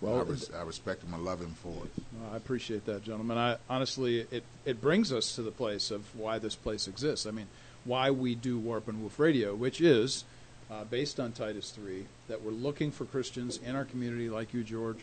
Well, 0.01 0.19
I, 0.19 0.23
res- 0.23 0.51
I 0.53 0.63
respect 0.63 1.03
him 1.03 1.13
and 1.13 1.23
love 1.23 1.39
him 1.39 1.53
for 1.53 1.69
it. 1.85 1.91
Well, 2.11 2.33
I 2.33 2.37
appreciate 2.37 2.85
that, 2.87 3.03
gentlemen. 3.03 3.37
I 3.37 3.57
honestly, 3.69 4.27
it 4.31 4.43
it 4.65 4.81
brings 4.81 5.13
us 5.13 5.35
to 5.35 5.41
the 5.41 5.51
place 5.51 5.91
of 5.91 6.03
why 6.15 6.39
this 6.39 6.55
place 6.55 6.87
exists. 6.87 7.25
I 7.25 7.31
mean, 7.31 7.47
why 7.85 8.11
we 8.11 8.35
do 8.35 8.57
Warp 8.57 8.87
and 8.87 9.01
Woof 9.01 9.19
Radio, 9.19 9.55
which 9.55 9.79
is 9.79 10.25
uh, 10.73 10.83
based 10.85 11.19
on 11.19 11.31
Titus 11.31 11.69
three, 11.69 12.05
that 12.27 12.41
we're 12.41 12.51
looking 12.51 12.91
for 12.91 13.05
Christians 13.05 13.59
in 13.63 13.75
our 13.75 13.85
community 13.85 14.29
like 14.29 14.53
you, 14.53 14.63
George, 14.63 14.99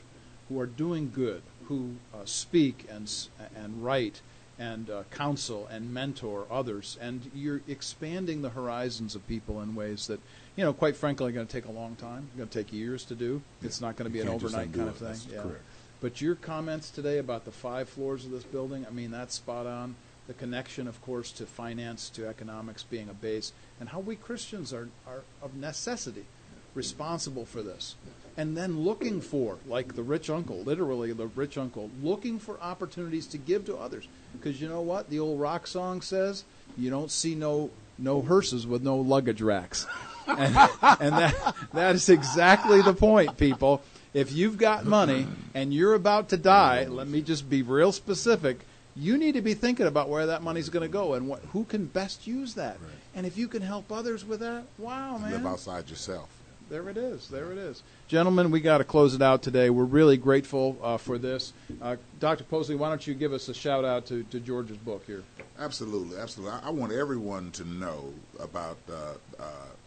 who 0.49 0.59
are 0.59 0.67
doing 0.67 1.13
good, 1.15 1.43
who 1.67 1.95
uh, 2.13 2.25
speak 2.25 2.87
and 2.91 3.11
and 3.55 3.85
write 3.85 4.21
and 4.59 4.91
uh, 4.91 5.05
counsel 5.11 5.67
and 5.71 5.95
mentor 5.95 6.45
others, 6.51 6.99
and 7.01 7.31
you're 7.35 7.63
expanding 7.67 8.43
the 8.43 8.51
horizons 8.51 9.15
of 9.15 9.27
people 9.27 9.63
in 9.63 9.75
ways 9.75 10.07
that, 10.07 10.21
you 10.55 10.63
know, 10.63 10.73
quite 10.73 10.95
frankly, 10.95 11.31
are 11.31 11.33
going 11.33 11.47
to 11.47 11.53
take 11.53 11.65
a 11.65 11.73
long 11.73 11.97
time. 11.97 12.29
Going 12.37 12.49
to 12.49 12.63
take 12.63 12.71
years 12.71 13.05
to 13.07 13.15
do. 13.15 13.41
It's 13.63 13.81
not 13.81 13.97
going 13.97 14.11
to 14.11 14.13
be 14.13 14.21
an 14.21 14.29
overnight 14.29 14.73
kind 14.75 14.89
it. 14.89 14.91
of 14.91 14.97
thing. 14.97 15.09
That's 15.09 15.27
yeah. 15.27 15.43
correct. 15.43 15.63
But 16.03 16.21
your 16.21 16.35
comments 16.35 16.91
today 16.91 17.19
about 17.19 17.47
the 17.47 17.51
five 17.53 17.89
floors 17.89 18.27
of 18.27 18.33
this 18.33 18.45
building, 18.45 18.87
I 18.87 18.91
mean, 18.91 19.11
that's 19.11 19.35
spot 19.35 19.67
on. 19.67 19.95
The 20.31 20.35
connection, 20.35 20.87
of 20.87 21.03
course, 21.03 21.33
to 21.33 21.45
finance, 21.45 22.09
to 22.11 22.29
economics 22.29 22.85
being 22.85 23.09
a 23.09 23.13
base, 23.13 23.51
and 23.81 23.89
how 23.89 23.99
we 23.99 24.15
Christians 24.15 24.73
are, 24.73 24.89
are 25.05 25.25
of 25.43 25.57
necessity 25.57 26.25
responsible 26.73 27.45
for 27.45 27.63
this. 27.63 27.97
And 28.37 28.57
then 28.57 28.85
looking 28.85 29.21
for, 29.21 29.59
like 29.67 29.97
the 29.97 30.05
rich 30.05 30.31
uncle, 30.31 30.61
literally 30.63 31.13
the 31.13 31.27
rich 31.27 31.59
uncle, 31.59 31.91
looking 32.01 32.39
for 32.39 32.61
opportunities 32.61 33.27
to 33.27 33.39
give 33.39 33.65
to 33.65 33.77
others. 33.77 34.07
Because 34.33 34.61
you 34.61 34.69
know 34.69 34.83
what? 34.83 35.11
The 35.11 35.19
old 35.19 35.41
rock 35.41 35.67
song 35.67 36.01
says, 36.01 36.45
you 36.79 36.91
don't 36.91 37.11
see 37.11 37.35
no 37.35 37.71
no 37.99 38.23
hearses 38.23 38.69
with 38.69 38.85
no 38.85 38.99
luggage 38.99 39.43
racks. 39.43 39.85
and, 40.29 40.57
and 41.01 41.13
that 41.13 41.57
that 41.73 41.97
is 41.97 42.09
exactly 42.09 42.83
the 42.83 42.95
point, 42.95 43.37
people. 43.37 43.83
If 44.15 44.31
you've 44.31 44.59
got 44.59 44.87
money 44.87 45.27
and 45.55 45.75
you're 45.75 45.95
about 45.95 46.29
to 46.29 46.37
die, 46.37 46.85
let 46.85 47.09
me 47.09 47.21
just 47.21 47.51
be 47.51 47.63
real 47.63 47.91
specific. 47.91 48.61
You 48.97 49.17
need 49.17 49.33
to 49.33 49.43
be 49.43 49.55
thinking 49.55 49.87
about 49.87 50.09
where 50.09 50.27
that 50.27 50.43
money's 50.43 50.69
going 50.69 50.83
to 50.83 50.93
go 50.93 51.15
and 51.15 51.29
what, 51.29 51.41
who 51.53 51.65
can 51.65 51.87
best 51.87 52.27
use 52.27 52.55
that. 52.55 52.79
And 53.15 53.27
if 53.27 53.37
you 53.37 53.49
can 53.49 53.63
help 53.63 53.91
others 53.91 54.25
with 54.25 54.41
that, 54.41 54.65
wow, 54.79 55.19
man. 55.19 55.33
Live 55.33 55.47
outside 55.47 55.89
yourself. 55.89 56.29
There 56.69 56.89
it 56.89 56.97
is. 56.97 57.29
There 57.29 57.51
it 57.51 57.59
is. 57.59 57.83
Gentlemen, 58.07 58.53
we 58.53 58.61
got 58.61 58.79
to 58.79 58.85
close 58.85 59.15
it 59.15 59.23
out 59.23 59.43
today. 59.43 59.71
We're 59.71 59.85
really 59.85 60.17
grateful 60.17 60.79
uh, 60.81 60.99
for 60.99 61.19
this. 61.19 61.53
Uh, 61.83 61.97
Dr. 62.21 62.45
Posley, 62.45 62.79
why 62.79 62.89
don't 62.89 63.05
you 63.05 63.15
give 63.15 63.33
us 63.33 63.49
a 63.49 63.55
shout 63.55 63.85
out 63.85 64.07
to, 64.07 64.23
to 64.25 64.39
George's 64.39 64.77
book 64.77 65.05
here? 65.05 65.25
Absolutely, 65.59 66.17
absolutely. 66.17 66.57
I, 66.63 66.69
I 66.69 66.71
want 66.71 66.93
everyone 66.93 67.51
to 67.53 67.65
know 67.65 68.15
about 68.39 68.79
uh, 68.89 69.15
uh, 69.41 69.45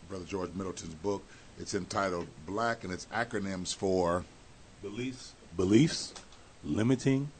Brother 0.09 0.25
George 0.25 0.51
Middleton's 0.55 0.93
book. 0.95 1.23
It's 1.57 1.73
entitled 1.73 2.27
Black, 2.45 2.83
and 2.83 2.91
its 2.91 3.07
acronyms 3.13 3.73
for 3.73 4.25
Beliefs, 4.81 5.31
beliefs, 5.55 6.13
limiting, 6.65 7.31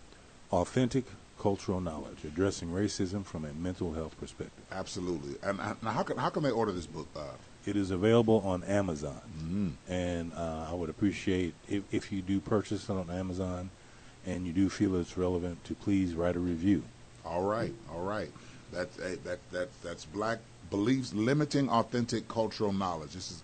authentic 0.52 1.04
cultural 1.44 1.82
knowledge, 1.82 2.20
addressing 2.26 2.70
racism 2.70 3.22
from 3.26 3.44
a 3.46 3.54
mental 3.54 3.94
health 3.94 4.16
perspective. 4.20 4.64
absolutely. 4.72 5.36
And 5.48 5.60
uh, 5.60 5.76
now, 5.84 5.92
how 5.92 6.04
can 6.04 6.18
how 6.18 6.30
can 6.30 6.42
they 6.44 6.52
order 6.62 6.72
this 6.72 6.88
book? 6.88 7.08
Uh, 7.16 7.36
It 7.66 7.76
is 7.76 7.92
available 7.92 8.40
on 8.54 8.64
Amazon, 8.82 9.22
and 9.88 10.32
uh, 10.34 10.72
I 10.72 10.74
would 10.80 10.90
appreciate 10.90 11.54
if, 11.70 11.82
if 11.92 12.12
you 12.12 12.22
do 12.22 12.40
purchase 12.40 12.90
it 12.90 12.94
on 13.04 13.10
Amazon, 13.10 13.70
and 14.26 14.46
you 14.48 14.54
do 14.54 14.70
feel 14.70 14.96
it's 15.02 15.18
relevant, 15.18 15.64
to 15.68 15.74
please 15.86 16.10
write 16.20 16.36
a 16.36 16.44
review. 16.54 16.80
all 17.26 17.44
right, 17.56 17.74
all 17.94 18.04
right. 18.16 18.32
That's 18.76 18.96
that 19.28 19.40
that 19.52 19.70
that's 19.86 20.06
Black 20.18 20.40
beliefs 20.70 21.14
limiting 21.14 21.70
authentic 21.70 22.24
cultural 22.28 22.74
knowledge. 22.74 23.14
This 23.14 23.30
is 23.32 23.40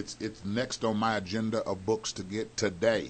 it's 0.00 0.16
it's 0.26 0.40
next 0.44 0.82
on 0.84 0.96
my 0.96 1.12
agenda 1.22 1.58
of 1.70 1.76
books 1.86 2.12
to 2.18 2.22
get 2.36 2.46
today. 2.56 3.04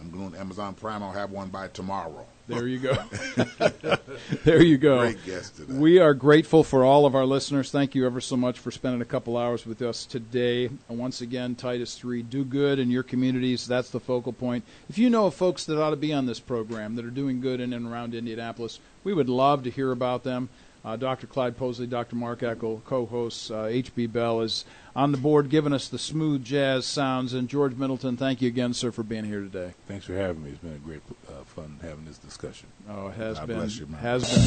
I'm 0.00 0.10
going 0.10 0.32
to 0.32 0.38
Amazon 0.40 0.74
Prime. 0.74 1.02
I'll 1.04 1.12
have 1.22 1.30
one 1.30 1.48
by 1.58 1.68
tomorrow. 1.68 2.24
There 2.48 2.68
you 2.68 2.78
go. 2.78 2.94
there 4.44 4.62
you 4.62 4.78
go. 4.78 5.00
Great 5.00 5.24
guest 5.24 5.56
today. 5.56 5.72
We 5.72 5.98
are 5.98 6.14
grateful 6.14 6.62
for 6.62 6.84
all 6.84 7.04
of 7.04 7.16
our 7.16 7.26
listeners. 7.26 7.72
Thank 7.72 7.96
you 7.96 8.06
ever 8.06 8.20
so 8.20 8.36
much 8.36 8.58
for 8.60 8.70
spending 8.70 9.02
a 9.02 9.06
couple 9.06 9.36
hours 9.36 9.66
with 9.66 9.82
us 9.82 10.06
today. 10.06 10.66
And 10.88 10.98
once 10.98 11.20
again, 11.20 11.56
Titus 11.56 11.96
3, 11.98 12.22
do 12.22 12.44
good 12.44 12.78
in 12.78 12.90
your 12.90 13.02
communities. 13.02 13.66
That's 13.66 13.90
the 13.90 13.98
focal 13.98 14.32
point. 14.32 14.64
If 14.88 14.96
you 14.96 15.10
know 15.10 15.26
of 15.26 15.34
folks 15.34 15.64
that 15.64 15.82
ought 15.82 15.90
to 15.90 15.96
be 15.96 16.12
on 16.12 16.26
this 16.26 16.38
program 16.38 16.94
that 16.96 17.04
are 17.04 17.10
doing 17.10 17.40
good 17.40 17.60
in 17.60 17.72
and 17.72 17.86
around 17.86 18.14
Indianapolis, 18.14 18.78
we 19.02 19.12
would 19.12 19.28
love 19.28 19.64
to 19.64 19.70
hear 19.70 19.90
about 19.90 20.22
them. 20.22 20.48
Uh, 20.86 20.94
Dr. 20.94 21.26
Clyde 21.26 21.58
Posley, 21.58 21.90
Dr. 21.90 22.14
Mark 22.14 22.42
Eckel, 22.42 22.84
co-hosts 22.84 23.50
uh, 23.50 23.64
H.B. 23.68 24.06
Bell 24.06 24.40
is 24.40 24.64
on 24.94 25.10
the 25.10 25.18
board 25.18 25.50
giving 25.50 25.72
us 25.72 25.88
the 25.88 25.98
smooth 25.98 26.44
jazz 26.44 26.86
sounds. 26.86 27.34
And 27.34 27.48
George 27.48 27.74
Middleton, 27.74 28.16
thank 28.16 28.40
you 28.40 28.46
again, 28.46 28.72
sir, 28.72 28.92
for 28.92 29.02
being 29.02 29.24
here 29.24 29.40
today. 29.40 29.74
Thanks 29.88 30.04
for 30.04 30.14
having 30.14 30.44
me. 30.44 30.50
It's 30.50 30.60
been 30.60 30.74
a 30.74 30.78
great 30.78 31.02
uh, 31.28 31.42
fun 31.42 31.80
having 31.82 32.04
this 32.04 32.18
discussion. 32.18 32.68
Oh, 32.88 33.08
it 33.08 33.14
has 33.14 33.36
God 33.36 33.48
been 33.48 33.58
bless 33.58 33.80
you, 33.80 33.86
man. 33.86 34.00
has 34.00 34.32
been. 34.32 34.46